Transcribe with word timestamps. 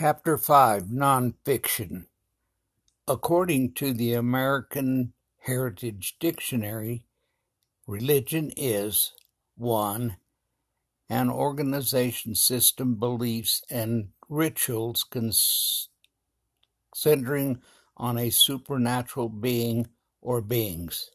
Chapter 0.00 0.38
Five 0.38 0.84
Nonfiction 0.84 2.06
According 3.06 3.74
to 3.74 3.92
the 3.92 4.14
American 4.14 5.12
Heritage 5.40 6.16
Dictionary, 6.18 7.04
religion 7.86 8.50
is 8.56 9.12
one 9.58 10.16
an 11.10 11.28
organization, 11.28 12.34
system, 12.34 12.94
beliefs, 12.94 13.62
and 13.68 14.08
rituals 14.30 15.04
centering 16.94 17.60
on 17.94 18.16
a 18.16 18.30
supernatural 18.30 19.28
being 19.28 19.86
or 20.22 20.40
beings. 20.40 21.10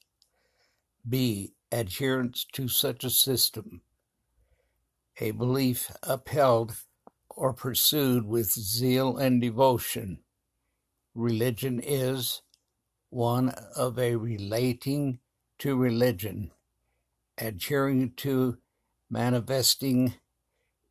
B. 1.09 1.55
Adherence 1.71 2.45
to 2.53 2.67
such 2.67 3.03
a 3.03 3.09
system. 3.09 3.81
A 5.19 5.31
belief 5.31 5.91
upheld 6.03 6.75
or 7.35 7.53
pursued 7.53 8.25
with 8.25 8.51
zeal 8.51 9.17
and 9.17 9.41
devotion. 9.41 10.19
Religion 11.13 11.79
is 11.83 12.41
one 13.09 13.49
of 13.75 13.99
a 13.99 14.15
relating 14.15 15.19
to 15.59 15.75
religion, 15.75 16.51
adhering 17.37 18.13
to, 18.17 18.57
manifesting 19.09 20.15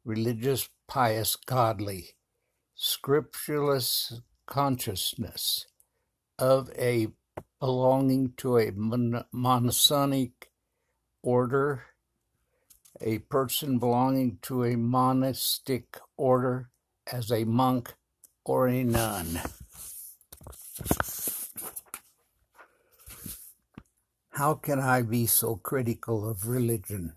religious, 0.05 0.69
pious, 0.86 1.36
godly, 1.36 2.10
scriptureless 2.77 4.20
consciousness 4.47 5.66
of 6.38 6.70
a 6.78 7.08
belonging 7.61 8.33
to 8.36 8.58
a 8.58 8.70
Masonic 9.33 10.50
order 11.22 11.84
a 13.01 13.19
person 13.19 13.79
belonging 13.79 14.39
to 14.43 14.65
a 14.65 14.77
monastic 14.77 15.98
order 16.16 16.71
as 17.11 17.30
a 17.30 17.45
monk 17.45 17.95
or 18.45 18.69
a 18.69 18.84
nun. 18.84 19.41
How 24.31 24.55
can 24.55 24.81
I 24.81 25.03
be 25.03 25.27
so 25.27 25.56
critical 25.56 26.28
of 26.28 26.48
religion? 26.48 27.14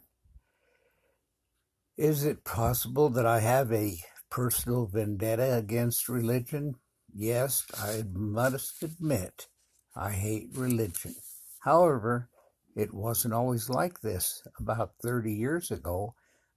Is 1.98 2.24
it 2.24 2.44
possible 2.44 3.10
that 3.10 3.26
I 3.26 3.40
have 3.40 3.72
a 3.72 3.98
personal 4.30 4.86
vendetta 4.86 5.56
against 5.56 6.08
religion? 6.08 6.76
Yes, 7.12 7.66
I 7.76 8.04
must 8.14 8.84
admit 8.84 9.48
I 9.96 10.12
hate 10.12 10.50
religion. 10.54 11.16
However, 11.62 12.30
it 12.78 12.94
wasn't 12.94 13.34
always 13.34 13.72
like 13.72 14.02
this. 14.02 14.44
About 14.60 14.94
30 15.02 15.34
years 15.34 15.72
ago, 15.72 16.14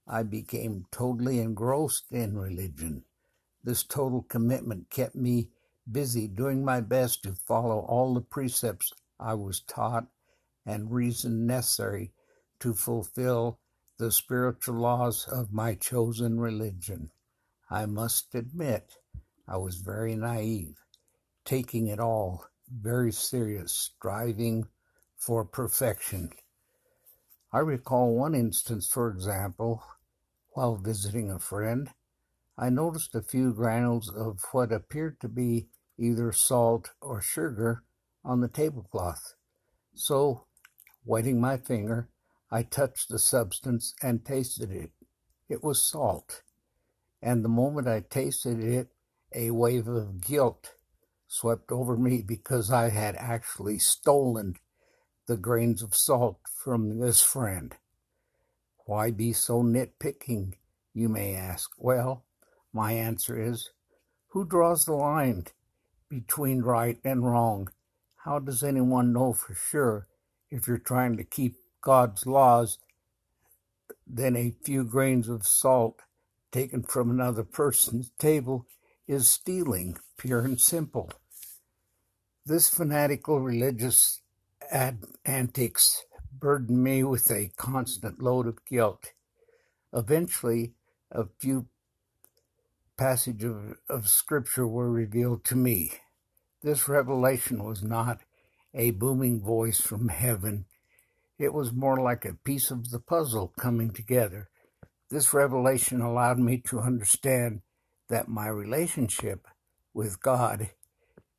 I 0.07 0.21
became 0.21 0.85
totally 0.91 1.39
engrossed 1.39 2.11
in 2.11 2.37
religion. 2.37 3.05
This 3.63 3.81
total 3.81 4.21
commitment 4.29 4.91
kept 4.91 5.15
me 5.15 5.49
busy 5.91 6.27
doing 6.27 6.63
my 6.63 6.79
best 6.79 7.23
to 7.23 7.33
follow 7.33 7.79
all 7.79 8.13
the 8.13 8.21
precepts 8.21 8.93
I 9.19 9.33
was 9.33 9.61
taught 9.61 10.05
and 10.63 10.91
reason 10.91 11.47
necessary 11.47 12.11
to 12.59 12.75
fulfill 12.75 13.57
the 13.97 14.11
spiritual 14.11 14.75
laws 14.75 15.27
of 15.27 15.51
my 15.51 15.73
chosen 15.73 16.39
religion. 16.39 17.09
I 17.71 17.87
must 17.87 18.35
admit, 18.35 18.95
I 19.47 19.57
was 19.57 19.77
very 19.77 20.15
naive, 20.15 20.77
taking 21.45 21.87
it 21.87 21.99
all 21.99 22.45
very 22.69 23.11
serious, 23.11 23.73
striving 23.73 24.67
for 25.21 25.45
perfection. 25.45 26.31
I 27.53 27.59
recall 27.59 28.15
one 28.15 28.33
instance, 28.33 28.87
for 28.87 29.07
example, 29.07 29.83
while 30.53 30.77
visiting 30.77 31.29
a 31.29 31.37
friend, 31.37 31.91
I 32.57 32.69
noticed 32.71 33.13
a 33.13 33.21
few 33.21 33.53
granules 33.53 34.09
of 34.09 34.39
what 34.51 34.71
appeared 34.71 35.21
to 35.21 35.29
be 35.29 35.67
either 35.97 36.31
salt 36.31 36.91
or 37.01 37.21
sugar 37.21 37.83
on 38.25 38.41
the 38.41 38.47
tablecloth. 38.47 39.35
So, 39.93 40.45
wetting 41.05 41.39
my 41.39 41.57
finger, 41.57 42.09
I 42.49 42.63
touched 42.63 43.09
the 43.09 43.19
substance 43.19 43.93
and 44.01 44.25
tasted 44.25 44.71
it. 44.71 44.91
It 45.47 45.63
was 45.63 45.87
salt. 45.87 46.41
And 47.21 47.45
the 47.45 47.49
moment 47.49 47.87
I 47.87 47.99
tasted 47.99 48.59
it, 48.59 48.87
a 49.35 49.51
wave 49.51 49.87
of 49.87 50.21
guilt 50.21 50.73
swept 51.27 51.71
over 51.71 51.95
me 51.95 52.23
because 52.23 52.71
I 52.71 52.89
had 52.89 53.15
actually 53.15 53.77
stolen 53.77 54.55
the 55.31 55.37
grains 55.37 55.81
of 55.81 55.95
salt 55.95 56.41
from 56.53 56.99
this 56.99 57.21
friend. 57.21 57.73
Why 58.85 59.11
be 59.11 59.31
so 59.31 59.63
nitpicking, 59.63 60.55
you 60.93 61.07
may 61.07 61.35
ask? 61.35 61.71
Well, 61.77 62.25
my 62.73 62.91
answer 62.91 63.41
is, 63.41 63.69
who 64.31 64.43
draws 64.43 64.83
the 64.83 64.91
line 64.91 65.45
between 66.09 66.63
right 66.63 66.97
and 67.05 67.25
wrong? 67.25 67.69
How 68.25 68.39
does 68.39 68.61
anyone 68.61 69.13
know 69.13 69.31
for 69.31 69.53
sure 69.53 70.07
if 70.49 70.67
you're 70.67 70.77
trying 70.77 71.15
to 71.15 71.23
keep 71.23 71.55
God's 71.79 72.25
laws 72.25 72.79
then 74.05 74.35
a 74.35 74.53
few 74.65 74.83
grains 74.83 75.29
of 75.29 75.47
salt 75.47 76.01
taken 76.51 76.83
from 76.83 77.09
another 77.09 77.43
person's 77.43 78.11
table 78.19 78.65
is 79.07 79.29
stealing, 79.29 79.97
pure 80.17 80.41
and 80.41 80.59
simple. 80.59 81.09
This 82.45 82.67
fanatical 82.67 83.39
religious 83.39 84.19
antics 84.71 86.05
burdened 86.37 86.83
me 86.83 87.03
with 87.03 87.29
a 87.29 87.51
constant 87.57 88.21
load 88.21 88.47
of 88.47 88.65
guilt. 88.65 89.13
Eventually, 89.93 90.73
a 91.11 91.25
few 91.39 91.67
passages 92.97 93.51
of, 93.51 93.77
of 93.89 94.07
scripture 94.07 94.67
were 94.67 94.89
revealed 94.89 95.43
to 95.43 95.55
me. 95.55 95.91
This 96.61 96.87
revelation 96.87 97.63
was 97.63 97.83
not 97.83 98.19
a 98.73 98.91
booming 98.91 99.41
voice 99.41 99.81
from 99.81 100.07
heaven. 100.07 100.65
It 101.37 101.53
was 101.53 101.73
more 101.73 101.97
like 101.97 102.23
a 102.23 102.35
piece 102.35 102.71
of 102.71 102.91
the 102.91 102.99
puzzle 102.99 103.53
coming 103.59 103.91
together. 103.91 104.49
This 105.09 105.33
revelation 105.33 105.99
allowed 106.01 106.39
me 106.39 106.57
to 106.67 106.79
understand 106.79 107.61
that 108.09 108.29
my 108.29 108.47
relationship 108.47 109.47
with 109.93 110.21
God 110.21 110.69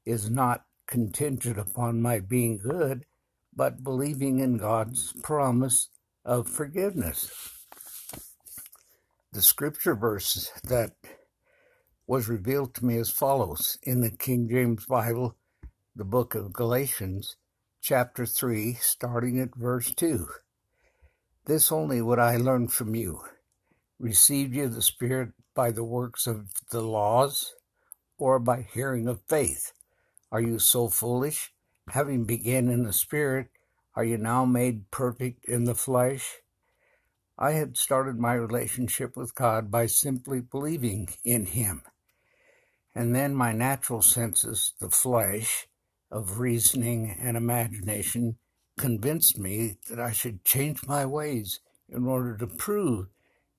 is 0.05 0.29
not 0.29 0.65
contingent 0.87 1.59
upon 1.59 2.03
my 2.03 2.21
being 2.21 2.59
good, 2.59 3.07
but 3.55 3.85
believing 3.85 4.39
in 4.39 4.57
God's 4.57 5.13
promise 5.23 5.89
of 6.25 6.49
forgiveness. 6.49 7.31
The 9.33 9.43
scripture 9.43 9.95
verse 9.95 10.51
that 10.65 10.93
was 12.07 12.29
revealed 12.29 12.75
to 12.75 12.85
me 12.85 12.99
as 12.99 13.11
follows 13.11 13.79
in 13.83 14.01
the 14.01 14.11
King 14.11 14.49
James 14.51 14.85
Bible, 14.87 15.37
the 15.95 16.05
book 16.05 16.35
of 16.35 16.53
Galatians, 16.53 17.37
chapter 17.81 18.27
3, 18.27 18.75
starting 18.75 19.39
at 19.41 19.55
verse 19.55 19.95
2. 19.95 20.27
This 21.47 21.73
only 21.73 22.01
would 22.01 22.19
I 22.19 22.37
learn 22.37 22.69
from 22.69 22.95
you. 22.95 23.21
Received 23.99 24.55
you 24.55 24.69
the 24.69 24.83
Spirit 24.83 25.31
by 25.55 25.71
the 25.71 25.85
works 25.85 26.27
of 26.27 26.49
the 26.71 26.83
laws, 26.83 27.55
or 28.19 28.39
by 28.39 28.67
hearing 28.73 29.09
of 29.09 29.21
faith? 29.29 29.73
Are 30.31 30.41
you 30.41 30.59
so 30.59 30.89
foolish? 30.89 31.52
Having 31.89 32.25
begun 32.25 32.69
in 32.69 32.85
the 32.85 32.93
Spirit, 32.93 33.49
are 33.95 34.05
you 34.05 34.17
now 34.17 34.45
made 34.45 34.91
perfect 34.91 35.45
in 35.47 35.65
the 35.65 35.75
flesh? 35.75 36.39
I 37.39 37.53
had 37.53 37.77
started 37.77 38.19
my 38.19 38.35
relationship 38.35 39.17
with 39.17 39.35
God 39.35 39.71
by 39.71 39.87
simply 39.87 40.41
believing 40.41 41.09
in 41.25 41.47
Him. 41.47 41.83
And 42.95 43.15
then 43.15 43.35
my 43.35 43.53
natural 43.53 44.03
senses, 44.03 44.75
the 44.81 44.91
flesh, 44.91 45.67
of 46.11 46.39
reasoning 46.39 47.17
and 47.19 47.37
imagination, 47.37 48.37
convinced 48.79 49.39
me 49.39 49.77
that 49.89 49.99
I 49.99 50.13
should 50.13 50.45
change 50.45 50.87
my 50.87 51.07
ways 51.07 51.61
in 51.89 52.07
order 52.07 52.37
to 52.37 52.47
prove 52.47 53.07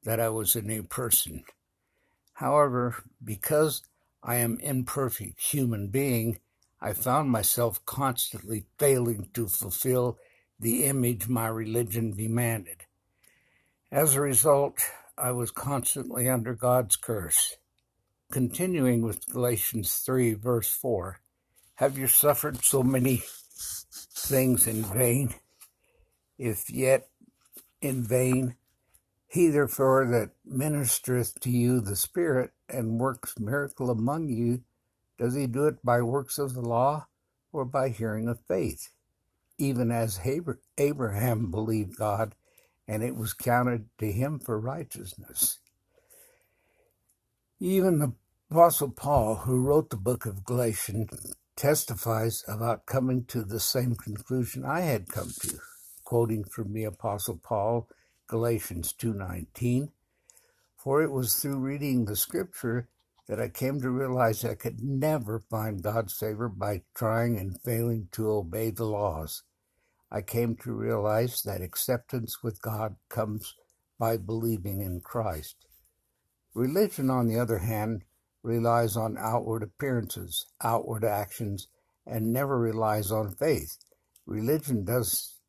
that 0.03 0.19
I 0.19 0.29
was 0.29 0.55
a 0.55 0.61
new 0.61 0.83
person. 0.83 1.43
However, 2.33 3.03
because 3.23 3.81
I 4.21 4.35
am 4.35 4.59
imperfect 4.59 5.41
human 5.41 5.87
being, 5.87 6.39
I 6.85 6.91
found 6.91 7.29
myself 7.29 7.83
constantly 7.85 8.65
failing 8.77 9.29
to 9.35 9.47
fulfill 9.47 10.19
the 10.59 10.83
image 10.83 11.29
my 11.29 11.47
religion 11.47 12.11
demanded. 12.11 12.81
As 13.89 14.15
a 14.15 14.21
result, 14.21 14.79
I 15.17 15.31
was 15.31 15.49
constantly 15.49 16.27
under 16.27 16.53
God's 16.53 16.97
curse. 16.97 17.55
Continuing 18.33 19.01
with 19.01 19.29
Galatians 19.31 19.93
3, 19.93 20.33
verse 20.33 20.67
4 20.67 21.21
Have 21.75 21.97
you 21.97 22.07
suffered 22.07 22.65
so 22.65 22.83
many 22.83 23.23
things 24.17 24.67
in 24.67 24.83
vain? 24.83 25.35
If 26.37 26.69
yet 26.69 27.07
in 27.81 28.03
vain, 28.03 28.55
he 29.25 29.47
therefore 29.47 30.05
that 30.07 30.31
ministereth 30.45 31.39
to 31.39 31.49
you 31.49 31.79
the 31.79 31.95
Spirit 31.95 32.51
and 32.67 32.99
works 32.99 33.39
miracle 33.39 33.89
among 33.89 34.27
you 34.27 34.63
does 35.17 35.35
he 35.35 35.47
do 35.47 35.65
it 35.67 35.83
by 35.83 36.01
works 36.01 36.37
of 36.37 36.53
the 36.53 36.61
law 36.61 37.07
or 37.51 37.65
by 37.65 37.89
hearing 37.89 38.27
of 38.27 38.39
faith? 38.47 38.89
Even 39.57 39.91
as 39.91 40.21
Abraham 40.77 41.51
believed 41.51 41.97
God, 41.97 42.35
and 42.87 43.03
it 43.03 43.15
was 43.15 43.33
counted 43.33 43.89
to 43.99 44.11
him 44.11 44.39
for 44.39 44.59
righteousness. 44.59 45.59
Even 47.59 47.99
the 47.99 48.13
Apostle 48.51 48.91
Paul, 48.91 49.35
who 49.35 49.61
wrote 49.61 49.89
the 49.89 49.97
book 49.97 50.25
of 50.25 50.43
Galatians, 50.43 51.35
testifies 51.55 52.43
about 52.47 52.85
coming 52.85 53.25
to 53.25 53.43
the 53.43 53.59
same 53.59 53.95
conclusion 53.95 54.65
I 54.65 54.81
had 54.81 55.07
come 55.07 55.31
to, 55.41 55.59
quoting 56.03 56.43
from 56.43 56.73
the 56.73 56.83
Apostle 56.83 57.39
Paul, 57.41 57.87
Galatians 58.27 58.93
2:19, 58.93 59.91
for 60.75 61.01
it 61.01 61.11
was 61.11 61.35
through 61.35 61.59
reading 61.59 62.05
the 62.05 62.15
scripture 62.15 62.89
that 63.27 63.39
I 63.39 63.47
came 63.47 63.79
to 63.81 63.89
realize 63.89 64.43
I 64.43 64.55
could 64.55 64.83
never 64.83 65.39
find 65.39 65.81
God's 65.81 66.13
favor 66.13 66.49
by 66.49 66.81
trying 66.93 67.37
and 67.37 67.59
failing 67.61 68.09
to 68.13 68.29
obey 68.29 68.69
the 68.69 68.85
laws. 68.85 69.43
I 70.11 70.21
came 70.21 70.55
to 70.57 70.73
realize 70.73 71.41
that 71.43 71.61
acceptance 71.61 72.43
with 72.43 72.61
God 72.61 72.97
comes 73.09 73.55
by 73.97 74.17
believing 74.17 74.81
in 74.81 75.01
Christ. 75.01 75.55
Religion, 76.53 77.09
on 77.09 77.27
the 77.27 77.39
other 77.39 77.59
hand, 77.59 78.03
relies 78.43 78.97
on 78.97 79.17
outward 79.17 79.63
appearances, 79.63 80.45
outward 80.61 81.05
actions, 81.05 81.67
and 82.05 82.33
never 82.33 82.59
relies 82.59 83.09
on 83.09 83.33
faith. 83.35 83.77
Religion 84.25 84.83
does, 84.83 85.39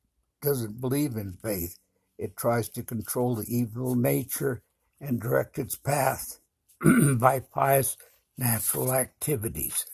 doesn't 0.40 0.80
believe 0.80 1.16
in 1.16 1.32
faith. 1.32 1.76
It 2.16 2.36
tries 2.36 2.68
to 2.70 2.84
control 2.84 3.34
the 3.34 3.46
evil 3.48 3.96
nature 3.96 4.62
and 5.00 5.20
direct 5.20 5.58
its 5.58 5.76
path 5.76 6.38
by 7.18 7.40
pious 7.40 7.96
natural 8.38 8.94
activities. 8.94 9.86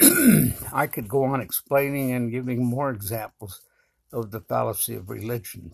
I 0.72 0.86
could 0.86 1.08
go 1.08 1.24
on 1.24 1.40
explaining 1.40 2.12
and 2.12 2.30
giving 2.32 2.64
more 2.64 2.90
examples 2.90 3.60
of 4.12 4.30
the 4.30 4.40
fallacy 4.40 4.94
of 4.94 5.10
religion, 5.10 5.72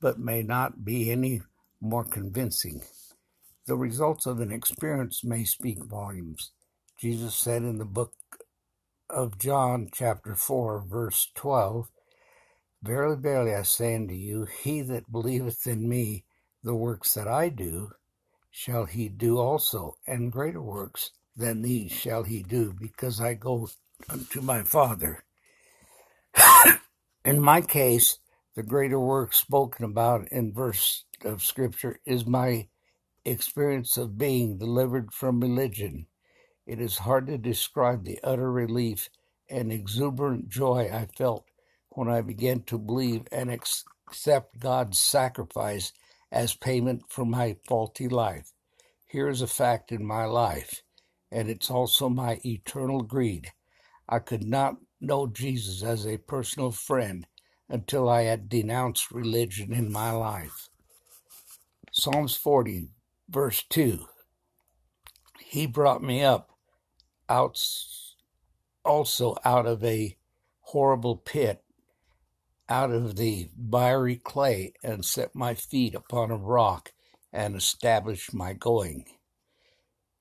but 0.00 0.18
may 0.18 0.42
not 0.42 0.84
be 0.84 1.10
any 1.10 1.42
more 1.80 2.04
convincing. 2.04 2.82
The 3.66 3.76
results 3.76 4.26
of 4.26 4.40
an 4.40 4.52
experience 4.52 5.24
may 5.24 5.44
speak 5.44 5.84
volumes. 5.84 6.52
Jesus 6.98 7.36
said 7.36 7.62
in 7.62 7.78
the 7.78 7.84
book 7.84 8.12
of 9.10 9.38
John, 9.38 9.88
chapter 9.92 10.34
4, 10.34 10.84
verse 10.88 11.30
12, 11.34 11.88
Verily, 12.82 13.16
verily, 13.20 13.54
I 13.54 13.62
say 13.62 13.96
unto 13.96 14.14
you, 14.14 14.46
he 14.62 14.82
that 14.82 15.10
believeth 15.10 15.66
in 15.66 15.88
me, 15.88 16.24
the 16.68 16.74
works 16.74 17.14
that 17.14 17.26
I 17.26 17.48
do, 17.48 17.92
shall 18.50 18.84
he 18.84 19.08
do 19.08 19.38
also, 19.38 19.96
and 20.06 20.30
greater 20.30 20.60
works 20.60 21.12
than 21.34 21.62
these 21.62 21.90
shall 21.90 22.24
he 22.24 22.42
do, 22.42 22.74
because 22.78 23.22
I 23.22 23.32
go 23.32 23.70
unto 24.06 24.42
my 24.42 24.64
Father. 24.64 25.24
in 27.24 27.40
my 27.40 27.62
case, 27.62 28.18
the 28.54 28.62
greater 28.62 29.00
work 29.00 29.32
spoken 29.32 29.86
about 29.86 30.28
in 30.28 30.52
verse 30.52 31.04
of 31.24 31.42
Scripture 31.42 32.00
is 32.04 32.26
my 32.26 32.68
experience 33.24 33.96
of 33.96 34.18
being 34.18 34.58
delivered 34.58 35.10
from 35.10 35.40
religion. 35.40 36.06
It 36.66 36.82
is 36.82 36.98
hard 36.98 37.28
to 37.28 37.38
describe 37.38 38.04
the 38.04 38.20
utter 38.22 38.52
relief 38.52 39.08
and 39.48 39.72
exuberant 39.72 40.50
joy 40.50 40.90
I 40.92 41.06
felt 41.16 41.46
when 41.88 42.08
I 42.08 42.20
began 42.20 42.60
to 42.64 42.76
believe 42.76 43.22
and 43.32 43.50
accept 43.50 44.60
God's 44.60 44.98
sacrifice 44.98 45.94
as 46.30 46.54
payment 46.54 47.02
for 47.08 47.24
my 47.24 47.56
faulty 47.66 48.08
life. 48.08 48.52
Here 49.06 49.28
is 49.28 49.40
a 49.40 49.46
fact 49.46 49.92
in 49.92 50.04
my 50.04 50.24
life, 50.24 50.82
and 51.30 51.48
it's 51.48 51.70
also 51.70 52.08
my 52.08 52.40
eternal 52.44 53.02
greed. 53.02 53.52
I 54.08 54.18
could 54.18 54.44
not 54.44 54.76
know 55.00 55.26
Jesus 55.26 55.82
as 55.82 56.06
a 56.06 56.18
personal 56.18 56.70
friend 56.70 57.26
until 57.68 58.08
I 58.08 58.22
had 58.22 58.48
denounced 58.48 59.10
religion 59.10 59.72
in 59.72 59.92
my 59.92 60.10
life. 60.10 60.68
Psalms 61.92 62.36
40, 62.36 62.90
verse 63.28 63.64
2 63.68 64.06
He 65.40 65.66
brought 65.66 66.02
me 66.02 66.22
up 66.22 66.50
out 67.28 67.58
also 68.84 69.36
out 69.44 69.66
of 69.66 69.84
a 69.84 70.16
horrible 70.60 71.16
pit 71.16 71.62
out 72.68 72.90
of 72.90 73.16
the 73.16 73.48
miry 73.56 74.16
clay 74.16 74.72
and 74.82 75.04
set 75.04 75.34
my 75.34 75.54
feet 75.54 75.94
upon 75.94 76.30
a 76.30 76.36
rock 76.36 76.92
and 77.32 77.56
established 77.56 78.34
my 78.34 78.52
going. 78.52 79.04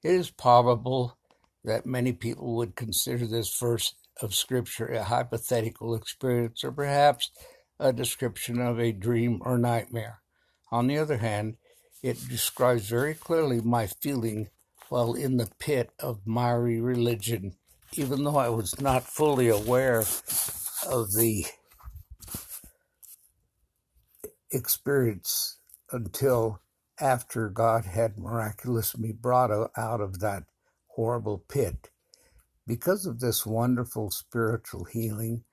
It 0.03 0.11
is 0.11 0.29
probable 0.29 1.17
that 1.63 1.85
many 1.85 2.13
people 2.13 2.55
would 2.55 2.75
consider 2.75 3.25
this 3.25 3.57
verse 3.57 3.93
of 4.21 4.33
Scripture 4.33 4.87
a 4.87 5.03
hypothetical 5.03 5.95
experience 5.95 6.63
or 6.63 6.71
perhaps 6.71 7.31
a 7.79 7.93
description 7.93 8.59
of 8.59 8.79
a 8.79 8.91
dream 8.91 9.41
or 9.43 9.57
nightmare. 9.57 10.21
On 10.71 10.87
the 10.87 10.97
other 10.97 11.17
hand, 11.17 11.57
it 12.01 12.17
describes 12.29 12.89
very 12.89 13.13
clearly 13.13 13.61
my 13.61 13.87
feeling 13.87 14.49
while 14.89 15.13
in 15.13 15.37
the 15.37 15.49
pit 15.59 15.91
of 15.99 16.25
miry 16.25 16.79
religion, 16.79 17.53
even 17.93 18.23
though 18.23 18.37
I 18.37 18.49
was 18.49 18.79
not 18.79 19.03
fully 19.03 19.49
aware 19.49 20.05
of 20.87 21.13
the 21.13 21.45
experience 24.51 25.57
until 25.91 26.61
after 26.99 27.49
God 27.49 27.85
had 27.85 28.17
miraculously 28.17 29.11
brought 29.11 29.51
out 29.77 30.01
of 30.01 30.19
that 30.19 30.43
horrible 30.87 31.43
pit. 31.47 31.89
Because 32.65 33.05
of 33.05 33.19
this 33.19 33.45
wonderful 33.45 34.11
spiritual 34.11 34.85
healing, 34.85 35.43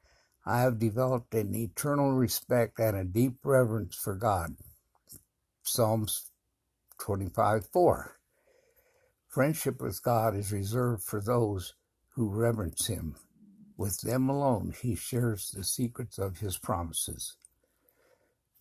I 0.47 0.61
have 0.61 0.79
developed 0.79 1.35
an 1.35 1.55
eternal 1.55 2.13
respect 2.13 2.79
and 2.79 2.97
a 2.97 3.05
deep 3.05 3.37
reverence 3.45 3.95
for 3.97 4.15
God. 4.15 4.57
Psalms 5.63 6.31
25 6.99 7.67
4. 7.67 8.17
Friendship 9.29 9.81
with 9.81 10.03
God 10.03 10.37
is 10.37 10.53
reserved 10.53 11.03
for 11.03 11.21
those 11.21 11.75
who 12.11 12.29
reverence 12.29 12.87
Him. 12.87 13.17
With 13.77 14.01
them 14.03 14.29
alone, 14.29 14.75
He 14.81 14.95
shares 14.95 15.51
the 15.51 15.65
secrets 15.65 16.19
of 16.19 16.39
His 16.39 16.59
promises. 16.59 17.37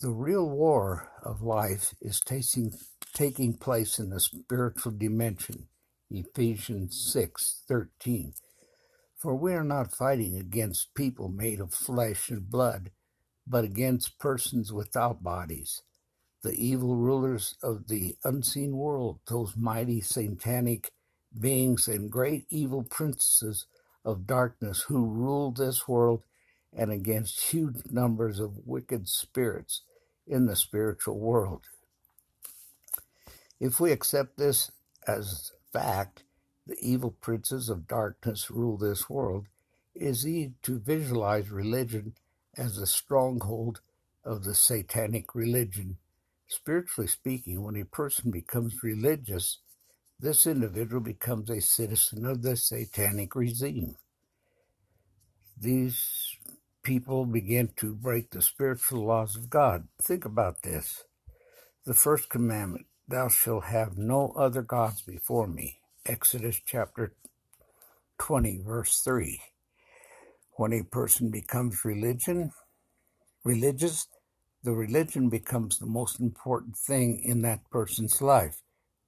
The 0.03 0.11
real 0.11 0.49
war 0.49 1.13
of 1.23 1.41
life 1.41 1.95
is 2.01 2.19
taking, 2.19 3.53
place 3.53 3.99
in 3.99 4.09
the 4.09 4.19
spiritual 4.19 4.91
dimension. 4.91 5.69
Ephesians 6.11 6.99
6:13. 7.15 8.33
For 9.15 9.33
we 9.33 9.53
are 9.53 9.63
not 9.63 9.95
fighting 9.95 10.35
against 10.35 10.93
people 10.93 11.29
made 11.29 11.61
of 11.61 11.73
flesh 11.73 12.29
and 12.29 12.49
blood, 12.49 12.91
but 13.47 13.63
against 13.63 14.19
persons 14.19 14.73
without 14.73 15.23
bodies, 15.23 15.83
the 16.41 16.51
evil 16.51 16.97
rulers 16.97 17.55
of 17.63 17.87
the 17.87 18.17
unseen 18.25 18.75
world, 18.75 19.21
those 19.27 19.55
mighty 19.55 20.01
satanic 20.01 20.91
beings 21.39 21.87
and 21.87 22.11
great 22.11 22.45
evil 22.49 22.83
princes 22.83 23.67
of 24.03 24.27
darkness 24.27 24.81
who 24.81 25.05
rule 25.05 25.53
this 25.53 25.87
world 25.87 26.23
and 26.73 26.91
against 26.91 27.51
huge 27.53 27.85
numbers 27.89 28.41
of 28.41 28.67
wicked 28.67 29.07
spirits 29.07 29.83
in 30.27 30.45
the 30.45 30.55
spiritual 30.55 31.19
world. 31.19 31.63
If 33.59 33.79
we 33.79 33.91
accept 33.91 34.37
this 34.37 34.71
as 35.07 35.51
fact, 35.71 36.23
the 36.65 36.77
evil 36.81 37.11
princes 37.11 37.69
of 37.69 37.87
darkness 37.87 38.49
rule 38.49 38.77
this 38.77 39.09
world, 39.09 39.47
it 39.95 40.03
is 40.03 40.27
easy 40.27 40.53
to 40.63 40.79
visualize 40.79 41.49
religion 41.49 42.13
as 42.57 42.77
the 42.77 42.87
stronghold 42.87 43.81
of 44.23 44.43
the 44.43 44.55
satanic 44.55 45.35
religion. 45.35 45.97
Spiritually 46.47 47.07
speaking, 47.07 47.61
when 47.61 47.75
a 47.75 47.85
person 47.85 48.31
becomes 48.31 48.83
religious, 48.83 49.59
this 50.19 50.47
individual 50.47 51.01
becomes 51.01 51.49
a 51.49 51.59
citizen 51.59 52.25
of 52.25 52.41
the 52.41 52.55
satanic 52.55 53.35
regime. 53.35 53.95
These 55.59 56.32
people 56.83 57.25
begin 57.25 57.69
to 57.77 57.95
break 57.95 58.29
the 58.29 58.41
spiritual 58.41 59.05
laws 59.05 59.35
of 59.35 59.49
God. 59.49 59.87
Think 60.01 60.25
about 60.25 60.61
this. 60.63 61.05
The 61.85 61.93
first 61.93 62.29
commandment, 62.29 62.85
thou 63.07 63.29
shalt 63.29 63.65
have 63.65 63.97
no 63.97 64.33
other 64.37 64.61
gods 64.61 65.01
before 65.01 65.47
me. 65.47 65.79
Exodus 66.05 66.61
chapter 66.65 67.15
20, 68.19 68.61
verse 68.65 68.99
3. 68.99 69.41
When 70.57 70.73
a 70.73 70.83
person 70.83 71.31
becomes 71.31 71.85
religion, 71.85 72.51
religious, 73.43 74.07
the 74.61 74.73
religion 74.73 75.29
becomes 75.29 75.79
the 75.79 75.85
most 75.85 76.19
important 76.19 76.77
thing 76.77 77.19
in 77.23 77.41
that 77.41 77.69
person's 77.71 78.21
life. 78.21 78.61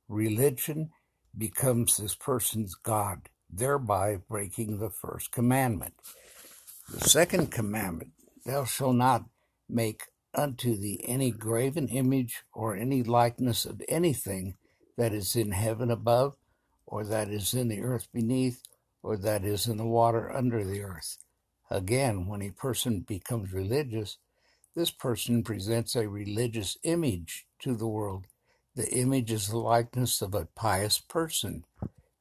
Religion 0.08 0.92
becomes 1.38 1.98
this 1.98 2.16
person's 2.16 2.76
God, 2.76 3.30
thereby 3.50 4.18
breaking 4.30 4.80
the 4.80 4.90
first 4.90 5.32
commandment. 5.32 5.94
The 6.88 7.10
second 7.10 7.52
commandment, 7.52 8.12
thou 8.46 8.66
shalt 8.66 8.96
not 8.96 9.26
make 9.68 10.04
unto 10.36 10.78
thee 10.78 11.02
any 11.04 11.32
graven 11.32 11.88
image 11.88 12.44
or 12.54 12.76
any 12.76 13.02
likeness 13.02 13.66
of 13.66 13.82
anything 13.90 14.58
that 14.96 15.12
is 15.12 15.36
in 15.36 15.52
heaven 15.52 15.90
above, 15.90 16.38
or 16.86 17.04
that 17.04 17.30
is 17.30 17.56
in 17.56 17.70
the 17.70 17.82
earth 17.82 18.08
beneath, 18.14 18.62
or 19.02 19.18
that 19.18 19.44
is 19.44 19.68
in 19.68 19.78
the 19.78 19.86
water 19.86 20.32
under 20.32 20.64
the 20.64 20.84
earth. 20.84 21.18
Again, 21.72 22.28
when 22.28 22.44
a 22.44 22.52
person 22.52 23.00
becomes 23.00 23.52
religious, 23.52 24.20
this 24.76 24.92
person 24.92 25.44
presents 25.44 25.96
a 25.96 26.08
religious 26.08 26.78
image 26.84 27.48
to 27.60 27.76
the 27.76 27.88
world. 27.88 28.26
The 28.76 28.90
image 28.92 29.32
is 29.32 29.48
the 29.48 29.58
likeness 29.58 30.22
of 30.22 30.36
a 30.36 30.46
pious 30.46 31.00
person. 31.00 31.66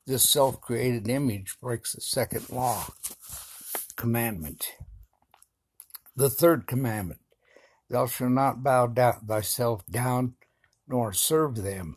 This 0.07 0.29
self-created 0.29 1.07
image 1.07 1.59
breaks 1.61 1.93
the 1.93 2.01
second 2.01 2.49
law 2.49 2.87
commandment. 3.97 4.73
The 6.17 6.31
third 6.31 6.67
commandment, 6.67 7.21
thou 7.89 8.07
shalt 8.07 8.31
not 8.31 8.63
bow 8.63 8.87
down 8.87 9.27
thyself 9.27 9.85
down 9.87 10.35
nor 10.87 11.13
serve 11.13 11.57
them, 11.57 11.97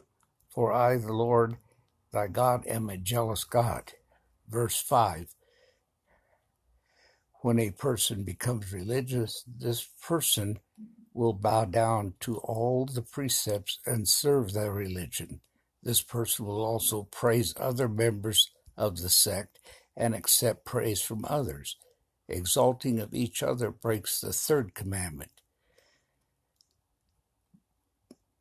for 0.49 0.73
I, 0.73 0.97
the 0.97 1.13
Lord 1.13 1.57
thy 2.11 2.27
God, 2.27 2.65
am 2.67 2.89
a 2.89 2.97
jealous 2.97 3.43
God. 3.43 3.93
Verse 4.47 4.81
5 4.81 5.35
When 7.41 7.59
a 7.59 7.71
person 7.71 8.23
becomes 8.23 8.73
religious, 8.73 9.43
this 9.45 9.87
person 10.01 10.59
will 11.13 11.33
bow 11.33 11.65
down 11.65 12.13
to 12.21 12.37
all 12.37 12.85
the 12.85 13.01
precepts 13.01 13.79
and 13.85 14.07
serve 14.07 14.53
their 14.53 14.71
religion. 14.71 15.41
This 15.83 16.01
person 16.01 16.45
will 16.45 16.63
also 16.63 17.03
praise 17.11 17.53
other 17.57 17.87
members 17.87 18.49
of 18.77 18.97
the 18.97 19.09
sect 19.09 19.59
and 19.95 20.13
accept 20.13 20.65
praise 20.65 21.01
from 21.01 21.25
others. 21.27 21.75
Exalting 22.29 22.99
of 22.99 23.13
each 23.13 23.41
other 23.41 23.71
breaks 23.71 24.19
the 24.19 24.33
third 24.33 24.73
commandment. 24.73 25.31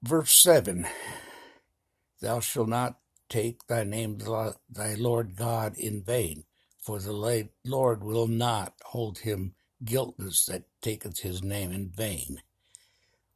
Verse 0.02 0.32
7 0.32 0.86
Thou 2.20 2.40
shalt 2.40 2.68
not 2.68 2.98
take 3.28 3.66
thy 3.66 3.84
name 3.84 4.18
thy 4.68 4.94
Lord 4.94 5.36
God 5.36 5.76
in 5.76 6.02
vain, 6.02 6.44
for 6.80 6.98
the 6.98 7.48
Lord 7.64 8.02
will 8.04 8.26
not 8.28 8.74
hold 8.84 9.18
him 9.18 9.54
guiltless 9.84 10.46
that 10.46 10.64
taketh 10.80 11.20
his 11.20 11.42
name 11.42 11.72
in 11.72 11.90
vain. 11.90 12.42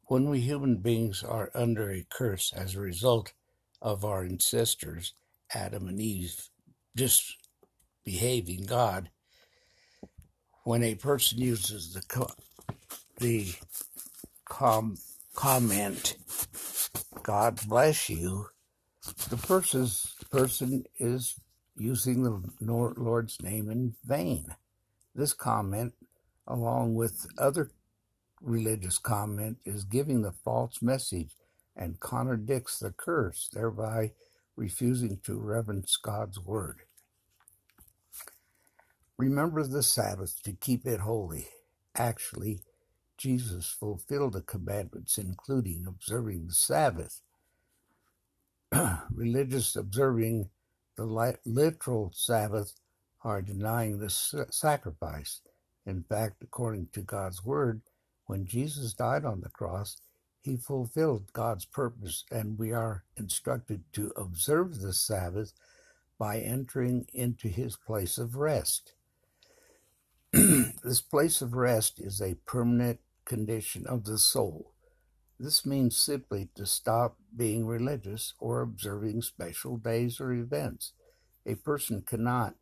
When 0.05 0.29
we 0.29 0.41
human 0.41 0.77
beings 0.77 1.23
are 1.23 1.51
under 1.53 1.89
a 1.89 2.05
curse 2.09 2.51
as 2.53 2.75
a 2.75 2.81
result 2.81 3.33
of 3.81 4.03
our 4.03 4.23
ancestors, 4.23 5.13
Adam 5.53 5.87
and 5.87 5.99
Eve, 5.99 6.49
misbehaving 6.95 8.65
God, 8.65 9.09
when 10.63 10.83
a 10.83 10.95
person 10.95 11.39
uses 11.39 11.93
the 11.93 12.01
co- 12.03 12.31
the 13.19 13.53
com- 14.45 14.97
comment, 15.35 16.17
"God 17.23 17.59
bless 17.67 18.09
you," 18.09 18.47
the 19.29 19.37
person's 19.37 20.15
person 20.31 20.85
is 20.99 21.35
using 21.75 22.23
the 22.23 22.41
Lord's 22.97 23.41
name 23.41 23.71
in 23.71 23.95
vain. 24.05 24.55
This 25.15 25.33
comment, 25.33 25.93
along 26.47 26.95
with 26.95 27.27
other 27.37 27.71
religious 28.41 28.97
comment, 28.99 29.59
is 29.65 29.83
giving 29.85 30.21
the 30.21 30.31
false 30.31 30.81
message 30.81 31.35
and 31.75 31.99
contradicts 31.99 32.79
the 32.79 32.91
curse, 32.91 33.49
thereby 33.53 34.13
refusing 34.55 35.19
to 35.25 35.39
reverence 35.39 35.97
God's 35.97 36.39
word. 36.39 36.81
Remember 39.21 39.61
the 39.61 39.83
Sabbath 39.83 40.41
to 40.45 40.51
keep 40.51 40.87
it 40.87 41.01
holy. 41.01 41.45
Actually, 41.95 42.61
Jesus 43.19 43.67
fulfilled 43.67 44.33
the 44.33 44.41
commandments, 44.41 45.19
including 45.19 45.85
observing 45.87 46.47
the 46.47 46.55
Sabbath. 46.55 47.21
Religious 49.13 49.75
observing 49.75 50.49
the 50.97 51.05
literal 51.45 52.11
Sabbath 52.15 52.73
are 53.23 53.43
denying 53.43 53.99
the 53.99 54.09
sacrifice. 54.09 55.41
In 55.85 56.01
fact, 56.01 56.41
according 56.41 56.87
to 56.93 57.01
God's 57.01 57.45
word, 57.45 57.83
when 58.25 58.47
Jesus 58.47 58.95
died 58.95 59.23
on 59.23 59.41
the 59.41 59.49
cross, 59.49 59.97
he 60.41 60.57
fulfilled 60.57 61.31
God's 61.31 61.65
purpose, 61.65 62.25
and 62.31 62.57
we 62.57 62.71
are 62.71 63.03
instructed 63.17 63.83
to 63.93 64.11
observe 64.15 64.79
the 64.79 64.93
Sabbath 64.93 65.53
by 66.17 66.39
entering 66.39 67.05
into 67.13 67.49
his 67.49 67.77
place 67.77 68.17
of 68.17 68.35
rest. 68.35 68.93
this 70.83 71.01
place 71.01 71.41
of 71.41 71.53
rest 71.53 71.99
is 71.99 72.21
a 72.21 72.35
permanent 72.45 72.99
condition 73.25 73.85
of 73.85 74.05
the 74.05 74.17
soul. 74.17 74.73
This 75.37 75.65
means 75.65 75.97
simply 75.97 76.49
to 76.55 76.65
stop 76.65 77.17
being 77.35 77.65
religious 77.65 78.33
or 78.39 78.61
observing 78.61 79.23
special 79.23 79.75
days 79.75 80.21
or 80.21 80.31
events. 80.31 80.93
A 81.45 81.55
person 81.55 82.03
cannot 82.05 82.55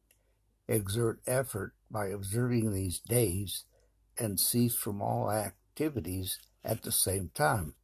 exert 0.68 1.20
effort 1.28 1.74
by 1.92 2.08
observing 2.08 2.74
these 2.74 3.00
days 3.00 3.66
and 4.18 4.40
cease 4.40 4.76
from 4.76 5.02
all 5.02 5.32
activities 5.32 6.40
at 6.64 6.82
the 6.82 6.92
same 6.92 7.30
time. 7.36 7.76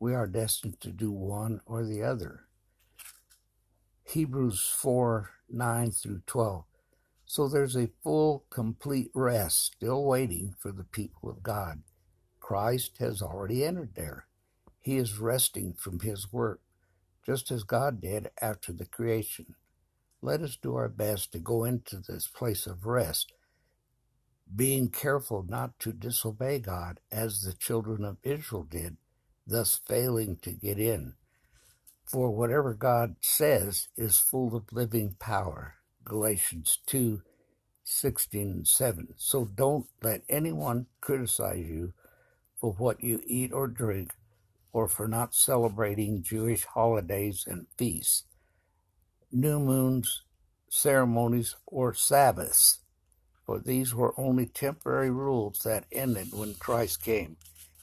We 0.00 0.14
are 0.14 0.26
destined 0.26 0.80
to 0.80 0.92
do 0.92 1.10
one 1.10 1.60
or 1.66 1.84
the 1.84 2.02
other. 2.02 2.44
Hebrews 4.04 4.60
4 4.60 5.30
9 5.50 5.90
through 5.90 6.22
12. 6.26 6.64
So 7.26 7.48
there's 7.48 7.76
a 7.76 7.90
full, 8.02 8.44
complete 8.50 9.10
rest 9.12 9.74
still 9.74 10.04
waiting 10.04 10.54
for 10.60 10.70
the 10.70 10.84
people 10.84 11.28
of 11.28 11.42
God. 11.42 11.82
Christ 12.38 12.98
has 13.00 13.20
already 13.20 13.64
entered 13.64 13.96
there. 13.96 14.28
He 14.80 14.96
is 14.96 15.18
resting 15.18 15.74
from 15.74 15.98
his 16.00 16.32
work, 16.32 16.60
just 17.26 17.50
as 17.50 17.64
God 17.64 18.00
did 18.00 18.30
after 18.40 18.72
the 18.72 18.86
creation. 18.86 19.56
Let 20.22 20.40
us 20.40 20.56
do 20.56 20.76
our 20.76 20.88
best 20.88 21.32
to 21.32 21.40
go 21.40 21.64
into 21.64 21.96
this 21.96 22.28
place 22.28 22.66
of 22.68 22.86
rest, 22.86 23.32
being 24.54 24.88
careful 24.88 25.44
not 25.46 25.78
to 25.80 25.92
disobey 25.92 26.60
God 26.60 27.00
as 27.10 27.42
the 27.42 27.52
children 27.52 28.04
of 28.04 28.18
Israel 28.22 28.62
did, 28.62 28.96
thus 29.44 29.80
failing 29.88 30.36
to 30.42 30.52
get 30.52 30.78
in. 30.78 31.14
For 32.04 32.30
whatever 32.30 32.72
God 32.72 33.16
says 33.20 33.88
is 33.96 34.18
full 34.18 34.54
of 34.54 34.72
living 34.72 35.16
power. 35.18 35.74
Galatians 36.06 36.78
2 36.86 37.22
16 37.84 38.50
and 38.50 38.66
7. 38.66 39.08
So 39.16 39.44
don't 39.44 39.86
let 40.02 40.22
anyone 40.28 40.86
criticize 41.00 41.66
you 41.66 41.92
for 42.60 42.72
what 42.72 43.02
you 43.02 43.20
eat 43.24 43.52
or 43.52 43.68
drink, 43.68 44.12
or 44.72 44.88
for 44.88 45.06
not 45.06 45.34
celebrating 45.34 46.22
Jewish 46.22 46.64
holidays 46.64 47.44
and 47.46 47.66
feasts, 47.76 48.24
new 49.30 49.60
moons, 49.60 50.22
ceremonies, 50.68 51.54
or 51.66 51.94
Sabbaths, 51.94 52.80
for 53.44 53.60
these 53.60 53.94
were 53.94 54.18
only 54.18 54.46
temporary 54.46 55.10
rules 55.10 55.60
that 55.64 55.84
ended 55.92 56.28
when 56.32 56.54
Christ 56.54 57.02
came. 57.02 57.36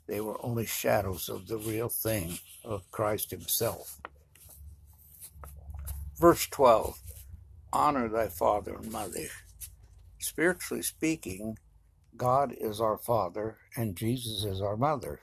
They 0.08 0.20
were 0.20 0.44
only 0.46 0.66
shadows 0.66 1.30
of 1.30 1.48
the 1.48 1.58
real 1.58 1.88
thing 1.88 2.40
of 2.66 2.92
Christ 2.92 3.32
Himself. 3.32 4.02
Verse 6.20 6.48
12 6.48 7.00
Honor 7.74 8.08
thy 8.08 8.28
father 8.28 8.76
and 8.76 8.92
mother. 8.92 9.26
Spiritually 10.20 10.84
speaking, 10.84 11.58
God 12.16 12.54
is 12.56 12.80
our 12.80 13.00
Father 13.00 13.58
and 13.76 13.96
Jesus 13.96 14.46
is 14.46 14.62
our 14.62 14.78
mother. 14.78 15.22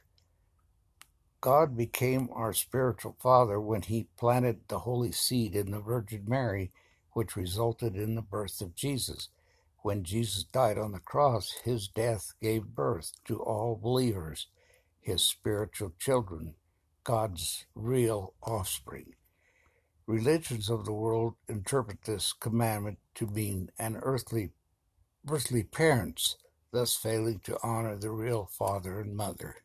God 1.40 1.76
became 1.76 2.28
our 2.33 2.52
spiritual 2.52 3.16
father 3.23 3.61
when 3.61 3.83
he 3.83 4.09
planted 4.19 4.62
the 4.66 4.80
holy 4.80 5.12
seed 5.12 5.54
in 5.54 5.71
the 5.71 5.78
Virgin 5.78 6.25
Mary, 6.26 6.73
which 7.12 7.37
resulted 7.37 7.95
in 7.95 8.16
the 8.16 8.21
birth 8.21 8.61
of 8.61 8.75
Jesus. 8.75 9.28
When 9.83 10.02
Jesus 10.02 10.42
died 10.42 10.76
on 10.76 10.90
the 10.90 10.99
cross, 10.99 11.52
his 11.64 11.87
death 11.87 12.33
gave 12.42 12.75
birth 12.75 13.12
to 13.26 13.40
all 13.40 13.78
believers, 13.80 14.49
his 15.00 15.23
spiritual 15.23 15.92
children, 16.00 16.57
God's 17.04 17.66
real 17.76 18.35
offspring. 18.42 19.14
Religions 20.11 20.69
of 20.69 20.85
the 20.85 20.93
world 20.93 21.37
interpret 21.49 22.02
this 22.02 22.33
commandment 22.33 22.99
to 23.14 23.29
mean 23.29 23.71
an 23.79 23.97
earthly, 24.02 24.50
earthly 25.31 25.62
parents, 25.62 26.37
thus 26.73 26.97
failing 26.97 27.38
to 27.45 27.57
honor 27.62 27.97
the 27.97 28.11
real 28.11 28.50
father 28.50 28.99
and 28.99 29.17
mother. 29.17 29.59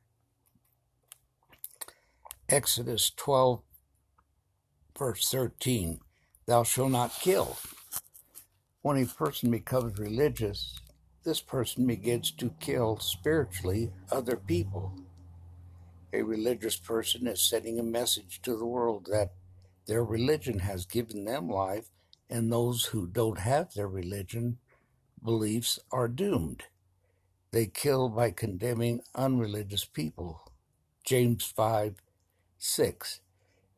Exodus 2.47 3.09
12, 3.09 3.63
verse 4.95 5.27
13 5.31 5.99
Thou 6.45 6.61
shalt 6.61 6.91
not 6.91 7.19
kill. 7.19 7.57
When 8.83 9.01
a 9.01 9.07
person 9.07 9.49
becomes 9.49 9.97
religious, 9.97 10.79
this 11.23 11.41
person 11.41 11.87
begins 11.87 12.29
to 12.33 12.53
kill 12.59 12.99
spiritually 12.99 13.93
other 14.11 14.35
people. 14.35 14.93
A 16.13 16.21
religious 16.21 16.75
person 16.75 17.25
is 17.25 17.41
sending 17.41 17.79
a 17.79 17.83
message 17.83 18.43
to 18.43 18.55
the 18.55 18.67
world 18.67 19.07
that 19.09 19.31
their 19.87 20.03
religion 20.03 20.59
has 20.59 20.85
given 20.85 21.25
them 21.25 21.49
life, 21.49 21.89
and 22.29 22.51
those 22.51 22.85
who 22.85 23.07
don't 23.07 23.39
have 23.39 23.73
their 23.73 23.87
religion 23.87 24.57
beliefs 25.23 25.79
are 25.91 26.07
doomed. 26.07 26.63
They 27.51 27.67
kill 27.67 28.09
by 28.09 28.31
condemning 28.31 29.01
unreligious 29.13 29.85
people. 29.85 30.51
James 31.05 31.45
5 31.45 31.95
6. 32.57 33.19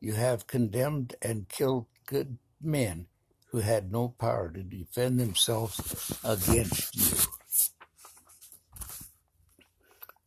You 0.00 0.14
have 0.14 0.46
condemned 0.46 1.14
and 1.20 1.48
killed 1.48 1.86
good 2.06 2.38
men 2.60 3.06
who 3.50 3.58
had 3.58 3.92
no 3.92 4.08
power 4.08 4.50
to 4.50 4.62
defend 4.62 5.20
themselves 5.20 6.18
against 6.24 6.96
you. 6.96 7.16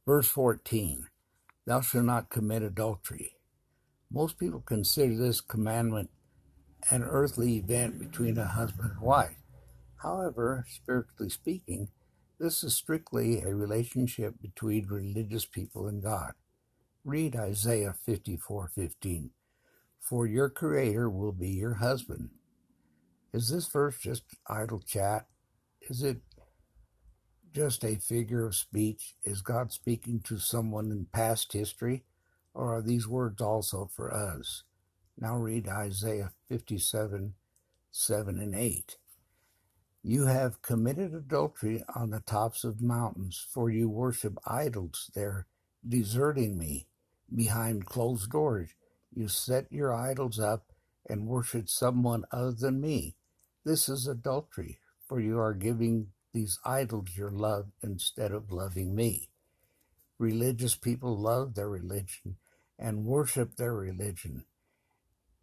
Verse 0.06 0.28
14 0.28 1.08
Thou 1.66 1.82
shalt 1.82 2.06
not 2.06 2.30
commit 2.30 2.64
adultery. 2.64 3.36
Most 4.12 4.38
people 4.38 4.60
consider 4.60 5.16
this 5.16 5.40
commandment 5.40 6.10
an 6.90 7.04
earthly 7.04 7.58
event 7.58 8.00
between 8.00 8.38
a 8.38 8.46
husband 8.46 8.92
and 8.92 9.02
wife. 9.02 9.38
However, 9.98 10.66
spiritually 10.68 11.30
speaking, 11.30 11.90
this 12.40 12.64
is 12.64 12.76
strictly 12.76 13.42
a 13.42 13.56
relationship 13.56 14.42
between 14.42 14.88
religious 14.88 15.46
people 15.46 15.88
and 15.88 16.02
God. 16.02 16.34
Read 17.06 17.36
Isaiah 17.36 17.94
54:15. 17.94 19.32
For 20.00 20.28
your 20.28 20.50
creator 20.50 21.10
will 21.10 21.32
be 21.32 21.52
your 21.52 21.76
husband. 21.76 22.32
Is 23.32 23.50
this 23.50 23.68
verse 23.68 23.98
just 24.00 24.24
idle 24.48 24.82
chat? 24.82 25.28
Is 25.82 26.02
it 26.02 26.22
just 27.54 27.86
a 27.86 27.96
figure 27.96 28.46
of 28.46 28.56
speech? 28.56 29.16
Is 29.24 29.42
God 29.42 29.72
speaking 29.72 30.20
to 30.22 30.38
someone 30.38 30.92
in 30.92 31.06
past 31.06 31.54
history? 31.54 32.04
Or 32.54 32.76
are 32.76 32.82
these 32.82 33.08
words 33.08 33.42
also 33.42 33.90
for 33.96 34.14
us? 34.14 34.64
Now 35.18 35.38
read 35.38 35.68
Isaiah 35.68 36.32
57 36.48 37.36
7 37.94 38.40
and 38.40 38.56
8. 38.56 38.98
You 40.04 40.26
have 40.26 40.62
committed 40.62 41.14
adultery 41.14 41.84
on 41.94 42.10
the 42.10 42.22
tops 42.22 42.64
of 42.64 42.82
mountains, 42.82 43.46
for 43.54 43.70
you 43.70 43.90
worship 43.90 44.38
idols 44.48 45.12
there, 45.14 45.46
deserting 45.88 46.58
me. 46.58 46.88
Behind 47.34 47.86
closed 47.86 48.32
doors, 48.32 48.72
you 49.14 49.28
set 49.28 49.72
your 49.72 49.94
idols 49.94 50.40
up 50.40 50.72
and 51.10 51.28
worship 51.28 51.70
someone 51.70 52.26
other 52.32 52.54
than 52.54 52.82
me. 52.82 53.16
This 53.66 53.90
is 53.90 54.08
adultery, 54.08 54.80
for 55.08 55.20
you 55.20 55.38
are 55.40 55.54
giving 55.54 56.08
these 56.34 56.60
idols 56.66 57.18
your 57.18 57.32
love 57.32 57.68
instead 57.84 58.32
of 58.32 58.52
loving 58.52 58.96
me. 58.96 59.31
Religious 60.22 60.76
people 60.76 61.18
love 61.18 61.56
their 61.56 61.68
religion 61.68 62.36
and 62.78 63.06
worship 63.06 63.56
their 63.56 63.74
religion. 63.74 64.46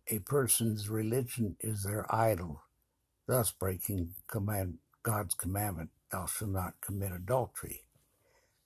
A 0.07 0.21
person's 0.21 0.89
religion 0.89 1.57
is 1.59 1.83
their 1.83 2.07
idol, 2.15 2.63
thus 3.27 3.51
breaking 3.51 4.15
command, 4.29 4.79
God's 5.03 5.35
commandment, 5.35 5.91
thou 6.13 6.27
shalt 6.27 6.53
not 6.53 6.75
commit 6.81 7.11
adultery. 7.11 7.87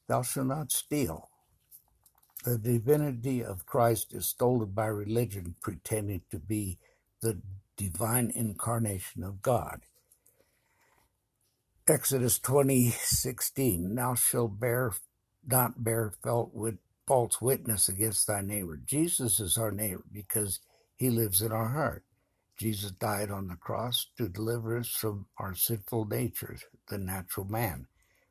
Thou 0.07 0.21
shalt 0.21 0.49
not 0.49 0.71
steal. 0.71 1.31
The 2.45 2.59
divinity 2.59 3.43
of 3.43 3.65
Christ 3.65 4.13
is 4.13 4.29
stolen 4.29 4.73
by 4.73 4.89
religion 4.89 5.55
pretending 5.63 6.21
to 6.31 6.39
be 6.39 6.79
the 7.23 7.41
divine 7.79 8.31
incarnation 8.35 9.23
of 9.23 9.41
God. 9.41 9.87
Exodus 11.89 12.39
20:16 12.39 13.95
Thou 13.95 14.15
shalt 14.15 14.61
bear 14.61 14.93
not 15.47 15.83
bear 15.83 16.13
false 17.07 17.41
witness 17.41 17.89
against 17.89 18.27
thy 18.27 18.41
neighbor. 18.41 18.77
Jesus 18.85 19.41
is 19.41 19.59
our 19.59 19.73
neighbor 19.73 20.05
because 20.13 20.61
he 20.97 21.11
lives 21.11 21.43
in 21.43 21.53
our 21.53 21.69
heart. 21.69 22.05
Jesus 22.59 22.93
died 22.93 23.31
on 23.31 23.49
the 23.49 23.57
cross 23.57 24.07
to 24.19 24.29
deliver 24.29 24.79
us 24.79 24.89
from 24.89 25.27
our 25.39 25.55
sinful 25.55 26.05
natures, 26.05 26.65
the 26.89 26.99
natural 26.99 27.47
man. 27.47 27.87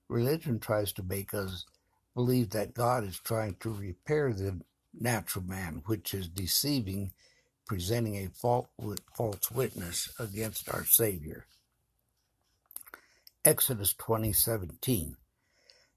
Religion 0.08 0.60
tries 0.60 0.94
to 0.94 1.04
make 1.04 1.34
us 1.34 1.66
believe 2.14 2.52
that 2.52 2.74
God 2.74 3.04
is 3.04 3.20
trying 3.20 3.56
to 3.62 3.74
repair 3.74 4.32
the 4.34 4.62
natural 4.94 5.44
man, 5.46 5.82
which 5.86 6.14
is 6.14 6.28
deceiving, 6.28 7.12
presenting 7.68 8.16
a 8.18 8.30
false 8.30 9.52
witness 9.52 10.12
against 10.20 10.70
our 10.74 10.86
Savior. 10.86 11.46
Exodus 13.44 13.94
20:17 13.96 15.18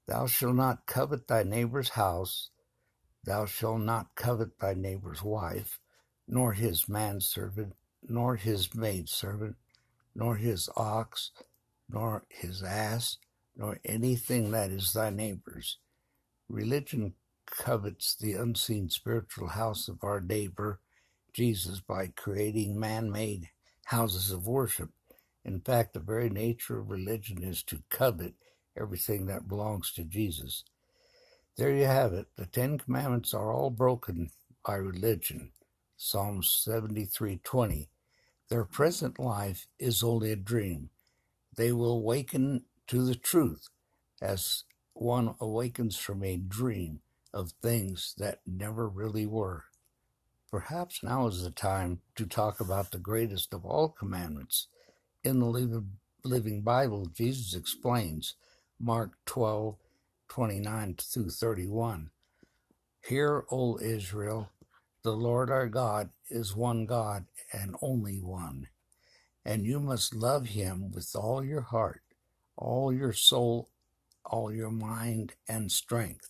Thou 0.07 0.27
shalt 0.27 0.55
not 0.55 0.85
covet 0.85 1.27
thy 1.27 1.43
neighbor's 1.43 1.89
house, 1.89 2.49
thou 3.23 3.45
shalt 3.45 3.81
not 3.81 4.15
covet 4.15 4.59
thy 4.59 4.73
neighbor's 4.73 5.23
wife, 5.23 5.79
nor 6.27 6.53
his 6.53 6.87
manservant, 6.87 7.75
nor 8.03 8.35
his 8.35 8.75
maidservant, 8.75 9.55
nor 10.13 10.35
his 10.35 10.69
ox, 10.75 11.31
nor 11.89 12.25
his 12.29 12.61
ass, 12.61 13.17
nor 13.55 13.79
anything 13.83 14.51
that 14.51 14.71
is 14.71 14.93
thy 14.93 15.09
neighbor's. 15.09 15.79
Religion 16.47 17.13
covets 17.45 18.15
the 18.15 18.33
unseen 18.33 18.89
spiritual 18.89 19.49
house 19.49 19.87
of 19.87 20.03
our 20.03 20.21
neighbor, 20.21 20.79
Jesus, 21.33 21.79
by 21.79 22.07
creating 22.07 22.79
man 22.79 23.11
made 23.11 23.49
houses 23.85 24.31
of 24.31 24.47
worship 24.47 24.91
in 25.45 25.61
fact, 25.61 25.93
the 25.93 25.99
very 25.99 26.29
nature 26.29 26.79
of 26.79 26.89
religion 26.89 27.43
is 27.43 27.61
to 27.63 27.83
covet 27.89 28.33
everything 28.77 29.27
that 29.27 29.47
belongs 29.47 29.91
to 29.93 30.03
Jesus. 30.03 30.63
There 31.57 31.71
you 31.71 31.85
have 31.85 32.13
it. 32.13 32.27
The 32.35 32.45
Ten 32.45 32.77
Commandments 32.77 33.33
are 33.33 33.51
all 33.53 33.69
broken 33.69 34.31
by 34.65 34.75
religion. 34.75 35.51
Psalm 35.97 36.43
73:20. 36.43 37.89
Their 38.49 38.65
present 38.65 39.19
life 39.19 39.67
is 39.79 40.03
only 40.03 40.31
a 40.31 40.35
dream. 40.35 40.89
They 41.55 41.71
will 41.71 41.93
awaken 41.93 42.65
to 42.87 43.05
the 43.05 43.15
truth 43.15 43.69
as 44.21 44.63
one 44.93 45.35
awakens 45.39 45.97
from 45.97 46.23
a 46.23 46.37
dream 46.37 47.01
of 47.33 47.53
things 47.61 48.15
that 48.17 48.41
never 48.45 48.87
really 48.87 49.25
were. 49.25 49.65
Perhaps 50.51 51.03
now 51.03 51.27
is 51.27 51.43
the 51.43 51.51
time 51.51 52.01
to 52.15 52.25
talk 52.25 52.59
about 52.59 52.91
the 52.91 52.99
greatest 52.99 53.53
of 53.53 53.65
all 53.65 53.89
commandments 53.89 54.67
in 55.23 55.39
the 55.39 55.83
Living 56.23 56.61
Bible, 56.61 57.07
Jesus 57.07 57.55
explains 57.55 58.35
Mark 58.79 59.11
12, 59.25 59.75
29 60.27 60.95
through 60.99 61.29
31. 61.29 62.09
Hear, 63.07 63.45
O 63.49 63.79
Israel, 63.79 64.49
the 65.03 65.11
Lord 65.11 65.49
our 65.49 65.67
God 65.67 66.09
is 66.29 66.55
one 66.55 66.85
God 66.85 67.25
and 67.53 67.75
only 67.81 68.19
one. 68.19 68.67
And 69.45 69.65
you 69.65 69.79
must 69.79 70.13
love 70.13 70.47
him 70.47 70.91
with 70.91 71.15
all 71.15 71.43
your 71.43 71.61
heart, 71.61 72.01
all 72.57 72.91
your 72.91 73.13
soul, 73.13 73.69
all 74.25 74.51
your 74.51 74.71
mind 74.71 75.33
and 75.47 75.71
strength. 75.71 76.29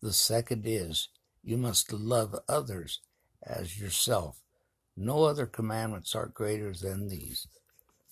The 0.00 0.12
second 0.12 0.62
is, 0.66 1.08
you 1.42 1.56
must 1.56 1.92
love 1.92 2.36
others 2.48 3.00
as 3.42 3.80
yourself. 3.80 4.40
No 4.96 5.24
other 5.24 5.46
commandments 5.46 6.14
are 6.14 6.26
greater 6.26 6.72
than 6.74 7.08
these. 7.08 7.48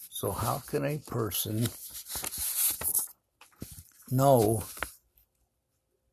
So, 0.09 0.33
how 0.33 0.63
can 0.67 0.85
a 0.85 0.99
person 0.99 1.69
know, 4.11 4.65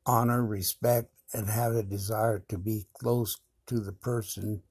honor, 0.06 0.46
respect, 0.46 1.10
and 1.34 1.50
have 1.50 1.76
a 1.76 1.84
desire 1.84 2.44
to 2.50 2.58
be 2.58 2.86
close 2.94 3.40
to 3.68 3.80
the 3.80 3.92
person? 3.92 4.64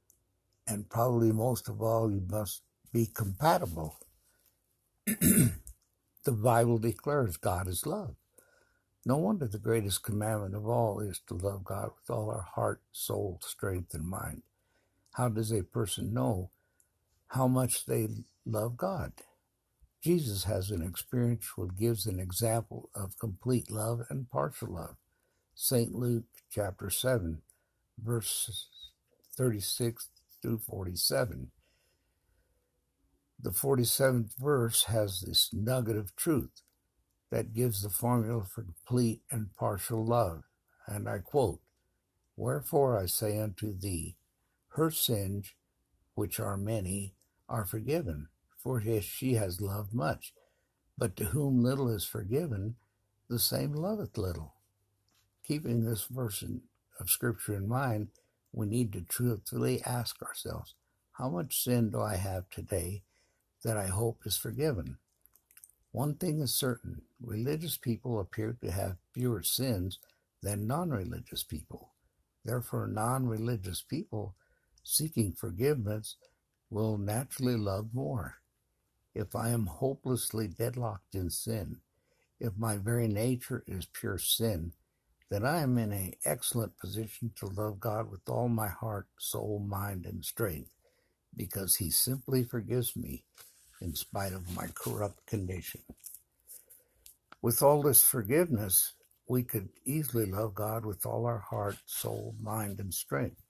And 0.66 0.88
probably 0.88 1.32
most 1.32 1.68
of 1.68 1.80
all, 1.82 2.10
you 2.10 2.22
must 2.28 2.62
be 2.92 3.06
compatible. 3.06 3.98
the 5.06 5.52
Bible 6.26 6.78
declares 6.78 7.36
God 7.36 7.68
is 7.68 7.86
love. 7.86 8.16
No 9.04 9.16
wonder 9.18 9.46
the 9.46 9.58
greatest 9.58 10.02
commandment 10.02 10.56
of 10.56 10.66
all 10.66 10.98
is 11.00 11.20
to 11.28 11.34
love 11.34 11.62
God 11.64 11.90
with 11.96 12.10
all 12.10 12.28
our 12.28 12.46
heart, 12.54 12.82
soul, 12.90 13.38
strength, 13.42 13.94
and 13.94 14.04
mind. 14.04 14.42
How 15.12 15.28
does 15.28 15.52
a 15.52 15.62
person 15.62 16.12
know 16.12 16.50
how 17.28 17.48
much 17.48 17.86
they 17.86 18.08
love 18.44 18.76
God. 18.76 19.12
Jesus 20.02 20.44
has 20.44 20.70
an 20.70 20.82
experience 20.82 21.56
which 21.56 21.76
gives 21.76 22.06
an 22.06 22.20
example 22.20 22.90
of 22.94 23.18
complete 23.18 23.70
love 23.70 24.02
and 24.10 24.30
partial 24.30 24.74
love. 24.74 24.96
St. 25.54 25.94
Luke 25.94 26.24
chapter 26.50 26.90
7, 26.90 27.42
verses 28.02 28.68
36 29.36 30.08
through 30.42 30.58
47. 30.58 31.50
The 33.40 33.50
47th 33.50 34.38
verse 34.38 34.84
has 34.84 35.20
this 35.20 35.50
nugget 35.52 35.96
of 35.96 36.16
truth 36.16 36.62
that 37.30 37.54
gives 37.54 37.82
the 37.82 37.90
formula 37.90 38.44
for 38.44 38.62
complete 38.62 39.22
and 39.30 39.54
partial 39.56 40.04
love. 40.04 40.44
And 40.86 41.08
I 41.08 41.18
quote, 41.18 41.60
Wherefore 42.36 42.98
I 42.98 43.06
say 43.06 43.38
unto 43.38 43.76
thee, 43.76 44.16
her 44.70 44.90
sins, 44.90 45.52
which 46.14 46.38
are 46.38 46.56
many, 46.56 47.14
are 47.48 47.64
forgiven, 47.64 48.28
for 48.66 48.82
she 49.00 49.34
has 49.34 49.60
loved 49.60 49.94
much. 49.94 50.32
But 50.98 51.14
to 51.18 51.26
whom 51.26 51.62
little 51.62 51.88
is 51.88 52.04
forgiven, 52.04 52.74
the 53.30 53.38
same 53.38 53.72
loveth 53.72 54.18
little. 54.18 54.54
Keeping 55.46 55.84
this 55.84 56.06
verse 56.10 56.42
of 56.98 57.08
Scripture 57.08 57.54
in 57.54 57.68
mind, 57.68 58.08
we 58.52 58.66
need 58.66 58.92
to 58.94 59.02
truthfully 59.02 59.82
ask 59.84 60.20
ourselves, 60.20 60.74
how 61.12 61.28
much 61.28 61.62
sin 61.62 61.90
do 61.90 62.00
I 62.00 62.16
have 62.16 62.50
today 62.50 63.02
that 63.62 63.76
I 63.76 63.86
hope 63.86 64.22
is 64.24 64.36
forgiven? 64.36 64.98
One 65.92 66.14
thing 66.14 66.40
is 66.40 66.52
certain 66.52 67.02
religious 67.22 67.76
people 67.76 68.18
appear 68.18 68.56
to 68.64 68.72
have 68.72 68.96
fewer 69.14 69.44
sins 69.44 70.00
than 70.42 70.66
non 70.66 70.90
religious 70.90 71.44
people. 71.44 71.92
Therefore, 72.44 72.88
non 72.88 73.28
religious 73.28 73.80
people 73.80 74.34
seeking 74.82 75.34
forgiveness 75.34 76.16
will 76.68 76.98
naturally 76.98 77.56
love 77.56 77.90
more. 77.94 78.38
If 79.16 79.34
I 79.34 79.48
am 79.48 79.64
hopelessly 79.64 80.46
deadlocked 80.46 81.14
in 81.14 81.30
sin, 81.30 81.78
if 82.38 82.52
my 82.58 82.76
very 82.76 83.08
nature 83.08 83.64
is 83.66 83.86
pure 83.86 84.18
sin, 84.18 84.72
then 85.30 85.42
I 85.42 85.62
am 85.62 85.78
in 85.78 85.90
an 85.90 86.12
excellent 86.26 86.76
position 86.76 87.32
to 87.36 87.46
love 87.46 87.80
God 87.80 88.10
with 88.10 88.28
all 88.28 88.50
my 88.50 88.68
heart, 88.68 89.06
soul, 89.18 89.64
mind, 89.66 90.04
and 90.04 90.22
strength, 90.22 90.70
because 91.34 91.76
He 91.76 91.90
simply 91.90 92.44
forgives 92.44 92.94
me 92.94 93.24
in 93.80 93.94
spite 93.94 94.34
of 94.34 94.54
my 94.54 94.68
corrupt 94.74 95.24
condition. 95.26 95.80
With 97.40 97.62
all 97.62 97.82
this 97.82 98.02
forgiveness, 98.02 98.92
we 99.26 99.44
could 99.44 99.70
easily 99.86 100.26
love 100.26 100.54
God 100.54 100.84
with 100.84 101.06
all 101.06 101.24
our 101.24 101.38
heart, 101.38 101.78
soul, 101.86 102.34
mind, 102.38 102.80
and 102.80 102.92
strength. 102.92 103.40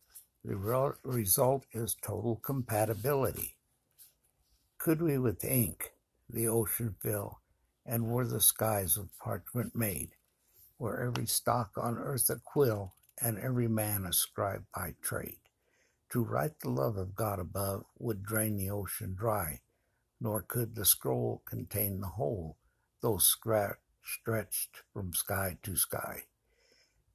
The 0.44 0.56
result 1.02 1.66
is 1.72 1.96
total 2.00 2.36
compatibility. 2.36 3.55
Could 4.78 5.02
we 5.02 5.18
with 5.18 5.44
ink 5.44 5.94
the 6.28 6.46
ocean 6.48 6.94
fill, 7.00 7.40
and 7.84 8.06
were 8.06 8.26
the 8.26 8.40
skies 8.40 8.96
of 8.96 9.16
parchment 9.18 9.74
made, 9.74 10.10
were 10.78 11.00
every 11.00 11.26
stock 11.26 11.72
on 11.76 11.98
earth 11.98 12.30
a 12.30 12.36
quill, 12.36 12.94
and 13.20 13.38
every 13.38 13.68
man 13.68 14.04
a 14.06 14.12
scribe 14.12 14.64
by 14.74 14.94
trade? 15.02 15.40
To 16.10 16.22
write 16.22 16.60
the 16.60 16.70
love 16.70 16.96
of 16.96 17.16
God 17.16 17.40
above 17.40 17.84
would 17.98 18.22
drain 18.22 18.56
the 18.56 18.70
ocean 18.70 19.14
dry, 19.14 19.60
nor 20.20 20.42
could 20.42 20.74
the 20.74 20.84
scroll 20.84 21.42
contain 21.46 22.00
the 22.00 22.06
whole, 22.08 22.56
though 23.00 23.18
stretched 23.18 24.82
from 24.92 25.12
sky 25.14 25.58
to 25.62 25.74
sky. 25.74 26.24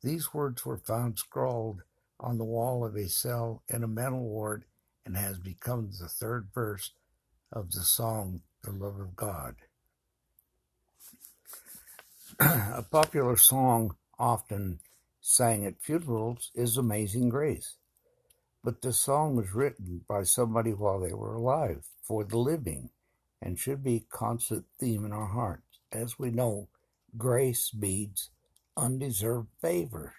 These 0.02 0.34
words 0.34 0.66
were 0.66 0.78
found 0.78 1.20
scrawled 1.20 1.84
on 2.20 2.38
the 2.38 2.44
wall 2.44 2.84
of 2.84 2.96
a 2.96 3.08
cell 3.08 3.64
in 3.70 3.84
a 3.84 3.88
mental 3.88 4.24
ward 4.24 4.66
and 5.06 5.16
has 5.16 5.38
become 5.40 5.92
the 6.00 6.10
third 6.10 6.50
verse 6.54 6.92
of 7.52 7.72
the 7.72 7.82
song 7.82 8.42
The 8.64 8.72
Love 8.72 9.00
of 9.00 9.16
God. 9.16 9.56
a 12.40 12.84
popular 12.90 13.38
song 13.38 13.96
often 14.18 14.80
sang 15.20 15.66
at 15.66 15.82
funerals 15.82 16.52
is 16.56 16.78
Amazing 16.78 17.30
Grace. 17.30 17.76
But 18.64 18.82
the 18.82 18.94
song 18.94 19.36
was 19.36 19.54
written 19.54 20.02
by 20.08 20.24
somebody 20.24 20.72
while 20.72 21.00
they 21.00 21.14
were 21.14 21.36
alive 21.36 21.86
for 22.04 22.24
the 22.24 22.38
living 22.38 22.92
and 23.42 23.58
should 23.60 23.84
be 23.84 23.96
a 23.96 24.16
constant 24.16 24.66
theme 24.80 25.06
in 25.06 25.12
our 25.12 25.28
hearts. 25.28 25.80
As 25.92 26.20
we 26.20 26.30
know, 26.30 26.70
grace 27.18 27.72
means 27.74 28.30
undeserved 28.78 29.50
favor. 29.62 30.14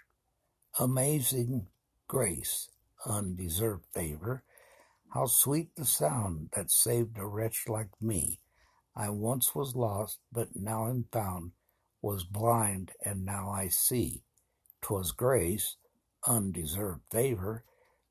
Amazing 0.79 1.69
grace, 2.09 2.69
undeserved 3.07 3.85
favor. 3.95 4.43
How 5.13 5.27
sweet 5.27 5.77
the 5.77 5.85
sound 5.85 6.53
that 6.57 6.71
saved 6.71 7.19
a 7.19 7.27
wretch 7.27 7.69
like 7.69 8.01
me. 8.01 8.41
I 8.97 9.11
once 9.11 9.55
was 9.55 9.77
lost, 9.77 10.21
but 10.33 10.57
now 10.57 10.89
am 10.89 11.05
found, 11.13 11.53
was 12.01 12.25
blind, 12.25 12.93
and 13.05 13.23
now 13.23 13.51
I 13.51 13.69
see. 13.69 14.25
'Twas 14.81 15.13
grace, 15.13 15.77
undeserved 16.27 17.03
favor, 17.11 17.63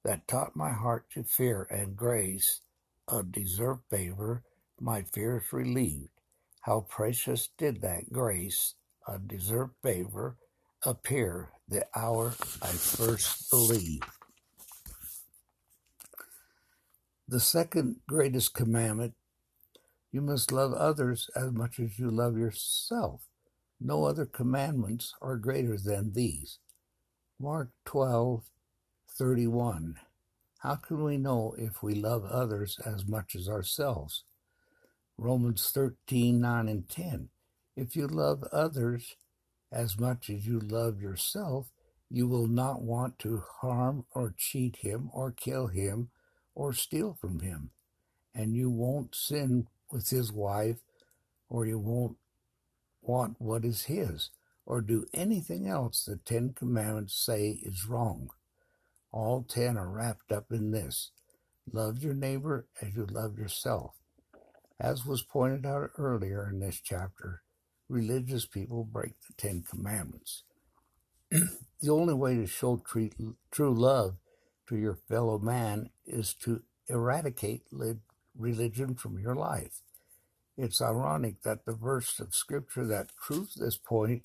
that 0.04 0.28
taught 0.28 0.56
my 0.56 0.74
heart 0.74 1.10
to 1.16 1.24
fear, 1.24 1.64
and 1.72 1.98
grace, 1.98 2.62
undeserved 3.08 3.82
favor, 3.90 4.44
my 4.80 5.02
fears 5.02 5.52
relieved. 5.52 6.22
How 6.62 6.82
precious 6.82 7.50
did 7.58 7.82
that 7.82 8.14
grace, 8.14 8.76
undeserved 9.08 9.74
favor, 9.82 10.38
appear 10.84 11.52
the 11.68 11.88
hour 11.98 12.36
I 12.62 12.74
first 12.74 13.50
believed. 13.50 14.21
The 17.32 17.40
second 17.40 18.02
greatest 18.10 18.54
commandment 18.54 19.14
you 20.12 20.20
must 20.20 20.52
love 20.52 20.74
others 20.74 21.30
as 21.34 21.54
much 21.54 21.80
as 21.80 21.98
you 21.98 22.12
love 22.12 22.38
yourself. 22.38 23.22
No 23.80 24.04
other 24.04 24.26
commandments 24.26 25.14
are 25.22 25.38
greater 25.38 25.78
than 25.78 26.12
these. 26.12 26.60
Mark 27.40 27.70
12, 27.86 28.44
31. 29.18 29.96
How 30.60 30.76
can 30.76 31.06
we 31.06 31.18
know 31.18 31.56
if 31.58 31.82
we 31.82 31.94
love 31.96 32.26
others 32.26 32.78
as 32.86 33.08
much 33.08 33.34
as 33.34 33.48
ourselves? 33.48 34.26
Romans 35.18 35.72
13, 35.74 36.42
9 36.42 36.68
and 36.68 36.90
10. 36.90 37.30
If 37.78 37.96
you 37.96 38.08
love 38.08 38.44
others 38.52 39.16
as 39.72 39.98
much 39.98 40.30
as 40.30 40.46
you 40.46 40.60
love 40.60 41.00
yourself, 41.02 41.72
you 42.10 42.28
will 42.28 42.48
not 42.48 42.82
want 42.82 43.20
to 43.20 43.42
harm 43.62 44.04
or 44.14 44.36
cheat 44.38 44.80
him 44.82 45.10
or 45.14 45.32
kill 45.32 45.68
him 45.68 46.10
or 46.56 46.74
steal 46.74 47.18
from 47.20 47.40
him. 47.40 47.72
And 48.34 48.56
you 48.56 48.70
won't 48.70 49.16
sin 49.16 49.68
with 49.92 50.10
his 50.10 50.32
wife 50.32 50.78
or 51.50 51.66
you 51.66 51.80
won't 51.80 52.18
want 53.02 53.36
what 53.40 53.66
is 53.66 53.84
his 53.84 54.30
or 54.66 54.82
do 54.82 55.06
anything 55.14 55.68
else 55.68 56.06
the 56.06 56.18
Ten 56.18 56.54
Commandments 56.54 57.16
say 57.16 57.60
is 57.64 57.86
wrong. 57.86 58.30
All 59.12 59.44
ten 59.44 59.78
are 59.78 59.90
wrapped 59.90 60.32
up 60.32 60.52
in 60.52 60.72
this. 60.72 61.12
Love 61.72 62.02
your 62.04 62.14
neighbor 62.14 62.68
as 62.82 62.96
you 62.96 63.06
love 63.06 63.38
yourself. 63.38 63.96
As 64.80 65.06
was 65.06 65.22
pointed 65.22 65.66
out 65.66 65.92
earlier 65.98 66.50
in 66.50 66.60
this 66.60 66.80
chapter, 66.82 67.44
religious 67.90 68.46
people 68.46 68.84
break 68.84 69.14
the 69.28 69.34
Ten 69.36 69.64
Commandments. 69.70 70.44
the 71.32 71.90
only 71.90 72.14
way 72.14 72.36
to 72.36 72.48
show 72.48 72.82
true 73.52 73.74
love 73.74 74.16
to 74.68 74.78
your 74.78 74.96
fellow 74.96 75.38
man 75.40 75.90
is 76.06 76.34
to 76.36 76.64
eradicate 76.88 77.64
religion 78.38 78.96
from 78.96 79.20
your 79.20 79.36
life. 79.36 79.82
It's 80.58 80.82
ironic 80.82 81.42
that 81.44 81.66
the 81.66 81.74
verse 81.74 82.20
of 82.20 82.36
scripture 82.36 82.86
that 82.88 83.16
proves 83.16 83.56
this 83.56 83.78
point 83.78 84.24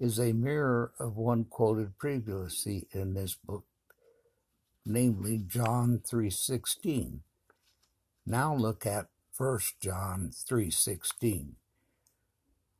is 0.00 0.18
a 0.18 0.32
mirror 0.32 0.92
of 0.98 1.16
one 1.16 1.44
quoted 1.44 1.98
previously 1.98 2.86
in 2.92 3.14
this 3.14 3.34
book 3.34 3.64
namely 4.88 5.38
John 5.38 6.00
3:16. 6.00 7.22
Now 8.24 8.54
look 8.54 8.86
at 8.86 9.08
1 9.30 9.80
John 9.80 10.30
3:16. 10.32 11.56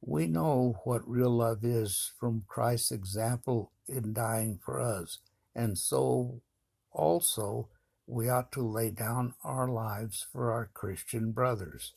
We 0.00 0.26
know 0.26 0.80
what 0.84 1.08
real 1.08 1.30
love 1.30 1.64
is 1.64 2.12
from 2.18 2.44
Christ's 2.48 2.92
example 2.92 3.72
in 3.86 4.14
dying 4.14 4.58
for 4.58 4.80
us, 4.80 5.18
and 5.54 5.76
so 5.76 6.40
also 6.98 7.68
we 8.06 8.28
ought 8.28 8.50
to 8.52 8.62
lay 8.62 8.90
down 8.90 9.34
our 9.44 9.68
lives 9.68 10.26
for 10.32 10.52
our 10.52 10.70
Christian 10.74 11.30
brothers. 11.30 11.94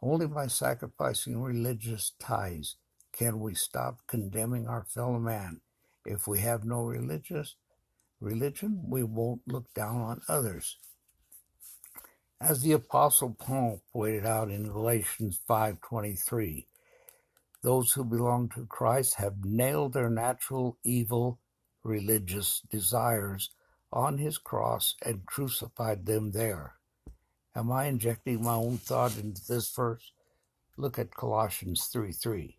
Only 0.00 0.26
by 0.26 0.46
sacrificing 0.46 1.42
religious 1.42 2.12
ties 2.18 2.76
can 3.12 3.40
we 3.40 3.54
stop 3.54 3.98
condemning 4.06 4.66
our 4.66 4.84
fellow 4.84 5.18
man. 5.18 5.60
If 6.04 6.26
we 6.26 6.38
have 6.40 6.64
no 6.64 6.82
religious 6.82 7.56
religion, 8.20 8.82
we 8.86 9.02
won't 9.02 9.42
look 9.46 9.74
down 9.74 10.00
on 10.00 10.22
others. 10.28 10.78
As 12.40 12.62
the 12.62 12.72
apostle 12.72 13.36
Paul 13.38 13.82
pointed 13.92 14.24
out 14.24 14.50
in 14.50 14.68
Galatians 14.68 15.40
5:23, 15.46 16.68
those 17.62 17.92
who 17.92 18.04
belong 18.04 18.48
to 18.50 18.66
Christ 18.66 19.16
have 19.16 19.44
nailed 19.44 19.92
their 19.92 20.08
natural 20.08 20.78
evil 20.84 21.40
religious 21.82 22.60
desires 22.70 23.50
on 23.92 24.18
his 24.18 24.38
cross 24.38 24.94
and 25.02 25.26
crucified 25.26 26.06
them 26.06 26.32
there. 26.32 26.74
Am 27.54 27.72
I 27.72 27.86
injecting 27.86 28.42
my 28.42 28.54
own 28.54 28.78
thought 28.78 29.18
into 29.18 29.44
this 29.46 29.70
verse? 29.74 30.12
Look 30.76 30.98
at 30.98 31.14
Colossians 31.14 31.86
3 31.86 32.12
3. 32.12 32.56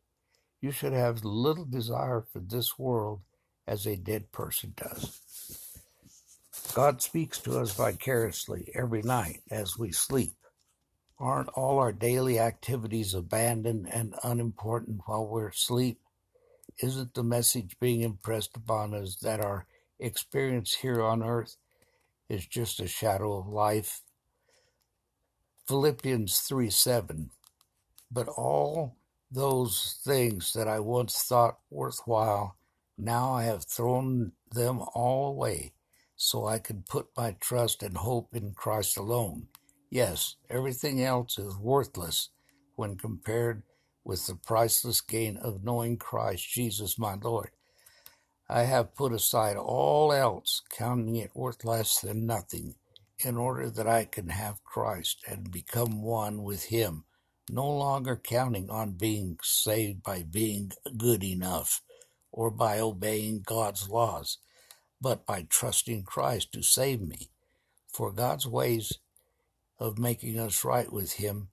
You 0.62 0.72
should 0.72 0.94
have 0.94 1.24
little 1.24 1.66
desire 1.66 2.26
for 2.34 2.40
this 2.40 2.78
world 2.78 3.22
as 3.66 3.86
a 3.86 3.96
dead 3.96 4.32
person 4.32 4.74
does. 4.76 5.22
God 6.74 7.02
speaks 7.02 7.40
to 7.40 7.60
us 7.60 7.74
vicariously 7.74 8.72
every 8.76 9.02
night 9.02 9.42
as 9.50 9.78
we 9.78 9.92
sleep. 9.92 10.34
Aren't 11.18 11.50
all 11.50 11.80
our 11.80 11.92
daily 11.92 12.40
activities 12.40 13.14
abandoned 13.14 13.88
and 13.92 14.16
unimportant 14.24 15.02
while 15.06 15.26
we're 15.26 15.50
asleep? 15.50 16.00
Isn't 16.82 17.14
the 17.14 17.24
message 17.24 17.78
being 17.80 18.02
impressed 18.02 18.56
upon 18.56 18.94
us 18.94 19.18
that 19.18 19.40
our 19.40 19.66
experience 20.00 20.76
here 20.76 21.02
on 21.02 21.24
earth 21.24 21.56
is 22.30 22.46
just 22.46 22.80
a 22.80 22.88
shadow 22.88 23.38
of 23.38 23.48
life? 23.48 24.02
Philippians 25.68 26.40
3 26.40 26.70
7. 26.70 27.30
But 28.12 28.28
all 28.28 28.98
those 29.32 30.00
things 30.04 30.54
that 30.54 30.68
I 30.68 30.80
once 30.80 31.22
thought 31.24 31.60
worthwhile, 31.70 32.56
now 32.98 33.34
I 33.34 33.44
have 33.44 33.66
thrown 33.66 34.32
them 34.52 34.82
all 34.96 35.30
away 35.30 35.74
so 36.16 36.46
I 36.46 36.60
can 36.60 36.84
put 36.90 37.08
my 37.16 37.36
trust 37.40 37.84
and 37.84 37.98
hope 37.98 38.36
in 38.36 38.54
Christ 38.54 38.98
alone. 38.98 39.48
Yes, 39.90 40.36
everything 40.50 41.02
else 41.02 41.38
is 41.38 41.58
worthless 41.58 42.30
when 42.76 42.98
compared 42.98 43.64
with 44.04 44.26
the 44.28 44.36
priceless 44.36 45.02
gain 45.02 45.38
of 45.38 45.64
knowing 45.64 45.98
Christ 45.98 46.50
Jesus 46.50 47.00
my 47.00 47.16
Lord. 47.16 47.52
I 48.50 48.64
have 48.64 48.96
put 48.96 49.14
aside 49.14 49.58
all 49.58 50.12
else, 50.12 50.64
counting 50.76 51.16
it 51.16 51.36
worth 51.36 51.64
less 51.64 52.00
than 52.00 52.26
nothing, 52.26 52.76
in 53.20 53.38
order 53.38 53.70
that 53.70 53.88
I 53.88 54.06
can 54.06 54.30
have 54.30 54.64
Christ 54.64 55.24
and 55.28 55.52
become 55.52 56.02
one 56.02 56.42
with 56.42 56.66
Him, 56.66 57.04
no 57.50 57.70
longer 57.70 58.16
counting 58.16 58.72
on 58.72 58.94
being 58.94 59.38
saved 59.44 60.02
by 60.02 60.24
being 60.24 60.72
good 60.98 61.24
enough 61.24 61.84
or 62.32 62.50
by 62.50 62.80
obeying 62.80 63.44
God's 63.46 63.88
laws, 63.88 64.40
but 65.00 65.28
by 65.28 65.46
trusting 65.48 66.04
Christ 66.04 66.52
to 66.54 66.64
save 66.64 67.02
me. 67.02 67.30
For 67.88 68.12
God's 68.12 68.48
ways 68.48 68.94
of 69.80 70.00
making 70.00 70.40
us 70.40 70.64
right 70.66 70.92
with 70.92 71.14
Him 71.14 71.50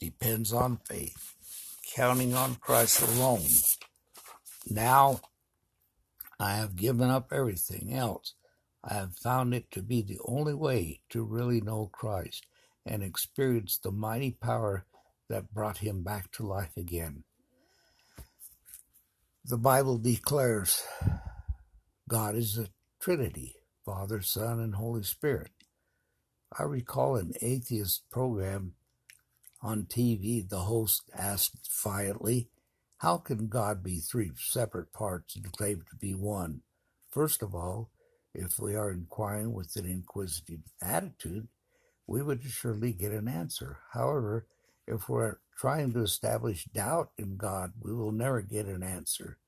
depends 0.00 0.52
on 0.52 0.78
faith, 0.78 1.34
counting 1.94 2.34
on 2.34 2.56
Christ 2.56 3.02
alone. 3.02 3.46
Now 4.68 5.20
I 6.40 6.54
have 6.54 6.74
given 6.74 7.10
up 7.10 7.32
everything 7.32 7.92
else. 7.92 8.34
I 8.82 8.94
have 8.94 9.14
found 9.14 9.52
it 9.52 9.70
to 9.72 9.82
be 9.82 10.00
the 10.00 10.18
only 10.24 10.54
way 10.54 11.00
to 11.10 11.22
really 11.22 11.60
know 11.60 11.90
Christ 11.92 12.46
and 12.86 13.02
experience 13.02 13.76
the 13.76 13.92
mighty 13.92 14.30
power 14.30 14.86
that 15.28 15.52
brought 15.52 15.78
him 15.78 16.02
back 16.02 16.32
to 16.32 16.48
life 16.48 16.76
again. 16.78 17.24
The 19.44 19.58
Bible 19.58 19.98
declares 19.98 20.82
God 22.08 22.34
is 22.36 22.56
a 22.56 22.68
Trinity 23.00 23.56
Father, 23.84 24.22
Son, 24.22 24.60
and 24.60 24.74
Holy 24.74 25.02
Spirit. 25.02 25.50
I 26.58 26.62
recall 26.62 27.16
an 27.16 27.32
atheist 27.42 28.08
program 28.10 28.74
on 29.62 29.84
TV, 29.84 30.48
the 30.48 30.60
host 30.60 31.02
asked 31.14 31.64
defiantly, 31.64 32.48
How 33.00 33.16
can 33.16 33.48
God 33.48 33.82
be 33.82 33.98
three 33.98 34.32
separate 34.36 34.92
parts 34.92 35.34
and 35.34 35.50
claim 35.50 35.82
to 35.88 35.96
be 35.96 36.12
one? 36.12 36.60
First 37.10 37.42
of 37.42 37.54
all, 37.54 37.88
if 38.34 38.58
we 38.58 38.74
are 38.74 38.90
inquiring 38.90 39.54
with 39.54 39.74
an 39.76 39.86
inquisitive 39.86 40.60
attitude, 40.82 41.48
we 42.06 42.20
would 42.20 42.42
surely 42.42 42.92
get 42.92 43.12
an 43.12 43.26
answer. 43.26 43.78
However, 43.94 44.44
if 44.86 45.08
we're 45.08 45.38
trying 45.56 45.94
to 45.94 46.02
establish 46.02 46.66
doubt 46.66 47.12
in 47.16 47.38
God, 47.38 47.72
we 47.80 47.94
will 47.94 48.12
never 48.12 48.42
get 48.42 48.66
an 48.66 48.82
answer. 48.82 49.38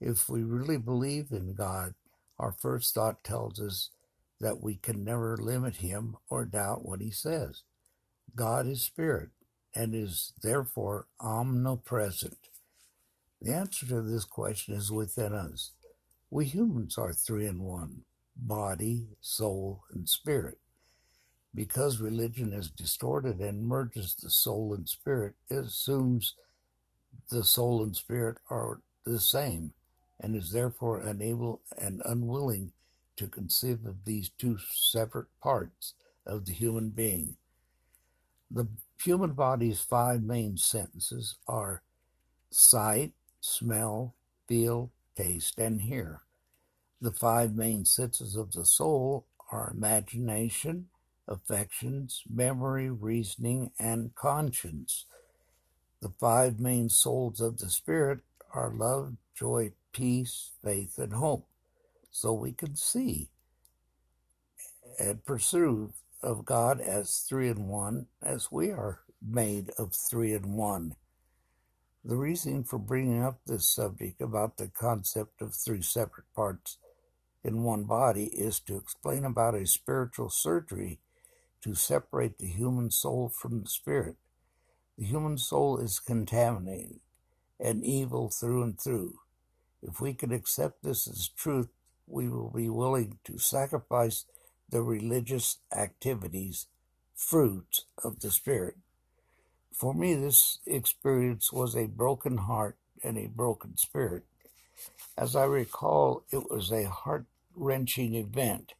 If 0.00 0.28
we 0.28 0.44
really 0.44 0.78
believe 0.78 1.32
in 1.32 1.54
God, 1.54 1.94
our 2.38 2.52
first 2.52 2.94
thought 2.94 3.24
tells 3.24 3.58
us 3.58 3.90
that 4.38 4.62
we 4.62 4.76
can 4.76 5.02
never 5.02 5.36
limit 5.36 5.78
him 5.78 6.16
or 6.30 6.44
doubt 6.44 6.86
what 6.86 7.00
he 7.00 7.10
says. 7.10 7.64
God 8.36 8.68
is 8.68 8.82
spirit 8.82 9.30
and 9.74 9.96
is 9.96 10.32
therefore 10.40 11.08
omnipresent. 11.20 12.38
The 13.40 13.54
answer 13.54 13.86
to 13.86 14.02
this 14.02 14.24
question 14.24 14.74
is 14.74 14.90
within 14.90 15.32
us. 15.32 15.72
We 16.30 16.44
humans 16.44 16.98
are 16.98 17.12
three 17.12 17.46
in 17.46 17.62
one 17.62 18.02
body, 18.36 19.08
soul, 19.20 19.82
and 19.92 20.08
spirit. 20.08 20.58
Because 21.54 22.00
religion 22.00 22.52
is 22.52 22.70
distorted 22.70 23.40
and 23.40 23.66
merges 23.66 24.14
the 24.14 24.30
soul 24.30 24.74
and 24.74 24.88
spirit, 24.88 25.34
it 25.50 25.64
assumes 25.64 26.34
the 27.30 27.42
soul 27.42 27.82
and 27.82 27.96
spirit 27.96 28.36
are 28.50 28.80
the 29.04 29.18
same 29.18 29.72
and 30.20 30.36
is 30.36 30.52
therefore 30.52 31.00
unable 31.00 31.60
and 31.78 32.02
unwilling 32.04 32.72
to 33.16 33.26
conceive 33.26 33.84
of 33.86 34.04
these 34.04 34.30
two 34.38 34.58
separate 34.72 35.28
parts 35.42 35.94
of 36.26 36.44
the 36.44 36.52
human 36.52 36.90
being. 36.90 37.36
The 38.50 38.68
human 39.02 39.32
body's 39.32 39.80
five 39.80 40.22
main 40.22 40.56
senses 40.56 41.36
are 41.46 41.82
sight, 42.50 43.12
smell, 43.40 44.14
feel, 44.46 44.90
taste, 45.16 45.58
and 45.58 45.82
hear. 45.82 46.22
The 47.00 47.12
five 47.12 47.54
main 47.54 47.84
senses 47.84 48.36
of 48.36 48.52
the 48.52 48.64
soul 48.64 49.26
are 49.52 49.72
imagination, 49.74 50.88
affections, 51.26 52.22
memory, 52.28 52.90
reasoning, 52.90 53.70
and 53.78 54.14
conscience. 54.14 55.06
The 56.00 56.12
five 56.20 56.58
main 56.58 56.88
souls 56.88 57.40
of 57.40 57.58
the 57.58 57.70
spirit 57.70 58.20
are 58.54 58.70
love, 58.70 59.14
joy, 59.34 59.72
peace, 59.92 60.50
faith, 60.62 60.98
and 60.98 61.12
hope 61.12 61.46
so 62.10 62.32
we 62.32 62.52
can 62.52 62.74
see 62.74 63.28
and 64.98 65.24
pursue 65.24 65.92
of 66.22 66.44
God 66.44 66.80
as 66.80 67.24
three 67.28 67.48
in 67.48 67.68
one, 67.68 68.06
as 68.22 68.50
we 68.50 68.70
are 68.70 69.00
made 69.26 69.70
of 69.78 69.94
three 69.94 70.34
in 70.34 70.54
one. 70.54 70.96
The 72.04 72.16
reason 72.16 72.64
for 72.64 72.78
bringing 72.78 73.22
up 73.22 73.40
this 73.46 73.68
subject 73.68 74.20
about 74.20 74.56
the 74.56 74.68
concept 74.68 75.42
of 75.42 75.54
three 75.54 75.82
separate 75.82 76.32
parts 76.34 76.78
in 77.44 77.64
one 77.64 77.84
body 77.84 78.26
is 78.26 78.60
to 78.60 78.76
explain 78.76 79.24
about 79.24 79.54
a 79.54 79.66
spiritual 79.66 80.30
surgery 80.30 81.00
to 81.62 81.74
separate 81.74 82.38
the 82.38 82.46
human 82.46 82.90
soul 82.90 83.28
from 83.28 83.60
the 83.60 83.68
spirit. 83.68 84.16
The 84.96 85.06
human 85.06 85.38
soul 85.38 85.78
is 85.78 85.98
contaminated 85.98 87.00
and 87.60 87.84
evil 87.84 88.30
through 88.30 88.62
and 88.62 88.80
through. 88.80 89.18
If 89.82 90.00
we 90.00 90.14
can 90.14 90.32
accept 90.32 90.82
this 90.82 91.08
as 91.08 91.28
truth, 91.28 91.68
we 92.06 92.28
will 92.28 92.50
be 92.50 92.68
willing 92.68 93.18
to 93.24 93.38
sacrifice 93.38 94.24
the 94.68 94.82
religious 94.82 95.58
activities, 95.76 96.66
fruits 97.14 97.84
of 98.02 98.20
the 98.20 98.30
Spirit. 98.30 98.76
For 99.72 99.94
me, 99.94 100.14
this 100.14 100.58
experience 100.66 101.52
was 101.52 101.76
a 101.76 101.86
broken 101.86 102.36
heart 102.38 102.76
and 103.02 103.16
a 103.16 103.28
broken 103.28 103.76
spirit. 103.76 104.24
As 105.16 105.36
I 105.36 105.44
recall, 105.44 106.24
it 106.30 106.50
was 106.50 106.72
a 106.72 106.88
heart 106.88 107.26
wrenching 107.54 108.14
event. 108.14 108.74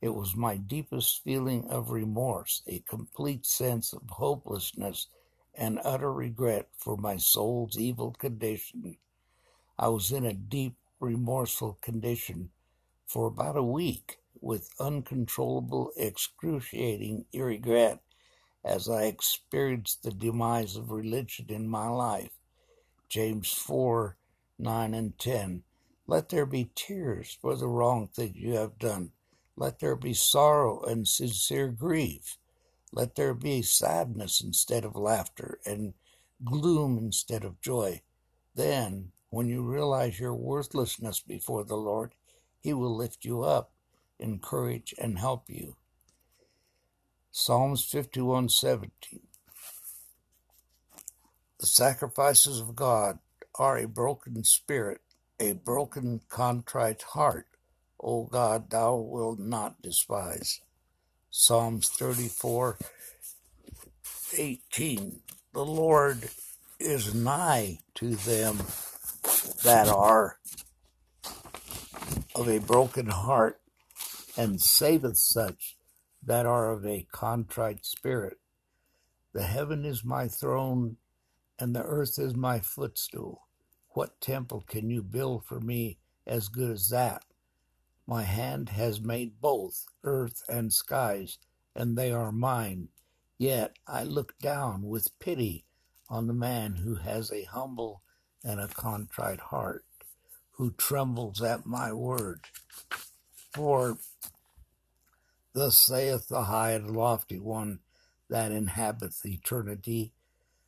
It 0.00 0.14
was 0.14 0.36
my 0.36 0.56
deepest 0.56 1.22
feeling 1.22 1.66
of 1.68 1.90
remorse, 1.90 2.62
a 2.66 2.80
complete 2.80 3.46
sense 3.46 3.92
of 3.92 4.02
hopelessness 4.08 5.08
and 5.54 5.80
utter 5.84 6.12
regret 6.12 6.68
for 6.76 6.96
my 6.96 7.16
soul's 7.16 7.78
evil 7.78 8.12
condition. 8.12 8.96
I 9.78 9.88
was 9.88 10.12
in 10.12 10.26
a 10.26 10.34
deep, 10.34 10.76
remorseful 11.00 11.78
condition 11.80 12.50
for 13.06 13.26
about 13.26 13.56
a 13.56 13.62
week 13.62 14.18
with 14.40 14.70
uncontrollable, 14.78 15.90
excruciating 15.96 17.24
regret 17.34 18.03
as 18.64 18.88
I 18.88 19.04
experienced 19.04 20.02
the 20.02 20.10
demise 20.10 20.76
of 20.76 20.90
religion 20.90 21.46
in 21.48 21.68
my 21.68 21.88
life. 21.88 22.32
James 23.08 23.52
4 23.52 24.16
9 24.58 24.94
and 24.94 25.18
10. 25.18 25.62
Let 26.06 26.28
there 26.28 26.46
be 26.46 26.70
tears 26.74 27.36
for 27.40 27.56
the 27.56 27.66
wrong 27.66 28.08
things 28.08 28.36
you 28.36 28.54
have 28.54 28.78
done. 28.78 29.12
Let 29.56 29.80
there 29.80 29.96
be 29.96 30.14
sorrow 30.14 30.82
and 30.82 31.06
sincere 31.06 31.68
grief. 31.68 32.38
Let 32.92 33.16
there 33.16 33.34
be 33.34 33.62
sadness 33.62 34.40
instead 34.40 34.84
of 34.84 34.96
laughter 34.96 35.58
and 35.66 35.94
gloom 36.44 36.98
instead 36.98 37.44
of 37.44 37.60
joy. 37.60 38.02
Then, 38.54 39.12
when 39.30 39.48
you 39.48 39.62
realize 39.62 40.20
your 40.20 40.34
worthlessness 40.34 41.20
before 41.20 41.64
the 41.64 41.76
Lord, 41.76 42.14
He 42.60 42.72
will 42.72 42.94
lift 42.94 43.24
you 43.24 43.42
up, 43.42 43.72
encourage, 44.18 44.94
and 44.98 45.18
help 45.18 45.50
you. 45.50 45.76
Psalms 47.36 47.84
51:17 47.90 48.90
The 51.58 51.66
sacrifices 51.66 52.60
of 52.60 52.76
God 52.76 53.18
are 53.56 53.76
a 53.76 53.88
broken 53.88 54.44
spirit, 54.44 55.00
a 55.40 55.54
broken 55.54 56.20
contrite 56.28 57.02
heart. 57.02 57.48
O 58.00 58.22
God, 58.26 58.70
thou 58.70 58.94
wilt 58.94 59.40
not 59.40 59.82
despise. 59.82 60.60
Psalms 61.28 61.90
34:18 61.90 62.78
The 65.52 65.64
Lord 65.64 66.30
is 66.78 67.16
nigh 67.16 67.80
to 67.96 68.14
them 68.14 68.58
that 69.64 69.88
are 69.88 70.38
of 72.36 72.48
a 72.48 72.60
broken 72.60 73.06
heart 73.06 73.60
and 74.36 74.62
saveth 74.62 75.18
such 75.18 75.76
that 76.26 76.46
are 76.46 76.72
of 76.72 76.86
a 76.86 77.06
contrite 77.12 77.84
spirit. 77.84 78.38
The 79.32 79.42
heaven 79.42 79.84
is 79.84 80.04
my 80.04 80.28
throne, 80.28 80.96
and 81.58 81.74
the 81.74 81.82
earth 81.82 82.18
is 82.18 82.34
my 82.34 82.60
footstool. 82.60 83.42
What 83.90 84.20
temple 84.20 84.64
can 84.66 84.90
you 84.90 85.02
build 85.02 85.44
for 85.44 85.60
me 85.60 85.98
as 86.26 86.48
good 86.48 86.70
as 86.70 86.88
that? 86.90 87.24
My 88.06 88.22
hand 88.22 88.70
has 88.70 89.00
made 89.00 89.40
both 89.40 89.86
earth 90.04 90.42
and 90.48 90.72
skies, 90.72 91.38
and 91.74 91.96
they 91.96 92.12
are 92.12 92.32
mine. 92.32 92.88
Yet 93.38 93.78
I 93.86 94.04
look 94.04 94.38
down 94.38 94.82
with 94.88 95.18
pity 95.18 95.64
on 96.08 96.26
the 96.26 96.34
man 96.34 96.76
who 96.76 96.96
has 96.96 97.32
a 97.32 97.44
humble 97.44 98.02
and 98.44 98.60
a 98.60 98.68
contrite 98.68 99.40
heart, 99.40 99.84
who 100.52 100.72
trembles 100.72 101.42
at 101.42 101.66
my 101.66 101.92
word. 101.92 102.42
For 103.54 103.98
Thus 105.54 105.78
saith 105.78 106.26
the 106.26 106.42
high 106.42 106.72
and 106.72 106.96
lofty 106.96 107.38
one 107.38 107.78
that 108.28 108.50
inhabiteth 108.50 109.24
eternity, 109.24 110.12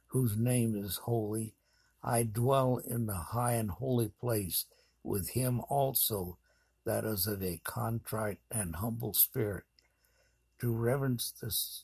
whose 0.07 0.37
name 0.37 0.77
is 0.77 0.99
holy. 0.99 1.55
I 2.05 2.23
dwell 2.23 2.77
in 2.79 3.07
the 3.07 3.17
high 3.17 3.55
and 3.55 3.69
holy 3.71 4.09
place 4.21 4.67
with 5.03 5.31
him 5.31 5.61
also 5.69 6.39
that 6.85 7.05
is 7.05 7.27
of 7.27 7.43
a 7.43 7.61
contrite 7.65 8.39
and 8.49 8.77
humble 8.77 9.13
spirit, 9.13 9.65
to 10.61 10.73
reverence 10.73 11.33
this, 11.43 11.83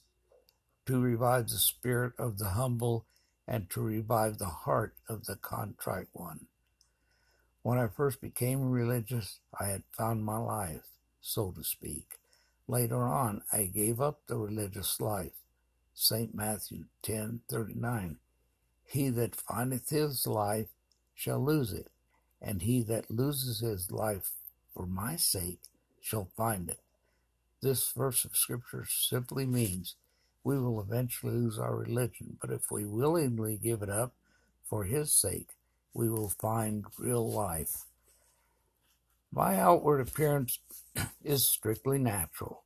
to 0.86 1.00
revive 1.00 1.48
the 1.48 1.58
spirit 1.58 2.12
of 2.18 2.38
the 2.38 2.50
humble, 2.50 3.04
and 3.48 3.68
to 3.70 3.80
revive 3.80 4.38
the 4.38 4.46
heart 4.46 4.94
of 5.08 5.24
the 5.24 5.34
contrite 5.34 6.06
one. 6.12 6.46
When 7.62 7.78
I 7.78 7.88
first 7.88 8.20
became 8.20 8.70
religious, 8.70 9.40
I 9.58 9.66
had 9.66 9.82
found 9.90 10.24
my 10.24 10.38
life, 10.38 10.86
so 11.20 11.50
to 11.50 11.64
speak. 11.64 12.21
Later 12.72 13.06
on, 13.06 13.42
I 13.52 13.66
gave 13.66 14.00
up 14.00 14.22
the 14.26 14.38
religious 14.38 14.98
life. 14.98 15.34
St. 15.92 16.34
Matthew 16.34 16.86
10:39 17.02 18.16
He 18.82 19.10
that 19.10 19.36
findeth 19.36 19.90
his 19.90 20.26
life 20.26 20.70
shall 21.14 21.44
lose 21.44 21.74
it, 21.74 21.90
and 22.40 22.62
he 22.62 22.82
that 22.84 23.10
loses 23.10 23.60
his 23.60 23.90
life 23.90 24.32
for 24.72 24.86
my 24.86 25.16
sake 25.16 25.60
shall 26.00 26.30
find 26.34 26.70
it. 26.70 26.80
This 27.60 27.92
verse 27.92 28.24
of 28.24 28.38
scripture 28.38 28.86
simply 28.86 29.44
means 29.44 29.96
we 30.42 30.58
will 30.58 30.80
eventually 30.80 31.34
lose 31.34 31.58
our 31.58 31.76
religion, 31.76 32.38
but 32.40 32.50
if 32.50 32.70
we 32.70 32.86
willingly 32.86 33.58
give 33.58 33.82
it 33.82 33.90
up 33.90 34.14
for 34.64 34.84
his 34.84 35.12
sake, 35.12 35.58
we 35.92 36.08
will 36.08 36.30
find 36.30 36.86
real 36.96 37.30
life. 37.30 37.84
My 39.32 39.58
outward 39.58 40.00
appearance 40.06 40.58
is 41.24 41.48
strictly 41.48 41.98
natural 41.98 42.64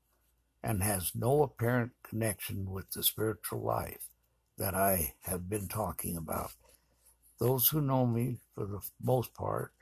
and 0.64 0.83
has 0.83 1.12
no 1.14 1.44
apparent 1.44 1.92
connection 2.02 2.70
with 2.72 2.90
the 2.90 3.05
spiritual 3.05 3.62
life 3.62 4.09
that 4.59 4.74
I 4.74 5.14
have 5.22 5.48
been 5.48 5.68
talking 5.68 6.16
about. 6.16 6.50
Those 7.38 7.68
who 7.68 7.81
know 7.81 8.05
me, 8.07 8.38
for 8.55 8.66
the 8.66 8.81
most 9.00 9.33
part, 9.35 9.72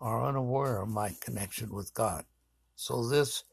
are 0.00 0.26
unaware 0.26 0.80
of 0.80 0.88
my 0.88 1.14
connection 1.20 1.74
with 1.74 1.92
God. 1.92 2.24
So 2.74 3.06
this 3.06 3.44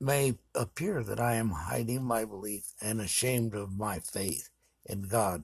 may 0.00 0.38
appear 0.54 1.02
that 1.02 1.18
I 1.18 1.34
am 1.34 1.50
hiding 1.50 2.04
my 2.04 2.24
belief 2.24 2.64
and 2.80 3.00
ashamed 3.00 3.54
of 3.54 3.76
my 3.76 3.98
faith 3.98 4.50
in 4.86 5.02
God, 5.02 5.42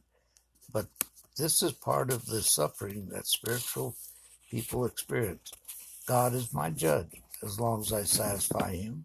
but 0.73 0.87
this 1.37 1.63
is 1.63 1.73
part 1.73 2.13
of 2.13 2.27
the 2.27 2.43
suffering 2.43 3.09
that 3.11 3.27
spiritual 3.27 3.97
people 4.51 4.85
experience. 4.85 5.53
God 6.09 6.33
is 6.33 6.55
my 6.55 6.71
judge. 6.71 7.21
As 7.43 7.61
long 7.61 7.83
as 7.83 7.93
I 7.93 8.05
satisfy 8.05 8.77
Him, 8.77 9.05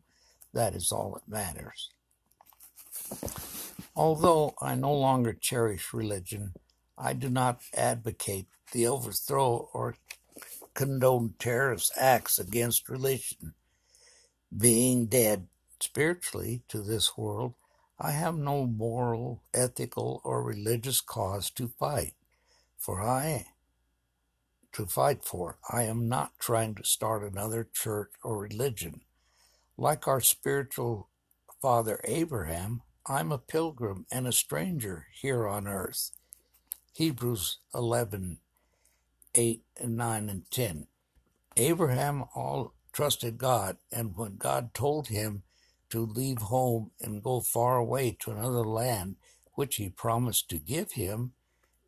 that 0.53 0.73
is 0.73 0.89
all 0.89 1.11
that 1.11 1.27
matters. 1.27 1.89
Although 3.93 4.53
I 4.61 4.75
no 4.75 4.93
longer 4.93 5.33
cherish 5.33 5.93
religion, 5.93 6.53
I 6.97 7.11
do 7.11 7.29
not 7.29 7.59
advocate 7.75 8.47
the 8.71 8.87
overthrow 8.87 9.69
or 9.73 9.97
condone 10.73 11.33
terrorist 11.39 11.91
acts 11.97 12.39
against 12.39 12.87
religion. 12.87 13.53
Being 14.55 15.07
dead 15.07 15.47
spiritually 15.81 16.61
to 16.69 16.81
this 16.81 17.17
world, 17.17 17.53
I 17.99 18.11
have 18.11 18.37
no 18.37 18.65
moral, 18.65 19.43
ethical, 19.53 20.21
or 20.23 20.41
religious 20.41 21.01
cause 21.01 21.49
to 21.51 21.67
fight. 21.67 22.13
For 22.77 23.01
I 23.01 23.47
to 24.73 24.85
fight 24.85 25.23
for. 25.23 25.57
I 25.69 25.83
am 25.83 26.07
not 26.09 26.33
trying 26.39 26.75
to 26.75 26.83
start 26.83 27.23
another 27.23 27.67
church 27.71 28.11
or 28.23 28.37
religion. 28.39 29.01
Like 29.77 30.07
our 30.07 30.21
spiritual 30.21 31.09
father 31.61 31.99
Abraham, 32.03 32.81
I'm 33.05 33.31
a 33.31 33.37
pilgrim 33.37 34.05
and 34.11 34.27
a 34.27 34.31
stranger 34.31 35.07
here 35.13 35.47
on 35.47 35.67
earth. 35.67 36.11
Hebrews 36.93 37.59
11, 37.73 38.37
8 39.35 39.61
and 39.81 39.97
9 39.97 40.29
and 40.29 40.51
10. 40.51 40.87
Abraham 41.57 42.25
all 42.35 42.73
trusted 42.91 43.37
God, 43.37 43.77
and 43.91 44.15
when 44.15 44.37
God 44.37 44.73
told 44.73 45.07
him 45.07 45.43
to 45.89 46.05
leave 46.05 46.39
home 46.39 46.91
and 47.01 47.23
go 47.23 47.41
far 47.41 47.77
away 47.77 48.15
to 48.21 48.31
another 48.31 48.63
land, 48.63 49.15
which 49.53 49.75
he 49.75 49.89
promised 49.89 50.49
to 50.49 50.57
give 50.57 50.93
him, 50.93 51.33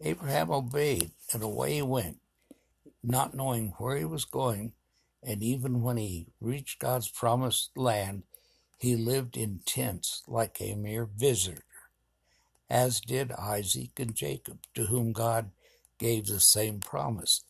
Abraham 0.02 0.52
obeyed, 0.52 1.12
and 1.32 1.41
away 1.41 1.76
he 1.76 1.82
went, 1.82 2.17
not 3.08 3.34
knowing 3.34 3.74
where 3.78 3.98
he 3.98 4.06
was 4.06 4.26
going. 4.26 4.74
And 5.24 5.41
even 5.41 5.82
when 5.82 5.98
he 5.98 6.28
reached 6.39 6.80
God's 6.80 7.10
promised 7.10 7.78
land, 7.78 8.24
he 8.78 8.96
lived 8.96 9.38
in 9.38 9.62
tents 9.65 10.22
like 10.28 10.58
a 10.60 10.76
mere 10.76 11.06
visitor, 11.06 11.63
as 12.70 13.00
did 13.00 13.32
Isaac 13.32 13.91
and 13.98 14.13
Jacob, 14.13 14.60
to 14.76 14.88
whom 14.88 15.13
God 15.13 15.52
gave 15.98 16.28
the 16.28 16.39
same 16.39 16.80
promise. 16.80 17.46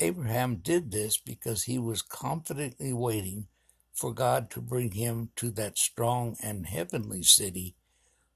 Abraham 0.00 0.56
did 0.56 0.90
this 0.90 1.16
because 1.16 1.62
he 1.64 1.78
was 1.78 2.02
confidently 2.02 2.92
waiting 2.92 3.46
for 3.92 4.12
God 4.12 4.50
to 4.50 4.60
bring 4.60 4.90
him 4.92 5.30
to 5.36 5.50
that 5.52 5.78
strong 5.78 6.36
and 6.42 6.66
heavenly 6.66 7.22
city 7.22 7.76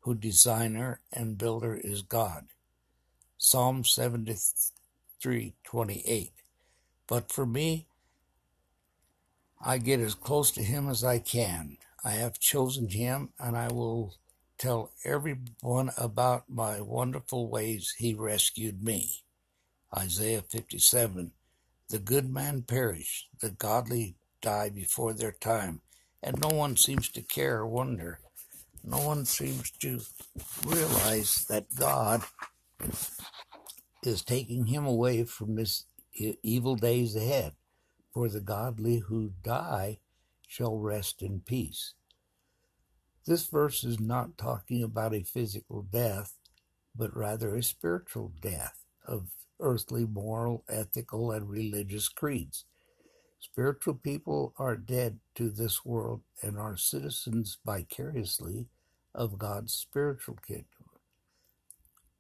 whose 0.01 0.15
designer 0.15 1.01
and 1.13 1.37
builder 1.37 1.75
is 1.75 2.03
God. 2.03 2.47
Psalm 3.37 3.83
73:28. 3.83 6.33
But 7.09 7.33
for 7.33 7.47
me, 7.47 7.89
I 9.61 9.79
get 9.79 9.99
as 9.99 10.15
close 10.15 10.53
to 10.53 10.63
him 10.63 10.89
as 10.89 11.03
I 11.03 11.19
can. 11.19 11.79
I 12.05 12.13
have 12.13 12.39
chosen 12.39 12.89
him 12.89 13.31
and 13.41 13.57
I 13.57 13.69
will 13.69 14.15
tell 14.59 14.93
everyone 15.05 15.91
about 15.97 16.45
my 16.49 16.81
wonderful 16.81 17.49
ways 17.49 17.95
he 17.99 18.15
rescued 18.15 18.85
me. 18.85 19.25
Isaiah 19.97 20.43
57. 20.43 21.33
The 21.89 21.99
good 21.99 22.31
man 22.31 22.63
perish, 22.63 23.27
the 23.41 23.51
godly 23.51 24.17
die 24.43 24.69
before 24.69 25.15
their 25.15 25.33
time, 25.33 25.81
and 26.23 26.39
no 26.39 26.49
one 26.49 26.77
seems 26.77 27.09
to 27.11 27.23
care 27.23 27.59
or 27.59 27.67
wonder. 27.67 28.21
No 28.85 28.99
one 28.99 29.25
seems 29.25 29.71
to 29.81 30.01
realize 30.67 31.47
that 31.49 31.75
God 31.75 32.23
is 34.03 34.23
taking 34.23 34.67
him 34.67 34.85
away 34.85 35.25
from 35.25 35.57
this 35.57 35.85
evil 36.43 36.77
days 36.77 37.17
ahead. 37.17 37.53
For 38.13 38.29
the 38.29 38.41
godly 38.41 38.99
who 38.99 39.33
die 39.43 39.99
shall 40.47 40.79
rest 40.79 41.23
in 41.23 41.41
peace. 41.41 41.95
This 43.27 43.47
verse 43.47 43.85
is 43.85 44.01
not 44.01 44.39
talking 44.39 44.83
about 44.83 45.15
a 45.15 45.23
physical 45.23 45.83
death, 45.83 46.35
but 46.97 47.15
rather 47.15 47.55
a 47.55 47.63
spiritual 47.63 48.33
death 48.41 48.85
of 49.07 49.29
earthly 49.61 50.07
moral, 50.07 50.65
ethical, 50.69 51.31
and 51.31 51.49
religious 51.49 52.09
creeds. 52.09 52.65
Spiritual 53.39 53.95
people 53.95 54.55
are 54.59 54.77
dead 54.77 55.21
to 55.35 55.51
this 55.51 55.85
world 55.85 56.23
and 56.43 56.59
are 56.59 56.77
citizens 56.77 57.59
vicariously 57.65 58.67
of 59.15 59.39
God's 59.39 59.73
spiritual 59.73 60.39
kingdom. 60.47 60.65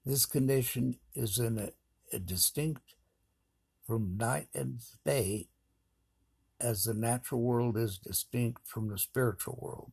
This 0.04 0.26
condition 0.26 0.96
is 1.14 1.38
in 1.38 1.58
a, 1.58 1.70
a 2.14 2.18
distinct 2.18 2.94
from 3.88 4.18
night 4.18 4.48
and 4.54 4.82
day 5.06 5.48
as 6.60 6.84
the 6.84 6.92
natural 6.92 7.40
world 7.40 7.74
is 7.78 7.98
distinct 7.98 8.68
from 8.68 8.88
the 8.88 8.98
spiritual 8.98 9.58
world. 9.62 9.92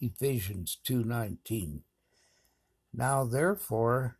Ephesians 0.00 0.78
2:19 0.84 1.84
Now 2.92 3.24
therefore 3.24 4.18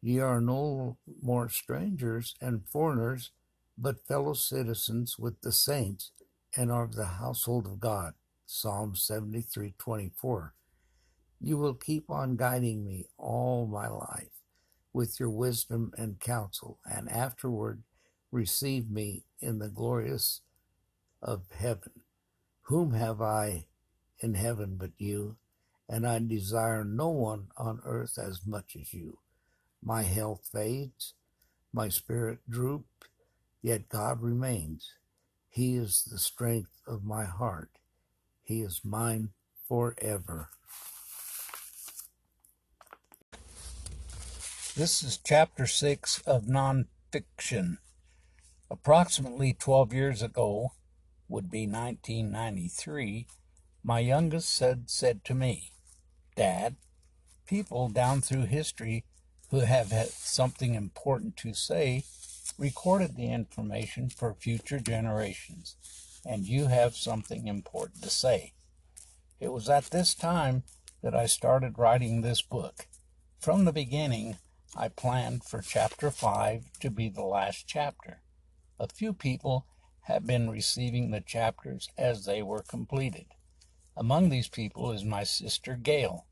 ye 0.00 0.20
are 0.20 0.40
no 0.40 0.98
more 1.20 1.48
strangers 1.48 2.36
and 2.40 2.68
foreigners 2.68 3.32
but 3.76 4.06
fellow 4.06 4.34
citizens 4.34 5.18
with 5.18 5.40
the 5.40 5.50
saints 5.50 6.12
and 6.56 6.70
are 6.70 6.84
of 6.84 6.94
the 6.94 7.18
household 7.18 7.66
of 7.66 7.80
God. 7.80 8.14
Psalm 8.46 8.94
73:24 8.94 10.54
you 11.40 11.58
will 11.58 11.74
keep 11.74 12.08
on 12.08 12.36
guiding 12.36 12.84
me 12.84 13.04
all 13.18 13.66
my 13.66 13.88
life 13.88 14.30
with 14.92 15.18
your 15.18 15.30
wisdom 15.30 15.92
and 15.98 16.20
counsel, 16.20 16.78
and 16.84 17.10
afterward 17.10 17.82
receive 18.32 18.90
me 18.90 19.22
in 19.40 19.60
the 19.60 19.68
glorious 19.68 20.40
of 21.22 21.42
heaven. 21.56 21.92
Whom 22.62 22.94
have 22.94 23.20
I 23.20 23.66
in 24.18 24.34
heaven 24.34 24.76
but 24.76 24.90
you? 24.98 25.36
And 25.88 26.06
I 26.06 26.18
desire 26.18 26.84
no 26.84 27.10
one 27.10 27.48
on 27.56 27.80
earth 27.84 28.18
as 28.18 28.40
much 28.46 28.76
as 28.80 28.94
you. 28.94 29.18
My 29.82 30.02
health 30.02 30.48
fades, 30.50 31.12
my 31.72 31.88
spirit 31.88 32.38
droops, 32.48 32.86
yet 33.60 33.88
God 33.88 34.22
remains. 34.22 34.92
He 35.50 35.76
is 35.76 36.08
the 36.10 36.18
strength 36.18 36.80
of 36.86 37.04
my 37.04 37.24
heart. 37.24 37.70
He 38.42 38.62
is 38.62 38.80
mine 38.84 39.30
forever. 39.68 40.48
This 44.74 45.02
is 45.02 45.18
chapter 45.22 45.66
six 45.66 46.22
of 46.26 46.46
nonfiction. 46.46 47.76
Approximately 48.72 49.52
12 49.52 49.92
years 49.92 50.22
ago, 50.22 50.72
would 51.28 51.50
be 51.50 51.66
1993, 51.66 53.26
my 53.84 53.98
youngest 53.98 54.48
said, 54.48 54.88
said 54.88 55.26
to 55.26 55.34
me, 55.34 55.72
Dad, 56.36 56.76
people 57.46 57.90
down 57.90 58.22
through 58.22 58.46
history 58.46 59.04
who 59.50 59.60
have 59.60 59.92
had 59.92 60.08
something 60.08 60.74
important 60.74 61.36
to 61.36 61.52
say 61.52 62.04
recorded 62.56 63.14
the 63.14 63.30
information 63.30 64.08
for 64.08 64.32
future 64.32 64.80
generations, 64.80 65.76
and 66.24 66.46
you 66.46 66.68
have 66.68 66.96
something 66.96 67.48
important 67.48 68.02
to 68.02 68.08
say. 68.08 68.54
It 69.38 69.52
was 69.52 69.68
at 69.68 69.90
this 69.90 70.14
time 70.14 70.62
that 71.02 71.14
I 71.14 71.26
started 71.26 71.78
writing 71.78 72.22
this 72.22 72.40
book. 72.40 72.86
From 73.38 73.66
the 73.66 73.72
beginning, 73.72 74.38
I 74.74 74.88
planned 74.88 75.44
for 75.44 75.60
chapter 75.60 76.10
5 76.10 76.64
to 76.80 76.90
be 76.90 77.10
the 77.10 77.20
last 77.20 77.66
chapter. 77.66 78.21
A 78.82 78.88
few 78.88 79.12
people 79.12 79.64
have 80.06 80.26
been 80.26 80.50
receiving 80.50 81.12
the 81.12 81.20
chapters 81.20 81.88
as 81.96 82.24
they 82.24 82.42
were 82.42 82.64
completed. 82.64 83.26
Among 83.96 84.28
these 84.28 84.48
people 84.48 84.90
is 84.90 85.04
my 85.04 85.22
sister 85.22 85.76
Gail. 85.76 86.26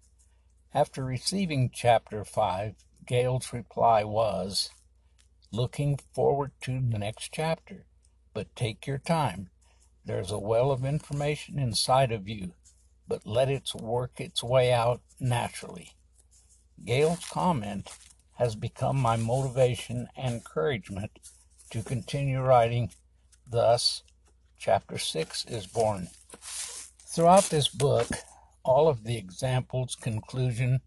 After 0.74 1.04
receiving 1.04 1.70
chapter 1.72 2.24
5, 2.24 2.74
Gail's 3.06 3.52
reply 3.52 4.02
was, 4.02 4.70
Looking 5.52 6.00
forward 6.12 6.50
to 6.62 6.72
the 6.72 6.98
next 6.98 7.30
chapter, 7.30 7.86
but 8.34 8.56
take 8.56 8.84
your 8.84 8.98
time. 8.98 9.50
There's 10.04 10.32
a 10.32 10.38
well 10.40 10.72
of 10.72 10.84
information 10.84 11.56
inside 11.56 12.10
of 12.10 12.26
you, 12.26 12.54
but 13.06 13.24
let 13.24 13.48
it 13.48 13.70
work 13.76 14.20
its 14.20 14.42
way 14.42 14.72
out 14.72 15.02
naturally. 15.20 15.92
Gail's 16.84 17.24
comment 17.26 17.96
has 18.38 18.56
become 18.56 18.96
my 18.96 19.16
motivation 19.16 20.08
and 20.16 20.34
encouragement 20.34 21.12
to 21.70 21.82
continue 21.82 22.40
writing. 22.40 22.90
Thus, 23.48 24.02
chapter 24.58 24.98
6 24.98 25.46
is 25.46 25.66
born. 25.66 26.08
Throughout 26.40 27.44
this 27.44 27.68
book, 27.68 28.08
all 28.64 28.88
of 28.88 29.04
the 29.04 29.16
examples, 29.16 29.96
conclusion, 29.96 30.80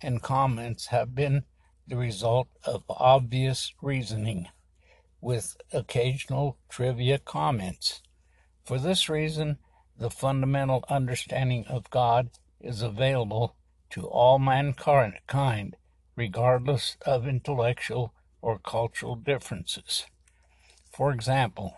and 0.00 0.22
comments 0.22 0.86
have 0.86 1.14
been 1.14 1.44
the 1.86 1.96
result 1.96 2.48
of 2.64 2.84
obvious 2.88 3.72
reasoning, 3.80 4.48
with 5.20 5.56
occasional 5.72 6.58
trivia 6.68 7.18
comments. 7.18 8.02
For 8.64 8.78
this 8.78 9.08
reason, 9.08 9.58
the 9.98 10.10
fundamental 10.10 10.84
understanding 10.88 11.64
of 11.68 11.90
God 11.90 12.30
is 12.60 12.82
available 12.82 13.56
to 13.90 14.06
all 14.06 14.38
mankind, 14.38 15.76
regardless 16.16 16.96
of 17.06 17.26
intellectual 17.26 18.12
or 18.42 18.58
cultural 18.58 19.16
differences. 19.16 20.06
For 20.96 21.12
example, 21.12 21.76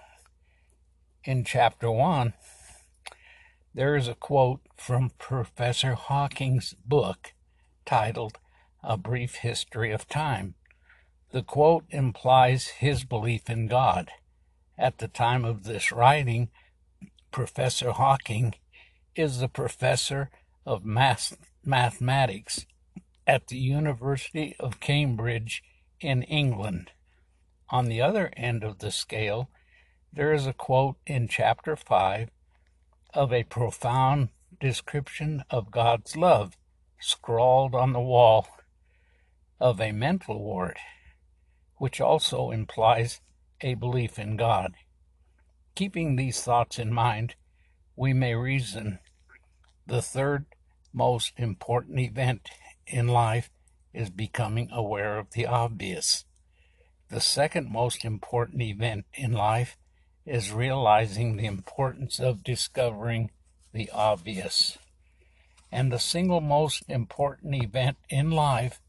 in 1.25 1.43
chapter 1.43 1.91
1, 1.91 2.35
there 3.75 3.97
is 3.97 4.07
a 4.07 4.15
quote 4.15 4.61
from 4.77 5.11
Professor 5.19 5.95
Hawking's 5.95 6.77
book 6.87 7.33
titled 7.85 8.39
A 8.81 8.97
Brief 8.97 9.35
History 9.35 9.91
of 9.91 10.07
Time. 10.07 10.55
The 11.33 11.43
quote 11.43 11.85
implies 11.91 12.69
his 12.69 13.03
belief 13.03 13.51
in 13.51 13.67
God. 13.67 14.13
At 14.79 14.99
the 14.99 15.09
time 15.09 15.45
of 15.45 15.65
this 15.65 15.91
writing, 15.91 16.51
Professor 17.33 17.91
Hawking 17.91 18.55
is 19.17 19.41
the 19.41 19.49
professor 19.49 20.31
of 20.65 20.85
math- 20.85 21.37
mathematics 21.65 22.67
at 23.27 23.49
the 23.49 23.59
University 23.59 24.55
of 24.61 24.79
Cambridge 24.79 25.65
in 25.99 26.23
England. 26.23 26.93
On 27.71 27.87
the 27.87 28.01
other 28.01 28.31
end 28.37 28.65
of 28.65 28.79
the 28.79 28.91
scale, 28.91 29.51
there 30.13 30.33
is 30.33 30.47
a 30.47 30.55
quote 30.55 30.97
in 31.07 31.29
chapter 31.29 31.77
5 31.77 32.31
of 33.13 33.33
a 33.33 33.45
profound 33.45 34.31
description 34.59 35.45
of 35.51 35.71
God's 35.71 36.17
love 36.17 36.57
scrawled 36.99 37.75
on 37.75 37.93
the 37.93 38.01
wall 38.01 38.49
of 39.61 39.81
a 39.81 39.93
mental 39.93 40.39
ward, 40.43 40.79
which 41.77 42.01
also 42.01 42.51
implies 42.51 43.21
a 43.61 43.75
belief 43.75 44.19
in 44.19 44.37
God. 44.37 44.75
Keeping 45.75 46.17
these 46.17 46.41
thoughts 46.43 46.79
in 46.79 46.93
mind, 46.93 47.35
we 47.97 48.13
may 48.13 48.35
reason 48.35 48.99
the 49.87 50.03
third 50.03 50.47
most 50.93 51.33
important 51.37 51.99
event 52.01 52.49
in 52.87 53.09
life 53.09 53.51
is 53.93 54.11
becoming 54.11 54.69
aware 54.73 55.19
of 55.19 55.33
the 55.33 55.47
obvious. 55.47 56.25
The 57.11 57.21
second 57.21 57.71
most 57.71 58.05
important 58.05 58.61
event 58.63 59.07
in 59.15 59.33
life 59.33 59.77
is 60.27 60.53
realizing 60.53 61.37
the 61.37 61.47
importance 61.47 62.21
of 62.21 62.45
discovering 62.45 63.31
the 63.73 63.91
obvious. 63.91 64.77
And 65.73 65.91
the 65.91 65.99
single 65.99 66.43
most 66.43 66.83
important 66.89 67.55
event 67.55 67.97
in 68.11 68.31
life 68.31 68.81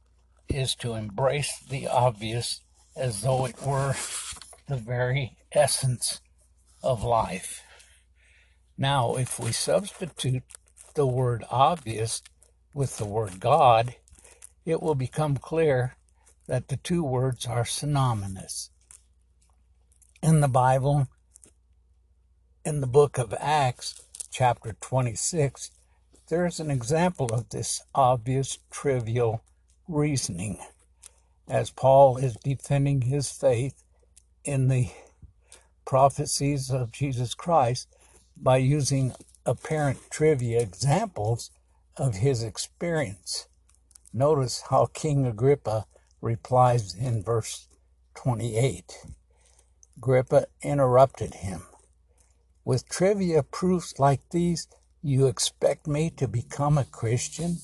is 0.49 0.75
to 0.75 0.95
embrace 0.95 1.59
the 1.59 1.87
obvious 1.87 2.61
as 2.95 3.21
though 3.21 3.45
it 3.45 3.61
were 3.61 3.95
the 4.67 4.75
very 4.75 5.37
essence 5.53 6.19
of 6.83 7.03
life. 7.03 7.63
Now, 8.77 9.15
if 9.15 9.39
we 9.39 9.51
substitute 9.51 10.43
the 10.95 11.07
word 11.07 11.45
obvious 11.49 12.21
with 12.73 12.97
the 12.97 13.05
word 13.05 13.39
God, 13.39 13.95
it 14.65 14.81
will 14.81 14.95
become 14.95 15.37
clear 15.37 15.95
that 16.49 16.67
the 16.67 16.77
two 16.77 17.03
words 17.03 17.45
are 17.45 17.63
synonymous. 17.63 18.71
In 20.23 20.41
the 20.41 20.47
Bible, 20.47 21.07
in 22.65 22.81
the 22.81 22.87
book 22.87 23.19
of 23.19 23.35
Acts, 23.39 24.01
chapter 24.31 24.75
26, 24.81 25.69
there 26.27 26.47
is 26.47 26.59
an 26.59 26.71
example 26.71 27.27
of 27.27 27.49
this 27.49 27.83
obvious, 27.93 28.57
trivial 28.71 29.43
reasoning 29.87 30.57
as 31.47 31.69
Paul 31.69 32.17
is 32.17 32.35
defending 32.43 33.01
his 33.01 33.29
faith 33.29 33.83
in 34.43 34.69
the 34.69 34.89
prophecies 35.85 36.71
of 36.71 36.91
Jesus 36.91 37.35
Christ 37.35 37.95
by 38.35 38.57
using 38.57 39.13
apparent 39.45 39.99
trivia 40.09 40.61
examples 40.61 41.51
of 41.95 42.15
his 42.15 42.41
experience. 42.41 43.47
Notice 44.11 44.63
how 44.71 44.87
King 44.87 45.27
Agrippa 45.27 45.85
replies 46.21 46.95
in 46.95 47.23
verse 47.23 47.67
28. 48.15 49.05
Agrippa 49.97 50.47
interrupted 50.61 51.35
him. 51.35 51.63
With 52.65 52.89
trivia 52.89 53.43
proofs 53.43 53.99
like 53.99 54.21
these, 54.31 54.67
you 55.01 55.27
expect 55.27 55.87
me 55.87 56.09
to 56.11 56.27
become 56.27 56.77
a 56.77 56.83
Christian? 56.83 57.57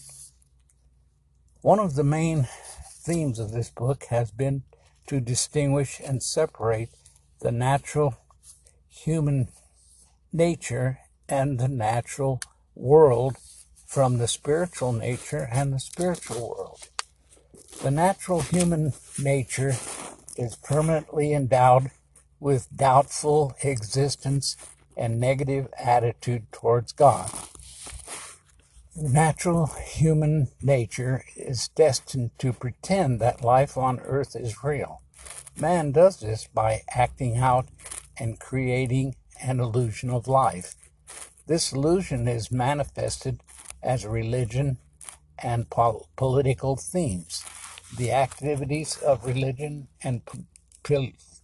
One 1.61 1.79
of 1.79 1.95
the 1.95 2.03
main 2.03 2.47
themes 2.91 3.39
of 3.39 3.51
this 3.51 3.69
book 3.69 4.05
has 4.05 4.31
been 4.31 4.63
to 5.07 5.19
distinguish 5.19 5.99
and 6.03 6.23
separate 6.23 6.89
the 7.41 7.51
natural 7.51 8.17
human 8.87 9.49
nature 10.31 10.99
and 11.27 11.59
the 11.59 11.67
natural 11.67 12.39
world 12.73 13.37
from 13.85 14.17
the 14.17 14.27
spiritual 14.27 14.91
nature 14.91 15.47
and 15.51 15.73
the 15.73 15.79
spiritual 15.79 16.49
world. 16.49 16.89
The 17.81 17.91
natural 17.91 18.41
human 18.41 18.93
nature 19.19 19.75
is 20.37 20.55
permanently 20.63 21.33
endowed 21.33 21.91
with 22.39 22.75
doubtful 22.75 23.55
existence 23.63 24.57
and 24.97 25.19
negative 25.19 25.67
attitude 25.77 26.51
towards 26.51 26.91
God. 26.93 27.29
Natural 28.95 29.67
human 29.67 30.47
nature 30.61 31.25
is 31.35 31.67
destined 31.69 32.31
to 32.39 32.53
pretend 32.53 33.19
that 33.19 33.43
life 33.43 33.77
on 33.77 33.99
earth 33.99 34.35
is 34.35 34.63
real. 34.63 35.01
Man 35.59 35.91
does 35.91 36.19
this 36.19 36.47
by 36.47 36.81
acting 36.89 37.37
out 37.37 37.67
and 38.17 38.39
creating 38.39 39.15
an 39.41 39.59
illusion 39.59 40.09
of 40.09 40.27
life. 40.27 40.75
This 41.45 41.71
illusion 41.71 42.27
is 42.27 42.51
manifested 42.51 43.41
as 43.83 44.05
religion 44.05 44.77
and 45.37 45.69
pol- 45.69 46.07
political 46.15 46.75
themes. 46.75 47.43
The 47.97 48.11
activities 48.11 48.97
of 48.97 49.25
religion 49.25 49.87
and 50.03 50.25
po- 50.25 50.43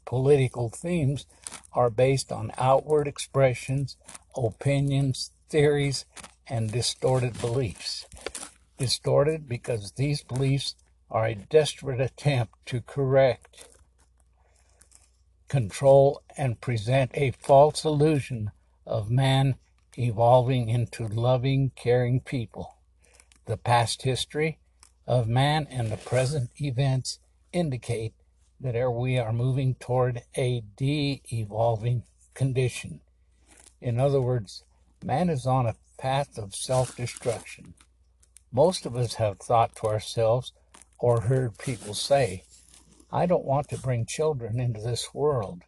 political 0.06 0.70
themes 0.70 1.26
are 1.72 1.90
based 1.90 2.30
on 2.30 2.52
outward 2.58 3.08
expressions, 3.08 3.96
opinions, 4.36 5.32
theories, 5.50 6.04
and 6.48 6.70
distorted 6.70 7.40
beliefs. 7.40 8.06
Distorted 8.78 9.48
because 9.48 9.94
these 9.94 10.24
beliefs 10.24 10.76
are 11.10 11.28
a 11.28 11.36
desperate 11.36 12.02
attempt 12.02 12.54
to 12.66 12.82
correct, 12.82 13.70
control, 15.48 16.22
and 16.36 16.60
present 16.60 17.12
a 17.14 17.32
false 17.32 17.86
illusion 17.86 18.52
of 18.86 19.10
man 19.10 19.56
evolving 19.98 20.68
into 20.68 21.08
loving, 21.08 21.72
caring 21.76 22.20
people. 22.20 22.76
The 23.46 23.58
past 23.58 24.02
history 24.02 24.60
of 25.12 25.28
man 25.28 25.68
and 25.70 25.92
the 25.92 25.98
present 25.98 26.50
events 26.62 27.20
indicate 27.52 28.14
that 28.62 28.78
er, 28.78 28.90
we 28.90 29.18
are 29.18 29.34
moving 29.34 29.76
toward 29.76 30.22
a 30.38 30.64
de 30.78 31.22
evolving 31.34 32.02
condition. 32.34 33.02
In 33.82 34.00
other 34.00 34.22
words, 34.22 34.64
man 35.04 35.30
is 35.30 35.46
on 35.46 35.66
a 35.66 35.76
path 35.98 36.38
of 36.38 36.56
self 36.56 36.96
destruction. 36.96 37.74
Most 38.54 38.86
of 38.86 38.96
us 38.96 39.16
have 39.16 39.38
thought 39.38 39.76
to 39.76 39.88
ourselves 39.88 40.54
or 40.98 41.20
heard 41.20 41.58
people 41.58 41.94
say, 41.94 42.44
I 43.12 43.26
don't 43.26 43.44
want 43.44 43.68
to 43.70 43.78
bring 43.78 44.06
children 44.06 44.62
into 44.62 44.80
this 44.80 45.14
world. 45.14 45.64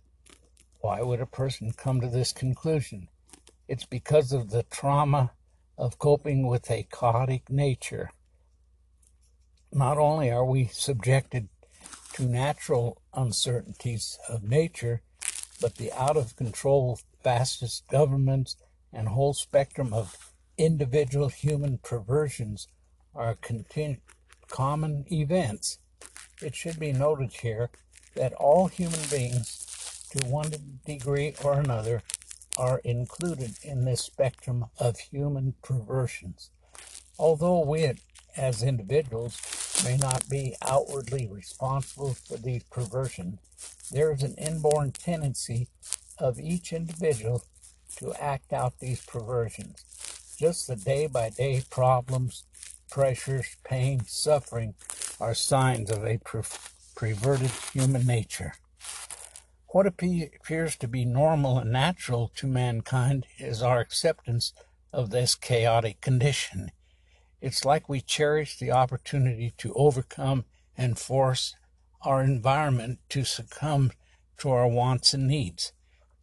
Why 0.80 1.02
would 1.02 1.20
a 1.20 1.26
person 1.26 1.74
come 1.74 2.00
to 2.00 2.08
this 2.08 2.32
conclusion? 2.32 3.10
It's 3.68 3.86
because 3.86 4.32
of 4.32 4.52
the 4.52 4.64
trauma 4.64 5.32
of 5.78 6.00
coping 6.00 6.48
with 6.48 6.72
a 6.72 6.88
chaotic 6.90 7.50
nature. 7.50 8.10
Not 9.76 9.98
only 9.98 10.30
are 10.30 10.46
we 10.46 10.68
subjected 10.68 11.50
to 12.14 12.26
natural 12.26 13.02
uncertainties 13.12 14.20
of 14.30 14.44
nature, 14.44 15.02
but 15.60 15.78
the 15.78 15.92
out 15.94 16.16
of 16.16 16.36
control 16.36 17.00
fascist 17.24 17.88
governments 17.88 18.56
and 18.92 19.08
whole 19.08 19.34
spectrum 19.34 19.92
of 19.92 20.32
individual 20.60 21.30
human 21.30 21.80
perversions 21.80 22.68
are 23.16 23.34
continu- 23.34 24.00
common 24.48 25.06
events. 25.12 25.80
It 26.40 26.56
should 26.56 26.80
be 26.80 26.94
noted 26.94 27.34
here 27.42 27.72
that 28.14 28.34
all 28.34 28.68
human 28.68 29.00
beings, 29.10 30.06
to 30.12 30.24
one 30.28 30.52
degree 30.86 31.34
or 31.44 31.54
another, 31.54 32.04
are 32.58 32.78
included 32.84 33.58
in 33.64 33.86
this 33.86 34.02
spectrum 34.02 34.66
of 34.78 35.00
human 35.00 35.56
perversions. 35.64 36.52
Although 37.18 37.62
we, 37.62 37.92
as 38.38 38.62
individuals, 38.62 39.63
may 39.84 39.98
not 39.98 40.28
be 40.30 40.56
outwardly 40.62 41.28
responsible 41.28 42.14
for 42.14 42.38
these 42.38 42.64
perversions, 42.64 43.40
there 43.92 44.12
is 44.12 44.24
an 44.24 44.36
inborn 44.36 44.92
tendency 44.92 45.68
of 46.18 46.40
each 46.40 46.74
individual 46.74 47.44
to 47.98 48.14
act 48.16 48.54
out 48.54 48.80
these 48.80 49.06
perversions. 49.06 50.36
Just 50.38 50.68
the 50.68 50.76
day 50.76 51.08
by 51.08 51.30
day 51.30 51.64
problems, 51.70 52.44
pressures, 52.90 53.56
pain, 53.64 54.04
suffering 54.06 54.74
are 55.20 55.34
signs 55.34 55.90
of 55.92 56.04
a 56.06 56.20
perverted 56.96 57.52
human 57.72 58.06
nature. 58.06 58.54
What 59.68 59.88
appears 59.88 60.76
to 60.76 60.88
be 60.88 61.06
normal 61.06 61.58
and 61.60 61.72
natural 61.72 62.32
to 62.36 62.48
mankind 62.48 63.26
is 63.40 63.64
our 63.64 63.80
acceptance 63.80 64.54
of 64.92 65.10
this 65.10 65.34
chaotic 65.34 66.00
condition. 66.02 66.72
It's 67.44 67.66
like 67.66 67.90
we 67.90 68.00
cherish 68.00 68.58
the 68.58 68.72
opportunity 68.72 69.52
to 69.58 69.74
overcome 69.74 70.46
and 70.78 70.98
force 70.98 71.54
our 72.02 72.24
environment 72.24 73.00
to 73.10 73.26
succumb 73.26 73.92
to 74.38 74.50
our 74.50 74.66
wants 74.66 75.14
and 75.14 75.28
needs. 75.28 75.74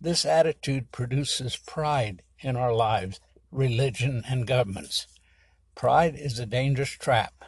This 0.01 0.25
attitude 0.25 0.93
produces 0.93 1.59
pride 1.59 2.23
in 2.39 2.57
our 2.57 2.73
lives, 2.73 3.21
religion, 3.51 4.23
and 4.27 4.47
governments. 4.47 5.07
Pride 5.75 6.15
is 6.17 6.39
a 6.39 6.47
dangerous 6.47 6.89
trap 6.89 7.45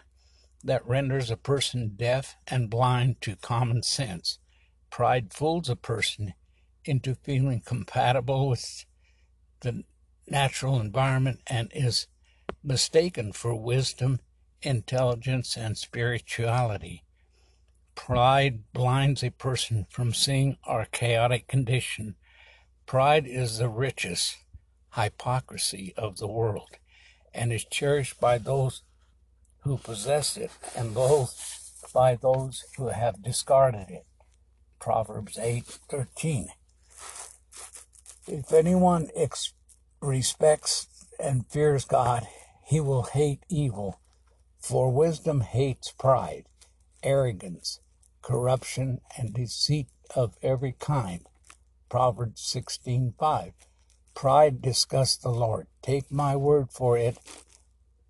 that 0.62 0.86
renders 0.86 1.30
a 1.30 1.38
person 1.38 1.94
deaf 1.96 2.36
and 2.46 2.68
blind 2.68 3.22
to 3.22 3.36
common 3.36 3.82
sense. 3.82 4.38
Pride 4.90 5.32
fools 5.32 5.70
a 5.70 5.76
person 5.76 6.34
into 6.84 7.14
feeling 7.14 7.62
compatible 7.64 8.50
with 8.50 8.84
the 9.60 9.84
natural 10.28 10.78
environment 10.78 11.40
and 11.46 11.72
is 11.74 12.06
mistaken 12.64 13.32
for 13.32 13.54
wisdom, 13.54 14.20
intelligence, 14.62 15.56
and 15.56 15.76
spirituality. 15.76 17.02
Pride 17.94 18.72
blinds 18.72 19.22
a 19.22 19.30
person 19.30 19.86
from 19.90 20.14
seeing 20.14 20.56
our 20.64 20.86
chaotic 20.86 21.46
condition. 21.46 22.14
Pride 22.86 23.26
is 23.26 23.58
the 23.58 23.68
richest 23.68 24.36
hypocrisy 24.94 25.94
of 25.96 26.18
the 26.18 26.28
world 26.28 26.70
and 27.34 27.52
is 27.52 27.64
cherished 27.64 28.20
by 28.20 28.38
those 28.38 28.82
who 29.60 29.78
possess 29.78 30.36
it 30.36 30.50
and 30.76 30.94
both 30.94 31.90
by 31.92 32.16
those 32.16 32.64
who 32.76 32.88
have 32.88 33.22
discarded 33.22 33.88
it. 33.88 34.06
Proverbs 34.78 35.38
8:13. 35.38 36.52
If 38.26 38.52
anyone 38.52 39.10
ex- 39.14 39.52
respects 40.00 40.86
and 41.20 41.46
fears 41.46 41.84
God, 41.84 42.26
he 42.64 42.80
will 42.80 43.04
hate 43.04 43.44
evil, 43.48 44.00
for 44.58 44.90
wisdom 44.90 45.40
hates 45.40 45.92
pride, 45.92 46.44
arrogance, 47.02 47.80
corruption, 48.22 49.00
and 49.16 49.34
deceit 49.34 49.88
of 50.14 50.36
every 50.42 50.72
kind. 50.72 51.26
Proverbs 51.88 52.40
16:5. 52.42 53.52
Pride 54.14 54.62
disgusts 54.62 55.16
the 55.16 55.30
Lord. 55.30 55.66
Take 55.82 56.10
my 56.10 56.36
word 56.36 56.70
for 56.70 56.96
it. 56.96 57.18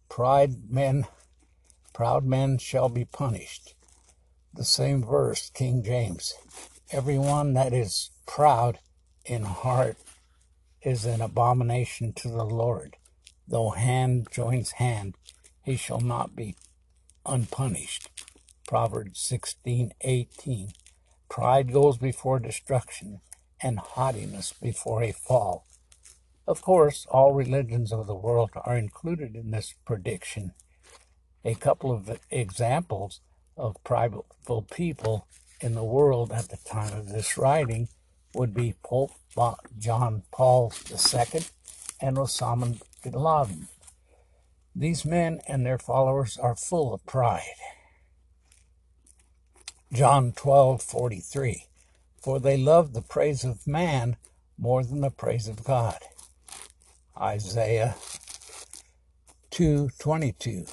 Pride 0.08 0.70
men 0.70 1.06
Proud 1.92 2.24
men 2.24 2.56
shall 2.56 2.88
be 2.88 3.04
punished. 3.04 3.74
The 4.54 4.64
same 4.64 5.04
verse, 5.04 5.50
King 5.50 5.82
James. 5.82 6.34
Everyone 6.90 7.52
that 7.54 7.74
is 7.74 8.10
proud 8.26 8.78
in 9.26 9.42
heart 9.42 9.98
is 10.80 11.04
an 11.04 11.20
abomination 11.20 12.14
to 12.14 12.28
the 12.28 12.44
Lord. 12.44 12.96
Though 13.48 13.70
hand 13.70 14.28
joins 14.30 14.72
hand, 14.72 15.16
he 15.62 15.76
shall 15.76 16.00
not 16.00 16.36
be 16.36 16.56
unpunished. 17.26 18.08
Proverbs 18.66 19.20
16:18. 19.20 20.72
Pride 21.28 21.72
goes 21.72 21.98
before 21.98 22.38
destruction, 22.38 23.20
and 23.60 23.78
haughtiness 23.78 24.52
before 24.52 25.02
a 25.02 25.12
fall. 25.12 25.66
Of 26.46 26.62
course, 26.62 27.06
all 27.10 27.32
religions 27.32 27.92
of 27.92 28.06
the 28.06 28.14
world 28.14 28.50
are 28.54 28.76
included 28.76 29.36
in 29.36 29.50
this 29.50 29.74
prediction. 29.84 30.52
A 31.44 31.54
couple 31.54 31.92
of 31.92 32.18
examples 32.30 33.20
of 33.56 33.82
prideful 33.84 34.62
people 34.70 35.26
in 35.60 35.74
the 35.74 35.84
world 35.84 36.32
at 36.32 36.48
the 36.48 36.56
time 36.56 36.92
of 36.92 37.08
this 37.08 37.38
writing 37.38 37.88
would 38.34 38.52
be 38.52 38.74
Pope 38.82 39.12
John 39.78 40.24
Paul 40.32 40.72
II 40.90 41.42
and 42.00 42.16
Osama 42.16 42.80
Laden. 43.10 43.68
These 44.74 45.04
men 45.04 45.40
and 45.46 45.66
their 45.66 45.78
followers 45.78 46.38
are 46.38 46.54
full 46.54 46.94
of 46.94 47.04
pride. 47.04 47.42
John 49.92 50.32
12:43 50.32 51.66
For 52.22 52.40
they 52.40 52.56
love 52.56 52.92
the 52.92 53.02
praise 53.02 53.44
of 53.44 53.66
man 53.66 54.16
more 54.56 54.84
than 54.84 55.00
the 55.00 55.10
praise 55.10 55.48
of 55.48 55.64
God. 55.64 55.98
Isaiah 57.18 57.96
2:22 59.50 60.66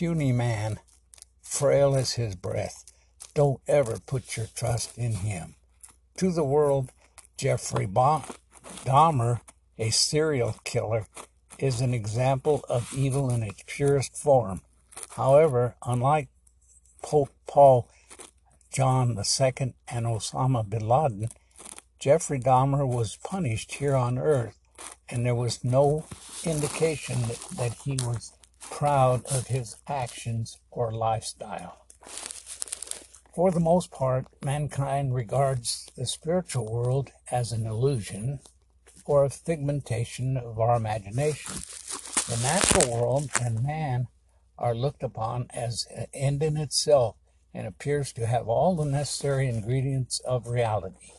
puny 0.00 0.32
man, 0.32 0.80
frail 1.42 1.94
as 1.94 2.12
his 2.12 2.34
breath. 2.34 2.90
Don't 3.34 3.60
ever 3.68 3.98
put 4.00 4.34
your 4.34 4.46
trust 4.46 4.96
in 4.96 5.12
him. 5.12 5.56
To 6.16 6.32
the 6.32 6.42
world, 6.42 6.90
Jeffrey 7.36 7.86
Dahmer, 7.86 9.40
a 9.78 9.90
serial 9.90 10.56
killer, 10.64 11.06
is 11.62 11.80
an 11.80 11.92
example 11.92 12.64
of 12.68 12.92
evil 12.94 13.30
in 13.30 13.42
its 13.42 13.62
purest 13.66 14.16
form. 14.16 14.62
However, 15.10 15.74
unlike 15.84 16.28
Pope 17.02 17.30
Paul 17.46 17.88
John 18.72 19.10
II 19.10 19.74
and 19.88 20.06
Osama 20.06 20.68
bin 20.68 20.88
Laden, 20.88 21.28
Jeffrey 21.98 22.40
Dahmer 22.40 22.86
was 22.86 23.16
punished 23.16 23.74
here 23.74 23.94
on 23.94 24.16
earth, 24.16 24.56
and 25.08 25.26
there 25.26 25.34
was 25.34 25.62
no 25.62 26.06
indication 26.44 27.20
that, 27.56 27.76
he 27.84 27.98
was 28.06 28.32
proud 28.60 29.24
of 29.26 29.48
his 29.48 29.76
actions 29.86 30.58
or 30.70 30.92
lifestyle. 30.92 31.84
For 33.34 33.50
the 33.50 33.60
most 33.60 33.90
part, 33.90 34.26
mankind 34.42 35.14
regards 35.14 35.90
the 35.96 36.06
spiritual 36.06 36.72
world 36.72 37.10
as 37.30 37.52
an 37.52 37.66
illusion 37.66 38.40
or 39.04 39.24
a 39.24 39.30
figmentation 39.30 40.36
of 40.36 40.58
our 40.58 40.76
imagination. 40.76 41.54
The 42.28 42.40
natural 42.42 42.92
world 42.92 43.30
and 43.42 43.62
man 43.62 44.08
are 44.58 44.74
looked 44.74 45.02
upon 45.02 45.46
as 45.50 45.86
an 45.94 46.06
end 46.12 46.42
in 46.42 46.56
itself 46.56 47.16
and 47.52 47.66
appears 47.66 48.12
to 48.12 48.26
have 48.26 48.48
all 48.48 48.76
the 48.76 48.84
necessary 48.84 49.48
ingredients 49.48 50.20
of 50.20 50.46
reality. 50.46 51.12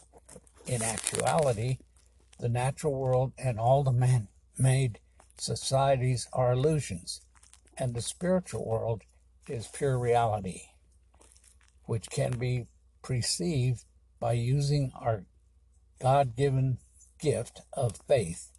In 0.65 0.81
actuality, 0.81 1.79
the 2.39 2.49
natural 2.49 2.93
world 2.93 3.33
and 3.37 3.59
all 3.59 3.83
the 3.83 3.91
man 3.91 4.27
made 4.57 4.99
societies 5.37 6.27
are 6.31 6.53
illusions 6.53 7.21
and 7.77 7.93
the 7.93 8.01
spiritual 8.01 8.65
world 8.65 9.01
is 9.47 9.67
pure 9.67 9.97
reality, 9.97 10.61
which 11.85 12.09
can 12.09 12.37
be 12.37 12.67
perceived 13.01 13.83
by 14.19 14.33
using 14.33 14.91
our 14.95 15.25
God 15.99 16.35
given 16.35 16.77
gift 17.21 17.61
of 17.73 17.97
faith. 18.07 18.49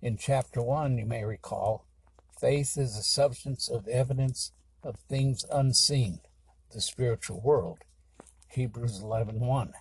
In 0.00 0.16
chapter 0.16 0.62
1, 0.62 0.98
you 0.98 1.06
may 1.06 1.24
recall, 1.24 1.86
faith 2.40 2.76
is 2.76 2.96
the 2.96 3.02
substance 3.02 3.68
of 3.68 3.86
evidence 3.86 4.52
of 4.82 4.96
things 5.08 5.44
unseen, 5.52 6.20
the 6.72 6.80
spiritual 6.80 7.40
world. 7.40 7.78
Hebrews 8.48 9.00
11:1. 9.00 9.74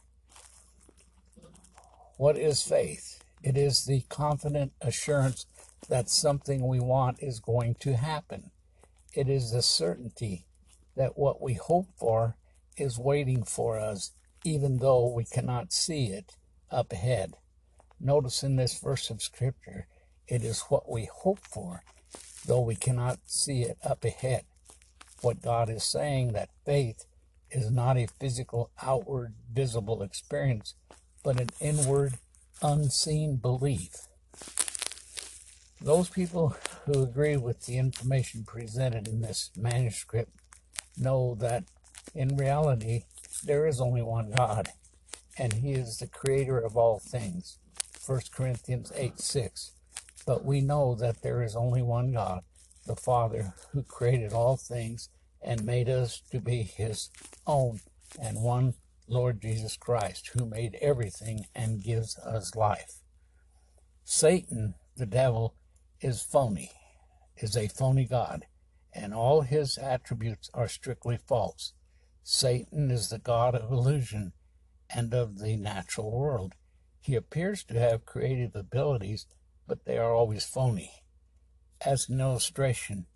What 2.18 2.38
is 2.38 2.62
faith? 2.62 3.24
It 3.42 3.58
is 3.58 3.86
the 3.86 4.02
confident 4.10 4.74
assurance 4.82 5.46
that 5.90 6.10
something 6.10 6.68
we 6.68 6.80
want 6.80 7.22
is 7.22 7.40
going 7.40 7.76
to 7.76 7.96
happen. 7.96 8.52
It 9.14 9.30
is 9.30 9.52
the 9.52 9.62
certainty 9.62 10.46
that 10.96 11.18
what 11.18 11.42
we 11.42 11.54
hope 11.54 11.88
for 11.96 12.38
is 12.78 12.98
waiting 12.98 13.44
for 13.44 13.80
us, 13.80 14.12
even 14.44 14.78
though 14.78 15.08
we 15.08 15.26
cannot 15.26 15.72
see 15.74 16.08
it 16.08 16.38
up 16.70 16.92
ahead. 16.92 17.38
Notice 18.06 18.44
in 18.44 18.58
this 18.58 18.78
verse 18.78 19.10
of 19.10 19.22
Scripture, 19.22 19.88
it 20.28 20.44
is 20.44 20.66
what 20.68 20.92
we 20.92 21.06
hope 21.06 21.40
for, 21.40 21.84
though 22.46 22.60
we 22.60 22.76
cannot 22.76 23.20
see 23.26 23.62
it 23.62 23.78
up 23.82 24.04
ahead. 24.04 24.44
What 25.22 25.42
God 25.42 25.70
is 25.70 25.86
saying 25.86 26.34
that 26.34 26.50
faith 26.66 27.06
is 27.50 27.72
not 27.72 27.96
a 27.96 28.10
physical, 28.20 28.72
outward, 28.82 29.36
visible 29.50 30.04
experience, 30.04 30.76
but 31.24 31.40
an 31.40 31.52
inward, 31.62 32.16
unseen 32.62 33.38
belief. 33.38 33.96
Those 35.80 36.10
people 36.10 36.58
who 36.86 37.04
agree 37.04 37.38
with 37.38 37.66
the 37.68 37.78
information 37.78 38.44
presented 38.44 39.08
in 39.08 39.22
this 39.22 39.50
manuscript 39.56 40.34
know 40.98 41.36
that 41.36 41.64
in 42.14 42.36
reality 42.36 43.04
there 43.46 43.66
is 43.66 43.80
only 43.80 44.02
one 44.02 44.34
God, 44.36 44.68
and 45.38 45.54
He 45.54 45.72
is 45.72 46.00
the 46.00 46.08
creator 46.08 46.60
of 46.60 46.76
all 46.76 47.00
things. 47.00 47.60
1 48.06 48.22
Corinthians 48.32 48.92
8 48.96 49.20
6. 49.20 49.72
But 50.26 50.44
we 50.44 50.62
know 50.62 50.96
that 50.96 51.22
there 51.22 51.42
is 51.42 51.56
only 51.56 51.82
one 51.82 52.12
God, 52.12 52.42
the 52.86 52.96
Father, 52.96 53.54
who 53.72 53.84
created 53.84 54.34
all 54.34 54.58
things 54.58 55.10
and 55.42 55.64
made 55.64 55.90
us 55.90 56.22
to 56.32 56.40
be 56.40 56.64
His 56.64 57.10
own, 57.48 57.80
and 58.22 58.42
one 58.42 58.74
Lord 59.08 59.42
Jesus 59.42 59.78
Christ, 59.78 60.32
who 60.34 60.46
made 60.46 60.78
everything 60.82 61.46
and 61.54 61.84
gives 61.84 62.18
us 62.20 62.56
life. 62.56 63.02
Satan, 64.04 64.76
the 64.98 65.06
devil, 65.06 65.56
is 66.02 66.22
phony, 66.22 66.72
is 67.38 67.56
a 67.56 67.68
phony 67.68 68.06
God, 68.06 68.46
and 68.94 69.14
all 69.14 69.42
his 69.42 69.78
attributes 69.78 70.50
are 70.54 70.68
strictly 70.68 71.18
false. 71.18 71.74
Satan 72.24 72.92
is 72.92 73.10
the 73.10 73.20
God 73.20 73.56
of 73.56 73.72
illusion 73.72 74.34
and 74.90 75.14
of 75.14 75.40
the 75.40 75.56
natural 75.56 76.12
world. 76.12 76.54
He 77.04 77.16
appears 77.16 77.66
to 77.66 77.78
have 77.78 78.06
creative 78.06 78.56
abilities, 78.56 79.26
but 79.68 79.84
they 79.84 79.98
are 79.98 80.14
always 80.14 80.46
phony. 80.46 81.04
As 81.86 82.08
an 82.08 82.22
illustration, 82.22 83.08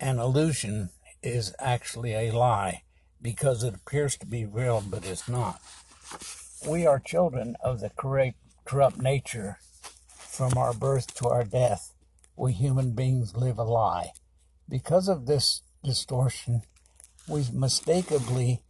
an 0.00 0.18
illusion 0.18 0.88
is 1.22 1.54
actually 1.58 2.14
a 2.14 2.30
lie 2.30 2.84
because 3.20 3.62
it 3.62 3.74
appears 3.74 4.16
to 4.16 4.26
be 4.26 4.46
real 4.46 4.80
but 4.80 5.04
is 5.04 5.28
not. 5.28 5.60
We 6.66 6.86
are 6.86 6.98
children 6.98 7.56
of 7.60 7.80
the 7.80 7.90
corrupt 7.90 9.02
nature. 9.02 9.58
From 10.08 10.56
our 10.56 10.72
birth 10.72 11.14
to 11.16 11.28
our 11.28 11.44
death, 11.44 11.92
we 12.36 12.54
human 12.54 12.92
beings 12.92 13.36
live 13.36 13.58
a 13.58 13.64
lie. 13.64 14.12
Because 14.66 15.08
of 15.08 15.26
this 15.26 15.60
distortion, 15.82 16.62
we 17.26 17.44
mistakenly 17.52 18.62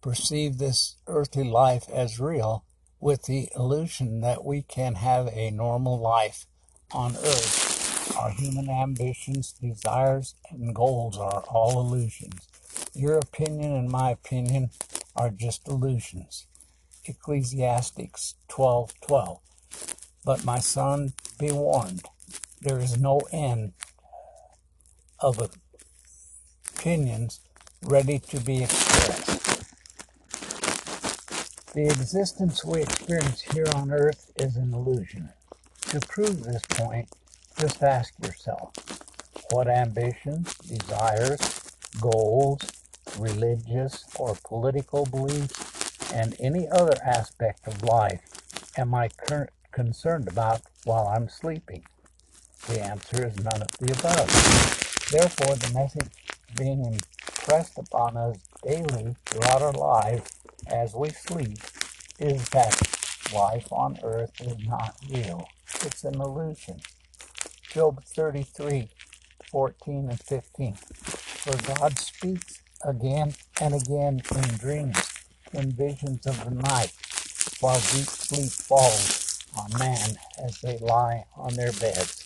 perceive 0.00 0.58
this 0.58 0.96
earthly 1.06 1.44
life 1.44 1.88
as 1.92 2.20
real 2.20 2.64
with 3.00 3.24
the 3.24 3.48
illusion 3.56 4.20
that 4.20 4.44
we 4.44 4.62
can 4.62 4.96
have 4.96 5.28
a 5.28 5.50
normal 5.50 5.98
life 5.98 6.46
on 6.92 7.16
earth. 7.16 8.16
Our 8.18 8.30
human 8.30 8.68
ambitions, 8.68 9.52
desires, 9.52 10.34
and 10.50 10.74
goals 10.74 11.16
are 11.16 11.42
all 11.48 11.80
illusions. 11.80 12.48
Your 12.94 13.16
opinion 13.16 13.72
and 13.72 13.88
my 13.88 14.10
opinion 14.10 14.70
are 15.16 15.30
just 15.30 15.66
illusions. 15.66 16.46
Ecclesiastics 17.04 18.34
12:12. 18.48 19.40
But 20.24 20.44
my 20.44 20.58
son, 20.58 21.14
be 21.38 21.50
warned, 21.50 22.04
there 22.60 22.78
is 22.78 22.98
no 22.98 23.20
end 23.32 23.72
of 25.18 25.50
opinions 26.76 27.40
ready 27.84 28.18
to 28.18 28.40
be 28.40 28.62
expressed. 28.64 29.64
The 31.74 31.84
existence 31.86 32.64
we 32.64 32.82
experience 32.82 33.42
here 33.42 33.66
on 33.74 33.92
earth 33.92 34.32
is 34.36 34.56
an 34.56 34.74
illusion. 34.74 35.30
To 35.90 36.00
prove 36.00 36.42
this 36.44 36.62
point, 36.70 37.08
just 37.58 37.82
ask 37.82 38.14
yourself 38.22 38.72
what 39.50 39.68
ambitions, 39.68 40.54
desires, 40.58 41.40
goals, 42.00 42.60
religious, 43.18 44.04
or 44.18 44.36
political 44.44 45.06
beliefs 45.06 46.12
and 46.12 46.36
any 46.40 46.68
other 46.70 46.96
aspect 47.04 47.66
of 47.66 47.82
life 47.82 48.20
am 48.78 48.94
I 48.94 49.08
concerned 49.72 50.28
about 50.28 50.62
while 50.84 51.08
I'm 51.08 51.28
sleeping? 51.28 51.84
The 52.68 52.80
answer 52.80 53.26
is 53.26 53.36
none 53.38 53.62
of 53.62 53.70
the 53.78 53.92
above. 53.92 54.28
Therefore, 55.10 55.56
the 55.56 55.72
message 55.74 56.10
being 56.56 56.84
impressed 57.42 57.78
upon 57.78 58.16
us 58.16 58.36
daily 58.62 59.16
throughout 59.26 59.62
our 59.62 59.72
lives 59.72 60.30
as 60.68 60.94
we 60.94 61.08
sleep 61.10 61.58
is 62.20 62.48
that 62.50 62.80
life 63.34 63.66
on 63.72 63.98
earth 64.04 64.32
is 64.40 64.56
not 64.66 64.96
real. 65.10 65.46
It's 65.82 66.04
an 66.04 66.20
illusion. 66.20 66.80
Job 67.70 68.04
33, 68.04 68.88
14 69.50 70.08
and 70.10 70.20
15. 70.20 70.74
For 70.74 71.74
God 71.74 71.98
speaks 71.98 72.62
again 72.84 73.34
and 73.60 73.74
again 73.74 74.22
in 74.34 74.58
dreams 74.58 74.96
in 75.52 75.72
visions 75.72 76.26
of 76.26 76.44
the 76.44 76.50
night, 76.52 76.92
while 77.60 77.80
deep 77.80 78.06
sleep 78.08 78.50
falls 78.52 79.44
on 79.58 79.78
man 79.78 80.16
as 80.44 80.60
they 80.60 80.78
lie 80.78 81.24
on 81.36 81.54
their 81.54 81.72
beds. 81.72 82.21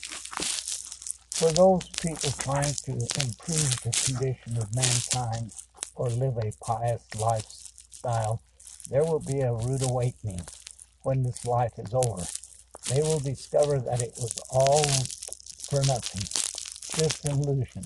For 1.37 1.53
those 1.53 1.87
people 2.01 2.31
trying 2.39 2.73
to 2.73 2.93
improve 2.93 3.83
the 3.83 3.91
condition 3.93 4.57
of 4.57 4.75
mankind 4.75 5.53
or 5.95 6.09
live 6.09 6.39
a 6.39 6.51
pious 6.65 7.03
lifestyle, 7.15 8.41
there 8.89 9.05
will 9.05 9.21
be 9.21 9.41
a 9.41 9.53
rude 9.53 9.83
awakening 9.83 10.41
when 11.03 11.23
this 11.23 11.45
life 11.45 11.75
is 11.77 11.93
over. 11.93 12.23
They 12.89 13.03
will 13.03 13.21
discover 13.21 13.79
that 13.81 14.01
it 14.01 14.15
was 14.17 14.35
all 14.51 14.83
for 15.69 15.87
nothing, 15.87 16.23
just 16.99 17.27
an 17.27 17.33
illusion. 17.33 17.83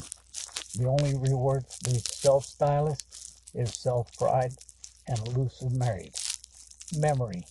The 0.79 0.87
only 0.87 1.19
reward 1.19 1.65
for 1.67 1.91
the 1.91 1.99
self-stylist 1.99 3.51
is 3.53 3.75
self-pride 3.75 4.53
and 5.09 5.19
elusive 5.27 5.73
marriage. 5.73 6.39
Memory. 6.97 7.43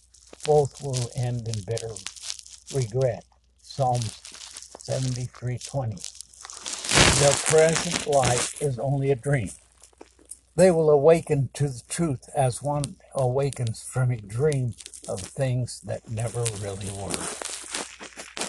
Both 0.46 0.82
will 0.82 1.12
end 1.18 1.46
in 1.46 1.62
bitter 1.68 1.92
regret. 2.74 3.26
Psalms 3.62 4.22
73:20. 4.90 6.02
Their 7.20 7.32
present 7.32 8.08
life 8.08 8.60
is 8.60 8.80
only 8.80 9.12
a 9.12 9.16
dream. 9.16 9.52
They 10.56 10.72
will 10.72 10.90
awaken 10.90 11.52
to 11.54 11.68
the 11.70 11.84
truth 11.88 12.28
as 12.36 12.64
one 12.64 12.96
awakens 13.14 13.84
from 13.84 14.10
a 14.10 14.18
dream 14.18 14.74
of 15.08 15.22
things 15.22 15.80
that 15.82 16.10
never 16.10 16.44
really 16.60 16.90
were. 16.90 17.28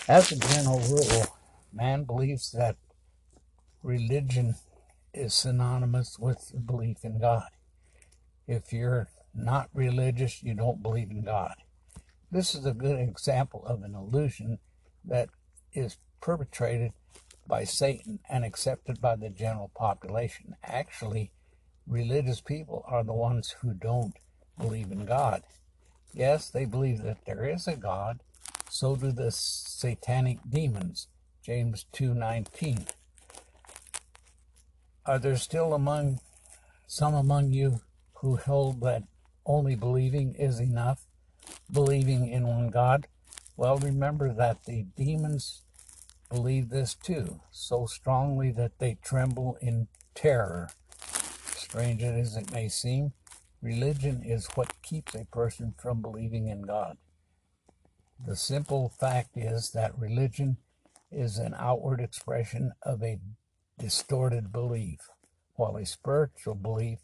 As 0.09 0.33
a 0.33 0.37
general 0.37 0.81
rule, 0.81 1.27
man 1.75 2.05
believes 2.05 2.53
that 2.53 2.77
religion 3.83 4.55
is 5.13 5.35
synonymous 5.35 6.19
with 6.19 6.53
belief 6.67 7.05
in 7.05 7.19
God. 7.19 7.51
If 8.47 8.73
you're 8.73 9.09
not 9.35 9.69
religious, 9.75 10.43
you 10.43 10.55
don't 10.55 10.83
believe 10.83 11.11
in 11.11 11.23
God. 11.23 11.55
This 12.31 12.55
is 12.55 12.65
a 12.65 12.73
good 12.73 12.99
example 12.99 13.63
of 13.67 13.83
an 13.83 13.95
illusion 13.95 14.59
that 15.05 15.29
is 15.75 15.99
perpetrated 16.21 16.93
by 17.47 17.65
Satan 17.65 18.21
and 18.29 18.45
accepted 18.45 19.01
by 19.01 19.17
the 19.17 19.31
general 19.31 19.71
population. 19.75 20.55
Actually, 20.63 21.33
religious 21.87 22.41
people 22.41 22.85
are 22.87 23.03
the 23.05 23.13
ones 23.13 23.57
who 23.61 23.75
don't 23.75 24.15
believe 24.59 24.93
in 24.93 25.05
God. 25.05 25.43
Yes, 26.13 26.51
they 26.51 26.65
believe 26.65 27.03
that 27.03 27.25
there 27.25 27.45
is 27.45 27.67
a 27.67 27.77
God. 27.77 28.21
So 28.69 28.97
do 28.97 29.13
the 29.13 29.31
satanic 29.31 30.39
demons. 30.49 31.09
James 31.43 31.87
2:19. 31.93 32.87
Are 35.07 35.19
there 35.19 35.37
still 35.37 35.73
among 35.73 36.21
some 36.87 37.15
among 37.15 37.53
you 37.53 37.81
who 38.15 38.37
hold 38.37 38.81
that 38.81 39.05
only 39.47 39.75
believing 39.75 40.35
is 40.35 40.61
enough, 40.61 41.07
believing 41.73 42.29
in 42.29 42.47
one 42.47 42.69
God. 42.69 43.07
Well, 43.57 43.79
remember 43.79 44.33
that 44.33 44.65
the 44.65 44.87
demons 44.97 45.63
believe 46.31 46.71
this 46.71 46.95
too, 46.95 47.41
so 47.51 47.87
strongly 47.87 48.51
that 48.53 48.79
they 48.79 48.99
tremble 49.03 49.59
in 49.61 49.89
terror. 50.15 50.71
Strange 51.57 52.03
as 52.03 52.37
it 52.37 52.53
may 52.53 52.69
seem, 52.69 53.13
religion 53.61 54.23
is 54.25 54.49
what 54.55 54.81
keeps 54.83 55.15
a 55.15 55.27
person 55.27 55.75
from 55.77 56.01
believing 56.01 56.49
in 56.49 56.63
God. 56.63 56.97
The 58.25 58.37
simple 58.37 58.89
fact 58.89 59.37
is 59.37 59.71
that 59.71 59.99
religion 59.99 60.59
is 61.11 61.39
an 61.39 61.55
outward 61.59 62.01
expression 62.01 62.73
of 62.83 63.03
a 63.03 63.19
distorted 63.79 64.53
belief, 64.53 65.09
while 65.55 65.77
a 65.77 65.87
spiritual 65.87 66.55
belief 66.55 66.99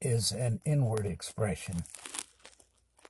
is 0.00 0.32
an 0.32 0.60
inward 0.64 1.06
expression. 1.06 1.84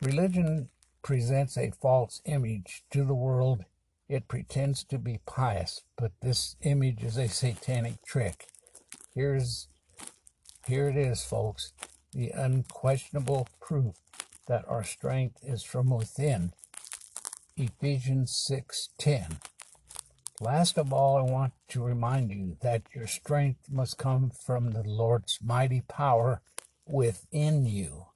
Religion 0.03 0.69
presents 1.03 1.57
a 1.57 1.73
false 1.81 2.21
image 2.27 2.85
to 2.91 3.05
the 3.05 3.15
world. 3.15 3.65
It 4.09 4.29
pretends 4.29 4.85
to 4.85 4.99
be 4.99 5.21
pious, 5.27 5.83
but 5.97 6.13
this 6.23 6.55
image 6.63 7.03
is 7.03 7.17
a 7.17 7.29
satanic 7.29 8.05
trick. 8.05 8.47
Here's 9.15 9.67
here 10.67 10.89
it 10.89 10.97
is, 10.97 11.25
folks, 11.25 11.73
the 12.13 12.31
unquestionable 12.31 13.49
proof 13.61 13.97
that 14.47 14.65
our 14.69 14.85
strength 14.85 15.39
is 15.43 15.63
from 15.63 15.91
within. 15.91 16.53
Ephesians 17.57 18.33
6:10. 18.33 19.41
Last 20.41 20.77
of 20.77 20.93
all, 20.93 21.17
I 21.17 21.23
want 21.23 21.55
to 21.69 21.83
remind 21.83 22.31
you 22.31 22.57
that 22.61 22.83
your 22.95 23.07
strength 23.07 23.69
must 23.69 23.99
come 23.99 24.31
from 24.31 24.71
the 24.73 24.83
Lord's 24.83 25.39
mighty 25.43 25.81
power 25.81 26.43
within 26.85 27.65
you. 27.65 28.07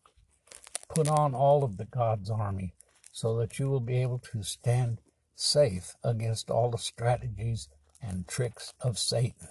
Put 0.88 1.08
on 1.08 1.34
all 1.34 1.64
of 1.64 1.78
the 1.78 1.84
God's 1.86 2.30
army 2.30 2.74
so 3.12 3.36
that 3.38 3.58
you 3.58 3.70
will 3.70 3.80
be 3.80 4.02
able 4.02 4.18
to 4.32 4.42
stand 4.42 5.00
safe 5.40 5.96
against 6.04 6.50
all 6.50 6.70
the 6.70 6.78
strategies 6.78 7.68
and 8.02 8.28
tricks 8.28 8.72
of 8.80 8.98
Satan. 8.98 9.48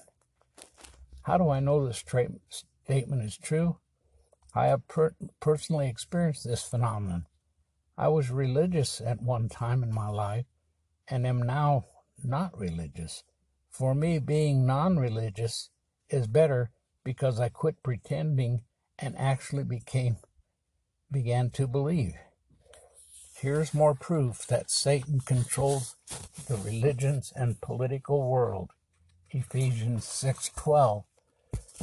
How 1.24 1.38
do 1.38 1.50
I 1.50 1.60
know 1.60 1.86
this 1.86 2.02
tra- 2.02 2.30
statement 2.84 3.24
is 3.24 3.38
true? 3.38 3.78
I 4.56 4.68
have 4.68 4.88
per- 4.88 5.16
personally 5.40 5.88
experienced 5.88 6.44
this 6.44 6.64
phenomenon. 6.64 7.26
I 7.98 8.08
was 8.08 8.32
religious 8.32 9.02
at 9.02 9.22
one 9.22 9.50
time 9.50 9.84
in 9.84 9.94
my 9.94 10.08
life 10.10 10.46
and 11.08 11.28
am 11.28 11.42
now 11.42 11.86
not 12.24 12.58
religious. 12.58 13.24
For 13.70 13.94
me, 13.94 14.20
being 14.20 14.66
non 14.66 14.98
religious 14.98 15.70
is 16.10 16.28
better 16.28 16.72
because 17.04 17.40
I 17.40 17.50
quit 17.50 17.84
pretending 17.84 18.62
and 18.98 19.18
actually 19.18 19.64
became 19.64 20.18
began 21.12 21.50
to 21.52 21.68
believe. 21.68 22.14
Here's 23.42 23.74
more 23.74 23.96
proof 23.96 24.46
that 24.48 24.70
Satan 24.70 25.22
controls 25.22 25.96
the 26.50 26.58
religions 26.58 27.32
and 27.38 27.62
political 27.62 28.30
world. 28.30 28.72
Ephesians 29.30 30.04
6:12 30.04 31.06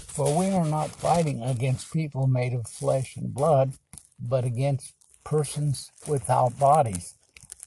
For 0.03 0.37
we 0.37 0.51
are 0.51 0.67
not 0.67 0.91
fighting 0.91 1.43
against 1.43 1.95
people 1.95 2.27
made 2.27 2.53
of 2.53 2.67
flesh 2.67 3.17
and 3.17 3.33
blood, 3.33 3.73
but 4.21 4.45
against 4.45 4.93
persons 5.25 5.91
without 6.07 6.59
bodies, 6.59 7.15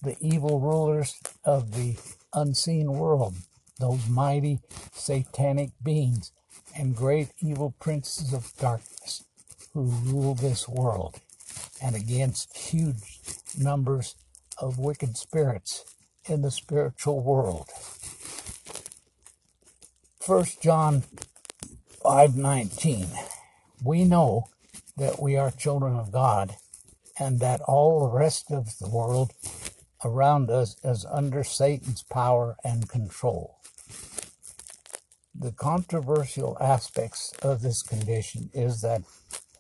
the 0.04 0.18
evil 0.22 0.60
rulers 0.60 1.16
of 1.44 1.72
the 1.72 1.98
unseen 2.32 2.94
world, 2.94 3.38
those 3.80 4.08
mighty 4.08 4.60
satanic 4.94 5.72
beings 5.82 6.32
and 6.76 6.96
great 6.96 7.30
evil 7.40 7.74
princes 7.80 8.34
of 8.34 8.56
darkness 8.58 9.24
who 9.74 9.82
rule 9.82 10.36
this 10.36 10.70
world, 10.70 11.20
and 11.82 11.96
against 11.96 12.56
huge 12.56 13.39
numbers 13.58 14.16
of 14.58 14.78
wicked 14.78 15.18
spirits 15.18 15.86
in 16.26 16.42
the 16.42 16.52
spiritual 16.52 17.22
world. 17.22 17.70
1 20.26 20.46
John 20.62 21.04
5:19 22.04 23.08
We 23.84 24.04
know 24.04 24.48
that 24.98 25.22
we 25.22 25.38
are 25.38 25.52
children 25.52 25.96
of 25.96 26.12
God 26.12 26.58
and 27.18 27.40
that 27.40 27.62
all 27.62 28.02
the 28.02 28.18
rest 28.18 28.52
of 28.52 28.78
the 28.80 28.90
world 28.90 29.34
around 30.04 30.50
us 30.50 30.76
is 30.84 31.06
under 31.06 31.44
Satan's 31.44 32.04
power 32.04 32.56
and 32.64 32.88
control. 32.88 33.58
The 35.34 35.52
controversial 35.52 36.58
aspects 36.60 37.34
of 37.42 37.62
this 37.62 37.82
condition 37.82 38.50
is 38.54 38.82
that 38.82 39.04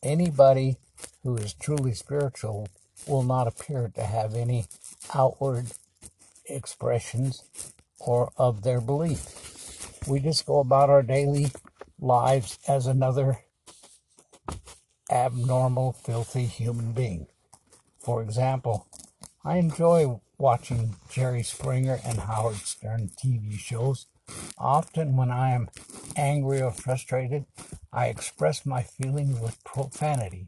anybody 0.03 0.77
who 1.23 1.35
is 1.37 1.53
truly 1.53 1.93
spiritual 1.93 2.67
will 3.09 3.23
not 3.23 3.47
appear 3.47 3.91
to 3.95 4.03
have 4.03 4.35
any 4.35 4.65
outward 5.13 5.67
expressions 6.45 7.43
or 7.99 8.31
of 8.37 8.63
their 8.63 8.79
belief. 8.79 10.07
We 10.07 10.19
just 10.19 10.45
go 10.45 10.59
about 10.59 10.89
our 10.89 11.03
daily 11.03 11.51
lives 11.99 12.57
as 12.67 12.87
another 12.87 13.39
abnormal, 15.11 15.93
filthy 15.93 16.45
human 16.45 16.93
being. 16.93 17.27
For 17.99 18.21
example, 18.21 18.87
I 19.43 19.57
enjoy 19.57 20.19
watching 20.37 20.95
Jerry 21.09 21.43
Springer 21.43 21.99
and 22.05 22.19
Howard 22.19 22.57
Stern 22.57 23.09
TV 23.21 23.57
shows. 23.57 24.05
Often, 24.57 25.17
when 25.17 25.31
I 25.31 25.51
am 25.51 25.69
angry 26.15 26.61
or 26.61 26.71
frustrated, 26.71 27.45
I 27.91 28.07
express 28.07 28.65
my 28.65 28.83
feelings 28.83 29.39
with 29.39 29.63
profanity. 29.63 30.47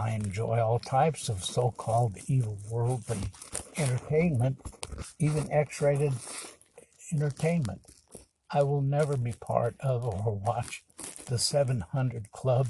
I 0.00 0.12
enjoy 0.12 0.58
all 0.58 0.78
types 0.78 1.28
of 1.28 1.44
so 1.44 1.72
called 1.72 2.16
evil 2.26 2.56
worldly 2.70 3.20
entertainment, 3.76 4.56
even 5.18 5.52
X 5.52 5.82
rated 5.82 6.14
entertainment. 7.12 7.82
I 8.50 8.62
will 8.62 8.80
never 8.80 9.18
be 9.18 9.34
part 9.38 9.76
of 9.80 10.06
or 10.06 10.36
watch 10.36 10.82
the 11.26 11.36
700 11.36 12.32
Club, 12.32 12.68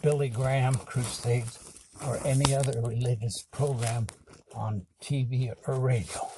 Billy 0.00 0.28
Graham 0.28 0.76
Crusades, 0.76 1.58
or 2.06 2.20
any 2.24 2.54
other 2.54 2.80
religious 2.80 3.42
program 3.50 4.06
on 4.54 4.86
TV 5.02 5.52
or 5.66 5.74
radio. 5.80 6.30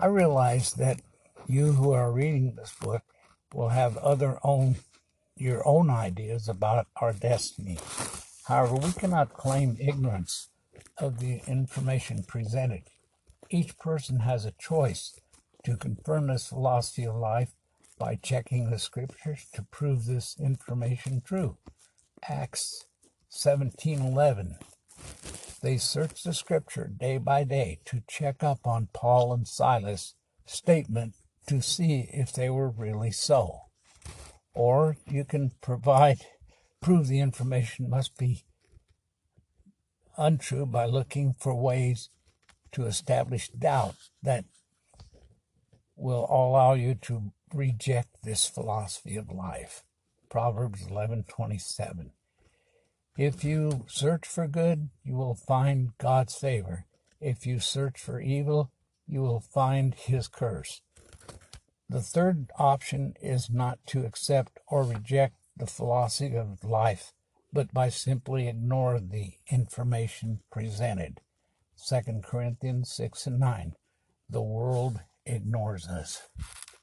I 0.00 0.06
realize 0.06 0.72
that 0.74 1.00
you 1.46 1.74
who 1.74 1.92
are 1.92 2.10
reading 2.10 2.56
this 2.56 2.74
book 2.80 3.04
will 3.54 3.68
have 3.68 3.96
other 3.98 4.40
own 4.42 4.78
your 5.36 5.66
own 5.66 5.90
ideas 5.90 6.48
about 6.48 6.88
our 6.96 7.12
destiny. 7.12 7.78
However, 8.44 8.74
we 8.74 8.92
cannot 8.92 9.32
claim 9.32 9.76
ignorance 9.78 10.48
of 10.98 11.18
the 11.18 11.42
information 11.46 12.24
presented. 12.24 12.82
Each 13.50 13.78
person 13.78 14.20
has 14.20 14.44
a 14.44 14.52
choice 14.52 15.18
to 15.64 15.76
confirm 15.76 16.26
this 16.26 16.48
philosophy 16.48 17.04
of 17.04 17.16
life 17.16 17.52
by 17.98 18.16
checking 18.16 18.70
the 18.70 18.78
scriptures 18.78 19.46
to 19.54 19.62
prove 19.62 20.06
this 20.06 20.36
information 20.40 21.22
true. 21.24 21.58
Acts 22.28 22.86
17:11 23.30 24.56
they 25.62 25.78
searched 25.78 26.24
the 26.24 26.34
scripture 26.34 26.88
day 26.88 27.18
by 27.18 27.44
day 27.44 27.78
to 27.84 28.02
check 28.08 28.42
up 28.42 28.66
on 28.66 28.88
Paul 28.92 29.32
and 29.32 29.46
Silas' 29.46 30.14
statement 30.44 31.14
to 31.46 31.62
see 31.62 32.08
if 32.12 32.32
they 32.32 32.50
were 32.50 32.68
really 32.68 33.12
so. 33.12 33.60
Or 34.54 34.96
you 35.06 35.24
can 35.24 35.52
provide 35.60 36.26
prove 36.82 37.08
the 37.08 37.20
information 37.20 37.88
must 37.88 38.18
be 38.18 38.44
untrue 40.18 40.66
by 40.66 40.84
looking 40.84 41.32
for 41.32 41.54
ways 41.54 42.10
to 42.72 42.84
establish 42.84 43.48
doubt 43.48 43.94
that 44.22 44.44
will 45.96 46.26
allow 46.28 46.74
you 46.74 46.94
to 46.94 47.32
reject 47.54 48.22
this 48.22 48.46
philosophy 48.46 49.16
of 49.16 49.30
life. 49.30 49.84
Proverbs 50.28 50.82
11:27 50.86 52.10
if 53.16 53.44
you 53.44 53.84
search 53.88 54.26
for 54.26 54.48
good, 54.48 54.88
you 55.04 55.14
will 55.14 55.34
find 55.34 55.96
God's 55.98 56.34
favor. 56.34 56.86
If 57.20 57.46
you 57.46 57.60
search 57.60 58.00
for 58.00 58.20
evil, 58.20 58.70
you 59.06 59.20
will 59.20 59.40
find 59.40 59.94
his 59.94 60.28
curse. 60.28 60.80
The 61.90 62.00
third 62.00 62.50
option 62.58 63.14
is 63.20 63.50
not 63.50 63.78
to 63.88 64.06
accept 64.06 64.60
or 64.66 64.84
reject 64.84 65.36
the 65.56 65.66
philosophy 65.66 66.36
of 66.36 66.64
life, 66.64 67.12
but 67.52 67.72
by 67.72 67.88
simply 67.88 68.48
ignore 68.48 68.98
the 68.98 69.34
information 69.50 70.40
presented. 70.50 71.20
2 71.88 72.20
Corinthians 72.22 72.92
6 72.92 73.26
and 73.26 73.40
9. 73.40 73.72
The 74.30 74.42
world 74.42 75.00
ignores 75.26 75.86
us. 75.86 76.22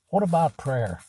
What 0.10 0.24
about 0.24 0.58
prayer? 0.58 1.00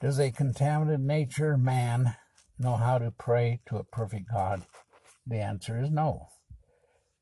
Does 0.00 0.18
a 0.18 0.30
contaminated 0.30 1.00
nature 1.00 1.56
man 1.56 2.16
know 2.58 2.76
how 2.76 2.98
to 2.98 3.10
pray 3.10 3.60
to 3.66 3.76
a 3.76 3.84
perfect 3.84 4.30
God? 4.32 4.62
The 5.26 5.38
answer 5.38 5.80
is 5.80 5.90
no. 5.90 6.28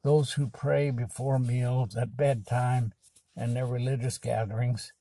Those 0.03 0.33
who 0.35 0.49
pray 0.49 0.91
before 0.91 1.39
meals, 1.39 1.97
at 1.97 2.17
bedtime, 2.17 2.93
and 3.37 3.57
their 3.57 3.67
religious 3.67 4.19
gatherings 4.19 4.93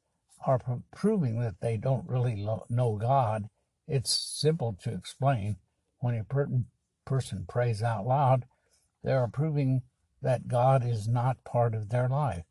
are 0.46 0.60
proving 0.94 1.40
that 1.42 1.62
they 1.62 1.78
don't 1.78 2.10
really 2.10 2.36
know 2.70 2.98
God. 2.98 3.50
It's 3.88 4.12
simple 4.12 4.78
to 4.84 4.94
explain. 4.94 5.58
When 6.00 6.16
a 6.16 6.24
per- 6.24 6.50
person 7.06 7.46
prays 7.48 7.84
out 7.84 8.06
loud, 8.06 8.46
they 9.04 9.14
are 9.14 9.28
proving 9.28 9.84
that 10.22 10.48
God 10.48 10.86
is 10.86 11.08
not 11.08 11.44
part 11.44 11.76
of 11.76 11.90
their 11.90 12.10
life. 12.10 12.46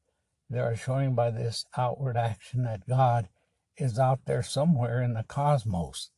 They 0.48 0.60
are 0.60 0.76
showing 0.76 1.14
by 1.14 1.30
this 1.30 1.66
outward 1.76 2.16
action 2.16 2.62
that 2.64 2.88
God 2.88 3.28
is 3.76 3.98
out 3.98 4.26
there 4.26 4.42
somewhere 4.42 5.02
in 5.02 5.14
the 5.14 5.24
cosmos. 5.24 6.10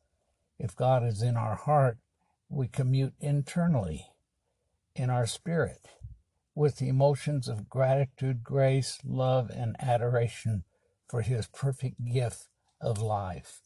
If 0.58 0.76
God 0.76 1.04
is 1.04 1.22
in 1.22 1.36
our 1.36 1.56
heart, 1.56 1.98
we 2.48 2.68
commute 2.68 3.14
internally 3.20 4.06
in 4.94 5.10
our 5.10 5.26
spirit 5.26 5.88
with 6.54 6.76
the 6.76 6.88
emotions 6.88 7.48
of 7.48 7.68
gratitude, 7.68 8.42
grace, 8.42 8.98
love, 9.04 9.50
and 9.50 9.76
adoration 9.80 10.64
for 11.08 11.22
his 11.22 11.46
perfect 11.46 12.04
gift 12.04 12.48
of 12.80 12.98
life. 13.00 13.65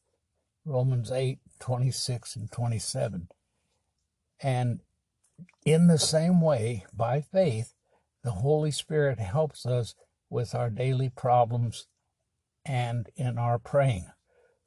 Romans 0.64 1.10
8 1.10 1.38
26 1.58 2.36
and 2.36 2.50
27. 2.52 3.28
And 4.42 4.80
in 5.64 5.86
the 5.86 5.98
same 5.98 6.40
way, 6.40 6.84
by 6.92 7.20
faith, 7.20 7.74
the 8.22 8.32
Holy 8.32 8.70
Spirit 8.70 9.18
helps 9.18 9.64
us 9.64 9.94
with 10.28 10.54
our 10.54 10.70
daily 10.70 11.08
problems 11.08 11.86
and 12.64 13.08
in 13.16 13.38
our 13.38 13.58
praying. 13.58 14.10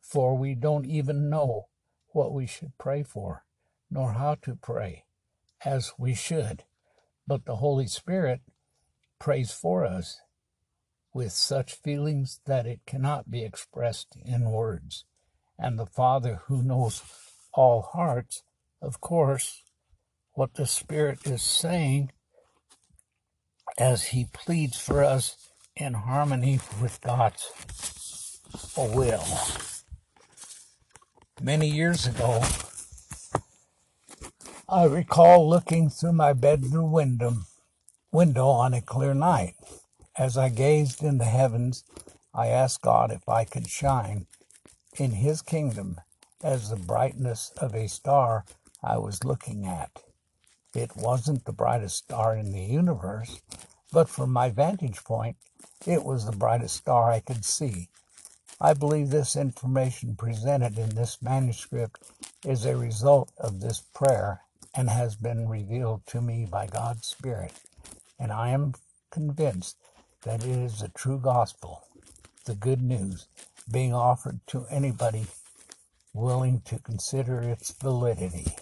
For 0.01 0.37
we 0.37 0.55
don't 0.55 0.85
even 0.85 1.29
know 1.29 1.67
what 2.09 2.33
we 2.33 2.45
should 2.45 2.77
pray 2.77 3.03
for, 3.03 3.43
nor 3.89 4.13
how 4.13 4.35
to 4.43 4.55
pray 4.55 5.05
as 5.63 5.93
we 5.97 6.13
should. 6.13 6.63
But 7.25 7.45
the 7.45 7.57
Holy 7.57 7.87
Spirit 7.87 8.41
prays 9.19 9.51
for 9.51 9.85
us 9.85 10.19
with 11.13 11.31
such 11.31 11.73
feelings 11.75 12.41
that 12.45 12.65
it 12.65 12.81
cannot 12.85 13.31
be 13.31 13.43
expressed 13.43 14.17
in 14.25 14.51
words. 14.51 15.05
And 15.57 15.77
the 15.77 15.85
Father 15.85 16.41
who 16.47 16.63
knows 16.63 17.01
all 17.53 17.81
hearts, 17.81 18.43
of 18.81 18.99
course, 18.99 19.63
what 20.33 20.55
the 20.55 20.65
Spirit 20.65 21.25
is 21.25 21.41
saying 21.41 22.11
as 23.77 24.05
He 24.05 24.27
pleads 24.33 24.79
for 24.79 25.03
us 25.03 25.37
in 25.75 25.93
harmony 25.93 26.59
with 26.81 26.99
God's 27.01 27.49
will. 28.77 29.23
Many 31.41 31.69
years 31.69 32.07
ago, 32.07 32.41
I 34.67 34.85
recall 34.85 35.49
looking 35.49 35.89
through 35.89 36.13
my 36.13 36.33
bedroom 36.33 36.91
window, 36.91 37.35
window 38.11 38.47
on 38.47 38.73
a 38.73 38.81
clear 38.81 39.13
night. 39.13 39.55
As 40.17 40.37
I 40.37 40.49
gazed 40.49 41.03
in 41.03 41.17
the 41.17 41.25
heavens, 41.25 41.83
I 42.33 42.47
asked 42.47 42.81
God 42.81 43.11
if 43.11 43.27
I 43.27 43.45
could 43.45 43.67
shine 43.67 44.27
in 44.97 45.11
His 45.11 45.41
kingdom 45.41 46.01
as 46.43 46.69
the 46.69 46.75
brightness 46.75 47.51
of 47.57 47.75
a 47.75 47.87
star 47.89 48.45
I 48.83 48.97
was 48.97 49.23
looking 49.23 49.65
at. 49.65 50.03
It 50.75 50.95
wasn't 50.95 51.45
the 51.45 51.53
brightest 51.53 51.97
star 51.97 52.35
in 52.35 52.51
the 52.51 52.63
universe, 52.63 53.41
but 53.91 54.09
from 54.09 54.31
my 54.31 54.49
vantage 54.49 55.03
point, 55.03 55.37
it 55.85 56.03
was 56.03 56.25
the 56.25 56.35
brightest 56.35 56.77
star 56.77 57.11
I 57.11 57.19
could 57.19 57.45
see. 57.45 57.89
I 58.61 58.73
believe 58.73 59.09
this 59.09 59.35
information 59.35 60.15
presented 60.15 60.79
in 60.79 60.89
this 60.95 61.21
manuscript 61.21 62.01
is 62.45 62.65
a 62.65 62.77
result 62.77 63.31
of 63.37 63.61
this 63.61 63.81
prayer 63.93 64.41
and 64.75 64.89
has 64.89 65.15
been 65.15 65.47
revealed 65.49 66.05
to 66.07 66.21
me 66.21 66.47
by 66.49 66.67
God's 66.67 67.07
Spirit. 67.07 67.53
And 68.19 68.31
I 68.31 68.49
am 68.49 68.73
convinced 69.11 69.77
that 70.23 70.43
it 70.43 70.49
is 70.49 70.79
the 70.81 70.89
true 70.89 71.19
gospel, 71.19 71.83
the 72.45 72.55
good 72.55 72.81
news, 72.81 73.27
being 73.71 73.93
offered 73.93 74.39
to 74.47 74.65
anybody 74.69 75.25
willing 76.13 76.61
to 76.61 76.79
consider 76.79 77.41
its 77.41 77.71
validity. 77.71 78.55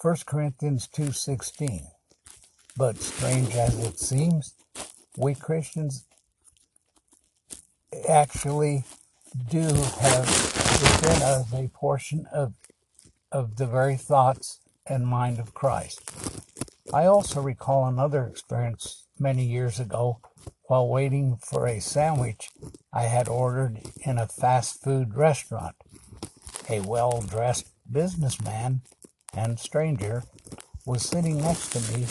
1 0.00 0.16
Corinthians 0.26 0.88
2:16 0.88 1.86
But 2.76 2.98
strange 2.98 3.54
as 3.54 3.78
it 3.78 3.98
seems, 3.98 4.54
we 5.16 5.34
Christians 5.34 6.04
actually 8.08 8.84
do 9.48 9.60
have 9.60 10.26
within 10.80 11.22
us 11.22 11.52
a 11.52 11.68
portion 11.68 12.26
of 12.32 12.54
of 13.32 13.56
the 13.56 13.66
very 13.66 13.96
thoughts 13.96 14.58
and 14.86 15.06
mind 15.06 15.38
of 15.38 15.54
Christ. 15.54 16.00
I 16.92 17.04
also 17.06 17.40
recall 17.40 17.86
another 17.86 18.26
experience 18.26 19.04
many 19.20 19.44
years 19.44 19.78
ago 19.78 20.20
while 20.64 20.88
waiting 20.88 21.36
for 21.36 21.66
a 21.66 21.80
sandwich 21.80 22.48
I 22.92 23.02
had 23.02 23.28
ordered 23.28 23.80
in 24.04 24.18
a 24.18 24.26
fast 24.26 24.82
food 24.82 25.14
restaurant. 25.14 25.76
A 26.68 26.80
well 26.80 27.20
dressed 27.20 27.68
businessman 27.90 28.82
and 29.34 29.58
stranger 29.58 30.22
was 30.86 31.02
sitting 31.02 31.38
next 31.38 31.70
to 31.70 31.92
me 31.92 32.06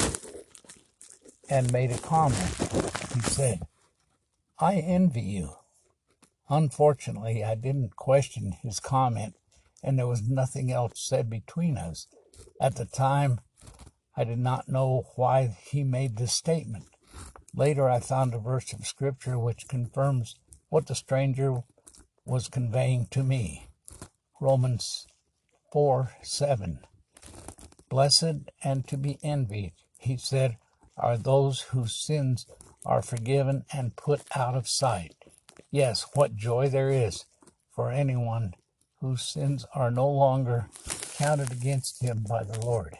and 1.49 1.73
made 1.73 1.91
a 1.91 1.97
comment. 1.97 2.55
He 3.13 3.21
said, 3.21 3.61
I 4.59 4.75
envy 4.75 5.21
you. 5.21 5.55
Unfortunately, 6.49 7.43
I 7.43 7.55
didn't 7.55 7.95
question 7.95 8.53
his 8.61 8.79
comment, 8.79 9.35
and 9.83 9.97
there 9.97 10.07
was 10.07 10.27
nothing 10.27 10.71
else 10.71 10.93
said 10.95 11.29
between 11.29 11.77
us. 11.77 12.07
At 12.61 12.75
the 12.75 12.85
time, 12.85 13.39
I 14.17 14.23
did 14.23 14.39
not 14.39 14.67
know 14.67 15.07
why 15.15 15.55
he 15.63 15.83
made 15.83 16.17
this 16.17 16.33
statement. 16.33 16.85
Later, 17.59 17.89
I 17.89 17.99
found 17.99 18.33
a 18.33 18.39
verse 18.39 18.71
of 18.71 18.87
scripture 18.87 19.37
which 19.37 19.67
confirms 19.67 20.37
what 20.69 20.87
the 20.87 20.95
stranger 20.95 21.63
was 22.23 22.47
conveying 22.47 23.07
to 23.11 23.21
me. 23.21 23.67
Romans 24.39 25.05
4 25.73 26.13
7. 26.23 26.79
Blessed 27.89 28.49
and 28.63 28.87
to 28.87 28.95
be 28.95 29.19
envied, 29.21 29.73
he 29.97 30.15
said, 30.15 30.55
are 30.95 31.17
those 31.17 31.59
whose 31.73 31.93
sins 31.93 32.45
are 32.85 33.01
forgiven 33.01 33.65
and 33.73 33.97
put 33.97 34.21
out 34.33 34.55
of 34.55 34.69
sight. 34.69 35.17
Yes, 35.69 36.05
what 36.13 36.37
joy 36.37 36.69
there 36.69 36.89
is 36.89 37.25
for 37.75 37.91
anyone 37.91 38.53
whose 39.01 39.21
sins 39.21 39.65
are 39.75 39.91
no 39.91 40.07
longer 40.07 40.69
counted 41.17 41.51
against 41.51 42.01
him 42.01 42.23
by 42.25 42.45
the 42.45 42.61
Lord. 42.61 42.97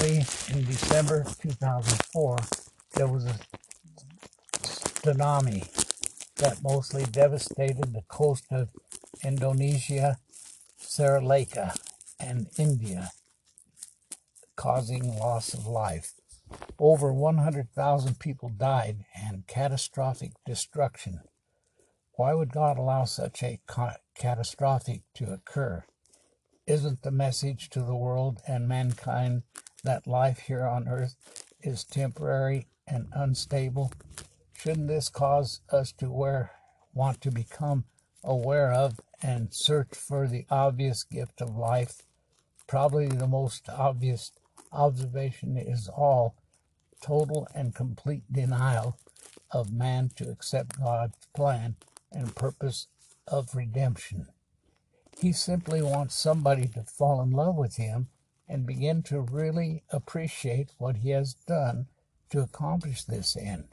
Recently, 0.00 0.54
in 0.54 0.64
December 0.64 1.24
2004, 1.42 2.36
there 2.94 3.06
was 3.06 3.26
a 3.26 3.38
tsunami 4.62 5.68
that 6.36 6.62
mostly 6.62 7.04
devastated 7.04 7.92
the 7.92 8.04
coast 8.08 8.46
of 8.50 8.70
Indonesia, 9.22 10.18
Sri 10.78 11.20
Lanka, 11.20 11.74
and 12.18 12.46
India, 12.56 13.10
causing 14.56 15.18
loss 15.18 15.52
of 15.52 15.66
life. 15.66 16.14
Over 16.78 17.12
100,000 17.12 18.18
people 18.18 18.48
died 18.48 19.04
and 19.14 19.46
catastrophic 19.46 20.32
destruction. 20.46 21.20
Why 22.12 22.32
would 22.32 22.52
God 22.52 22.78
allow 22.78 23.04
such 23.04 23.42
a 23.42 23.60
catastrophic 24.14 25.02
to 25.16 25.30
occur? 25.30 25.84
Isn't 26.66 27.02
the 27.02 27.10
message 27.10 27.68
to 27.70 27.82
the 27.82 27.96
world 27.96 28.40
and 28.48 28.66
mankind 28.66 29.42
that 29.82 30.06
life 30.06 30.40
here 30.40 30.66
on 30.66 30.88
earth 30.88 31.16
is 31.62 31.84
temporary 31.84 32.66
and 32.86 33.08
unstable? 33.12 33.92
Shouldn't 34.56 34.88
this 34.88 35.08
cause 35.08 35.60
us 35.70 35.92
to 35.92 36.10
wear, 36.10 36.52
want 36.92 37.20
to 37.22 37.30
become 37.30 37.84
aware 38.22 38.72
of 38.72 39.00
and 39.22 39.52
search 39.52 39.94
for 39.94 40.26
the 40.26 40.46
obvious 40.50 41.02
gift 41.04 41.40
of 41.40 41.56
life? 41.56 42.02
Probably 42.66 43.08
the 43.08 43.26
most 43.26 43.68
obvious 43.68 44.32
observation 44.72 45.56
is 45.56 45.88
all 45.88 46.34
total 47.00 47.48
and 47.54 47.74
complete 47.74 48.30
denial 48.30 48.98
of 49.50 49.72
man 49.72 50.10
to 50.16 50.28
accept 50.28 50.78
God's 50.78 51.16
plan 51.34 51.76
and 52.12 52.34
purpose 52.34 52.86
of 53.26 53.54
redemption. 53.54 54.26
He 55.18 55.32
simply 55.32 55.82
wants 55.82 56.14
somebody 56.14 56.68
to 56.68 56.82
fall 56.82 57.20
in 57.22 57.30
love 57.30 57.56
with 57.56 57.76
him 57.76 58.08
and 58.50 58.66
begin 58.66 59.02
to 59.04 59.20
really 59.20 59.84
appreciate 59.90 60.72
what 60.78 60.96
he 60.96 61.10
has 61.10 61.34
done 61.34 61.86
to 62.28 62.40
accomplish 62.40 63.04
this 63.04 63.36
end. 63.36 63.68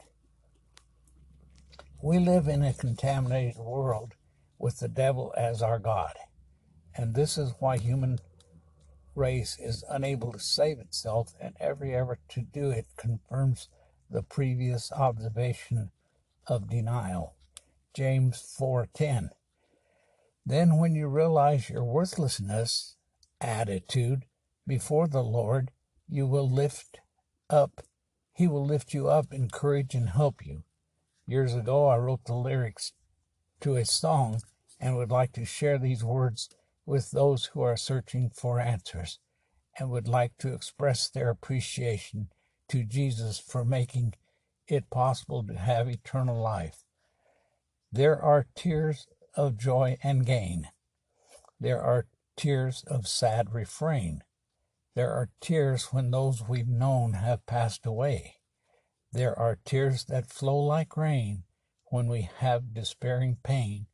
We 2.00 2.20
live 2.20 2.46
in 2.46 2.62
a 2.62 2.72
contaminated 2.72 3.58
world 3.58 4.14
with 4.58 4.78
the 4.78 4.88
devil 4.88 5.34
as 5.36 5.62
our 5.62 5.80
God. 5.80 6.14
And 6.96 7.14
this 7.14 7.36
is 7.36 7.52
why 7.58 7.78
human 7.78 8.20
race 9.16 9.58
is 9.58 9.84
unable 9.90 10.32
to 10.32 10.38
save 10.38 10.78
itself 10.78 11.34
and 11.40 11.56
every 11.58 11.94
effort 11.94 12.20
to 12.30 12.40
do 12.40 12.70
it 12.70 12.86
confirms 12.96 13.68
the 14.08 14.22
previous 14.22 14.92
observation 14.92 15.90
of 16.46 16.70
denial. 16.70 17.34
James 17.92 18.40
4:10 18.40 19.30
then, 20.48 20.78
when 20.78 20.94
you 20.94 21.08
realize 21.08 21.68
your 21.68 21.84
worthlessness 21.84 22.96
attitude 23.38 24.24
before 24.68 25.08
the 25.08 25.22
Lord, 25.22 25.70
you 26.08 26.26
will 26.26 26.48
lift 26.48 27.00
up, 27.48 27.82
He 28.34 28.46
will 28.46 28.64
lift 28.64 28.92
you 28.92 29.08
up, 29.08 29.32
encourage, 29.32 29.94
and 29.94 30.10
help 30.10 30.46
you. 30.46 30.62
Years 31.26 31.54
ago, 31.54 31.88
I 31.88 31.96
wrote 31.96 32.24
the 32.26 32.34
lyrics 32.34 32.92
to 33.60 33.76
a 33.76 33.84
song 33.84 34.42
and 34.78 34.96
would 34.96 35.10
like 35.10 35.32
to 35.32 35.44
share 35.44 35.78
these 35.78 36.04
words 36.04 36.50
with 36.86 37.10
those 37.10 37.46
who 37.46 37.62
are 37.62 37.76
searching 37.76 38.30
for 38.30 38.60
answers 38.60 39.18
and 39.78 39.90
would 39.90 40.06
like 40.06 40.36
to 40.38 40.52
express 40.52 41.08
their 41.08 41.30
appreciation 41.30 42.28
to 42.68 42.84
Jesus 42.84 43.38
for 43.38 43.64
making 43.64 44.14
it 44.66 44.90
possible 44.90 45.42
to 45.44 45.54
have 45.54 45.88
eternal 45.88 46.40
life. 46.40 46.84
There 47.90 48.20
are 48.20 48.46
tears 48.54 49.06
of 49.34 49.56
joy 49.56 49.96
and 50.02 50.26
gain. 50.26 50.68
There 51.58 51.80
are 51.80 52.06
tears 52.36 52.84
of 52.86 53.08
sad 53.08 53.54
refrain. 53.54 54.22
There 54.98 55.12
are 55.12 55.30
tears 55.40 55.92
when 55.92 56.10
those 56.10 56.42
we've 56.48 56.66
known 56.66 57.12
have 57.12 57.46
passed 57.46 57.86
away. 57.86 58.38
There 59.12 59.38
are 59.38 59.60
tears 59.64 60.06
that 60.06 60.28
flow 60.28 60.56
like 60.58 60.96
rain 60.96 61.44
when 61.92 62.08
we 62.08 62.28
have 62.38 62.74
despairing 62.74 63.36
pain. 63.44 63.86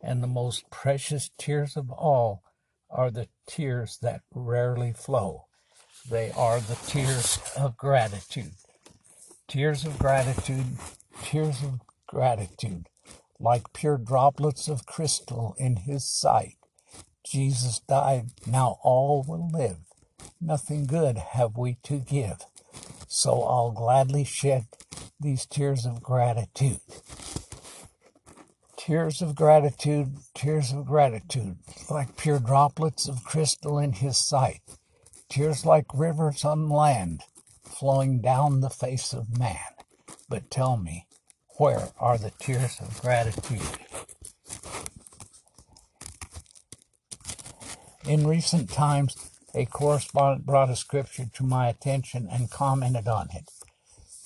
And 0.00 0.22
the 0.22 0.28
most 0.28 0.70
precious 0.70 1.32
tears 1.38 1.76
of 1.76 1.90
all 1.90 2.44
are 2.88 3.10
the 3.10 3.26
tears 3.48 3.98
that 4.00 4.20
rarely 4.32 4.92
flow. 4.92 5.46
They 6.08 6.30
are 6.30 6.60
the 6.60 6.78
tears 6.86 7.40
of 7.56 7.76
gratitude. 7.76 8.52
Tears 9.48 9.84
of 9.84 9.98
gratitude, 9.98 10.78
tears 11.24 11.64
of 11.64 11.80
gratitude 12.06 12.86
like 13.40 13.72
pure 13.72 13.98
droplets 13.98 14.68
of 14.68 14.86
crystal 14.86 15.56
in 15.58 15.78
his 15.78 16.08
sight. 16.08 16.58
Jesus 17.26 17.80
died, 17.80 18.26
now 18.46 18.78
all 18.84 19.24
will 19.26 19.50
live. 19.50 19.78
Nothing 20.40 20.86
good 20.86 21.18
have 21.18 21.56
we 21.56 21.78
to 21.84 21.98
give. 21.98 22.38
So 23.08 23.42
I'll 23.44 23.72
gladly 23.72 24.24
shed 24.24 24.66
these 25.20 25.46
tears 25.46 25.86
of 25.86 26.02
gratitude. 26.02 26.80
Tears 28.76 29.22
of 29.22 29.34
gratitude, 29.34 30.16
tears 30.34 30.72
of 30.72 30.84
gratitude, 30.84 31.56
like 31.88 32.16
pure 32.16 32.38
droplets 32.38 33.08
of 33.08 33.24
crystal 33.24 33.78
in 33.78 33.92
his 33.94 34.18
sight. 34.18 34.60
Tears 35.30 35.64
like 35.64 35.86
rivers 35.94 36.44
on 36.44 36.68
land, 36.68 37.22
flowing 37.64 38.20
down 38.20 38.60
the 38.60 38.70
face 38.70 39.14
of 39.14 39.38
man. 39.38 39.58
But 40.28 40.50
tell 40.50 40.76
me, 40.76 41.06
where 41.56 41.88
are 41.98 42.18
the 42.18 42.32
tears 42.38 42.78
of 42.80 43.00
gratitude? 43.00 43.62
In 48.06 48.26
recent 48.26 48.70
times, 48.70 49.16
a 49.54 49.66
correspondent 49.66 50.46
brought 50.46 50.70
a 50.70 50.76
scripture 50.76 51.26
to 51.34 51.44
my 51.44 51.68
attention 51.68 52.28
and 52.30 52.50
commented 52.50 53.08
on 53.08 53.28
it. 53.34 53.50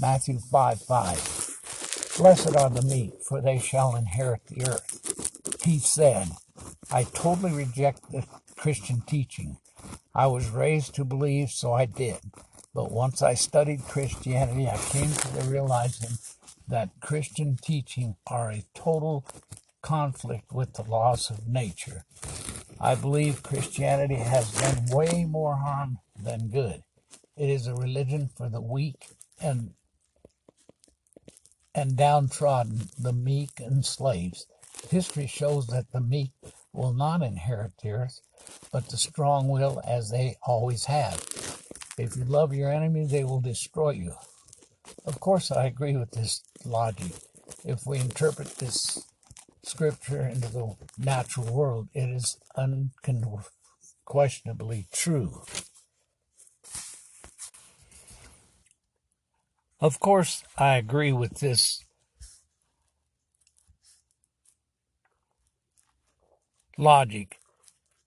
Matthew 0.00 0.38
5 0.38 0.80
5. 0.82 2.16
Blessed 2.18 2.56
are 2.56 2.70
the 2.70 2.82
meek, 2.82 3.22
for 3.22 3.40
they 3.40 3.58
shall 3.58 3.94
inherit 3.94 4.46
the 4.46 4.68
earth. 4.68 5.62
He 5.64 5.78
said, 5.78 6.28
I 6.90 7.04
totally 7.04 7.52
reject 7.52 8.10
the 8.10 8.24
Christian 8.56 9.02
teaching. 9.06 9.58
I 10.14 10.26
was 10.26 10.50
raised 10.50 10.94
to 10.96 11.04
believe, 11.04 11.50
so 11.50 11.72
I 11.72 11.84
did. 11.86 12.18
But 12.74 12.90
once 12.90 13.22
I 13.22 13.34
studied 13.34 13.84
Christianity, 13.84 14.68
I 14.68 14.76
came 14.76 15.10
to 15.10 15.28
the 15.34 15.50
realizing 15.50 16.18
that 16.66 16.90
Christian 17.00 17.56
teaching 17.62 18.16
are 18.26 18.50
a 18.50 18.64
total 18.74 19.24
conflict 19.82 20.52
with 20.52 20.74
the 20.74 20.82
laws 20.82 21.30
of 21.30 21.46
nature. 21.48 22.04
I 22.80 22.94
believe 22.94 23.42
Christianity 23.42 24.16
has 24.16 24.52
done 24.52 24.86
way 24.90 25.24
more 25.24 25.56
harm 25.56 25.98
than 26.22 26.48
good. 26.48 26.82
It 27.36 27.50
is 27.50 27.66
a 27.66 27.74
religion 27.74 28.30
for 28.36 28.48
the 28.48 28.60
weak 28.60 29.08
and 29.40 29.72
and 31.74 31.96
downtrodden, 31.96 32.88
the 32.98 33.12
meek 33.12 33.60
and 33.60 33.84
slaves. 33.86 34.46
History 34.90 35.26
shows 35.26 35.68
that 35.68 35.92
the 35.92 36.00
meek 36.00 36.32
will 36.72 36.92
not 36.92 37.22
inherit 37.22 37.72
the 37.82 37.90
earth, 37.90 38.20
but 38.72 38.88
the 38.88 38.98
strong 38.98 39.48
will, 39.48 39.80
as 39.86 40.10
they 40.10 40.36
always 40.46 40.86
have. 40.86 41.24
If 41.98 42.16
you 42.16 42.24
love 42.24 42.54
your 42.54 42.72
enemy, 42.72 43.06
they 43.06 43.24
will 43.24 43.40
destroy 43.40 43.90
you. 43.92 44.14
Of 45.06 45.20
course, 45.20 45.50
I 45.50 45.66
agree 45.66 45.96
with 45.96 46.12
this 46.12 46.42
logic. 46.64 47.12
If 47.64 47.86
we 47.86 47.98
interpret 47.98 48.48
this 48.58 49.04
scripture 49.68 50.22
into 50.22 50.48
the 50.48 50.74
natural 50.98 51.52
world, 51.52 51.88
it 51.94 52.08
is 52.08 52.38
unquestionably 52.56 54.86
true. 54.92 55.42
Of 59.80 60.00
course, 60.00 60.42
I 60.56 60.76
agree 60.76 61.12
with 61.12 61.38
this 61.38 61.84
logic. 66.76 67.38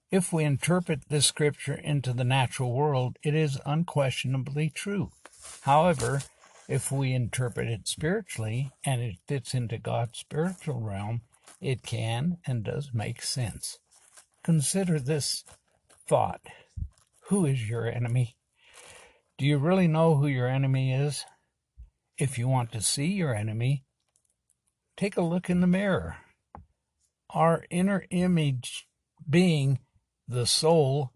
If 0.10 0.34
we 0.34 0.44
interpret 0.44 1.08
this 1.08 1.28
scripture 1.28 1.76
into 1.76 2.12
the 2.12 2.26
natural 2.26 2.74
world, 2.74 3.18
it 3.24 3.34
is 3.34 3.58
unquestionably 3.66 4.70
true. 4.70 5.12
However, 5.62 6.24
if 6.68 6.92
we 6.92 7.14
interpret 7.14 7.70
it 7.70 7.88
spiritually 7.88 8.72
and 8.86 9.02
it 9.02 9.16
fits 9.28 9.54
into 9.54 9.78
God's 9.78 10.20
spiritual 10.20 10.82
realm, 10.82 11.22
it 11.62 11.84
can 11.84 12.38
and 12.46 12.64
does 12.64 12.90
make 12.94 13.22
sense. 13.22 13.78
Consider 14.44 15.00
this 15.00 15.44
thought 16.08 16.42
Who 17.30 17.46
is 17.46 17.70
your 17.70 17.88
enemy? 17.88 18.36
Do 19.38 19.46
you 19.46 19.58
really 19.58 19.88
know 19.88 20.16
who 20.16 20.28
your 20.28 20.48
enemy 20.48 20.94
is? 20.94 21.26
If 22.18 22.38
you 22.38 22.48
want 22.48 22.72
to 22.74 22.82
see 22.82 23.08
your 23.08 23.34
enemy, 23.34 23.84
take 24.98 25.18
a 25.18 25.22
look 25.22 25.50
in 25.50 25.62
the 25.62 25.68
mirror. 25.68 26.18
Our 27.30 27.66
inner 27.70 28.06
image 28.10 28.88
being, 29.30 29.80
the 30.28 30.46
soul, 30.46 31.12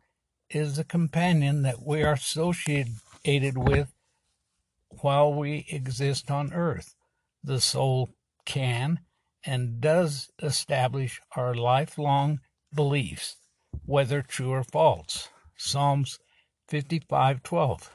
is 0.50 0.78
the 0.78 0.84
companion 0.84 1.64
that 1.64 1.86
we 1.86 2.04
are 2.04 2.14
associated 2.14 3.58
with 3.58 3.94
while 5.02 5.34
we 5.34 5.66
exist 5.70 6.32
on 6.32 6.54
earth. 6.54 6.96
The 7.44 7.60
soul 7.60 8.16
can 8.46 9.00
and 9.46 9.80
does 9.80 10.32
establish 10.42 11.22
our 11.36 11.54
lifelong 11.54 12.40
beliefs, 12.74 13.38
whether 13.86 14.22
true 14.22 14.52
or 14.52 14.64
false. 14.64 15.30
Psalms 15.56 16.20
55:12. 16.68 17.92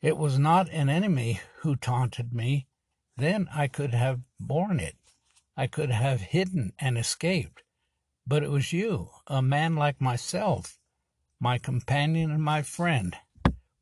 It 0.00 0.16
was 0.16 0.38
not 0.38 0.70
an 0.70 0.88
enemy 0.88 1.40
who 1.60 1.74
taunted 1.74 2.32
me, 2.32 2.68
then 3.16 3.48
I 3.52 3.66
could 3.66 3.94
have 3.94 4.20
borne 4.38 4.78
it. 4.78 4.96
I 5.56 5.66
could 5.66 5.90
have 5.90 6.20
hidden 6.20 6.72
and 6.78 6.96
escaped. 6.98 7.62
But 8.26 8.42
it 8.42 8.50
was 8.50 8.72
you, 8.72 9.10
a 9.26 9.40
man 9.40 9.74
like 9.74 10.00
myself, 10.00 10.78
my 11.40 11.58
companion 11.58 12.30
and 12.30 12.42
my 12.42 12.62
friend. 12.62 13.16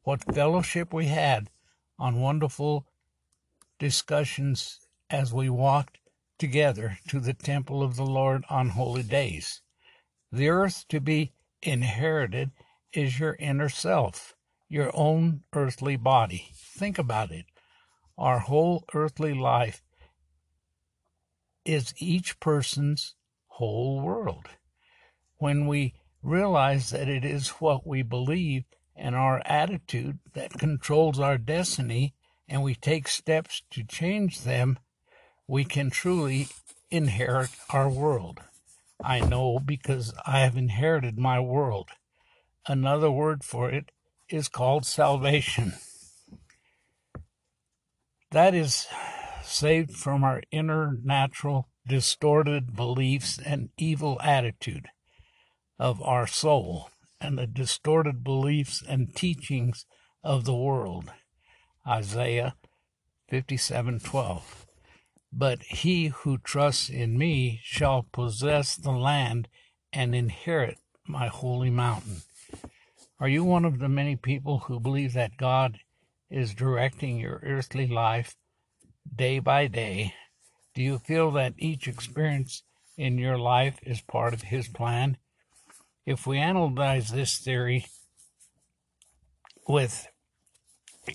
What 0.03 0.35
fellowship 0.35 0.93
we 0.93 1.07
had 1.07 1.51
on 1.99 2.21
wonderful 2.21 2.87
discussions 3.79 4.81
as 5.11 5.33
we 5.33 5.49
walked 5.49 5.99
together 6.39 6.99
to 7.09 7.21
the 7.21 7.35
temple 7.35 7.83
of 7.83 7.97
the 7.97 8.07
Lord 8.07 8.45
on 8.51 8.71
holy 8.71 9.03
days. 9.03 9.63
The 10.33 10.49
earth 10.49 10.87
to 10.89 11.01
be 11.01 11.33
inherited 11.63 12.51
is 12.93 13.19
your 13.19 13.37
inner 13.39 13.69
self, 13.69 14.35
your 14.69 14.91
own 14.95 15.43
earthly 15.53 15.97
body. 15.97 16.51
Think 16.55 16.99
about 16.99 17.31
it. 17.31 17.47
Our 18.17 18.41
whole 18.41 18.85
earthly 18.95 19.35
life 19.35 19.83
is 21.65 21.95
each 21.99 22.39
person's 22.41 23.15
whole 23.47 24.01
world. 24.01 24.49
When 25.39 25.67
we 25.67 25.95
realize 26.23 26.91
that 26.91 27.09
it 27.09 27.25
is 27.25 27.49
what 27.61 27.87
we 27.87 28.03
believe 28.03 28.65
and 28.97 29.15
our 29.15 29.43
attitude 29.45 30.19
that 30.35 30.53
controls 30.53 31.19
our 31.19 31.39
destiny, 31.39 32.15
and 32.49 32.63
we 32.63 32.75
take 32.75 33.09
steps 33.09 33.63
to 33.71 33.83
change 33.83 34.43
them, 34.43 34.79
we 35.47 35.65
can 35.65 35.91
truly 35.91 36.49
inherit 36.91 37.51
our 37.71 37.89
world. 37.89 38.41
I 39.03 39.21
know 39.21 39.59
because 39.59 40.15
I 40.27 40.41
have 40.41 40.57
inherited 40.57 41.19
my 41.19 41.41
world. 41.41 41.91
Another 42.67 43.11
word 43.11 43.45
for 43.45 43.71
it 43.71 43.91
is 44.29 44.49
called 44.49 44.87
salvation. 44.87 45.75
That 48.31 48.55
is 48.55 48.87
saved 49.43 49.93
from 49.93 50.25
our 50.25 50.43
inner 50.51 50.97
natural 51.03 51.69
distorted 51.87 52.75
beliefs 52.75 53.39
and 53.39 53.69
evil 53.77 54.19
attitude 54.23 54.89
of 55.79 56.01
our 56.03 56.27
soul 56.27 56.91
and 57.21 57.39
the 57.39 57.47
distorted 57.47 58.25
beliefs 58.25 58.83
and 58.87 59.15
teachings 59.15 59.85
of 60.23 60.45
the 60.45 60.55
world. 60.55 61.13
Isaiah 61.87 62.55
57:12 63.31 64.64
but 65.37 65.63
he 65.65 66.07
who 66.07 66.39
trusts 66.39 66.89
in 66.89 67.19
me 67.19 67.61
shall 67.65 68.07
possess 68.13 68.77
the 68.77 68.93
land 68.93 69.49
and 69.93 70.15
inherit 70.15 70.79
my 71.07 71.27
holy 71.27 71.71
mountain. 71.71 72.23
Are 73.19 73.29
you 73.29 73.43
one 73.43 73.65
of 73.65 73.81
the 73.81 73.89
many 73.89 74.15
people 74.15 74.61
who 74.61 74.79
believe 74.79 75.13
that 75.15 75.37
God 75.37 75.79
is 76.31 76.55
directing 76.55 77.19
your 77.19 77.41
earthly 77.43 77.89
life 77.89 78.37
day 79.15 79.41
by 79.41 79.67
day? 79.67 80.15
Do 80.73 80.83
you 80.83 80.99
feel 80.99 81.33
that 81.33 81.55
each 81.59 81.89
experience 81.89 82.63
in 82.97 83.19
your 83.19 83.39
life 83.39 83.79
is 83.83 84.01
part 84.01 84.35
of 84.35 84.43
His 84.43 84.69
plan? 84.69 85.17
If 86.07 86.29
we 86.29 86.39
analyze 86.39 87.11
this 87.11 87.39
theory 87.39 87.87
with 89.67 90.07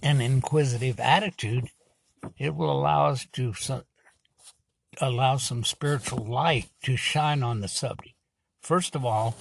an 0.03 0.19
inquisitive 0.19 0.99
attitude, 0.99 1.69
it 2.37 2.53
will 2.55 2.71
allow 2.71 3.07
us 3.07 3.25
to 3.33 3.53
allow 5.01 5.37
some 5.37 5.63
spiritual 5.63 6.25
light 6.25 6.69
to 6.83 6.95
shine 6.95 7.43
on 7.43 7.61
the 7.61 7.67
subject. 7.67 8.15
First 8.61 8.95
of 8.95 9.05
all, 9.05 9.35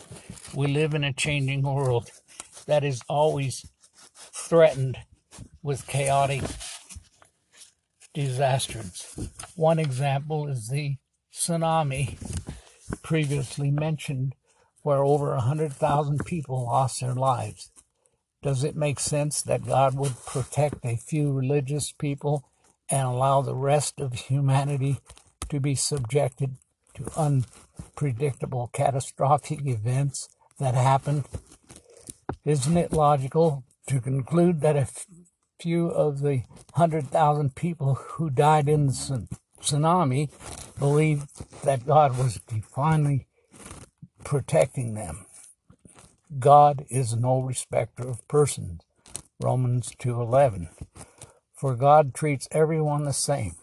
we 0.54 0.68
live 0.68 0.94
in 0.94 1.04
a 1.04 1.12
changing 1.12 1.62
world 1.62 2.10
that 2.66 2.84
is 2.84 3.02
always 3.08 3.66
threatened 4.14 4.96
with 5.62 5.86
chaotic 5.86 6.42
disasters. 8.14 9.30
One 9.56 9.78
example 9.78 10.48
is 10.48 10.68
the 10.68 10.96
tsunami 11.32 12.16
previously 13.02 13.70
mentioned, 13.70 14.34
where 14.82 15.04
over 15.04 15.30
100,000 15.34 16.24
people 16.24 16.64
lost 16.64 17.00
their 17.00 17.14
lives. 17.14 17.70
Does 18.42 18.62
it 18.62 18.76
make 18.76 19.00
sense 19.00 19.42
that 19.42 19.66
God 19.66 19.96
would 19.96 20.14
protect 20.24 20.84
a 20.84 20.96
few 20.96 21.32
religious 21.32 21.92
people 21.92 22.48
and 22.88 23.06
allow 23.06 23.42
the 23.42 23.54
rest 23.54 24.00
of 24.00 24.14
humanity 24.14 24.98
to 25.48 25.60
be 25.60 25.74
subjected 25.74 26.56
to 26.94 27.10
unpredictable 27.16 28.70
catastrophic 28.72 29.66
events 29.66 30.28
that 30.58 30.74
happen? 30.74 31.24
Isn't 32.44 32.76
it 32.76 32.92
logical 32.92 33.64
to 33.88 34.00
conclude 34.00 34.60
that 34.60 34.76
if 34.76 35.06
few 35.60 35.88
of 35.88 36.20
the 36.20 36.42
100,000 36.74 37.54
people 37.54 37.94
who 37.94 38.30
died 38.30 38.68
in 38.68 38.86
the 38.86 39.26
tsunami 39.60 40.30
believed 40.78 41.28
that 41.64 41.86
God 41.86 42.16
was 42.16 42.40
divinely 42.46 43.26
protecting 44.24 44.94
them. 44.94 45.26
God 46.38 46.84
is 46.90 47.16
no 47.16 47.40
respecter 47.40 48.08
of 48.08 48.26
persons. 48.28 48.82
Romans 49.40 49.92
2:11. 49.98 50.68
For 51.54 51.74
God 51.74 52.14
treats 52.14 52.46
everyone 52.52 53.04
the 53.04 53.12
same. 53.12 53.56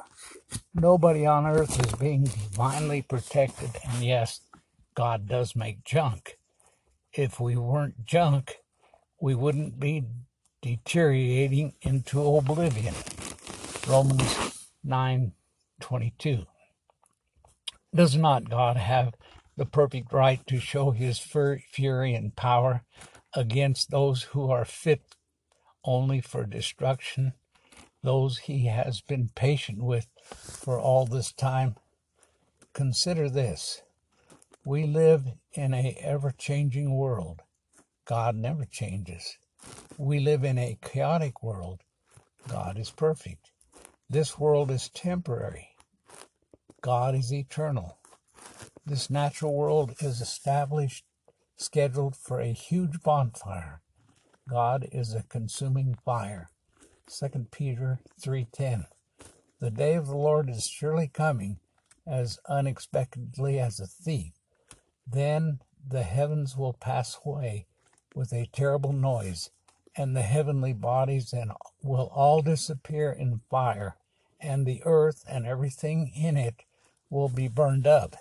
Nobody 0.74 1.26
on 1.26 1.46
earth 1.46 1.80
is 1.86 1.93
being 1.93 2.26
divinely 2.26 3.02
protected, 3.02 3.72
and 3.88 4.04
yes, 4.04 4.41
God 4.93 5.28
does 5.28 5.56
make 5.56 5.84
junk. 5.84 6.38
If 7.14 7.39
we 7.39 7.56
weren't 7.56 8.06
junk, 8.06 8.58
we 9.22 9.36
wouldn't 9.36 9.80
be 9.80 10.04
deteriorating 10.62 11.74
into 11.82 12.22
oblivion. 12.22 12.93
Romans 13.88 14.68
9:22. 14.86 16.46
Does 17.93 18.16
not 18.16 18.50
God 18.50 18.78
have 18.78 19.14
the 19.56 19.66
perfect 19.66 20.12
right 20.12 20.46
to 20.48 20.60
show 20.60 20.91
his 20.91 21.18
fury 21.20 22.14
and 22.14 22.36
power 22.36 22.84
against 23.34 23.91
those 23.91 24.24
who 24.24 24.50
are 24.52 24.66
fit 24.66 25.16
only 25.84 26.20
for 26.20 26.46
destruction, 26.46 27.34
those 28.04 28.39
he 28.39 28.66
has 28.66 29.02
been 29.02 29.30
patient 29.36 29.82
with 29.82 30.08
for 30.34 30.80
all 30.80 31.06
this 31.06 31.32
time? 31.32 31.76
Consider 32.74 33.30
this. 33.30 33.82
We 34.66 34.86
live 34.86 35.24
in 35.54 35.74
a 35.74 35.98
ever-changing 36.02 36.94
world. 36.94 37.42
God 38.06 38.36
never 38.36 38.66
changes. 38.66 39.38
We 39.98 40.20
live 40.20 40.44
in 40.44 40.58
a 40.58 40.78
chaotic 40.82 41.42
world. 41.42 41.82
God 42.48 42.78
is 42.78 42.92
perfect. 42.92 43.52
This 44.10 44.38
world 44.38 44.70
is 44.72 44.90
temporary. 44.90 45.70
God 46.82 47.16
is 47.16 47.34
eternal. 47.34 47.98
This 48.86 49.10
natural 49.10 49.56
world 49.56 49.96
is 50.00 50.22
established, 50.22 51.06
scheduled 51.56 52.16
for 52.16 52.40
a 52.40 52.52
huge 52.52 53.02
bonfire. 53.02 53.82
God 54.48 54.88
is 54.92 55.14
a 55.14 55.24
consuming 55.24 55.96
fire. 56.06 56.52
2 57.08 57.50
Peter 57.52 58.00
3:10. 58.20 58.86
The 59.60 59.72
day 59.72 59.95
of 59.95 60.08
the 60.08 60.18
Lord 60.18 60.49
is 60.49 60.68
surely 60.68 61.08
coming 61.08 61.60
as 62.06 62.39
unexpectedly 62.47 63.60
as 63.60 63.80
a 63.80 63.88
thief. 63.88 64.34
Then 65.08 65.60
the 65.88 66.03
heavens 66.03 66.58
will 66.58 66.74
pass 66.74 67.18
away 67.26 67.68
with 68.14 68.34
a 68.34 68.49
terrible 68.51 68.93
noise, 68.93 69.49
and 69.95 70.16
the 70.16 70.24
heavenly 70.24 70.74
bodies 70.74 71.32
and 71.32 71.51
will 71.84 72.12
all 72.14 72.41
disappear 72.41 73.12
in 73.12 73.41
fire, 73.49 73.95
and 74.39 74.66
the 74.66 74.82
earth 74.86 75.24
and 75.28 75.45
everything 75.45 76.12
in 76.16 76.38
it 76.38 76.64
will 77.10 77.30
be 77.30 77.47
burned 77.47 77.88
up. 77.88 78.16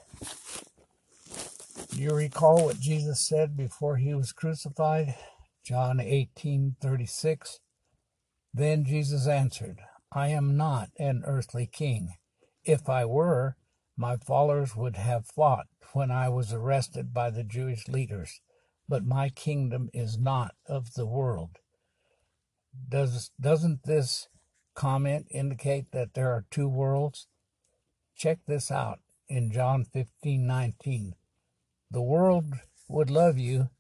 Do 1.91 2.01
you 2.01 2.15
recall 2.15 2.65
what 2.65 2.81
Jesus 2.81 3.21
said 3.21 3.57
before 3.57 3.97
he 3.97 4.15
was 4.15 4.33
crucified? 4.33 5.17
John 5.65 5.99
18:36. 5.99 7.61
Then 8.53 8.85
Jesus 8.85 9.27
answered, 9.27 9.81
I 10.17 10.29
am 10.29 10.57
not 10.57 10.91
an 10.97 11.25
earthly 11.27 11.67
king. 11.67 12.15
If 12.65 12.89
I 12.89 13.05
were, 13.05 13.57
my 13.97 14.17
followers 14.17 14.77
would 14.77 14.95
have 14.95 15.27
fought 15.27 15.67
when 15.93 16.13
I 16.13 16.29
was 16.29 16.53
arrested 16.53 17.13
by 17.13 17.31
the 17.31 17.43
Jewish 17.43 17.89
leaders, 17.89 18.41
but 18.89 19.05
my 19.05 19.29
kingdom 19.29 19.91
is 19.93 20.17
not 20.17 20.55
of 20.67 20.95
the 20.95 21.05
world. 21.05 21.59
Does 22.89 23.33
doesn't 23.41 23.83
this 23.85 24.29
comment 24.75 25.27
indicate 25.31 25.91
that 25.91 26.15
there 26.15 26.31
are 26.31 26.47
two 26.49 26.69
worlds? 26.69 27.27
Check 28.15 28.39
this 28.47 28.71
out 28.71 29.01
in 29.29 29.51
John 29.51 29.85
15:19. 29.85 31.15
The 31.91 32.03
world 32.03 32.55
would 32.89 33.11
love 33.11 33.37
you 33.37 33.71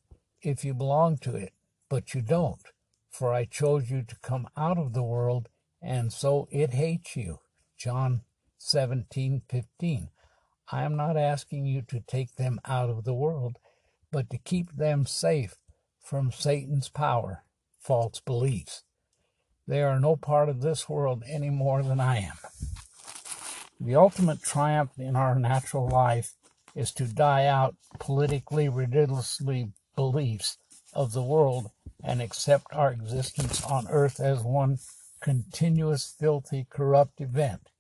if 0.43 0.64
you 0.64 0.74
belong 0.74 1.18
to 1.18 1.37
it, 1.37 1.53
but 1.89 2.12
you 2.12 2.22
don't. 2.22 2.62
For 3.09 3.32
I 3.32 3.45
chose 3.45 3.89
you 3.89 4.03
to 4.03 4.16
come 4.16 4.49
out 4.57 4.78
of 4.78 4.95
the 4.95 5.05
world, 5.05 5.49
and 5.85 6.12
so 6.12 6.49
it 6.51 6.72
hates 6.72 7.14
you. 7.14 7.41
John 7.76 8.22
17:15. 8.59 10.09
I 10.72 10.82
am 10.82 10.97
not 10.97 11.18
asking 11.18 11.66
you 11.66 11.82
to 11.82 12.01
take 12.01 12.37
them 12.37 12.59
out 12.64 12.89
of 12.89 13.05
the 13.05 13.12
world, 13.12 13.59
but 14.11 14.30
to 14.30 14.39
keep 14.39 14.72
them 14.72 15.05
safe 15.05 15.59
from 16.01 16.32
Satan's 16.32 16.89
power, 16.89 17.45
false 17.78 18.20
beliefs. 18.20 18.85
They 19.66 19.82
are 19.82 20.01
no 20.01 20.16
part 20.16 20.49
of 20.49 20.62
this 20.62 20.89
world 20.89 21.22
any 21.26 21.51
more 21.51 21.82
than 21.82 22.01
I 22.01 22.16
am. 22.16 22.39
The 23.78 23.97
ultimate 23.97 24.43
triumph 24.43 24.99
in 24.99 25.16
our 25.16 25.35
natural 25.35 25.87
life 25.87 26.35
is 26.74 26.93
to 26.93 27.05
die 27.05 27.47
out 27.47 27.76
politically 27.99 28.68
ridiculously 28.68 29.72
beliefs 29.95 30.57
of 30.95 31.12
the 31.12 31.22
world 31.22 31.70
and 32.03 32.22
accept 32.22 32.72
our 32.72 32.91
existence 32.93 33.62
on 33.62 33.87
earth 33.89 34.20
as 34.20 34.43
one 34.43 34.78
continuous 35.25 36.14
filthy 36.20 36.66
corrupt 36.68 37.18
event. 37.18 37.70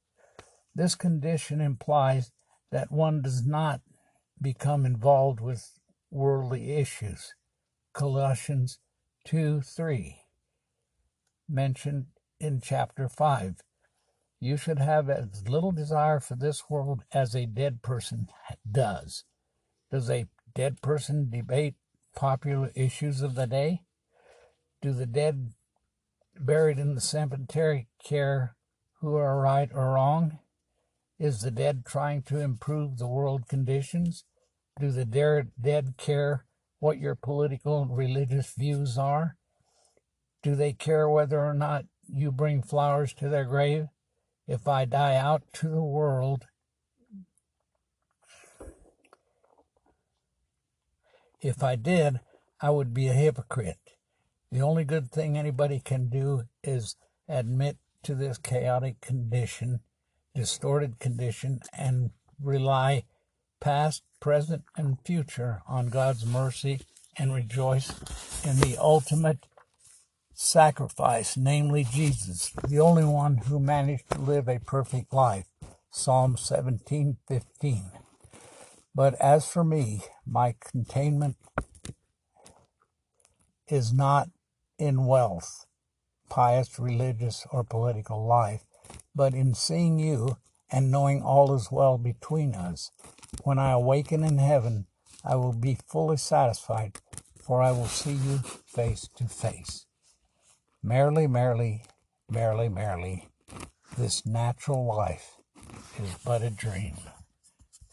This 0.74 0.94
condition 0.94 1.60
implies 1.60 2.32
that 2.72 2.90
one 2.90 3.20
does 3.20 3.46
not 3.46 3.82
become 4.40 4.86
involved 4.86 5.42
with 5.42 5.78
worldly 6.10 6.72
issues. 6.76 7.34
Colossians 7.92 8.78
2 9.26 9.60
3, 9.60 10.16
mentioned 11.46 12.06
in 12.40 12.62
chapter 12.62 13.10
5. 13.10 13.56
You 14.40 14.56
should 14.56 14.78
have 14.78 15.10
as 15.10 15.46
little 15.46 15.72
desire 15.72 16.20
for 16.20 16.36
this 16.36 16.70
world 16.70 17.02
as 17.12 17.34
a 17.34 17.44
dead 17.44 17.82
person 17.82 18.28
does. 18.68 19.24
Does 19.90 20.08
a 20.08 20.28
dead 20.54 20.80
person 20.80 21.28
debate 21.28 21.74
popular 22.16 22.70
issues 22.74 23.20
of 23.20 23.34
the 23.34 23.46
day? 23.46 23.82
Do 24.80 24.94
the 24.94 25.06
dead 25.06 25.52
buried 26.38 26.78
in 26.78 26.94
the 26.94 27.00
cemetery 27.00 27.88
care 28.02 28.56
who 29.00 29.16
are 29.16 29.40
right 29.40 29.70
or 29.72 29.92
wrong? 29.92 30.38
Is 31.18 31.40
the 31.40 31.50
dead 31.50 31.84
trying 31.86 32.22
to 32.22 32.40
improve 32.40 32.98
the 32.98 33.06
world 33.06 33.48
conditions? 33.48 34.24
Do 34.80 34.90
the 34.90 35.04
dead 35.04 35.94
care 35.96 36.46
what 36.80 36.98
your 36.98 37.14
political 37.14 37.82
and 37.82 37.96
religious 37.96 38.52
views 38.54 38.98
are? 38.98 39.36
Do 40.42 40.54
they 40.54 40.72
care 40.72 41.08
whether 41.08 41.40
or 41.40 41.54
not 41.54 41.86
you 42.12 42.32
bring 42.32 42.62
flowers 42.62 43.12
to 43.14 43.28
their 43.28 43.44
grave? 43.44 43.88
if 44.46 44.68
I 44.68 44.84
die 44.84 45.16
out 45.16 45.42
to 45.54 45.68
the 45.68 45.82
world, 45.82 46.46
if 51.40 51.62
I 51.62 51.76
did, 51.76 52.20
I 52.60 52.70
would 52.70 52.92
be 52.92 53.08
a 53.08 53.12
hypocrite. 53.12 53.93
The 54.54 54.62
only 54.62 54.84
good 54.84 55.10
thing 55.10 55.36
anybody 55.36 55.80
can 55.80 56.06
do 56.06 56.44
is 56.62 56.94
admit 57.28 57.76
to 58.04 58.14
this 58.14 58.38
chaotic 58.38 59.00
condition, 59.00 59.80
distorted 60.32 61.00
condition, 61.00 61.58
and 61.76 62.10
rely 62.40 63.02
past, 63.58 64.04
present, 64.20 64.62
and 64.76 64.96
future 65.04 65.62
on 65.66 65.88
God's 65.88 66.24
mercy 66.24 66.82
and 67.16 67.34
rejoice 67.34 67.90
in 68.44 68.60
the 68.60 68.76
ultimate 68.78 69.48
sacrifice, 70.34 71.36
namely 71.36 71.82
Jesus, 71.82 72.52
the 72.68 72.78
only 72.78 73.04
one 73.04 73.38
who 73.38 73.58
managed 73.58 74.08
to 74.10 74.20
live 74.20 74.48
a 74.48 74.60
perfect 74.60 75.12
life. 75.12 75.48
Psalm 75.90 76.36
17:15. 76.36 77.90
But 78.94 79.14
as 79.14 79.48
for 79.48 79.64
me, 79.64 80.04
my 80.24 80.54
containment 80.60 81.38
is 83.66 83.92
not 83.92 84.28
in 84.78 85.06
wealth, 85.06 85.66
pious, 86.28 86.78
religious, 86.78 87.46
or 87.50 87.64
political 87.64 88.26
life, 88.26 88.64
but 89.14 89.34
in 89.34 89.54
seeing 89.54 89.98
you 89.98 90.36
and 90.70 90.90
knowing 90.90 91.22
all 91.22 91.54
is 91.54 91.70
well 91.70 91.98
between 91.98 92.54
us. 92.54 92.90
When 93.42 93.58
I 93.58 93.70
awaken 93.70 94.24
in 94.24 94.38
heaven, 94.38 94.86
I 95.24 95.36
will 95.36 95.52
be 95.52 95.78
fully 95.86 96.16
satisfied, 96.16 96.98
for 97.40 97.62
I 97.62 97.70
will 97.70 97.86
see 97.86 98.12
you 98.12 98.38
face 98.66 99.08
to 99.16 99.24
face. 99.24 99.86
Merrily, 100.82 101.26
merrily, 101.26 101.82
merrily, 102.28 102.68
merrily, 102.68 103.28
this 103.96 104.26
natural 104.26 104.84
life 104.84 105.36
is 106.02 106.14
but 106.24 106.42
a 106.42 106.50
dream. 106.50 106.96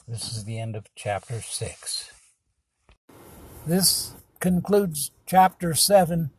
This 0.08 0.36
is 0.36 0.44
the 0.44 0.60
end 0.60 0.76
of 0.76 0.88
chapter 0.96 1.42
6. 1.42 2.12
This 3.66 4.14
concludes 4.40 5.12
chapter 5.26 5.74
7 5.76 6.32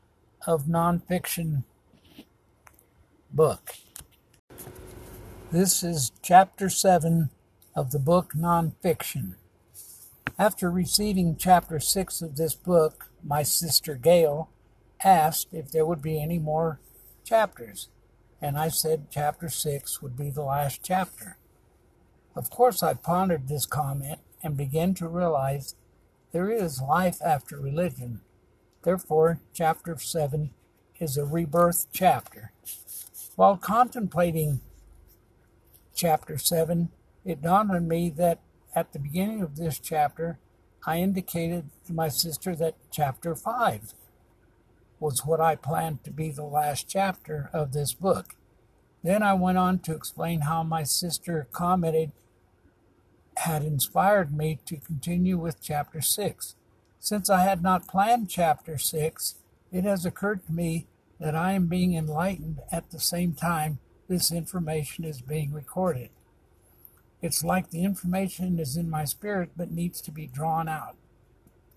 of 0.46 0.64
nonfiction 0.64 1.62
book. 3.30 3.74
This 5.52 5.82
is 5.82 6.10
chapter 6.22 6.68
7 6.68 7.30
of 7.76 7.92
the 7.92 7.98
book 7.98 8.32
Nonfiction. 8.36 9.34
After 10.38 10.70
receiving 10.70 11.36
chapter 11.36 11.78
6 11.78 12.22
of 12.22 12.36
this 12.36 12.54
book, 12.54 13.10
my 13.22 13.42
sister 13.42 13.94
Gail 13.94 14.50
asked 15.04 15.48
if 15.52 15.70
there 15.70 15.86
would 15.86 16.02
be 16.02 16.20
any 16.20 16.38
more 16.38 16.80
chapters, 17.24 17.88
and 18.40 18.58
I 18.58 18.68
said 18.68 19.06
chapter 19.10 19.48
6 19.48 20.02
would 20.02 20.16
be 20.16 20.30
the 20.30 20.42
last 20.42 20.80
chapter. 20.82 21.36
Of 22.34 22.50
course, 22.50 22.82
I 22.82 22.94
pondered 22.94 23.46
this 23.46 23.66
comment 23.66 24.18
and 24.42 24.56
began 24.56 24.94
to 24.94 25.06
realize 25.06 25.76
there 26.32 26.50
is 26.50 26.80
life 26.80 27.18
after 27.24 27.60
religion. 27.60 28.22
Therefore, 28.82 29.40
chapter 29.52 29.96
7 29.96 30.50
is 30.98 31.16
a 31.16 31.24
rebirth 31.24 31.86
chapter. 31.92 32.52
While 33.36 33.56
contemplating 33.56 34.60
chapter 35.94 36.36
7, 36.36 36.90
it 37.24 37.42
dawned 37.42 37.70
on 37.70 37.86
me 37.86 38.10
that 38.10 38.40
at 38.74 38.92
the 38.92 38.98
beginning 38.98 39.40
of 39.40 39.56
this 39.56 39.78
chapter, 39.78 40.38
I 40.84 40.98
indicated 40.98 41.70
to 41.86 41.92
my 41.92 42.08
sister 42.08 42.56
that 42.56 42.76
chapter 42.90 43.36
5 43.36 43.94
was 44.98 45.24
what 45.24 45.40
I 45.40 45.54
planned 45.54 46.02
to 46.04 46.10
be 46.10 46.30
the 46.30 46.44
last 46.44 46.88
chapter 46.88 47.50
of 47.52 47.72
this 47.72 47.94
book. 47.94 48.34
Then 49.04 49.22
I 49.22 49.34
went 49.34 49.58
on 49.58 49.78
to 49.80 49.94
explain 49.94 50.42
how 50.42 50.62
my 50.62 50.82
sister 50.82 51.46
commented 51.52 52.12
had 53.38 53.62
inspired 53.62 54.36
me 54.36 54.58
to 54.66 54.76
continue 54.76 55.38
with 55.38 55.62
chapter 55.62 56.00
6. 56.00 56.56
Since 57.02 57.28
I 57.28 57.42
had 57.42 57.64
not 57.64 57.88
planned 57.88 58.30
chapter 58.30 58.78
6, 58.78 59.34
it 59.72 59.82
has 59.82 60.06
occurred 60.06 60.46
to 60.46 60.52
me 60.52 60.86
that 61.18 61.34
I 61.34 61.50
am 61.50 61.66
being 61.66 61.94
enlightened 61.94 62.60
at 62.70 62.92
the 62.92 63.00
same 63.00 63.34
time 63.34 63.80
this 64.06 64.30
information 64.30 65.04
is 65.04 65.20
being 65.20 65.52
recorded. 65.52 66.10
It's 67.20 67.42
like 67.42 67.70
the 67.70 67.82
information 67.82 68.60
is 68.60 68.76
in 68.76 68.88
my 68.88 69.04
spirit 69.04 69.50
but 69.56 69.72
needs 69.72 70.00
to 70.02 70.12
be 70.12 70.28
drawn 70.28 70.68
out. 70.68 70.94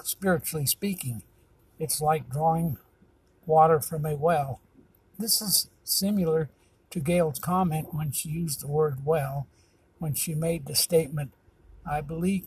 Spiritually 0.03 0.67
speaking, 0.67 1.23
it's 1.79 1.99
like 1.99 2.29
drawing 2.29 2.77
water 3.47 3.79
from 3.79 4.05
a 4.05 4.13
well. 4.13 4.61
This 5.17 5.41
is 5.41 5.71
similar 5.83 6.51
to 6.91 6.99
Gail's 6.99 7.39
comment 7.39 7.95
when 7.95 8.11
she 8.11 8.29
used 8.29 8.61
the 8.61 8.67
word 8.67 9.03
well 9.03 9.47
when 9.97 10.13
she 10.13 10.35
made 10.35 10.67
the 10.67 10.75
statement, 10.75 11.31
I 11.83 12.01
believe 12.01 12.45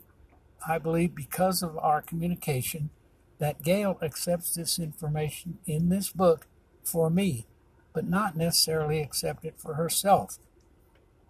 I 0.66 0.78
believe 0.78 1.14
because 1.14 1.62
of 1.62 1.78
our 1.78 2.02
communication 2.02 2.90
that 3.38 3.62
Gail 3.62 3.98
accepts 4.02 4.54
this 4.54 4.78
information 4.78 5.58
in 5.66 5.88
this 5.88 6.10
book 6.10 6.46
for 6.82 7.10
me, 7.10 7.46
but 7.92 8.08
not 8.08 8.36
necessarily 8.36 9.00
accept 9.00 9.44
it 9.44 9.54
for 9.58 9.74
herself. 9.74 10.38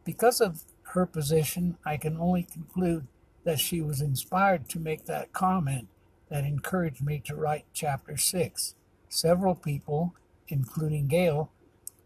Because 0.05 0.41
of 0.41 0.63
her 0.95 1.05
position, 1.05 1.77
I 1.85 1.99
can 1.99 2.17
only 2.17 2.45
conclude 2.45 3.07
that 3.45 3.61
she 3.61 3.81
was 3.81 4.01
inspired 4.01 4.69
to 4.71 4.79
make 4.79 5.05
that 5.05 5.33
comment 5.33 5.89
that 6.31 6.45
encouraged 6.45 7.05
me 7.05 7.21
to 7.27 7.35
write 7.35 7.65
chapter 7.73 8.17
6. 8.17 8.75
Several 9.09 9.55
people, 9.55 10.15
including 10.49 11.09
Gail, 11.09 11.51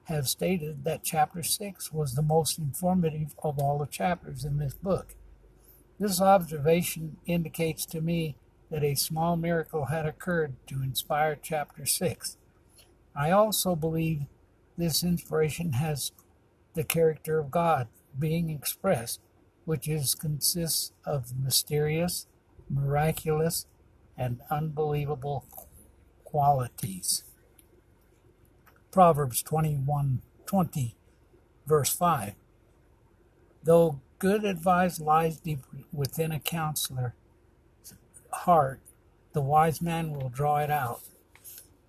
have 0.04 0.28
stated 0.28 0.84
that 0.84 1.04
chapter 1.04 1.42
6 1.42 1.92
was 1.92 2.14
the 2.14 2.22
most 2.22 2.58
informative 2.58 3.34
of 3.42 3.58
all 3.58 3.78
the 3.78 3.86
chapters 3.86 4.44
in 4.44 4.58
this 4.58 4.74
book. 4.74 5.14
This 6.02 6.20
observation 6.20 7.18
indicates 7.26 7.86
to 7.86 8.00
me 8.00 8.34
that 8.72 8.82
a 8.82 8.96
small 8.96 9.36
miracle 9.36 9.84
had 9.84 10.04
occurred 10.04 10.56
to 10.66 10.82
inspire 10.82 11.38
chapter 11.40 11.86
6. 11.86 12.36
I 13.14 13.30
also 13.30 13.76
believe 13.76 14.22
this 14.76 15.04
inspiration 15.04 15.74
has 15.74 16.10
the 16.74 16.82
character 16.82 17.38
of 17.38 17.52
God 17.52 17.86
being 18.18 18.50
expressed, 18.50 19.20
which 19.64 19.86
is 19.86 20.16
consists 20.16 20.90
of 21.06 21.38
mysterious, 21.38 22.26
miraculous, 22.68 23.66
and 24.18 24.40
unbelievable 24.50 25.44
qualities. 26.24 27.22
Proverbs 28.90 29.40
21 29.40 30.22
20, 30.46 30.96
verse 31.64 31.94
5. 31.94 32.34
Though 33.62 34.00
good 34.22 34.44
advice 34.44 35.00
lies 35.00 35.40
deep 35.40 35.58
within 35.92 36.30
a 36.30 36.38
counselor's 36.38 37.10
heart, 38.32 38.78
the 39.32 39.40
wise 39.40 39.82
man 39.82 40.12
will 40.12 40.28
draw 40.28 40.58
it 40.58 40.70
out. 40.70 41.00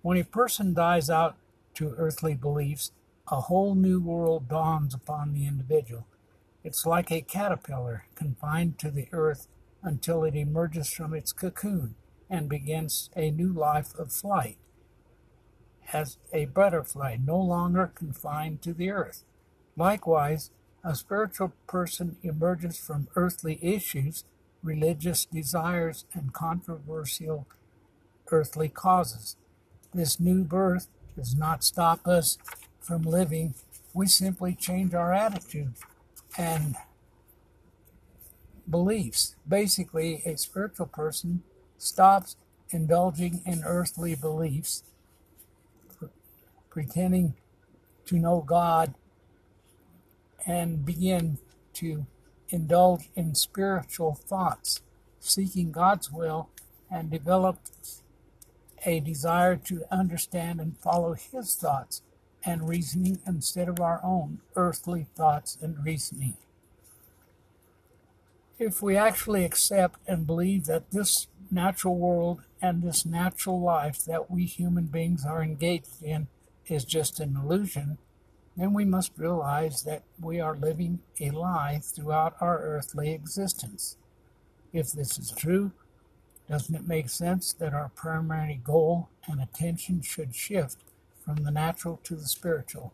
When 0.02 0.18
a 0.18 0.24
person 0.24 0.74
dies 0.74 1.08
out 1.08 1.36
to 1.74 1.94
earthly 1.96 2.34
beliefs, 2.34 2.90
a 3.30 3.42
whole 3.42 3.76
new 3.76 4.00
world 4.00 4.48
dawns 4.48 4.94
upon 4.94 5.32
the 5.32 5.46
individual. 5.46 6.08
It's 6.64 6.84
like 6.84 7.12
a 7.12 7.20
caterpillar 7.20 8.06
confined 8.16 8.80
to 8.80 8.90
the 8.90 9.06
earth 9.12 9.46
until 9.80 10.24
it 10.24 10.34
emerges 10.34 10.90
from 10.90 11.14
its 11.14 11.32
cocoon 11.32 11.94
and 12.28 12.48
begins 12.48 13.10
a 13.14 13.30
new 13.30 13.52
life 13.52 13.94
of 13.96 14.12
flight. 14.12 14.56
As 15.92 16.18
a 16.32 16.46
butterfly 16.46 17.16
no 17.24 17.38
longer 17.38 17.92
confined 17.94 18.60
to 18.62 18.72
the 18.72 18.90
earth. 18.90 19.22
Likewise, 19.76 20.50
a 20.84 20.94
spiritual 20.94 21.52
person 21.66 22.16
emerges 22.22 22.78
from 22.78 23.08
earthly 23.16 23.58
issues, 23.62 24.24
religious 24.62 25.24
desires, 25.24 26.04
and 26.12 26.32
controversial 26.34 27.46
earthly 28.30 28.68
causes. 28.68 29.36
This 29.94 30.20
new 30.20 30.44
birth 30.44 30.88
does 31.16 31.34
not 31.34 31.64
stop 31.64 32.06
us 32.06 32.36
from 32.80 33.02
living. 33.02 33.54
We 33.94 34.06
simply 34.06 34.54
change 34.54 34.92
our 34.92 35.12
attitude 35.12 35.74
and 36.36 36.76
beliefs. 38.68 39.36
Basically, 39.48 40.22
a 40.26 40.36
spiritual 40.36 40.86
person 40.86 41.42
stops 41.78 42.36
indulging 42.70 43.40
in 43.46 43.62
earthly 43.64 44.14
beliefs, 44.14 44.82
pretending 46.68 47.34
to 48.06 48.16
know 48.18 48.42
God, 48.46 48.94
and 50.46 50.84
begin 50.84 51.38
to 51.74 52.06
indulge 52.48 53.10
in 53.16 53.34
spiritual 53.34 54.14
thoughts, 54.14 54.80
seeking 55.20 55.72
God's 55.72 56.10
will, 56.10 56.50
and 56.90 57.10
develop 57.10 57.58
a 58.86 59.00
desire 59.00 59.56
to 59.56 59.84
understand 59.90 60.60
and 60.60 60.78
follow 60.78 61.14
His 61.14 61.56
thoughts 61.56 62.02
and 62.44 62.68
reasoning 62.68 63.20
instead 63.26 63.68
of 63.68 63.80
our 63.80 64.00
own 64.04 64.40
earthly 64.54 65.06
thoughts 65.16 65.56
and 65.60 65.82
reasoning. 65.84 66.36
If 68.58 68.82
we 68.82 68.96
actually 68.96 69.44
accept 69.44 69.98
and 70.06 70.26
believe 70.26 70.66
that 70.66 70.90
this 70.90 71.26
natural 71.50 71.96
world 71.96 72.42
and 72.60 72.82
this 72.82 73.04
natural 73.04 73.60
life 73.60 74.04
that 74.04 74.30
we 74.30 74.44
human 74.44 74.86
beings 74.86 75.24
are 75.24 75.42
engaged 75.42 76.02
in 76.02 76.28
is 76.66 76.84
just 76.84 77.20
an 77.20 77.36
illusion, 77.36 77.98
then 78.56 78.72
we 78.72 78.84
must 78.84 79.18
realize 79.18 79.82
that 79.82 80.04
we 80.20 80.40
are 80.40 80.56
living 80.56 81.00
a 81.20 81.30
lie 81.30 81.80
throughout 81.82 82.36
our 82.40 82.58
earthly 82.60 83.12
existence. 83.12 83.96
If 84.72 84.92
this 84.92 85.18
is 85.18 85.32
true, 85.32 85.72
doesn't 86.48 86.74
it 86.74 86.86
make 86.86 87.08
sense 87.08 87.52
that 87.54 87.74
our 87.74 87.90
primary 87.94 88.60
goal 88.62 89.08
and 89.26 89.40
attention 89.40 90.02
should 90.02 90.34
shift 90.34 90.76
from 91.24 91.36
the 91.36 91.50
natural 91.50 91.98
to 92.04 92.14
the 92.14 92.26
spiritual? 92.26 92.92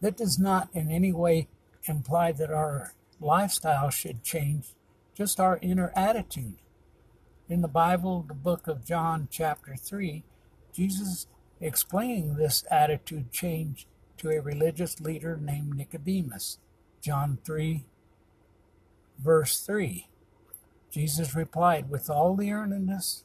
That 0.00 0.16
does 0.16 0.38
not 0.38 0.68
in 0.72 0.90
any 0.90 1.12
way 1.12 1.48
imply 1.84 2.32
that 2.32 2.50
our 2.50 2.94
lifestyle 3.20 3.90
should 3.90 4.24
change, 4.24 4.74
just 5.14 5.38
our 5.38 5.58
inner 5.62 5.92
attitude. 5.94 6.56
In 7.48 7.60
the 7.60 7.68
Bible, 7.68 8.24
the 8.26 8.34
book 8.34 8.66
of 8.66 8.84
John, 8.84 9.28
chapter 9.30 9.76
3, 9.76 10.24
Jesus 10.72 11.26
explaining 11.60 12.34
this 12.34 12.64
attitude 12.70 13.30
change 13.30 13.86
to 14.22 14.30
a 14.30 14.40
religious 14.40 15.00
leader 15.00 15.36
named 15.36 15.74
Nicodemus. 15.76 16.58
John 17.00 17.38
3, 17.44 17.84
verse 19.18 19.58
3. 19.60 20.06
Jesus 20.92 21.34
replied, 21.34 21.90
With 21.90 22.08
all 22.08 22.36
the 22.36 22.52
earnestness, 22.52 23.24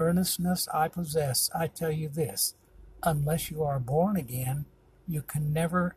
earnestness 0.00 0.68
I 0.72 0.88
possess, 0.88 1.50
I 1.54 1.66
tell 1.66 1.92
you 1.92 2.08
this 2.08 2.54
unless 3.02 3.50
you 3.50 3.62
are 3.62 3.78
born 3.78 4.16
again, 4.16 4.64
you 5.06 5.20
can 5.20 5.52
never 5.52 5.96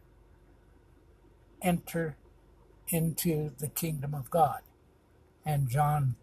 enter 1.62 2.18
into 2.90 3.52
the 3.58 3.70
kingdom 3.70 4.14
of 4.14 4.30
God. 4.30 4.62
And 5.46 5.70
John 5.70 6.16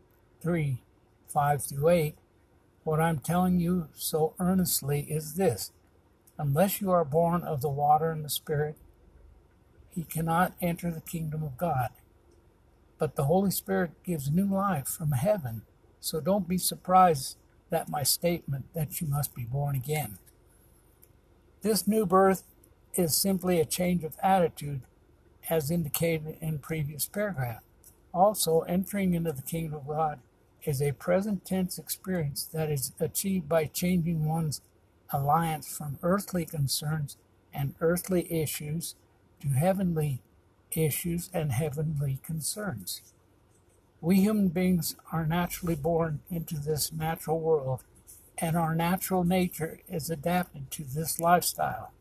3 0.42 0.82
5 1.28 1.64
through 1.64 1.88
8, 1.88 2.14
what 2.84 3.00
I'm 3.00 3.20
telling 3.20 3.58
you 3.58 3.88
so 3.94 4.34
earnestly 4.38 5.00
is 5.08 5.36
this 5.36 5.72
unless 6.38 6.80
you 6.80 6.90
are 6.90 7.04
born 7.04 7.42
of 7.42 7.60
the 7.60 7.68
water 7.68 8.10
and 8.10 8.24
the 8.24 8.30
Spirit, 8.30 8.76
he 9.94 10.04
cannot 10.04 10.54
enter 10.60 10.90
the 10.90 11.00
kingdom 11.00 11.42
of 11.42 11.56
God. 11.56 11.90
But 12.98 13.16
the 13.16 13.24
Holy 13.24 13.50
Spirit 13.50 13.90
gives 14.04 14.30
new 14.30 14.46
life 14.46 14.88
from 14.88 15.12
heaven. 15.12 15.62
So 16.00 16.20
don't 16.20 16.48
be 16.48 16.58
surprised 16.58 17.36
at 17.70 17.88
my 17.88 18.02
statement 18.02 18.66
that 18.74 19.00
you 19.00 19.06
must 19.06 19.34
be 19.34 19.44
born 19.44 19.74
again. 19.74 20.18
This 21.62 21.86
new 21.86 22.06
birth 22.06 22.44
is 22.94 23.16
simply 23.16 23.60
a 23.60 23.64
change 23.64 24.04
of 24.04 24.16
attitude, 24.22 24.82
as 25.48 25.70
indicated 25.70 26.36
in 26.40 26.58
previous 26.58 27.06
paragraph. 27.06 27.62
Also, 28.12 28.60
entering 28.60 29.14
into 29.14 29.32
the 29.32 29.42
kingdom 29.42 29.74
of 29.74 29.86
God 29.86 30.20
is 30.64 30.82
a 30.82 30.92
present 30.92 31.44
tense 31.44 31.78
experience 31.78 32.44
that 32.44 32.70
is 32.70 32.92
achieved 33.00 33.48
by 33.48 33.64
changing 33.64 34.26
one's 34.26 34.60
alliance 35.12 35.76
from 35.76 35.98
earthly 36.02 36.44
concerns 36.44 37.16
and 37.52 37.74
earthly 37.80 38.32
issues 38.32 38.94
to 39.40 39.48
heavenly 39.48 40.22
issues 40.70 41.28
and 41.32 41.52
heavenly 41.52 42.18
concerns. 42.24 43.02
We 44.00 44.16
human 44.16 44.48
beings 44.48 44.96
are 45.12 45.26
naturally 45.26 45.76
born 45.76 46.20
into 46.30 46.58
this 46.58 46.92
natural 46.92 47.38
world, 47.38 47.84
and 48.38 48.56
our 48.56 48.74
natural 48.74 49.22
nature 49.22 49.80
is 49.88 50.10
adapted 50.10 50.70
to 50.72 50.84
this 50.84 51.20
lifestyle. 51.20 51.92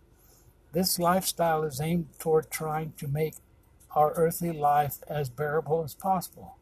This 0.72 0.98
lifestyle 0.98 1.64
is 1.64 1.82
aimed 1.82 2.08
toward 2.18 2.50
trying 2.50 2.94
to 2.98 3.08
make 3.08 3.36
our 3.96 4.14
earthly 4.14 4.54
life 4.54 5.00
as 5.08 5.30
bearable 5.30 5.84
as 5.84 5.94
possible. 5.94 6.56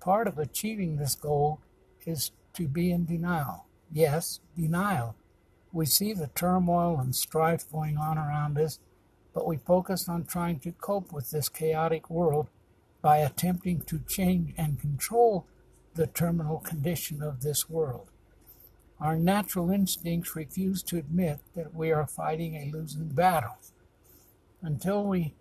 Part 0.00 0.26
of 0.26 0.38
achieving 0.38 0.96
this 0.96 1.14
goal 1.14 1.60
is 2.06 2.32
to 2.54 2.66
be 2.66 2.90
in 2.90 3.04
denial. 3.04 3.66
Yes, 3.92 4.40
denial. 4.56 5.14
We 5.72 5.86
see 5.86 6.12
the 6.12 6.28
turmoil 6.28 7.00
and 7.00 7.14
strife 7.14 7.70
going 7.72 7.96
on 7.96 8.18
around 8.18 8.58
us, 8.58 8.78
but 9.32 9.46
we 9.46 9.56
focus 9.56 10.06
on 10.08 10.26
trying 10.26 10.60
to 10.60 10.72
cope 10.72 11.12
with 11.12 11.30
this 11.30 11.48
chaotic 11.48 12.10
world 12.10 12.48
by 13.00 13.18
attempting 13.18 13.80
to 13.82 14.00
change 14.06 14.54
and 14.58 14.78
control 14.78 15.46
the 15.94 16.06
terminal 16.06 16.58
condition 16.58 17.22
of 17.22 17.40
this 17.40 17.70
world. 17.70 18.08
Our 19.00 19.16
natural 19.16 19.70
instincts 19.70 20.36
refuse 20.36 20.82
to 20.84 20.98
admit 20.98 21.40
that 21.54 21.74
we 21.74 21.90
are 21.90 22.06
fighting 22.06 22.54
a 22.54 22.70
losing 22.70 23.08
battle. 23.08 23.56
Until 24.60 25.04
we 25.04 25.34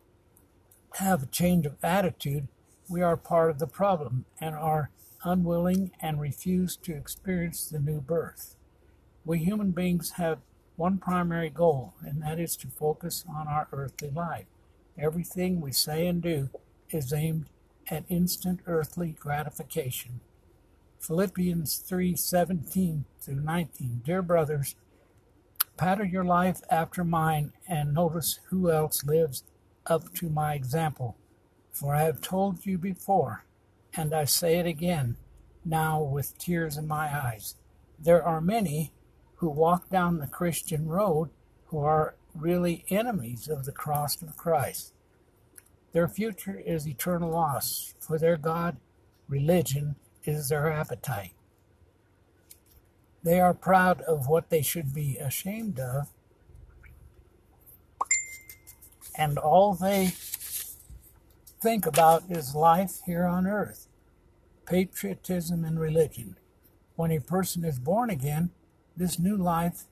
have 0.96 1.24
a 1.24 1.28
change 1.28 1.66
of 1.66 1.78
attitude, 1.84 2.48
we 2.90 3.02
are 3.02 3.18
part 3.18 3.52
of 3.52 3.60
the 3.60 3.68
problem 3.68 4.26
and 4.40 4.56
are 4.56 4.90
unwilling 5.24 5.92
and 6.02 6.20
refuse 6.20 6.76
to 6.78 6.94
experience 6.94 7.70
the 7.70 7.80
new 7.80 8.02
birth. 8.02 8.56
We 9.24 9.40
human 9.40 9.72
beings 9.72 10.12
have 10.12 10.40
one 10.76 10.98
primary 10.98 11.50
goal, 11.50 11.94
and 12.02 12.22
that 12.24 12.40
is 12.40 12.56
to 12.58 12.68
focus 12.68 13.24
on 13.30 13.48
our 13.48 13.68
earthly 13.72 14.10
life. 14.10 14.48
Everything 14.98 15.62
we 15.62 15.72
say 15.72 16.08
and 16.08 16.22
do 16.22 16.50
is 16.90 17.14
aimed 17.14 17.48
at 17.88 18.04
instant 18.10 18.62
earthly 18.66 19.12
gratification. 19.20 20.22
Philippians 21.00 21.78
3:17 21.78 23.06
through 23.20 23.42
19. 23.42 24.02
Dear 24.04 24.22
brothers, 24.22 24.76
pattern 25.78 26.10
your 26.10 26.26
life 26.26 26.62
after 26.70 27.04
mine 27.04 27.54
and 27.68 27.94
notice 27.94 28.40
who 28.50 28.72
else 28.72 29.04
lives 29.04 29.44
up 29.86 30.14
to 30.16 30.30
my 30.30 30.54
example. 30.54 31.16
For 31.72 31.96
I 31.96 32.04
have 32.04 32.22
told 32.22 32.66
you 32.66 32.78
before, 32.78 33.46
and 33.96 34.14
I 34.14 34.26
say 34.26 34.58
it 34.60 34.66
again, 34.66 35.18
now 35.64 36.02
with 36.02 36.38
tears 36.38 36.78
in 36.78 36.88
my 36.88 37.16
eyes. 37.16 37.56
There 38.00 38.24
are 38.24 38.42
many 38.42 38.94
who 39.42 39.50
walk 39.50 39.90
down 39.90 40.20
the 40.20 40.28
Christian 40.28 40.88
road 40.88 41.32
who 41.66 41.80
are 41.80 42.14
really 42.36 42.86
enemies 42.90 43.48
of 43.48 43.66
the 43.66 43.72
cross 43.72 44.22
of 44.22 44.38
Christ. 44.38 44.94
Their 45.94 46.08
future 46.08 46.62
is 46.64 46.88
eternal 46.88 47.32
loss, 47.32 47.96
for 48.00 48.20
their 48.20 48.38
God, 48.38 48.78
religion, 49.28 49.96
is 50.26 50.50
their 50.50 50.72
appetite. 50.72 51.34
They 53.24 53.40
are 53.40 53.56
proud 53.56 54.02
of 54.02 54.28
what 54.28 54.52
they 54.52 54.62
should 54.62 54.94
be 54.94 55.18
ashamed 55.18 55.80
of, 55.80 56.10
and 59.18 59.40
all 59.40 59.74
they 59.74 60.14
think 61.60 61.88
about 61.88 62.30
is 62.30 62.54
life 62.54 63.00
here 63.08 63.26
on 63.26 63.48
earth, 63.48 63.88
patriotism 64.68 65.66
and 65.66 65.80
religion. 65.80 66.38
When 66.96 67.12
a 67.12 67.20
person 67.20 67.66
is 67.66 67.80
born 67.80 68.12
again, 68.12 68.52
this 69.02 69.18
new 69.18 69.36
life 69.36 69.86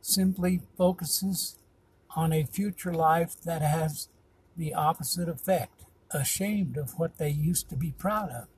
simply 0.00 0.60
focuses 0.76 1.56
on 2.16 2.32
a 2.32 2.42
future 2.42 2.92
life 2.92 3.40
that 3.44 3.62
has 3.62 4.08
the 4.56 4.74
opposite 4.74 5.28
effect, 5.28 5.84
ashamed 6.10 6.76
of 6.76 6.98
what 6.98 7.16
they 7.16 7.28
used 7.28 7.68
to 7.68 7.76
be 7.76 7.92
proud 7.92 8.28
of. 8.30 8.48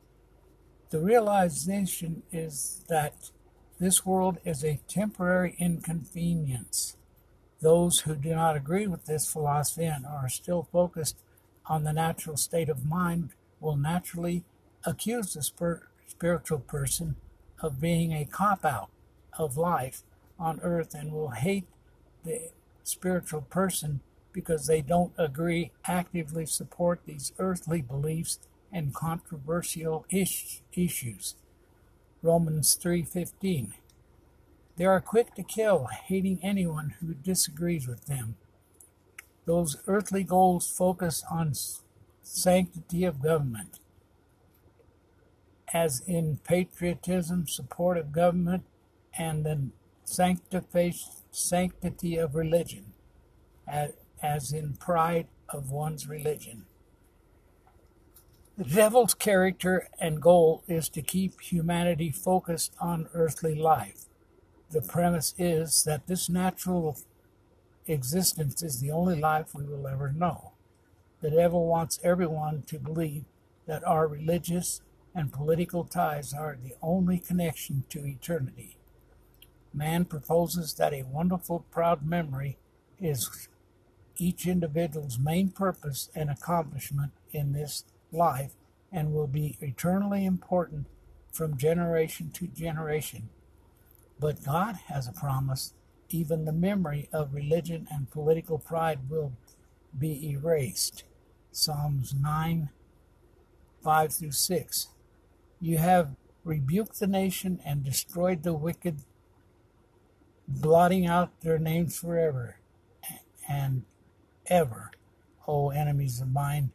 The 0.88 0.98
realization 0.98 2.22
is 2.32 2.82
that 2.88 3.30
this 3.78 4.06
world 4.06 4.38
is 4.46 4.64
a 4.64 4.80
temporary 4.88 5.54
inconvenience. 5.58 6.96
Those 7.60 8.00
who 8.00 8.14
do 8.14 8.34
not 8.34 8.56
agree 8.56 8.86
with 8.86 9.04
this 9.04 9.30
philosophy 9.30 9.84
and 9.84 10.06
are 10.06 10.30
still 10.30 10.68
focused 10.72 11.16
on 11.66 11.84
the 11.84 11.92
natural 11.92 12.38
state 12.38 12.70
of 12.70 12.86
mind 12.86 13.34
will 13.60 13.76
naturally 13.76 14.44
accuse 14.86 15.34
the 15.34 15.42
spir- 15.42 15.82
spiritual 16.06 16.60
person 16.60 17.16
of 17.60 17.78
being 17.78 18.12
a 18.12 18.24
cop 18.24 18.64
out 18.64 18.88
of 19.38 19.56
life 19.56 20.02
on 20.38 20.60
earth 20.62 20.94
and 20.94 21.12
will 21.12 21.30
hate 21.30 21.66
the 22.24 22.50
spiritual 22.84 23.42
person 23.42 24.00
because 24.32 24.66
they 24.66 24.80
don't 24.80 25.12
agree, 25.18 25.72
actively 25.86 26.46
support 26.46 27.00
these 27.04 27.32
earthly 27.38 27.80
beliefs 27.80 28.38
and 28.72 28.94
controversial 28.94 30.04
ish- 30.10 30.62
issues. 30.72 31.34
Romans 32.22 32.74
3:15. 32.74 33.74
They 34.76 34.84
are 34.84 35.00
quick 35.00 35.34
to 35.34 35.42
kill, 35.42 35.86
hating 35.86 36.38
anyone 36.42 36.90
who 37.00 37.14
disagrees 37.14 37.88
with 37.88 38.06
them. 38.06 38.36
Those 39.44 39.76
earthly 39.86 40.24
goals 40.24 40.68
focus 40.68 41.24
on 41.30 41.54
sanctity 42.22 43.04
of 43.04 43.22
government, 43.22 43.80
as 45.72 46.00
in 46.00 46.38
patriotism, 46.38 47.48
support 47.48 47.96
of 47.96 48.12
government, 48.12 48.64
and 49.18 49.44
the 49.44 49.70
sanctity 51.30 52.16
of 52.16 52.34
religion, 52.34 52.94
as 54.22 54.52
in 54.52 54.74
pride 54.74 55.26
of 55.48 55.70
one's 55.70 56.08
religion. 56.08 56.64
The 58.56 58.64
devil's 58.64 59.14
character 59.14 59.88
and 60.00 60.22
goal 60.22 60.64
is 60.66 60.88
to 60.90 61.02
keep 61.02 61.40
humanity 61.40 62.10
focused 62.10 62.74
on 62.80 63.08
earthly 63.12 63.54
life. 63.54 64.06
The 64.70 64.82
premise 64.82 65.34
is 65.38 65.84
that 65.84 66.06
this 66.06 66.28
natural 66.28 66.96
existence 67.86 68.62
is 68.62 68.80
the 68.80 68.90
only 68.90 69.20
life 69.20 69.54
we 69.54 69.64
will 69.64 69.86
ever 69.86 70.10
know. 70.12 70.52
The 71.20 71.30
devil 71.30 71.66
wants 71.66 72.00
everyone 72.02 72.62
to 72.62 72.78
believe 72.78 73.24
that 73.66 73.84
our 73.84 74.08
religious 74.08 74.80
and 75.14 75.32
political 75.32 75.84
ties 75.84 76.32
are 76.32 76.56
the 76.62 76.74
only 76.82 77.18
connection 77.18 77.84
to 77.90 78.06
eternity. 78.06 78.77
Man 79.72 80.04
proposes 80.04 80.74
that 80.74 80.92
a 80.92 81.02
wonderful, 81.02 81.64
proud 81.70 82.06
memory 82.06 82.56
is 82.98 83.48
each 84.16 84.46
individual's 84.46 85.18
main 85.18 85.50
purpose 85.50 86.10
and 86.14 86.30
accomplishment 86.30 87.12
in 87.32 87.52
this 87.52 87.84
life 88.10 88.52
and 88.90 89.12
will 89.12 89.26
be 89.26 89.56
eternally 89.60 90.24
important 90.24 90.86
from 91.32 91.56
generation 91.56 92.30
to 92.32 92.46
generation. 92.46 93.28
But 94.18 94.44
God 94.44 94.76
has 94.88 95.06
a 95.06 95.12
promise 95.12 95.74
even 96.10 96.44
the 96.44 96.52
memory 96.52 97.08
of 97.12 97.34
religion 97.34 97.86
and 97.90 98.10
political 98.10 98.58
pride 98.58 99.10
will 99.10 99.32
be 99.96 100.30
erased. 100.30 101.04
Psalms 101.52 102.14
9 102.14 102.70
5 103.82 104.12
through 104.12 104.32
6. 104.32 104.88
You 105.60 105.78
have 105.78 106.16
rebuked 106.44 106.98
the 106.98 107.06
nation 107.06 107.60
and 107.64 107.84
destroyed 107.84 108.42
the 108.42 108.54
wicked, 108.54 109.02
blotting 110.48 111.06
out 111.06 111.40
their 111.42 111.58
names 111.58 111.98
forever 111.98 112.56
and 113.48 113.82
ever, 114.46 114.90
O 115.46 115.70
enemies 115.70 116.20
of 116.20 116.32
mine. 116.32 116.70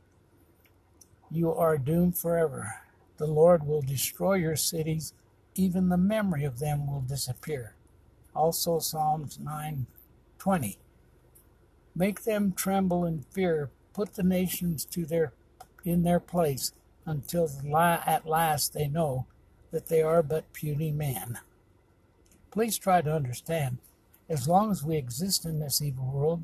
You 1.31 1.51
are 1.53 1.77
doomed 1.79 2.17
forever. 2.17 2.75
The 3.17 3.25
Lord 3.25 3.65
will 3.65 3.81
destroy 3.81 4.35
your 4.35 4.55
cities, 4.55 5.13
even 5.55 5.89
the 5.89 5.97
memory 5.97 6.43
of 6.43 6.59
them 6.59 6.87
will 6.87 7.01
disappear. 7.01 7.75
Also 8.35 8.79
Psalms 8.79 9.39
9:20. 9.39 10.77
Make 11.95 12.23
them 12.23 12.53
tremble 12.53 13.05
in 13.05 13.21
fear, 13.21 13.71
put 13.93 14.13
the 14.13 14.23
nations 14.23 14.85
to 14.85 15.05
their 15.05 15.33
in 15.83 16.03
their 16.03 16.19
place 16.19 16.71
until 17.05 17.49
at 17.75 18.25
last 18.25 18.73
they 18.73 18.87
know 18.87 19.25
that 19.71 19.87
they 19.87 20.01
are 20.01 20.23
but 20.23 20.53
puny 20.53 20.91
men. 20.91 21.39
Please 22.53 22.77
try 22.77 23.01
to 23.01 23.11
understand, 23.11 23.79
as 24.29 24.47
long 24.47 24.69
as 24.69 24.83
we 24.83 24.95
exist 24.95 25.43
in 25.43 25.59
this 25.59 25.81
evil 25.81 26.05
world 26.05 26.43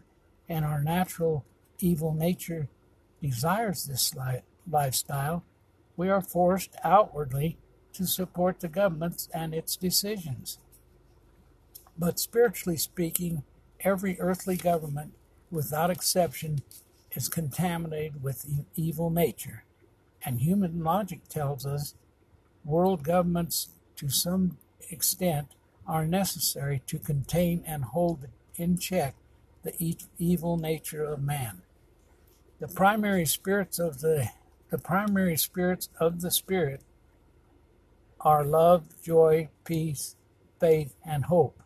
and 0.50 0.66
our 0.66 0.82
natural 0.82 1.46
evil 1.78 2.16
nature 2.16 2.68
desires 3.22 3.86
this 3.86 4.16
li- 4.16 4.42
lifestyle, 4.68 5.44
we 5.96 6.10
are 6.10 6.20
forced 6.20 6.76
outwardly 6.84 7.60
to 7.94 8.08
support 8.08 8.60
the 8.60 8.68
governments 8.68 9.30
and 9.36 9.54
its 9.54 9.76
decisions. 9.76 10.58
But 11.96 12.18
spiritually 12.18 12.78
speaking, 12.78 13.44
every 13.82 14.20
earthly 14.20 14.58
government, 14.58 15.14
without 15.52 15.92
exception, 15.92 16.64
is 17.12 17.30
contaminated 17.30 18.24
with 18.24 18.48
evil 18.76 19.12
nature. 19.12 19.64
And 20.26 20.42
human 20.42 20.84
logic 20.84 21.28
tells 21.30 21.68
us 21.68 21.94
world 22.66 23.04
governments, 23.04 23.70
to 23.98 24.10
some 24.10 24.58
extent, 24.90 25.50
are 25.90 26.06
necessary 26.06 26.84
to 26.86 27.00
contain 27.00 27.64
and 27.66 27.84
hold 27.84 28.28
in 28.56 28.78
check 28.78 29.16
the 29.64 29.98
evil 30.20 30.56
nature 30.56 31.04
of 31.04 31.22
man. 31.22 31.64
The 32.60 32.68
primary 32.68 33.26
spirits 33.26 33.80
of 33.80 34.00
the 34.00 34.30
the 34.70 34.78
primary 34.78 35.36
spirits 35.36 35.90
of 36.00 36.22
the 36.22 36.30
spirit 36.30 36.82
are 38.20 38.46
love, 38.46 39.02
joy, 39.02 39.50
peace, 39.66 40.16
faith, 40.60 40.94
and 41.04 41.26
hope. 41.26 41.60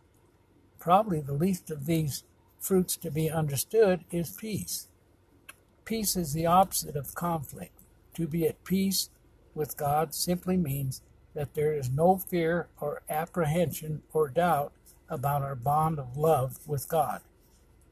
Probably 0.80 1.20
the 1.20 1.34
least 1.34 1.70
of 1.70 1.86
these 1.86 2.24
fruits 2.60 2.96
to 2.98 3.12
be 3.12 3.30
understood 3.30 4.06
is 4.10 4.38
peace. 4.38 4.88
Peace 5.84 6.16
is 6.16 6.32
the 6.32 6.46
opposite 6.46 6.96
of 6.96 7.14
conflict. 7.14 7.78
To 8.16 8.26
be 8.26 8.48
at 8.48 8.64
peace 8.64 9.10
with 9.54 9.76
God 9.76 10.14
simply 10.14 10.56
means 10.56 11.02
that 11.34 11.54
there 11.54 11.74
is 11.74 11.90
no 11.90 12.18
fear 12.18 12.68
or 12.80 13.02
apprehension 13.10 14.02
or 14.14 14.30
doubt 14.30 14.72
about 15.10 15.42
our 15.42 15.56
bond 15.56 16.00
of 16.00 16.18
love 16.18 16.60
with 16.68 16.88
God. 16.88 17.22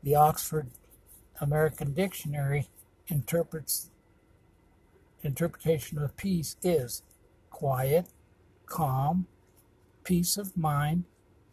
The 0.03 0.15
Oxford 0.15 0.67
American 1.39 1.93
Dictionary 1.93 2.67
interprets 3.07 3.89
interpretation 5.23 5.99
of 5.99 6.17
peace 6.17 6.55
is 6.63 7.03
quiet, 7.51 8.07
calm, 8.65 9.27
peace 10.03 10.37
of 10.37 10.57
mind, 10.57 11.03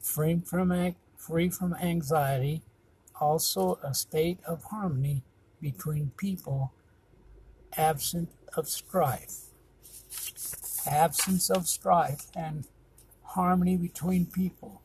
free 0.00 0.40
from 0.44 0.94
free 1.16 1.50
from 1.50 1.74
anxiety, 1.74 2.62
also 3.20 3.78
a 3.82 3.92
state 3.92 4.38
of 4.46 4.64
harmony 4.64 5.22
between 5.60 6.12
people, 6.16 6.72
absent 7.76 8.30
of 8.56 8.68
strife 8.68 9.48
absence 10.92 11.50
of 11.50 11.68
strife 11.68 12.26
and 12.34 12.64
harmony 13.22 13.76
between 13.76 14.26
people. 14.26 14.82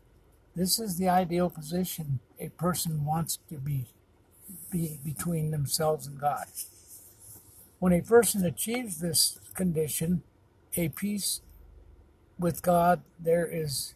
This 0.55 0.80
is 0.80 0.97
the 0.97 1.09
ideal 1.09 1.49
position 1.49 2.19
a 2.39 2.49
person 2.49 3.05
wants 3.05 3.39
to 3.49 3.55
be, 3.55 3.85
be 4.71 4.99
between 5.03 5.51
themselves 5.51 6.05
and 6.05 6.19
God. 6.19 6.45
When 7.80 7.93
a 7.93 8.01
person 8.01 8.45
achieves 8.45 8.99
this 8.99 9.39
condition, 9.55 10.23
a 10.75 10.89
peace 10.89 11.41
with 12.38 12.61
God, 12.61 13.01
there 13.19 13.47
is 13.47 13.95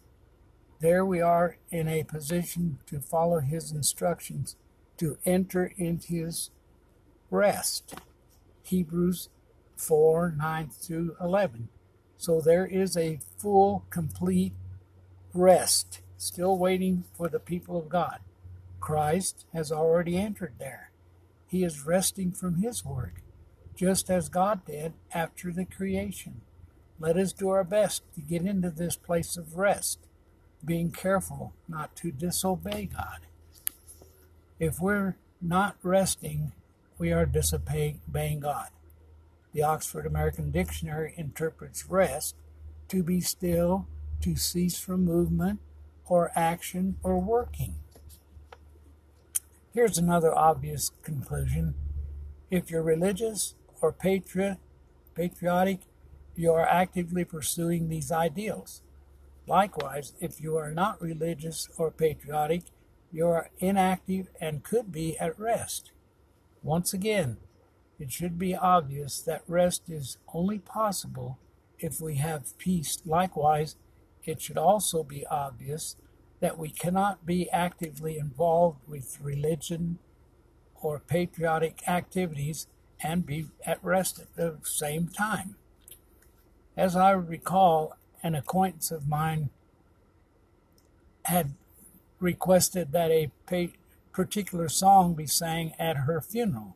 there 0.80 1.04
we 1.04 1.22
are 1.22 1.58
in 1.72 1.88
a 1.88 2.04
position 2.04 2.78
to 2.86 3.00
follow 3.00 3.40
his 3.40 3.72
instructions 3.72 4.56
to 4.98 5.18
enter 5.26 5.74
into 5.78 6.14
his 6.14 6.52
rest. 7.32 7.96
Hebrews 8.64 9.30
4 9.76 10.36
9 10.38 10.70
through 10.70 11.16
11. 11.20 11.70
So 12.18 12.42
there 12.42 12.66
is 12.66 12.98
a 12.98 13.20
full, 13.38 13.86
complete 13.90 14.54
rest 15.34 16.02
still 16.18 16.58
waiting 16.58 17.04
for 17.16 17.30
the 17.30 17.40
people 17.40 17.78
of 17.78 17.90
God. 17.90 18.20
Christ 18.80 19.46
has 19.54 19.72
already 19.72 20.18
entered 20.18 20.54
there. 20.60 20.92
He 21.48 21.64
is 21.64 21.86
resting 21.86 22.32
from 22.32 22.56
his 22.56 22.84
work, 22.84 23.22
just 23.76 24.10
as 24.10 24.30
God 24.30 24.66
did 24.66 24.94
after 25.14 25.52
the 25.52 25.66
creation. 25.66 26.42
Let 27.00 27.18
us 27.18 27.32
do 27.32 27.50
our 27.50 27.64
best 27.64 28.04
to 28.16 28.22
get 28.22 28.42
into 28.42 28.72
this 28.72 28.96
place 28.96 29.38
of 29.38 29.58
rest, 29.58 30.00
being 30.66 30.92
careful 30.92 31.54
not 31.68 31.96
to 31.98 32.12
disobey 32.12 32.90
God. 32.92 33.20
If 34.60 34.80
we're 34.80 35.16
not 35.40 35.78
resting, 35.84 36.52
we 36.98 37.12
are 37.12 37.28
disobeying 37.28 38.40
God. 38.40 38.70
The 39.58 39.64
Oxford 39.64 40.06
American 40.06 40.52
Dictionary 40.52 41.16
interprets 41.18 41.90
rest 41.90 42.36
to 42.90 43.02
be 43.02 43.20
still, 43.22 43.88
to 44.22 44.36
cease 44.36 44.78
from 44.78 45.04
movement 45.04 45.62
or 46.06 46.32
action 46.36 46.98
or 47.02 47.20
working. 47.20 47.74
Here's 49.74 49.98
another 49.98 50.32
obvious 50.38 50.92
conclusion. 51.02 51.74
If 52.52 52.70
you're 52.70 52.84
religious 52.84 53.56
or 53.82 53.92
patriot, 53.92 54.60
patriotic, 55.16 55.80
you 56.36 56.52
are 56.54 56.68
actively 56.68 57.26
pursuing 57.26 57.90
these 57.90 58.12
ideals. 58.12 58.84
Likewise, 59.48 60.14
if 60.22 60.40
you 60.40 60.56
are 60.56 60.70
not 60.70 61.02
religious 61.02 61.68
or 61.80 61.90
patriotic, 61.90 62.62
you 63.12 63.26
are 63.26 63.50
inactive 63.58 64.28
and 64.40 64.64
could 64.64 64.92
be 64.92 65.18
at 65.18 65.40
rest. 65.40 65.90
Once 66.62 66.94
again, 66.94 67.38
it 68.00 68.12
should 68.12 68.38
be 68.38 68.56
obvious 68.56 69.20
that 69.22 69.42
rest 69.48 69.90
is 69.90 70.18
only 70.34 70.60
possible 70.60 71.38
if 71.80 72.00
we 72.00 72.16
have 72.16 72.58
peace. 72.58 73.00
Likewise, 73.06 73.76
it 74.24 74.42
should 74.42 74.58
also 74.58 75.04
be 75.04 75.26
obvious 75.28 75.96
that 76.40 76.58
we 76.58 76.70
cannot 76.70 77.26
be 77.26 77.50
actively 77.50 78.18
involved 78.18 78.80
with 78.88 79.20
religion 79.22 79.98
or 80.82 81.00
patriotic 81.00 81.88
activities 81.88 82.68
and 83.02 83.26
be 83.26 83.48
at 83.66 83.84
rest 83.84 84.20
at 84.20 84.36
the 84.36 84.58
same 84.64 85.08
time. 85.08 85.56
As 86.76 86.96
I 86.96 87.12
recall, 87.12 87.98
an 88.22 88.36
acquaintance 88.36 88.92
of 88.92 89.08
mine 89.08 89.50
had 91.26 91.54
requested 92.20 92.92
that 92.92 93.12
a 93.12 93.32
particular 94.12 94.70
song 94.70 95.14
be 95.14 95.28
sang 95.28 95.74
at 95.80 95.98
her 95.98 96.22
funeral. 96.22 96.76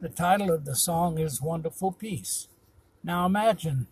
The 0.00 0.08
title 0.08 0.52
of 0.52 0.64
the 0.64 0.76
song 0.76 1.18
is 1.18 1.42
Wonderful 1.42 1.90
Peace. 1.90 2.46
Now 3.02 3.26
imagine 3.26 3.88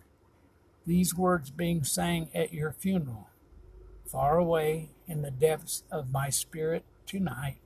these 0.85 1.13
words 1.13 1.49
being 1.49 1.83
sang 1.83 2.29
at 2.33 2.53
your 2.53 2.71
funeral. 2.71 3.27
Far 4.05 4.37
away 4.37 4.91
in 5.05 5.21
the 5.21 5.31
depths 5.31 5.83
of 5.91 6.09
my 6.09 6.29
spirit 6.29 6.85
tonight 7.05 7.57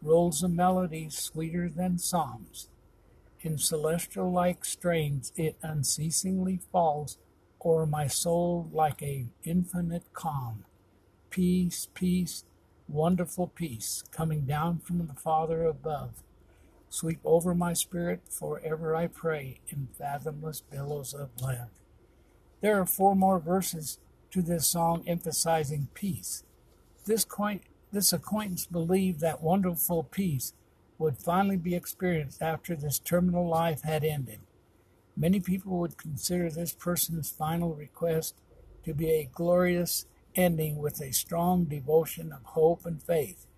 rolls 0.00 0.40
a 0.40 0.48
melody 0.48 1.10
sweeter 1.10 1.68
than 1.68 1.98
psalms. 1.98 2.68
In 3.40 3.58
celestial 3.58 4.30
like 4.30 4.64
strains 4.64 5.32
it 5.34 5.56
unceasingly 5.60 6.60
falls 6.70 7.18
o'er 7.66 7.86
my 7.86 8.06
soul 8.06 8.70
like 8.72 9.02
a 9.02 9.26
infinite 9.42 10.12
calm. 10.12 10.64
Peace, 11.28 11.88
peace, 11.92 12.44
wonderful 12.86 13.48
peace, 13.48 14.04
coming 14.12 14.42
down 14.42 14.78
from 14.78 15.04
the 15.08 15.14
Father 15.14 15.64
above 15.64 16.22
Sweep 16.94 17.18
over 17.24 17.56
my 17.56 17.72
spirit 17.72 18.20
forever, 18.30 18.94
I 18.94 19.08
pray, 19.08 19.58
in 19.68 19.88
fathomless 19.98 20.60
billows 20.60 21.12
of 21.12 21.30
love. 21.42 21.70
There 22.60 22.80
are 22.80 22.86
four 22.86 23.16
more 23.16 23.40
verses 23.40 23.98
to 24.30 24.40
this 24.40 24.68
song 24.68 25.02
emphasizing 25.04 25.88
peace. 25.92 26.44
This, 27.04 27.26
this 27.90 28.12
acquaintance 28.12 28.66
believed 28.66 29.18
that 29.18 29.42
wonderful 29.42 30.04
peace 30.04 30.52
would 30.96 31.18
finally 31.18 31.56
be 31.56 31.74
experienced 31.74 32.40
after 32.40 32.76
this 32.76 33.00
terminal 33.00 33.48
life 33.48 33.82
had 33.82 34.04
ended. 34.04 34.38
Many 35.16 35.40
people 35.40 35.76
would 35.78 35.98
consider 35.98 36.48
this 36.48 36.74
person's 36.74 37.28
final 37.28 37.74
request 37.74 38.36
to 38.84 38.94
be 38.94 39.10
a 39.10 39.28
glorious 39.34 40.06
ending 40.36 40.76
with 40.76 41.00
a 41.00 41.12
strong 41.12 41.64
devotion 41.64 42.32
of 42.32 42.44
hope 42.44 42.86
and 42.86 43.02
faith. 43.02 43.48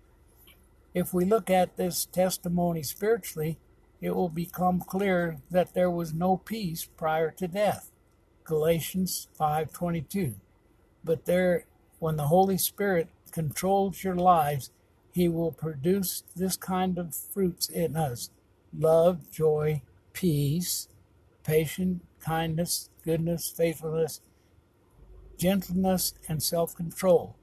If 0.97 1.13
we 1.13 1.25
look 1.25 1.51
at 1.51 1.77
this 1.77 2.05
testimony 2.05 2.81
spiritually, 2.81 3.59
it 4.01 4.15
will 4.15 4.29
become 4.29 4.79
clear 4.79 5.37
that 5.51 5.75
there 5.75 5.91
was 5.91 6.11
no 6.11 6.37
peace 6.37 6.85
prior 6.85 7.29
to 7.33 7.47
death. 7.47 7.91
Galatians 8.43 9.27
5:22. 9.39 10.39
But 11.03 11.25
there 11.25 11.67
when 11.99 12.15
the 12.15 12.29
Holy 12.29 12.57
Spirit 12.57 13.09
controls 13.31 14.03
your 14.03 14.15
lives, 14.15 14.71
he 15.13 15.29
will 15.29 15.51
produce 15.51 16.23
this 16.35 16.57
kind 16.57 16.97
of 16.97 17.13
fruits 17.13 17.69
in 17.69 17.95
us: 17.95 18.31
love, 18.75 19.29
joy, 19.29 19.83
peace, 20.13 20.87
patience, 21.43 22.01
kindness, 22.19 22.89
goodness, 23.03 23.51
faithfulness, 23.51 24.21
gentleness, 25.37 26.15
and 26.27 26.41
self-control. 26.41 27.35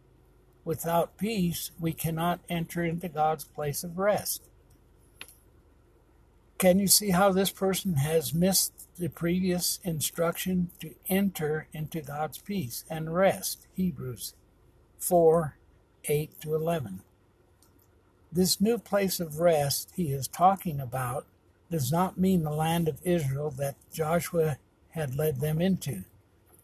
Without 0.64 1.18
peace, 1.18 1.70
we 1.78 1.92
cannot 1.92 2.40
enter 2.48 2.82
into 2.82 3.08
God's 3.08 3.44
place 3.44 3.84
of 3.84 3.98
rest. 3.98 4.42
Can 6.56 6.78
you 6.78 6.86
see 6.86 7.10
how 7.10 7.30
this 7.32 7.50
person 7.50 7.96
has 7.96 8.32
missed 8.32 8.72
the 8.96 9.08
previous 9.08 9.80
instruction 9.84 10.70
to 10.80 10.94
enter 11.08 11.66
into 11.72 12.00
God's 12.00 12.38
peace 12.38 12.84
and 12.88 13.14
rest? 13.14 13.66
Hebrews 13.74 14.34
4 14.98 15.56
8 16.06 16.40
to 16.40 16.54
11. 16.54 17.00
This 18.32 18.60
new 18.60 18.78
place 18.78 19.20
of 19.20 19.40
rest 19.40 19.92
he 19.96 20.12
is 20.12 20.28
talking 20.28 20.80
about 20.80 21.26
does 21.70 21.92
not 21.92 22.18
mean 22.18 22.42
the 22.42 22.50
land 22.50 22.88
of 22.88 23.00
Israel 23.04 23.50
that 23.58 23.76
Joshua 23.92 24.58
had 24.90 25.16
led 25.16 25.40
them 25.40 25.60
into. 25.60 26.04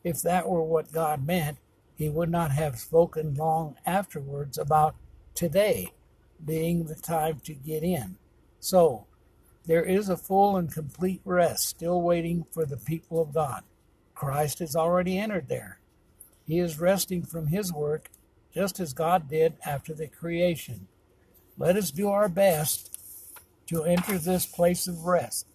If 0.04 0.22
that 0.22 0.48
were 0.48 0.62
what 0.62 0.92
God 0.92 1.26
meant, 1.26 1.58
he 2.00 2.08
would 2.08 2.30
not 2.30 2.50
have 2.50 2.78
spoken 2.78 3.34
long 3.34 3.76
afterwards 3.84 4.56
about 4.56 4.96
today 5.34 5.92
being 6.42 6.86
the 6.86 6.94
time 6.94 7.38
to 7.40 7.52
get 7.52 7.82
in. 7.82 8.16
So, 8.58 9.06
there 9.66 9.84
is 9.84 10.08
a 10.08 10.16
full 10.16 10.56
and 10.56 10.72
complete 10.72 11.20
rest 11.26 11.68
still 11.68 12.00
waiting 12.00 12.46
for 12.52 12.64
the 12.64 12.78
people 12.78 13.20
of 13.20 13.34
God. 13.34 13.64
Christ 14.14 14.60
has 14.60 14.74
already 14.74 15.18
entered 15.18 15.50
there. 15.50 15.78
He 16.46 16.58
is 16.58 16.80
resting 16.80 17.22
from 17.22 17.48
his 17.48 17.70
work 17.70 18.08
just 18.50 18.80
as 18.80 18.94
God 18.94 19.28
did 19.28 19.58
after 19.66 19.92
the 19.92 20.06
creation. 20.08 20.88
Let 21.58 21.76
us 21.76 21.90
do 21.90 22.08
our 22.08 22.30
best 22.30 22.98
to 23.66 23.84
enter 23.84 24.16
this 24.16 24.46
place 24.46 24.88
of 24.88 25.04
rest. 25.04 25.48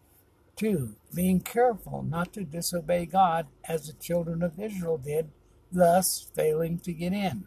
2. 0.57 0.95
Being 1.11 1.39
careful 1.39 2.03
not 2.03 2.33
to 2.33 2.43
disobey 2.43 3.07
God 3.07 3.47
as 3.67 3.87
the 3.87 3.93
children 3.93 4.43
of 4.43 4.59
Israel 4.59 4.99
did, 4.99 5.31
thus 5.75 6.27
failing 6.35 6.79
to 6.79 6.93
get 6.93 7.13
in. 7.13 7.45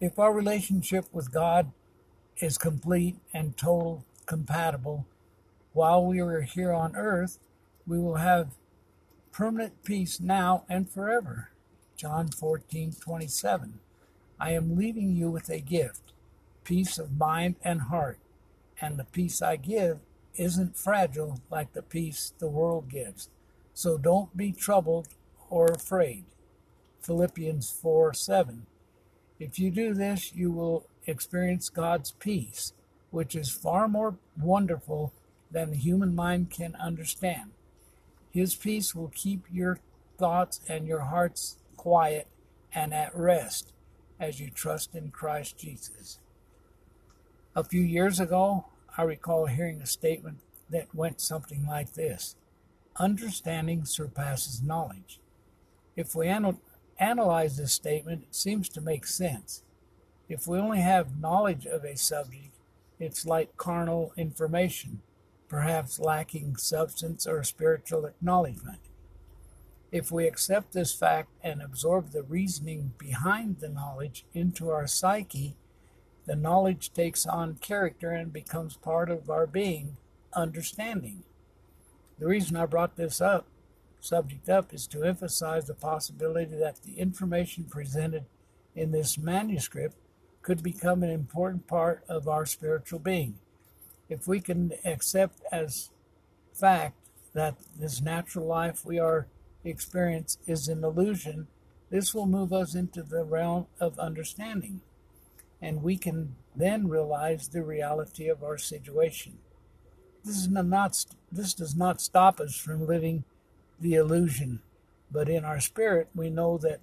If 0.00 0.18
our 0.18 0.32
relationship 0.32 1.06
with 1.12 1.32
God 1.32 1.72
is 2.38 2.58
complete 2.58 3.16
and 3.32 3.56
total 3.56 4.04
compatible 4.26 5.06
while 5.72 6.04
we 6.04 6.20
are 6.20 6.42
here 6.42 6.72
on 6.72 6.96
earth, 6.96 7.38
we 7.86 7.98
will 7.98 8.16
have 8.16 8.56
permanent 9.32 9.84
peace 9.84 10.20
now 10.20 10.64
and 10.68 10.90
forever. 10.90 11.50
John 11.96 12.28
14:27. 12.28 13.80
I 14.40 14.52
am 14.52 14.76
leaving 14.76 15.16
you 15.16 15.30
with 15.30 15.48
a 15.48 15.60
gift, 15.60 16.12
peace 16.64 16.98
of 16.98 17.18
mind 17.18 17.56
and 17.62 17.82
heart, 17.82 18.18
and 18.80 18.98
the 18.98 19.04
peace 19.04 19.42
I 19.42 19.56
give 19.56 20.00
isn't 20.34 20.76
fragile 20.76 21.40
like 21.50 21.72
the 21.72 21.82
peace 21.82 22.32
the 22.38 22.48
world 22.48 22.88
gives. 22.88 23.30
So 23.74 23.98
don't 23.98 24.36
be 24.36 24.52
troubled 24.52 25.08
or 25.50 25.66
afraid. 25.66 26.24
Philippians 27.00 27.70
4 27.70 28.12
7. 28.12 28.66
If 29.38 29.58
you 29.58 29.70
do 29.70 29.94
this, 29.94 30.34
you 30.34 30.50
will 30.50 30.86
experience 31.06 31.68
God's 31.68 32.12
peace, 32.12 32.72
which 33.10 33.34
is 33.34 33.50
far 33.50 33.88
more 33.88 34.16
wonderful 34.40 35.12
than 35.50 35.70
the 35.70 35.76
human 35.76 36.14
mind 36.14 36.50
can 36.50 36.74
understand. 36.76 37.50
His 38.30 38.54
peace 38.54 38.94
will 38.94 39.12
keep 39.14 39.44
your 39.50 39.78
thoughts 40.18 40.60
and 40.68 40.86
your 40.86 41.00
hearts 41.00 41.56
quiet 41.76 42.26
and 42.74 42.92
at 42.92 43.16
rest 43.16 43.72
as 44.20 44.40
you 44.40 44.50
trust 44.50 44.94
in 44.94 45.10
Christ 45.10 45.58
Jesus. 45.58 46.18
A 47.54 47.64
few 47.64 47.80
years 47.80 48.20
ago, 48.20 48.66
I 48.96 49.02
recall 49.02 49.46
hearing 49.46 49.80
a 49.80 49.86
statement 49.86 50.38
that 50.70 50.94
went 50.94 51.20
something 51.20 51.66
like 51.66 51.94
this 51.94 52.36
Understanding 52.96 53.84
surpasses 53.84 54.60
knowledge. 54.60 55.20
If 55.96 56.16
we 56.16 56.28
analyze 56.98 57.56
this 57.56 57.72
statement, 57.72 58.22
it 58.22 58.34
seems 58.34 58.68
to 58.70 58.80
make 58.80 59.06
sense. 59.06 59.62
If 60.28 60.46
we 60.46 60.58
only 60.58 60.80
have 60.80 61.20
knowledge 61.20 61.66
of 61.66 61.84
a 61.84 61.96
subject, 61.96 62.54
it's 62.98 63.24
like 63.24 63.56
carnal 63.56 64.12
information, 64.16 65.00
perhaps 65.48 65.98
lacking 65.98 66.56
substance 66.56 67.26
or 67.26 67.42
spiritual 67.44 68.04
acknowledgement. 68.04 68.80
If 69.90 70.12
we 70.12 70.26
accept 70.26 70.72
this 70.72 70.92
fact 70.92 71.30
and 71.42 71.62
absorb 71.62 72.10
the 72.10 72.22
reasoning 72.22 72.92
behind 72.98 73.60
the 73.60 73.70
knowledge 73.70 74.26
into 74.34 74.68
our 74.70 74.86
psyche, 74.86 75.56
the 76.26 76.36
knowledge 76.36 76.92
takes 76.92 77.24
on 77.24 77.54
character 77.54 78.10
and 78.10 78.30
becomes 78.30 78.76
part 78.76 79.10
of 79.10 79.30
our 79.30 79.46
being, 79.46 79.96
understanding. 80.34 81.22
The 82.18 82.26
reason 82.26 82.56
I 82.56 82.66
brought 82.66 82.96
this 82.96 83.22
up, 83.22 83.46
subject 84.00 84.48
up, 84.48 84.72
is 84.72 84.86
to 84.88 85.04
emphasize 85.04 85.66
the 85.66 85.74
possibility 85.74 86.56
that 86.56 86.82
the 86.82 86.98
information 86.98 87.64
presented 87.64 88.24
in 88.74 88.92
this 88.92 89.18
manuscript 89.18 89.96
could 90.42 90.62
become 90.62 91.02
an 91.02 91.10
important 91.10 91.66
part 91.66 92.04
of 92.08 92.28
our 92.28 92.46
spiritual 92.46 92.98
being. 92.98 93.34
If 94.08 94.26
we 94.26 94.40
can 94.40 94.72
accept 94.84 95.42
as 95.52 95.90
fact 96.54 96.96
that 97.34 97.56
this 97.78 98.00
natural 98.00 98.46
life 98.46 98.84
we 98.84 98.98
are 98.98 99.26
experience 99.64 100.38
is 100.46 100.68
an 100.68 100.82
illusion, 100.82 101.48
this 101.90 102.14
will 102.14 102.26
move 102.26 102.52
us 102.52 102.74
into 102.74 103.02
the 103.02 103.24
realm 103.24 103.66
of 103.80 103.98
understanding 103.98 104.80
and 105.60 105.82
we 105.82 105.96
can 105.96 106.36
then 106.54 106.88
realize 106.88 107.48
the 107.48 107.62
reality 107.62 108.28
of 108.28 108.42
our 108.42 108.58
situation. 108.58 109.38
This, 110.24 110.36
is 110.36 110.48
not, 110.48 111.04
this 111.32 111.54
does 111.54 111.76
not 111.76 112.00
stop 112.00 112.40
us 112.40 112.56
from 112.56 112.86
living 112.86 113.24
the 113.80 113.94
illusion, 113.94 114.60
but 115.10 115.28
in 115.28 115.44
our 115.44 115.60
spirit 115.60 116.08
we 116.14 116.30
know 116.30 116.58
that 116.58 116.80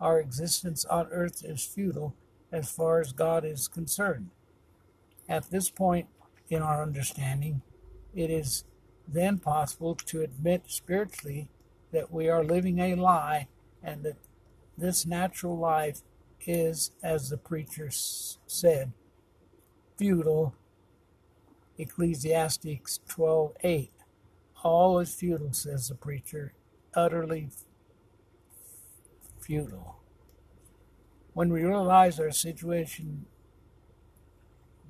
our 0.00 0.18
existence 0.18 0.84
on 0.86 1.06
earth 1.10 1.44
is 1.44 1.64
futile 1.64 2.14
as 2.50 2.70
far 2.70 3.00
as 3.00 3.12
God 3.12 3.44
is 3.44 3.68
concerned. 3.68 4.30
At 5.28 5.50
this 5.50 5.70
point 5.70 6.08
in 6.48 6.62
our 6.62 6.82
understanding, 6.82 7.62
it 8.14 8.30
is 8.30 8.64
then 9.06 9.38
possible 9.38 9.94
to 9.94 10.22
admit 10.22 10.62
spiritually 10.66 11.48
that 11.92 12.12
we 12.12 12.28
are 12.28 12.44
living 12.44 12.78
a 12.78 12.94
lie 12.94 13.48
and 13.82 14.02
that 14.04 14.16
this 14.76 15.06
natural 15.06 15.58
life 15.58 16.00
is, 16.46 16.92
as 17.02 17.28
the 17.28 17.36
preacher 17.36 17.90
said, 17.90 18.92
futile. 19.96 20.54
Ecclesiastes 21.78 23.00
12:8. 23.08 23.90
All 24.62 24.98
is 24.98 25.14
futile, 25.14 25.52
says 25.52 25.88
the 25.88 25.94
preacher, 25.94 26.52
utterly 26.94 27.48
futile. 29.40 29.96
When 31.32 31.52
we 31.52 31.64
realize 31.64 32.20
our 32.20 32.30
situation, 32.30 33.26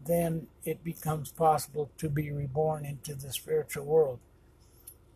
then 0.04 0.48
it 0.64 0.82
becomes 0.82 1.30
possible 1.30 1.90
to 1.98 2.08
be 2.08 2.32
reborn 2.32 2.84
into 2.84 3.14
the 3.14 3.32
spiritual 3.32 3.84
world. 3.84 4.18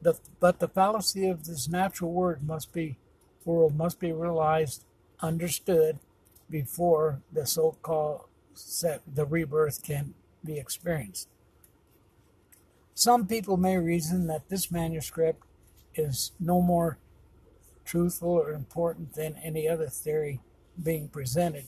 The, 0.00 0.18
but 0.38 0.60
the 0.60 0.68
fallacy 0.68 1.26
of 1.26 1.46
this 1.46 1.68
natural 1.68 2.12
word 2.12 2.46
must 2.46 2.72
be 2.72 2.98
world 3.44 3.76
must 3.76 3.98
be 3.98 4.12
realized, 4.12 4.84
understood, 5.20 5.98
before 6.48 7.20
the 7.32 7.46
so-called 7.46 8.24
the 9.12 9.26
rebirth 9.28 9.82
can 9.82 10.14
be 10.44 10.58
experienced. 10.58 11.28
Some 12.94 13.26
people 13.26 13.56
may 13.56 13.76
reason 13.76 14.28
that 14.28 14.48
this 14.48 14.70
manuscript 14.70 15.42
is 15.96 16.30
no 16.38 16.62
more 16.62 16.98
truthful 17.84 18.30
or 18.30 18.52
important 18.52 19.14
than 19.14 19.36
any 19.42 19.68
other 19.68 19.88
theory 19.88 20.40
being 20.80 21.08
presented. 21.08 21.66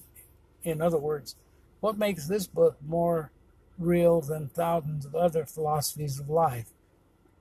In 0.62 0.80
other 0.80 0.98
words, 0.98 1.34
what 1.80 1.98
makes 1.98 2.28
this 2.28 2.46
book 2.46 2.76
more 2.80 3.32
real 3.76 4.20
than 4.20 4.48
thousands 4.48 5.04
of 5.04 5.16
other 5.16 5.44
philosophies 5.44 6.20
of 6.20 6.30
life? 6.30 6.68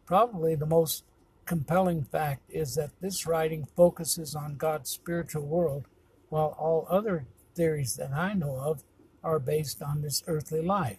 Probably 0.06 0.56
the 0.56 0.66
most 0.66 1.03
compelling 1.45 2.03
fact 2.03 2.41
is 2.49 2.74
that 2.76 2.99
this 3.02 3.28
writing 3.28 3.68
focuses 3.76 4.36
on 4.36 4.57
God's 4.57 4.90
spiritual 4.90 5.45
world 5.45 5.86
while 6.30 6.56
all 6.57 6.88
other 6.90 7.26
theories 7.53 7.95
that 7.98 8.12
I 8.12 8.34
know 8.34 8.57
of 8.57 8.84
are 9.24 9.40
based 9.40 9.82
on 9.82 10.02
this 10.02 10.24
earthly 10.28 10.62
life. 10.62 10.98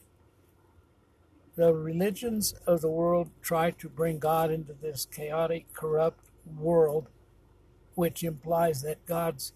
The 1.56 1.74
religions 1.74 2.54
of 2.66 2.82
the 2.82 2.90
world 2.90 3.30
try 3.40 3.70
to 3.70 3.88
bring 3.88 4.18
God 4.18 4.50
into 4.50 4.74
this 4.74 5.06
chaotic, 5.10 5.72
corrupt 5.72 6.20
world, 6.46 7.08
which 7.94 8.22
implies 8.22 8.82
that 8.82 9.06
God's 9.06 9.52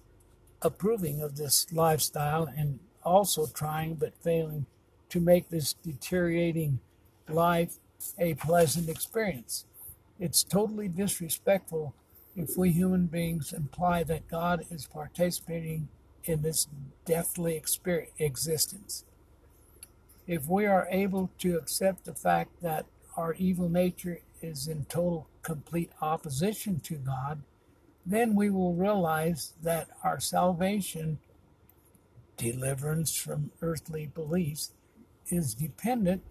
approving 0.63 1.21
of 1.21 1.37
this 1.37 1.71
lifestyle 1.73 2.49
and 2.57 2.81
also 3.05 3.47
trying 3.47 3.95
but 3.97 4.17
failing 4.23 4.65
to 5.11 5.21
make 5.21 5.51
this 5.51 5.75
deteriorating 5.75 6.81
life 7.29 7.77
a 8.19 8.35
pleasant 8.35 8.89
experience. 8.89 9.67
It's 10.19 10.43
totally 10.43 10.89
disrespectful 10.89 11.95
if 12.35 12.57
we 12.57 12.71
human 12.71 13.07
beings 13.07 13.53
imply 13.53 14.05
that 14.05 14.29
God 14.29 14.65
is 14.71 14.87
participating 14.87 15.89
in 16.25 16.43
this 16.43 16.67
deathly 17.05 17.57
experience, 17.57 18.13
existence. 18.19 19.05
If 20.31 20.47
we 20.47 20.65
are 20.65 20.87
able 20.93 21.29
to 21.39 21.57
accept 21.57 22.05
the 22.05 22.15
fact 22.15 22.63
that 22.63 22.87
our 23.17 23.35
evil 23.35 23.69
nature 23.69 24.21
is 24.41 24.69
in 24.69 24.85
total, 24.85 25.27
complete 25.43 25.91
opposition 26.01 26.79
to 26.85 26.95
God, 26.95 27.43
then 28.07 28.37
we 28.37 28.49
will 28.49 28.73
realize 28.73 29.55
that 29.61 29.89
our 30.05 30.21
salvation, 30.21 31.19
deliverance 32.37 33.13
from 33.13 33.51
earthly 33.61 34.07
beliefs, 34.07 34.71
is 35.31 35.53
dependent 35.53 36.23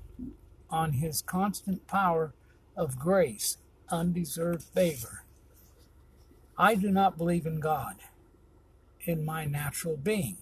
on 0.70 0.94
His 0.94 1.22
constant 1.22 1.86
power 1.86 2.34
of 2.78 3.00
grace, 3.00 3.58
undeserved 3.90 4.64
favor. 4.64 5.26
I 6.58 6.76
do 6.76 6.90
not 6.90 7.18
believe 7.18 7.46
in 7.46 7.60
God 7.60 7.98
in 9.02 9.26
my 9.26 9.44
natural 9.44 9.98
being. 9.98 10.38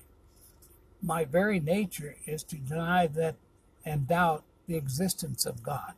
My 1.01 1.25
very 1.25 1.59
nature 1.59 2.17
is 2.27 2.43
to 2.43 2.57
deny 2.57 3.07
that 3.07 3.35
and 3.87 4.07
doubt 4.07 4.43
the 4.67 4.75
existence 4.75 5.45
of 5.45 5.63
God. 5.63 5.93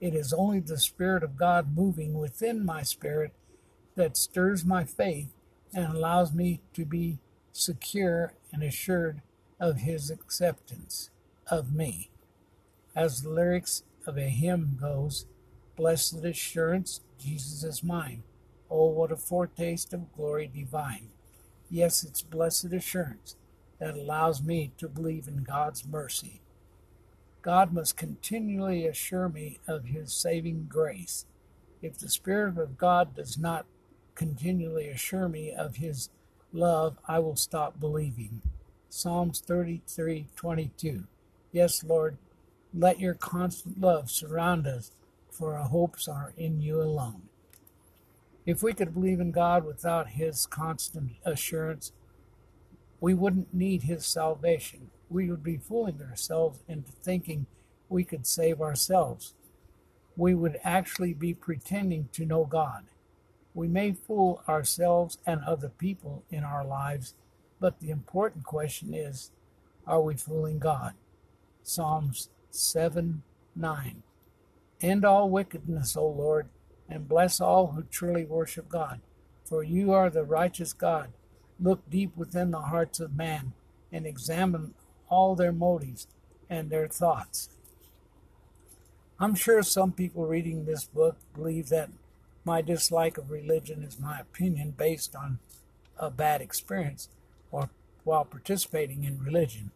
It 0.00 0.14
is 0.14 0.32
only 0.32 0.60
the 0.60 0.78
Spirit 0.78 1.24
of 1.24 1.36
God 1.36 1.76
moving 1.76 2.14
within 2.14 2.64
my 2.64 2.82
spirit 2.82 3.32
that 3.96 4.16
stirs 4.16 4.64
my 4.64 4.84
faith 4.84 5.34
and 5.74 5.92
allows 5.92 6.32
me 6.32 6.60
to 6.74 6.84
be 6.84 7.18
secure 7.52 8.34
and 8.52 8.62
assured 8.62 9.20
of 9.58 9.78
His 9.78 10.10
acceptance 10.10 11.10
of 11.50 11.74
me. 11.74 12.10
As 12.94 13.22
the 13.22 13.30
lyrics 13.30 13.82
of 14.06 14.16
a 14.16 14.28
hymn 14.28 14.78
goes, 14.80 15.26
Blessed 15.76 16.24
assurance, 16.24 17.00
Jesus 17.18 17.64
is 17.64 17.82
mine. 17.82 18.22
Oh, 18.70 18.86
what 18.86 19.10
a 19.10 19.16
foretaste 19.16 19.92
of 19.92 20.12
glory 20.12 20.50
divine. 20.52 21.08
Yes, 21.68 22.04
it's 22.04 22.22
blessed 22.22 22.72
assurance 22.72 23.34
that 23.80 23.96
allows 23.96 24.42
me 24.42 24.70
to 24.78 24.88
believe 24.88 25.26
in 25.26 25.42
God's 25.42 25.84
mercy. 25.86 26.40
God 27.42 27.72
must 27.72 27.96
continually 27.96 28.86
assure 28.86 29.28
me 29.28 29.58
of 29.66 29.86
His 29.86 30.12
saving 30.12 30.66
grace. 30.68 31.26
If 31.80 31.98
the 31.98 32.08
Spirit 32.08 32.58
of 32.58 32.76
God 32.76 33.14
does 33.14 33.38
not 33.38 33.66
continually 34.14 34.88
assure 34.88 35.28
me 35.28 35.52
of 35.52 35.76
His 35.76 36.10
love, 36.52 36.98
I 37.06 37.20
will 37.20 37.36
stop 37.36 37.78
believing. 37.78 38.42
Psalms 38.88 39.40
33:22. 39.40 41.06
Yes, 41.52 41.84
Lord, 41.84 42.18
let 42.74 42.98
your 43.00 43.14
constant 43.14 43.80
love 43.80 44.10
surround 44.10 44.66
us, 44.66 44.90
for 45.30 45.56
our 45.56 45.68
hopes 45.68 46.08
are 46.08 46.32
in 46.36 46.60
you 46.60 46.82
alone. 46.82 47.28
If 48.44 48.62
we 48.62 48.72
could 48.72 48.94
believe 48.94 49.20
in 49.20 49.30
God 49.30 49.64
without 49.64 50.10
His 50.10 50.46
constant 50.46 51.12
assurance, 51.24 51.92
we 53.00 53.14
wouldn't 53.14 53.54
need 53.54 53.84
His 53.84 54.04
salvation. 54.06 54.90
We 55.10 55.30
would 55.30 55.42
be 55.42 55.56
fooling 55.56 56.00
ourselves 56.02 56.60
into 56.68 56.92
thinking 56.92 57.46
we 57.88 58.04
could 58.04 58.26
save 58.26 58.60
ourselves. 58.60 59.34
We 60.16 60.34
would 60.34 60.58
actually 60.64 61.14
be 61.14 61.34
pretending 61.34 62.08
to 62.12 62.26
know 62.26 62.44
God. 62.44 62.84
We 63.54 63.68
may 63.68 63.92
fool 63.92 64.42
ourselves 64.48 65.18
and 65.26 65.42
other 65.42 65.68
people 65.68 66.24
in 66.30 66.44
our 66.44 66.64
lives, 66.64 67.14
but 67.60 67.80
the 67.80 67.90
important 67.90 68.44
question 68.44 68.94
is 68.94 69.30
are 69.86 70.02
we 70.02 70.16
fooling 70.16 70.58
God? 70.58 70.94
Psalms 71.62 72.28
7 72.50 73.22
9. 73.56 74.02
End 74.80 75.04
all 75.04 75.28
wickedness, 75.28 75.96
O 75.96 76.06
Lord, 76.06 76.48
and 76.88 77.08
bless 77.08 77.40
all 77.40 77.68
who 77.68 77.82
truly 77.82 78.24
worship 78.24 78.68
God. 78.68 79.00
For 79.44 79.62
you 79.62 79.92
are 79.92 80.10
the 80.10 80.24
righteous 80.24 80.72
God. 80.72 81.10
Look 81.58 81.88
deep 81.90 82.16
within 82.16 82.50
the 82.50 82.60
hearts 82.60 83.00
of 83.00 83.16
man 83.16 83.54
and 83.90 84.06
examine 84.06 84.74
all 85.08 85.34
their 85.34 85.52
motives 85.52 86.06
and 86.48 86.70
their 86.70 86.88
thoughts. 86.88 87.50
I'm 89.20 89.34
sure 89.34 89.62
some 89.62 89.92
people 89.92 90.26
reading 90.26 90.64
this 90.64 90.84
book 90.84 91.16
believe 91.34 91.68
that 91.70 91.90
my 92.44 92.62
dislike 92.62 93.18
of 93.18 93.30
religion 93.30 93.82
is 93.82 93.98
my 93.98 94.20
opinion 94.20 94.74
based 94.76 95.14
on 95.16 95.38
a 95.98 96.10
bad 96.10 96.40
experience 96.40 97.08
or 97.50 97.70
while 98.04 98.24
participating 98.24 99.04
in 99.04 99.22
religion. 99.22 99.70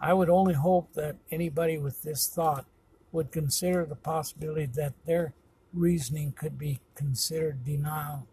I 0.00 0.14
would 0.14 0.30
only 0.30 0.54
hope 0.54 0.94
that 0.94 1.16
anybody 1.30 1.76
with 1.76 2.02
this 2.02 2.26
thought 2.26 2.64
would 3.12 3.32
consider 3.32 3.84
the 3.84 3.96
possibility 3.96 4.66
that 4.66 4.94
their 5.04 5.34
reasoning 5.74 6.32
could 6.32 6.58
be 6.58 6.80
considered 6.94 7.64
denial 7.64 8.26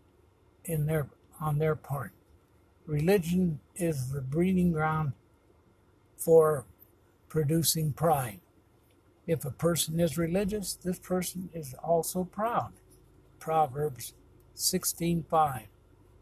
in 0.63 0.85
their 0.85 1.07
on 1.39 1.59
their 1.59 1.75
part. 1.75 2.11
Religion 2.85 3.59
is 3.75 4.11
the 4.11 4.21
breeding 4.21 4.71
ground 4.71 5.13
for 6.17 6.65
producing 7.29 7.93
pride. 7.93 8.39
If 9.25 9.45
a 9.45 9.51
person 9.51 9.99
is 9.99 10.17
religious, 10.17 10.73
this 10.75 10.99
person 10.99 11.49
is 11.53 11.75
also 11.83 12.23
proud. 12.23 12.73
Proverbs 13.39 14.13
16:5. 14.55 15.67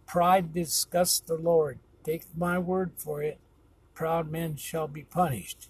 Pride 0.05 0.53
disgusts 0.53 1.19
the 1.19 1.37
Lord. 1.37 1.79
Take 2.03 2.25
my 2.35 2.59
word 2.59 2.91
for 2.97 3.23
it. 3.23 3.39
Proud 3.93 4.29
men 4.29 4.55
shall 4.55 4.87
be 4.87 5.03
punished. 5.03 5.69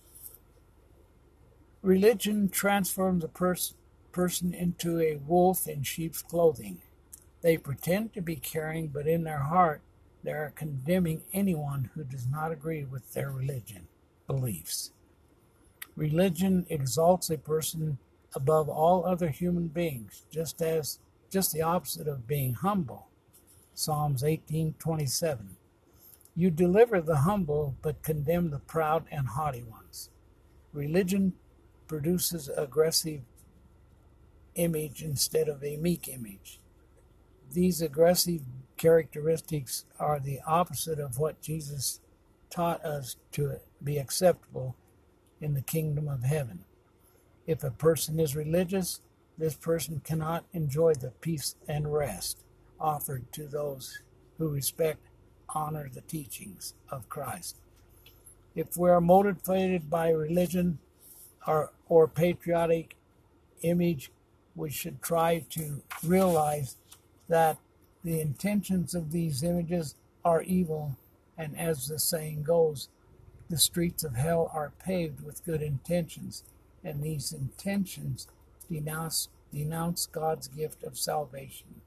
Religion 1.81 2.49
transforms 2.49 3.23
a 3.23 3.27
pers- 3.27 3.75
person 4.11 4.53
into 4.53 4.99
a 4.99 5.17
wolf 5.17 5.67
in 5.67 5.83
sheep's 5.83 6.21
clothing. 6.21 6.81
They 7.41 7.57
pretend 7.57 8.13
to 8.13 8.21
be 8.21 8.37
caring, 8.37 8.87
but 8.87 9.07
in 9.07 9.23
their 9.23 9.43
heart 9.43 9.81
they 10.23 10.31
are 10.31 10.49
condemning 10.49 11.23
anyone 11.31 11.91
who 11.93 12.03
does 12.03 12.25
not 12.27 12.51
agree 12.51 12.83
with 12.83 13.13
their 13.13 13.29
religion 13.29 13.87
beliefs. 14.27 14.91
Religion 15.95 16.65
exalts 16.69 17.29
a 17.29 17.37
person 17.37 17.97
above 18.35 18.67
all 18.67 19.05
other 19.05 19.29
human 19.29 19.67
beings, 19.67 20.23
just 20.29 20.61
as 20.61 20.99
just 21.29 21.53
the 21.53 21.61
opposite 21.61 22.07
of 22.07 22.27
being 22.27 22.53
humble. 22.53 23.07
Psalms 23.73 24.23
18:27. 24.23 25.57
You 26.35 26.51
deliver 26.51 27.01
the 27.01 27.17
humble 27.17 27.75
but 27.81 28.03
condemn 28.03 28.49
the 28.49 28.59
proud 28.59 29.05
and 29.09 29.27
haughty 29.27 29.63
ones. 29.63 30.09
Religion 30.73 31.33
produces 31.87 32.49
aggressive 32.49 33.21
image 34.55 35.01
instead 35.01 35.47
of 35.47 35.63
a 35.63 35.77
meek 35.77 36.07
image. 36.07 36.59
These 37.51 37.81
aggressive 37.81 38.41
characteristics 38.77 39.85
are 39.99 40.19
the 40.19 40.41
opposite 40.45 40.99
of 40.99 41.17
what 41.17 41.41
Jesus 41.41 42.01
taught 42.49 42.83
us 42.83 43.15
to 43.33 43.59
be 43.83 43.97
acceptable 43.97 44.75
in 45.41 45.53
the 45.53 45.61
kingdom 45.61 46.07
of 46.07 46.23
heaven. 46.23 46.65
If 47.45 47.63
a 47.63 47.71
person 47.71 48.19
is 48.19 48.35
religious, 48.35 49.01
this 49.37 49.55
person 49.55 50.01
cannot 50.03 50.45
enjoy 50.53 50.93
the 50.93 51.11
peace 51.21 51.55
and 51.67 51.93
rest 51.93 52.43
offered 52.79 53.31
to 53.33 53.47
those 53.47 53.99
who 54.37 54.49
respect, 54.49 54.99
honor 55.49 55.89
the 55.93 56.01
teachings 56.01 56.73
of 56.89 57.09
Christ. 57.09 57.57
If 58.55 58.77
we 58.77 58.89
are 58.89 59.01
motivated 59.01 59.89
by 59.89 60.09
religion 60.09 60.79
or, 61.45 61.71
or 61.87 62.07
patriotic 62.07 62.95
image, 63.61 64.11
we 64.55 64.69
should 64.69 65.01
try 65.01 65.45
to 65.49 65.81
realize 66.03 66.77
that 67.27 67.57
the 68.03 68.21
intentions 68.21 68.95
of 68.95 69.11
these 69.11 69.43
images 69.43 69.95
are 70.23 70.41
evil, 70.43 70.95
and 71.37 71.57
as 71.57 71.87
the 71.87 71.99
saying 71.99 72.43
goes, 72.43 72.89
the 73.49 73.57
streets 73.57 74.03
of 74.03 74.15
hell 74.15 74.49
are 74.53 74.73
paved 74.83 75.21
with 75.21 75.45
good 75.45 75.61
intentions, 75.61 76.43
and 76.83 77.01
these 77.03 77.31
intentions 77.31 78.27
denounce, 78.69 79.29
denounce 79.53 80.07
God's 80.07 80.47
gift 80.47 80.83
of 80.83 80.97
salvation. 80.97 81.81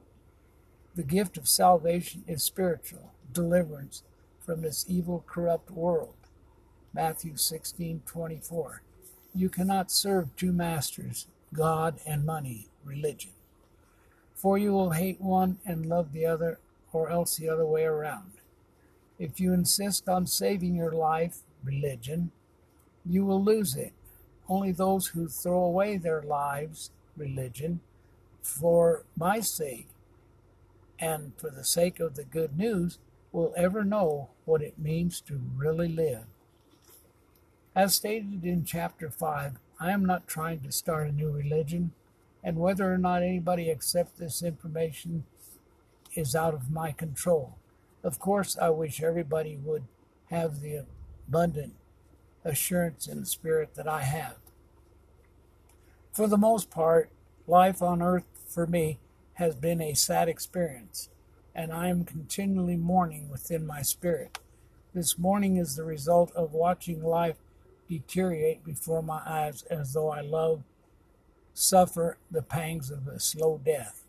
The 0.95 1.03
gift 1.03 1.37
of 1.37 1.49
salvation 1.49 2.25
is 2.27 2.43
spiritual 2.43 3.13
deliverance 3.33 4.03
from 4.41 4.63
this 4.63 4.85
evil, 4.89 5.25
corrupt 5.27 5.71
world. 5.71 6.15
Matthew 6.93 7.37
16:24. 7.37 8.83
You 9.35 9.49
cannot 9.49 9.91
serve 9.91 10.35
two 10.37 10.53
masters, 10.53 11.27
God 11.53 12.01
and 12.07 12.25
money, 12.25 12.69
religion. 12.85 13.33
For 14.35 14.57
you 14.57 14.73
will 14.73 14.93
hate 14.93 15.21
one 15.21 15.59
and 15.65 15.87
love 15.87 16.13
the 16.13 16.25
other, 16.27 16.61
or 16.93 17.11
else 17.11 17.37
the 17.37 17.49
other 17.49 17.67
way 17.67 17.85
around. 17.85 18.33
If 19.19 19.39
you 19.39 19.53
insist 19.53 20.09
on 20.09 20.27
saving 20.27 20.75
your 20.77 20.93
life 20.93 21.43
religion, 21.65 22.31
you 23.05 23.25
will 23.25 23.43
lose 23.43 23.75
it. 23.77 23.93
Only 24.49 24.73
those 24.73 25.09
who 25.09 25.29
throw 25.29 25.63
away 25.63 25.97
their 25.97 26.23
lives, 26.23 26.91
religion, 27.17 27.81
for 28.43 29.05
my 29.17 29.41
sake 29.41 29.89
and 30.99 31.33
for 31.37 31.51
the 31.51 31.65
sake 31.65 32.01
of 32.01 32.15
the 32.15 32.25
good 32.25 32.57
news, 32.57 32.99
will 33.31 33.53
ever 33.57 33.85
know 33.85 34.31
what 34.47 34.63
it 34.63 34.79
means 34.79 35.21
to 35.21 35.41
really 35.55 35.89
live. 35.89 36.25
As 37.77 37.95
stated 37.95 38.45
in 38.45 38.65
chapter 38.65 39.11
5, 39.11 39.59
I 39.79 39.93
am 39.93 40.05
not 40.05 40.27
trying 40.27 40.61
to 40.61 40.73
start 40.73 41.09
a 41.09 41.13
new 41.13 41.31
religion, 41.31 41.93
and 42.43 42.57
whether 42.57 42.93
or 42.93 42.99
not 42.99 43.23
anybody 43.23 43.71
accepts 43.71 44.19
this 44.19 44.43
information 44.43 45.25
is 46.15 46.35
out 46.35 46.55
of 46.55 46.71
my 46.71 46.91
control. 46.91 47.57
Of 48.03 48.19
course, 48.19 48.57
I 48.59 48.71
wish 48.71 49.03
everybody 49.03 49.57
would 49.57 49.85
have 50.31 50.61
the 50.61 50.85
abundant 51.29 51.75
assurance 52.45 53.07
in 53.07 53.21
the 53.21 53.27
Spirit 53.27 53.75
that 53.75 53.87
I 53.87 54.03
have. 54.03 54.37
For 56.13 56.27
the 56.27 56.39
most 56.39 56.71
part, 56.71 57.11
life 57.47 57.83
on 57.83 58.03
earth 58.03 58.25
for 58.49 58.67
me 58.67 58.99
has 59.35 59.55
been 59.55 59.81
a 59.81 59.95
sad 59.95 60.29
experience, 60.29 61.11
and 61.55 61.73
I 61.73 61.89
am 61.89 62.05
continually 62.05 62.77
mourning 62.77 63.29
within 63.29 63.67
my 63.67 63.83
spirit. 63.83 64.39
This 64.95 65.19
mourning 65.19 65.59
is 65.59 65.77
the 65.77 65.85
result 65.85 66.33
of 66.35 66.55
watching 66.55 67.03
life 67.05 67.37
deteriorate 67.89 68.65
before 68.65 69.03
my 69.03 69.23
eyes 69.25 69.63
as 69.71 69.93
though 69.93 70.11
I 70.11 70.23
love, 70.23 70.63
suffer 71.55 72.19
the 72.31 72.43
pangs 72.43 72.91
of 72.91 73.07
a 73.07 73.21
slow 73.21 73.61
death. 73.65 74.05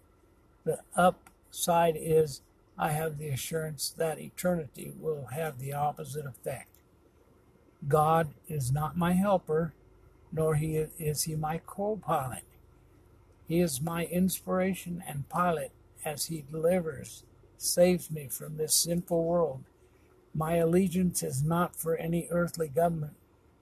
The 0.64 0.80
upside 0.96 1.96
is 1.98 2.42
I 2.78 2.92
have 2.92 3.18
the 3.18 3.30
assurance 3.30 3.94
that 3.98 4.20
eternity 4.20 4.94
will 5.00 5.28
have 5.34 5.60
the 5.60 5.74
opposite 5.74 6.26
effect. 6.26 6.79
God 7.88 8.34
is 8.48 8.72
not 8.72 8.98
my 8.98 9.14
helper, 9.14 9.74
nor 10.32 10.56
he 10.56 10.78
is 10.78 11.24
he 11.24 11.36
my 11.36 11.62
co-pilot. 11.66 12.44
He 13.48 13.62
is 13.62 13.82
my 13.82 14.06
inspiration 14.06 15.04
and 15.08 15.30
pilot 15.30 15.72
as 16.06 16.26
he 16.26 16.44
delivers, 16.52 17.24
saves 17.58 18.12
me 18.12 18.28
from 18.28 18.58
this 18.58 18.76
sinful 18.76 19.24
world. 19.24 19.64
My 20.36 20.56
allegiance 20.56 21.24
is 21.24 21.44
not 21.44 21.76
for 21.76 21.96
any 21.96 22.28
earthly 22.30 22.68
government. 22.68 23.16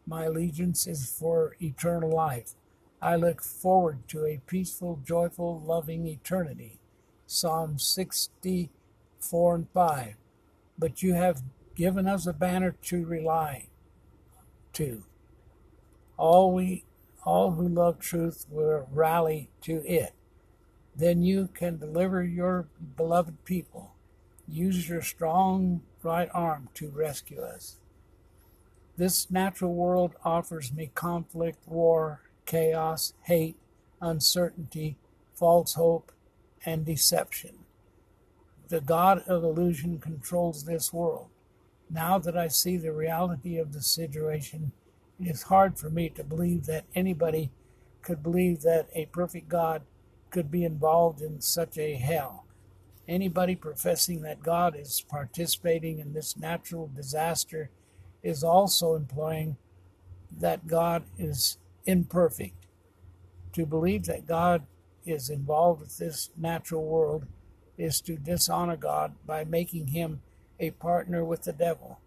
My 0.06 0.26
allegiance 0.26 0.88
is 0.88 1.10
for 1.10 1.56
eternal 1.62 2.10
life. 2.10 2.54
I 3.02 3.16
look 3.16 3.42
forward 3.44 4.08
to 4.10 4.26
a 4.26 4.42
peaceful, 4.48 5.00
joyful, 5.06 5.62
loving 5.62 6.08
eternity. 6.08 6.80
Psalm 7.26 7.80
64 7.80 9.56
and 9.56 9.70
5. 9.74 10.16
but 10.78 11.02
you 11.02 11.14
have 11.14 11.42
given 11.76 12.08
us 12.08 12.28
a 12.28 12.34
banner 12.34 12.76
to 12.84 13.06
rely 13.06 13.68
to. 14.78 15.04
All 16.18 16.54
we 16.54 16.84
all 17.24 17.52
who 17.52 17.68
love 17.68 18.00
truth 18.00 18.46
will 18.50 18.88
rally 18.92 19.50
to 19.62 19.86
it. 19.86 20.14
Then 20.96 21.22
you 21.22 21.50
can 21.54 21.78
deliver 21.78 22.24
your 22.24 22.68
beloved 22.96 23.44
people. 23.44 23.92
Use 24.48 24.88
your 24.88 25.02
strong 25.02 25.82
right 26.02 26.30
arm 26.34 26.70
to 26.76 26.90
rescue 26.90 27.42
us. 27.42 27.78
This 28.96 29.30
natural 29.30 29.74
world 29.74 30.14
offers 30.24 30.74
me 30.74 30.90
conflict, 30.96 31.68
war, 31.68 32.22
chaos, 32.46 33.14
hate, 33.24 33.58
uncertainty, 34.02 34.96
false 35.36 35.74
hope, 35.74 36.12
and 36.66 36.86
deception. 36.86 37.60
The 38.70 38.82
God 38.82 39.24
of 39.28 39.44
illusion 39.44 40.00
controls 40.00 40.64
this 40.64 40.92
world. 40.94 41.28
Now 41.90 42.18
that 42.20 42.38
I 42.38 42.48
see 42.48 42.78
the 42.78 42.92
reality 42.92 43.58
of 43.58 43.74
the 43.74 43.82
situation, 43.82 44.72
it 45.20 45.28
is 45.28 45.44
hard 45.44 45.80
for 45.80 45.90
me 45.90 46.10
to 46.10 46.24
believe 46.24 46.66
that 46.66 46.86
anybody 46.94 47.50
could 48.02 48.22
believe 48.22 48.62
that 48.62 48.90
a 48.94 49.06
perfect 49.08 49.50
God 49.50 49.84
could 50.30 50.52
be 50.52 50.64
involved 50.64 51.22
in 51.22 51.42
such 51.42 51.78
a 51.78 51.96
hell. 51.96 52.46
Anybody 53.08 53.56
professing 53.56 54.22
that 54.22 54.44
God 54.44 54.76
is 54.76 55.02
participating 55.08 56.00
in 56.00 56.14
this 56.14 56.38
natural 56.38 56.90
disaster 56.94 57.70
is 58.22 58.44
also 58.44 58.96
implying 58.96 59.56
that 60.40 60.68
God 60.68 61.04
is 61.18 61.58
imperfect. 61.86 62.66
To 63.54 63.66
believe 63.66 64.06
that 64.06 64.28
God 64.28 64.66
is 65.06 65.30
involved 65.30 65.82
with 65.82 65.98
this 65.98 66.30
natural 66.38 66.86
world 66.86 67.26
is 67.78 68.02
to 68.02 68.18
dishonor 68.18 68.76
God 68.76 69.14
by 69.26 69.46
making 69.46 69.88
him 69.88 70.22
a 70.60 70.72
partner 70.72 71.24
with 71.24 71.44
the 71.44 71.54
devil. 71.54 72.00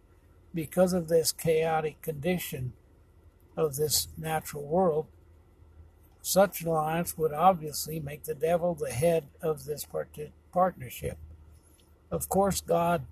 Because 0.53 0.93
of 0.93 1.09
this 1.09 1.33
chaotic 1.33 2.03
condition 2.03 2.73
of 3.57 3.77
this 3.77 4.09
natural 4.17 4.65
world, 4.65 5.07
such 6.23 6.61
an 6.61 6.69
alliance 6.69 7.17
would 7.17 7.33
obviously 7.33 8.01
make 8.01 8.25
the 8.25 8.35
devil 8.35 8.75
the 8.75 8.91
head 8.91 9.29
of 9.41 9.65
this 9.65 9.87
partnership. 10.53 11.19
Of 12.11 12.29
course, 12.29 12.61
God 12.61 13.07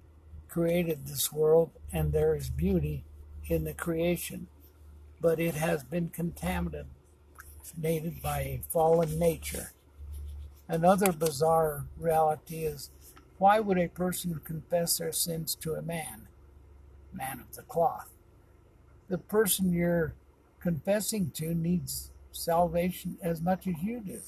created 0.48 1.06
this 1.06 1.32
world 1.32 1.70
and 1.92 2.12
there 2.12 2.34
is 2.34 2.50
beauty 2.50 3.04
in 3.46 3.64
the 3.64 3.74
creation, 3.74 4.48
but 5.20 5.38
it 5.38 5.54
has 5.54 5.84
been 5.84 6.08
contaminated 6.08 6.86
by 8.22 8.40
a 8.40 8.62
fallen 8.68 9.18
nature. 9.18 9.72
Another 10.68 11.12
bizarre 11.12 11.86
reality 11.98 12.64
is 12.64 12.90
why 13.38 13.60
would 13.60 13.78
a 13.78 13.88
person 13.88 14.40
confess 14.44 14.98
their 14.98 15.12
sins 15.12 15.54
to 15.56 15.74
a 15.74 15.82
man? 15.82 16.28
Man 17.12 17.40
of 17.40 17.54
the 17.54 17.62
cloth. 17.62 18.10
The 19.08 19.18
person 19.18 19.72
you're 19.72 20.14
confessing 20.60 21.30
to 21.36 21.54
needs 21.54 22.10
salvation 22.32 23.16
as 23.22 23.40
much 23.40 23.66
as 23.66 23.82
you 23.82 24.00
do. 24.00 24.20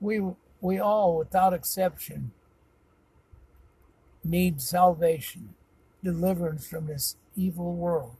We, 0.00 0.22
we 0.60 0.78
all, 0.78 1.16
without 1.16 1.52
exception, 1.52 2.32
need 4.24 4.60
salvation, 4.60 5.54
deliverance 6.02 6.66
from 6.66 6.86
this 6.86 7.16
evil 7.36 7.74
world. 7.74 8.16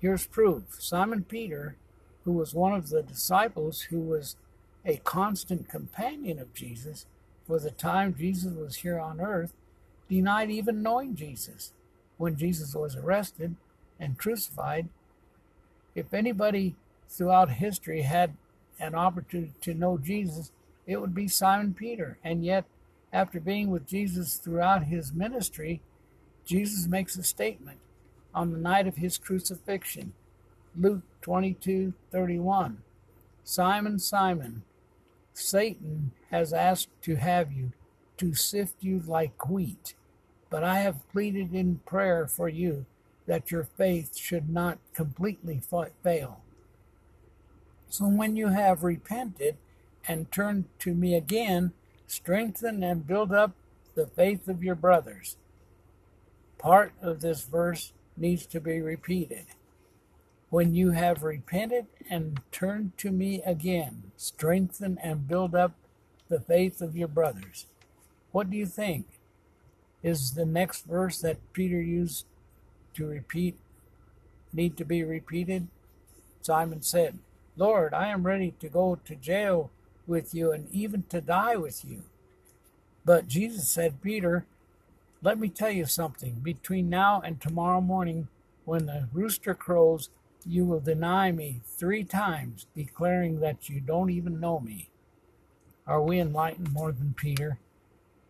Here's 0.00 0.26
proof 0.26 0.64
Simon 0.78 1.24
Peter, 1.24 1.76
who 2.24 2.32
was 2.32 2.54
one 2.54 2.72
of 2.72 2.88
the 2.88 3.02
disciples 3.02 3.82
who 3.82 4.00
was 4.00 4.36
a 4.84 4.96
constant 4.98 5.68
companion 5.68 6.38
of 6.38 6.54
Jesus 6.54 7.06
for 7.48 7.58
the 7.58 7.70
time 7.70 8.14
Jesus 8.16 8.52
was 8.52 8.76
here 8.76 9.00
on 9.00 9.20
earth, 9.20 9.54
denied 10.08 10.50
even 10.50 10.82
knowing 10.82 11.16
Jesus 11.16 11.72
when 12.18 12.36
Jesus 12.36 12.74
was 12.74 12.94
arrested 12.94 13.56
and 13.98 14.18
crucified. 14.18 14.88
If 15.94 16.12
anybody 16.12 16.76
throughout 17.08 17.50
history 17.50 18.02
had 18.02 18.36
an 18.78 18.94
opportunity 18.94 19.54
to 19.62 19.74
know 19.74 19.96
Jesus, 19.96 20.52
it 20.86 21.00
would 21.00 21.14
be 21.14 21.26
Simon 21.26 21.72
Peter. 21.72 22.18
And 22.22 22.44
yet, 22.44 22.66
after 23.12 23.40
being 23.40 23.70
with 23.70 23.88
Jesus 23.88 24.36
throughout 24.36 24.84
his 24.84 25.14
ministry, 25.14 25.80
Jesus 26.44 26.86
makes 26.86 27.16
a 27.16 27.22
statement 27.22 27.78
on 28.34 28.52
the 28.52 28.58
night 28.58 28.86
of 28.86 28.96
his 28.96 29.16
crucifixion. 29.16 30.12
Luke 30.76 31.02
22:31. 31.22 32.82
Simon, 33.42 33.98
Simon, 33.98 34.62
Satan 35.32 36.12
has 36.30 36.52
asked 36.52 36.90
to 37.02 37.16
have 37.16 37.52
you, 37.52 37.72
to 38.18 38.34
sift 38.34 38.76
you 38.80 39.02
like 39.06 39.48
wheat. 39.48 39.94
But 40.50 40.64
I 40.64 40.80
have 40.80 41.08
pleaded 41.10 41.54
in 41.54 41.80
prayer 41.86 42.26
for 42.26 42.48
you 42.48 42.86
that 43.26 43.50
your 43.50 43.64
faith 43.64 44.16
should 44.16 44.48
not 44.48 44.78
completely 44.94 45.60
fail. 46.02 46.40
So 47.90 48.06
when 48.06 48.36
you 48.36 48.48
have 48.48 48.82
repented 48.82 49.56
and 50.06 50.30
turned 50.32 50.64
to 50.80 50.94
me 50.94 51.14
again, 51.14 51.72
strengthen 52.06 52.82
and 52.82 53.06
build 53.06 53.32
up 53.32 53.52
the 53.94 54.06
faith 54.06 54.48
of 54.48 54.62
your 54.62 54.74
brothers. 54.74 55.36
Part 56.56 56.92
of 57.02 57.20
this 57.20 57.42
verse 57.44 57.92
needs 58.16 58.46
to 58.46 58.60
be 58.60 58.80
repeated. 58.80 59.46
When 60.50 60.74
you 60.74 60.92
have 60.92 61.22
repented 61.22 61.86
and 62.08 62.40
turned 62.50 62.96
to 62.98 63.10
me 63.10 63.42
again, 63.44 64.12
strengthen 64.16 64.98
and 65.02 65.28
build 65.28 65.54
up 65.54 65.74
the 66.28 66.40
faith 66.40 66.80
of 66.80 66.96
your 66.96 67.08
brothers. 67.08 67.66
What 68.32 68.50
do 68.50 68.56
you 68.56 68.66
think? 68.66 69.06
Is 70.02 70.32
the 70.32 70.46
next 70.46 70.86
verse 70.86 71.20
that 71.20 71.52
Peter 71.52 71.80
used 71.80 72.24
to 72.94 73.06
repeat 73.06 73.56
need 74.52 74.76
to 74.76 74.84
be 74.84 75.02
repeated? 75.02 75.68
Simon 76.40 76.82
said, 76.82 77.18
Lord, 77.56 77.92
I 77.92 78.08
am 78.08 78.26
ready 78.26 78.54
to 78.60 78.68
go 78.68 78.98
to 79.04 79.14
jail 79.16 79.70
with 80.06 80.34
you 80.34 80.52
and 80.52 80.68
even 80.72 81.02
to 81.10 81.20
die 81.20 81.56
with 81.56 81.84
you. 81.84 82.04
But 83.04 83.28
Jesus 83.28 83.68
said, 83.68 84.00
Peter, 84.02 84.46
let 85.22 85.38
me 85.38 85.48
tell 85.48 85.70
you 85.70 85.84
something. 85.84 86.34
Between 86.42 86.88
now 86.88 87.20
and 87.24 87.40
tomorrow 87.40 87.80
morning, 87.80 88.28
when 88.64 88.86
the 88.86 89.08
rooster 89.12 89.54
crows, 89.54 90.10
you 90.46 90.64
will 90.64 90.80
deny 90.80 91.32
me 91.32 91.60
three 91.66 92.04
times, 92.04 92.66
declaring 92.76 93.40
that 93.40 93.68
you 93.68 93.80
don't 93.80 94.10
even 94.10 94.40
know 94.40 94.60
me. 94.60 94.88
Are 95.88 96.00
we 96.00 96.20
enlightened 96.20 96.72
more 96.72 96.92
than 96.92 97.14
Peter? 97.14 97.58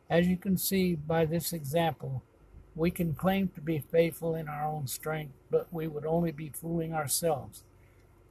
As 0.09 0.27
you 0.27 0.39
can 0.39 0.57
see 0.57 0.95
by 0.95 1.27
this 1.27 1.53
example, 1.53 2.23
we 2.75 2.91
can 2.91 3.15
claim 3.15 3.49
to 3.49 3.61
be 3.61 3.81
faithful 3.81 4.35
in 4.35 4.49
our 4.49 4.65
own 4.65 4.87
strength, 4.87 5.35
but 5.51 5.71
we 5.71 5.87
would 5.87 6.07
only 6.07 6.33
be 6.33 6.49
fooling 6.49 6.95
ourselves. 6.95 7.65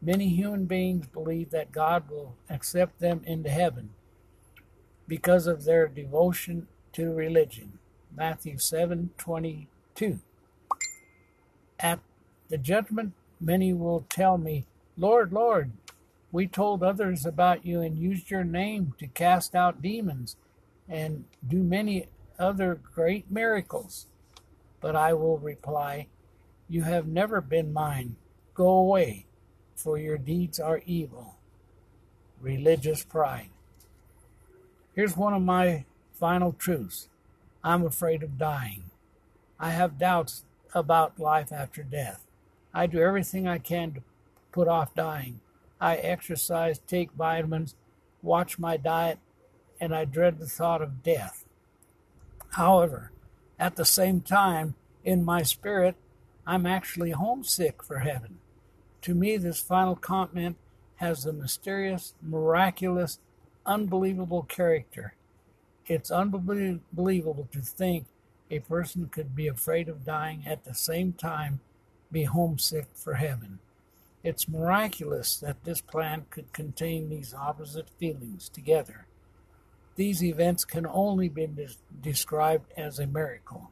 Many 0.01 0.29
human 0.29 0.65
beings 0.65 1.05
believe 1.05 1.51
that 1.51 1.71
God 1.71 2.09
will 2.09 2.35
accept 2.49 2.99
them 2.99 3.21
into 3.25 3.49
heaven 3.49 3.89
because 5.07 5.45
of 5.45 5.65
their 5.65 5.87
devotion 5.87 6.67
to 6.93 7.13
religion. 7.13 7.77
Matthew 8.15 8.57
7:22. 8.57 10.21
At 11.79 11.99
the 12.49 12.57
judgment 12.57 13.13
Many 13.39 13.71
will 13.71 14.05
tell 14.09 14.37
me, 14.37 14.65
Lord, 14.97 15.31
Lord, 15.31 15.71
we 16.31 16.47
told 16.47 16.83
others 16.83 17.25
about 17.25 17.65
you 17.65 17.81
and 17.81 17.97
used 17.97 18.29
your 18.29 18.43
name 18.43 18.93
to 18.99 19.07
cast 19.07 19.55
out 19.55 19.81
demons 19.81 20.35
and 20.89 21.25
do 21.45 21.63
many 21.63 22.07
other 22.37 22.79
great 22.93 23.29
miracles. 23.31 24.07
But 24.81 24.95
I 24.95 25.13
will 25.13 25.37
reply, 25.37 26.07
You 26.69 26.83
have 26.83 27.07
never 27.07 27.41
been 27.41 27.73
mine. 27.73 28.17
Go 28.53 28.67
away, 28.67 29.25
for 29.75 29.97
your 29.97 30.17
deeds 30.17 30.59
are 30.59 30.81
evil. 30.85 31.37
Religious 32.41 33.03
pride. 33.03 33.49
Here's 34.93 35.17
one 35.17 35.33
of 35.33 35.41
my 35.41 35.85
final 36.13 36.53
truths 36.53 37.07
I'm 37.63 37.85
afraid 37.85 38.23
of 38.23 38.37
dying. 38.37 38.83
I 39.59 39.71
have 39.71 39.97
doubts 39.97 40.45
about 40.73 41.19
life 41.19 41.51
after 41.51 41.83
death. 41.83 42.23
I 42.73 42.85
do 42.85 42.99
everything 42.99 43.47
I 43.47 43.57
can 43.57 43.93
to 43.93 44.01
put 44.51 44.67
off 44.67 44.93
dying. 44.93 45.39
I 45.79 45.95
exercise, 45.95 46.79
take 46.79 47.11
vitamins, 47.11 47.75
watch 48.21 48.57
my 48.57 48.77
diet, 48.77 49.19
and 49.79 49.93
I 49.93 50.05
dread 50.05 50.39
the 50.39 50.47
thought 50.47 50.81
of 50.81 51.03
death. 51.03 51.45
However, 52.51 53.11
at 53.59 53.75
the 53.75 53.85
same 53.85 54.21
time, 54.21 54.75
in 55.03 55.23
my 55.23 55.43
spirit, 55.43 55.95
I'm 56.45 56.65
actually 56.65 57.11
homesick 57.11 57.83
for 57.83 57.99
heaven. 57.99 58.39
To 59.01 59.13
me, 59.13 59.37
this 59.37 59.59
final 59.59 59.95
comment 59.95 60.57
has 60.95 61.25
a 61.25 61.33
mysterious, 61.33 62.13
miraculous, 62.21 63.19
unbelievable 63.65 64.43
character. 64.43 65.13
It's 65.85 66.11
unbelievable 66.11 67.47
to 67.51 67.61
think 67.61 68.07
a 68.49 68.59
person 68.59 69.09
could 69.09 69.35
be 69.35 69.47
afraid 69.47 69.89
of 69.89 70.05
dying 70.05 70.43
at 70.45 70.63
the 70.63 70.73
same 70.73 71.13
time 71.13 71.59
be 72.11 72.23
homesick 72.23 72.87
for 72.93 73.15
heaven. 73.15 73.59
It's 74.27 74.49
miraculous 74.49 75.37
that 75.37 75.63
this 75.63 75.79
plant 75.79 76.31
could 76.31 76.51
contain 76.51 77.07
these 77.07 77.33
opposite 77.33 77.89
feelings 77.97 78.49
together. 78.49 79.07
These 79.95 80.21
events 80.21 80.65
can 80.65 80.85
only 80.85 81.29
be 81.29 81.47
described 82.01 82.69
as 82.75 82.99
a 82.99 83.07
miracle. 83.07 83.71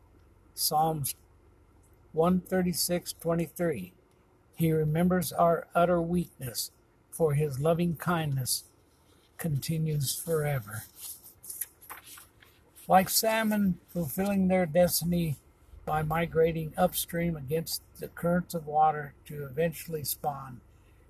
Psalms 0.53 1.15
136:23 2.13 3.91
He 4.55 4.71
remembers 4.71 5.33
our 5.33 5.67
utter 5.75 6.01
weakness, 6.01 6.71
for 7.11 7.33
his 7.33 7.59
loving 7.59 7.97
kindness 7.97 8.63
continues 9.37 10.15
forever. 10.15 10.83
Like 12.87 13.09
salmon 13.09 13.79
fulfilling 13.89 14.47
their 14.47 14.65
destiny 14.65 15.35
by 15.85 16.01
migrating 16.01 16.73
upstream 16.77 17.35
against 17.35 17.81
the 17.99 18.07
currents 18.07 18.53
of 18.53 18.67
water 18.67 19.13
to 19.25 19.45
eventually 19.45 20.03
spawn, 20.03 20.61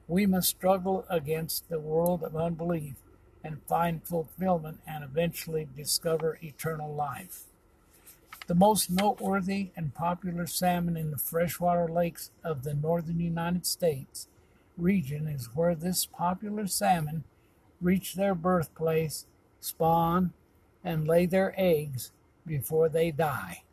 we 0.07 0.25
must 0.25 0.49
struggle 0.49 1.05
against 1.09 1.67
the 1.69 1.79
world 1.79 2.23
of 2.23 2.35
unbelief 2.35 2.95
and 3.43 3.61
find 3.67 4.03
fulfillment 4.03 4.79
and 4.87 5.03
eventually 5.03 5.67
discover 5.75 6.39
eternal 6.41 6.93
life. 6.93 7.43
The 8.47 8.55
most 8.55 8.91
noteworthy 8.91 9.71
and 9.75 9.93
popular 9.93 10.45
salmon 10.45 10.97
in 10.97 11.11
the 11.11 11.17
freshwater 11.17 11.87
lakes 11.87 12.29
of 12.43 12.63
the 12.63 12.75
northern 12.75 13.19
United 13.19 13.65
States 13.65 14.27
region 14.77 15.27
is 15.27 15.55
where 15.55 15.75
this 15.75 16.05
popular 16.05 16.67
salmon 16.67 17.23
reach 17.81 18.13
their 18.15 18.35
birthplace, 18.35 19.25
spawn, 19.59 20.33
and 20.83 21.07
lay 21.07 21.25
their 21.25 21.53
eggs 21.57 22.11
before 22.45 22.89
they 22.89 23.11
die. 23.11 23.63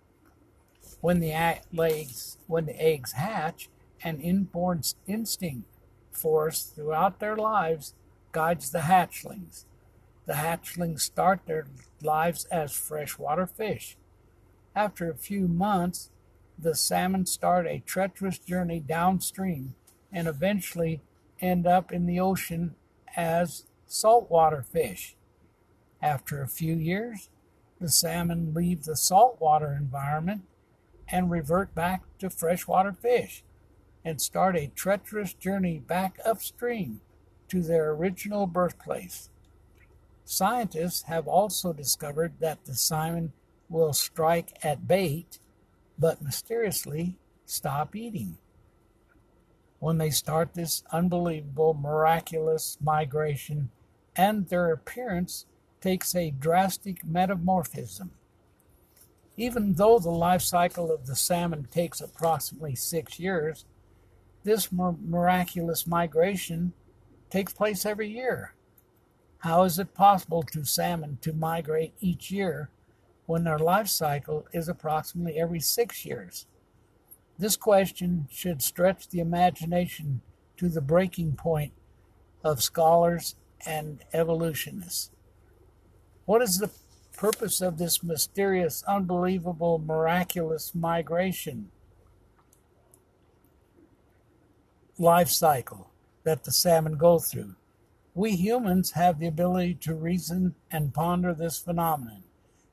When 1.03 1.19
the 1.19 1.33
eggs, 1.33 2.39
when 2.47 2.67
the 2.67 2.81
eggs 2.81 3.13
hatch, 3.13 3.69
an 4.05 4.21
inborn 4.21 4.83
instinct 5.09 5.69
force 6.13 6.63
throughout 6.63 7.19
their 7.19 7.37
lives 7.37 7.95
guides 8.31 8.71
the 8.71 8.83
hatchlings. 8.83 9.65
The 10.27 10.35
hatchlings 10.35 11.01
start 11.01 11.41
their 11.45 11.67
lives 12.03 12.45
as 12.53 12.73
freshwater 12.73 13.49
fish. 13.49 13.97
After 14.77 15.11
a 15.11 15.17
few 15.17 15.49
months, 15.49 16.11
the 16.57 16.77
salmon 16.77 17.27
start 17.27 17.67
a 17.67 17.83
treacherous 17.85 18.39
journey 18.39 18.79
downstream 18.79 19.75
and 20.13 20.29
eventually 20.29 21.03
end 21.41 21.67
up 21.67 21.93
in 21.93 22.07
the 22.07 22.21
ocean 22.21 22.77
as 23.17 23.67
saltwater 23.87 24.63
fish. 24.63 25.17
After 26.01 26.41
a 26.41 26.49
few 26.49 26.77
years, 26.77 27.29
the 27.81 27.89
salmon 27.89 28.55
leave 28.55 28.85
the 28.85 28.97
saltwater 28.97 29.73
environment 29.73 30.43
and 31.09 31.31
revert 31.31 31.75
back 31.75 32.03
to 32.19 32.31
freshwater 32.31 32.93
fish 32.93 33.45
and 34.05 34.21
start 34.21 34.57
a 34.57 34.71
treacherous 34.75 35.33
journey 35.35 35.79
back 35.79 36.19
upstream 36.25 37.01
to 37.49 37.63
their 37.63 37.91
original 37.91 38.47
birthplace. 38.47 39.31
Scientists 40.25 41.03
have 41.03 41.29
also 41.29 41.73
discovered 41.73 42.33
that 42.41 42.65
the 42.65 42.75
salmon 42.75 43.33
will 43.69 43.93
strike 43.93 44.57
at 44.63 44.87
bait, 44.87 45.39
but 45.99 46.23
mysteriously 46.23 47.17
stop 47.45 47.95
eating. 47.95 48.39
When 49.79 49.99
they 49.99 50.11
start 50.11 50.55
this 50.55 50.85
unbelievable, 50.93 51.75
miraculous 51.75 52.79
migration, 52.81 53.71
and 54.15 54.49
their 54.49 54.73
appearance 54.73 55.47
takes 55.81 56.15
a 56.15 56.31
drastic 56.31 57.05
metamorphism. 57.05 58.13
Even 59.37 59.75
though 59.75 59.99
the 59.99 60.11
life 60.11 60.43
cycle 60.43 60.93
of 60.93 61.07
the 61.07 61.17
salmon 61.17 61.67
takes 61.71 62.01
approximately 62.01 62.75
six 62.75 63.19
years, 63.19 63.65
this 64.45 64.71
miraculous 64.71 65.87
migration 65.87 66.73
takes 67.31 67.53
place 67.53 67.87
every 67.87 68.09
year. 68.09 68.55
How 69.39 69.63
is 69.65 69.79
it 69.79 69.95
possible 69.95 70.43
to 70.43 70.65
salmon 70.65 71.19
to 71.23 71.33
migrate 71.33 71.95
each 72.01 72.31
year 72.31 72.71
when 73.27 73.45
their 73.45 73.59
life 73.59 73.89
cycle 73.89 74.47
is 74.53 74.69
approximately 74.69 75.39
every 75.39 75.61
six 75.61 76.05
years? 76.05 76.47
This 77.39 77.57
question 77.57 78.29
should 78.31 78.63
stretch 78.63 79.09
the 79.09 79.21
imagination 79.21 80.21
to 80.59 80.69
the 80.69 80.83
breaking 80.83 81.33
point 81.37 81.73
of 82.45 82.63
scholars 82.63 83.37
and 83.65 84.05
evolutionists. 84.13 85.11
What 86.25 86.43
is 86.43 86.59
the 86.59 86.71
purpose 87.17 87.61
of 87.61 87.79
this 87.79 88.03
mysterious, 88.03 88.83
unbelievable, 88.87 89.79
miraculous 89.79 90.75
migration 90.75 91.71
life 94.99 95.29
cycle 95.29 95.91
that 96.25 96.45
the 96.45 96.53
salmon 96.53 96.97
go 96.97 97.19
through? 97.19 97.55
We 98.15 98.33
humans 98.33 98.93
have 98.93 99.19
the 99.19 99.27
ability 99.27 99.75
to 99.83 99.95
reason 99.95 100.55
and 100.71 100.93
ponder 100.93 101.33
this 101.33 101.59
phenomenon. 101.59 102.25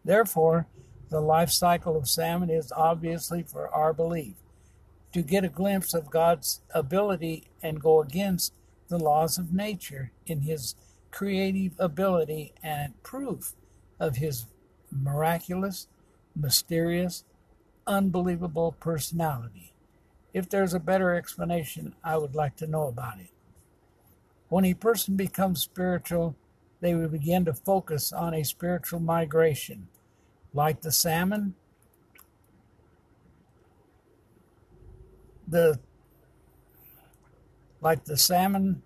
Therefore, 0.04 0.68
the 1.10 1.22
life 1.22 1.50
cycle 1.50 1.98
of 1.98 2.08
salmon 2.08 2.50
is 2.50 2.72
obviously 2.76 3.44
for 3.44 3.70
our 3.70 3.94
belief. 3.94 4.36
To 5.14 5.22
get 5.22 5.44
a 5.44 5.50
glimpse 5.50 5.94
of 5.94 6.12
God's 6.12 6.62
ability 6.74 7.46
and 7.64 7.82
go 7.82 8.02
against 8.02 8.54
the 8.90 9.00
laws 9.00 9.38
of 9.38 9.54
nature 9.54 10.12
in 10.28 10.42
his 10.42 10.76
creative 11.12 11.74
ability 11.80 12.54
and 12.62 13.02
proof 13.02 13.54
of 14.00 14.18
his 14.18 14.46
miraculous, 14.92 15.88
mysterious, 16.36 17.24
unbelievable 17.86 18.76
personality. 18.80 19.74
If 20.34 20.50
there's 20.50 20.74
a 20.74 20.80
better 20.80 21.16
explanation, 21.16 21.96
I 22.04 22.18
would 22.18 22.36
like 22.36 22.56
to 22.58 22.68
know 22.68 22.88
about 22.88 23.20
it. 23.20 23.32
When 24.48 24.66
a 24.66 24.74
person 24.74 25.16
becomes 25.16 25.62
spiritual, 25.62 26.36
they 26.82 26.96
will 26.96 27.10
begin 27.10 27.46
to 27.46 27.54
focus 27.54 28.14
on 28.14 28.34
a 28.34 28.44
spiritual 28.44 29.00
migration. 29.00 29.90
Like 30.54 30.82
the 30.82 30.92
salmon, 30.92 31.56
the 35.48 35.80
like 37.82 38.06
the 38.06 38.18
salmon 38.18 38.82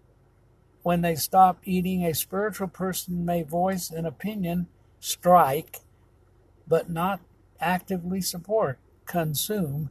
when 0.84 1.02
they 1.02 1.16
stop 1.16 1.60
eating 1.64 2.06
a 2.06 2.14
spiritual 2.14 2.68
person 2.68 3.26
may 3.26 3.42
voice 3.42 3.90
an 3.90 4.06
opinion 4.06 4.68
strike 5.04 5.82
but 6.66 6.90
not 6.90 7.20
actively 7.60 8.22
support 8.22 8.80
consume 9.06 9.90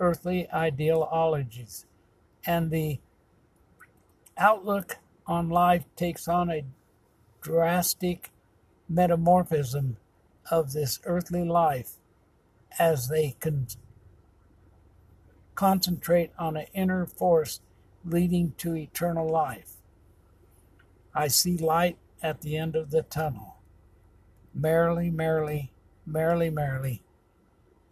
earthly 0.00 0.50
ideologies 0.54 1.84
and 2.46 2.70
the 2.70 2.98
outlook 4.38 4.96
on 5.26 5.50
life 5.50 5.84
takes 5.96 6.26
on 6.26 6.50
a 6.50 6.64
drastic 7.42 8.30
metamorphism 8.88 9.98
of 10.50 10.72
this 10.72 10.98
earthly 11.04 11.44
life 11.44 11.96
as 12.78 13.08
they 13.08 13.36
con- 13.40 13.66
concentrate 15.54 16.30
on 16.38 16.56
an 16.56 16.66
inner 16.72 17.04
force 17.04 17.60
leading 18.02 18.54
to 18.56 18.74
eternal 18.74 19.28
life. 19.28 19.74
I 21.14 21.28
see 21.28 21.58
light 21.58 21.98
at 22.22 22.40
the 22.40 22.56
end 22.56 22.74
of 22.74 22.90
the 22.90 23.02
tunnel. 23.02 23.53
Merrily, 24.54 25.10
merrily, 25.10 25.72
merrily, 26.06 26.50
merrily, 26.50 27.02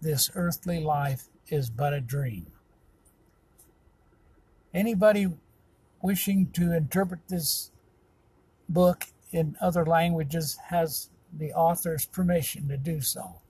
this 0.00 0.30
earthly 0.34 0.80
life 0.80 1.24
is 1.48 1.70
but 1.70 1.92
a 1.92 2.00
dream. 2.00 2.46
Anybody 4.72 5.28
wishing 6.00 6.50
to 6.52 6.72
interpret 6.72 7.28
this 7.28 7.70
book 8.68 9.04
in 9.32 9.56
other 9.60 9.84
languages 9.84 10.58
has 10.68 11.10
the 11.36 11.52
author's 11.52 12.06
permission 12.06 12.68
to 12.68 12.76
do 12.76 13.00
so. 13.00 13.41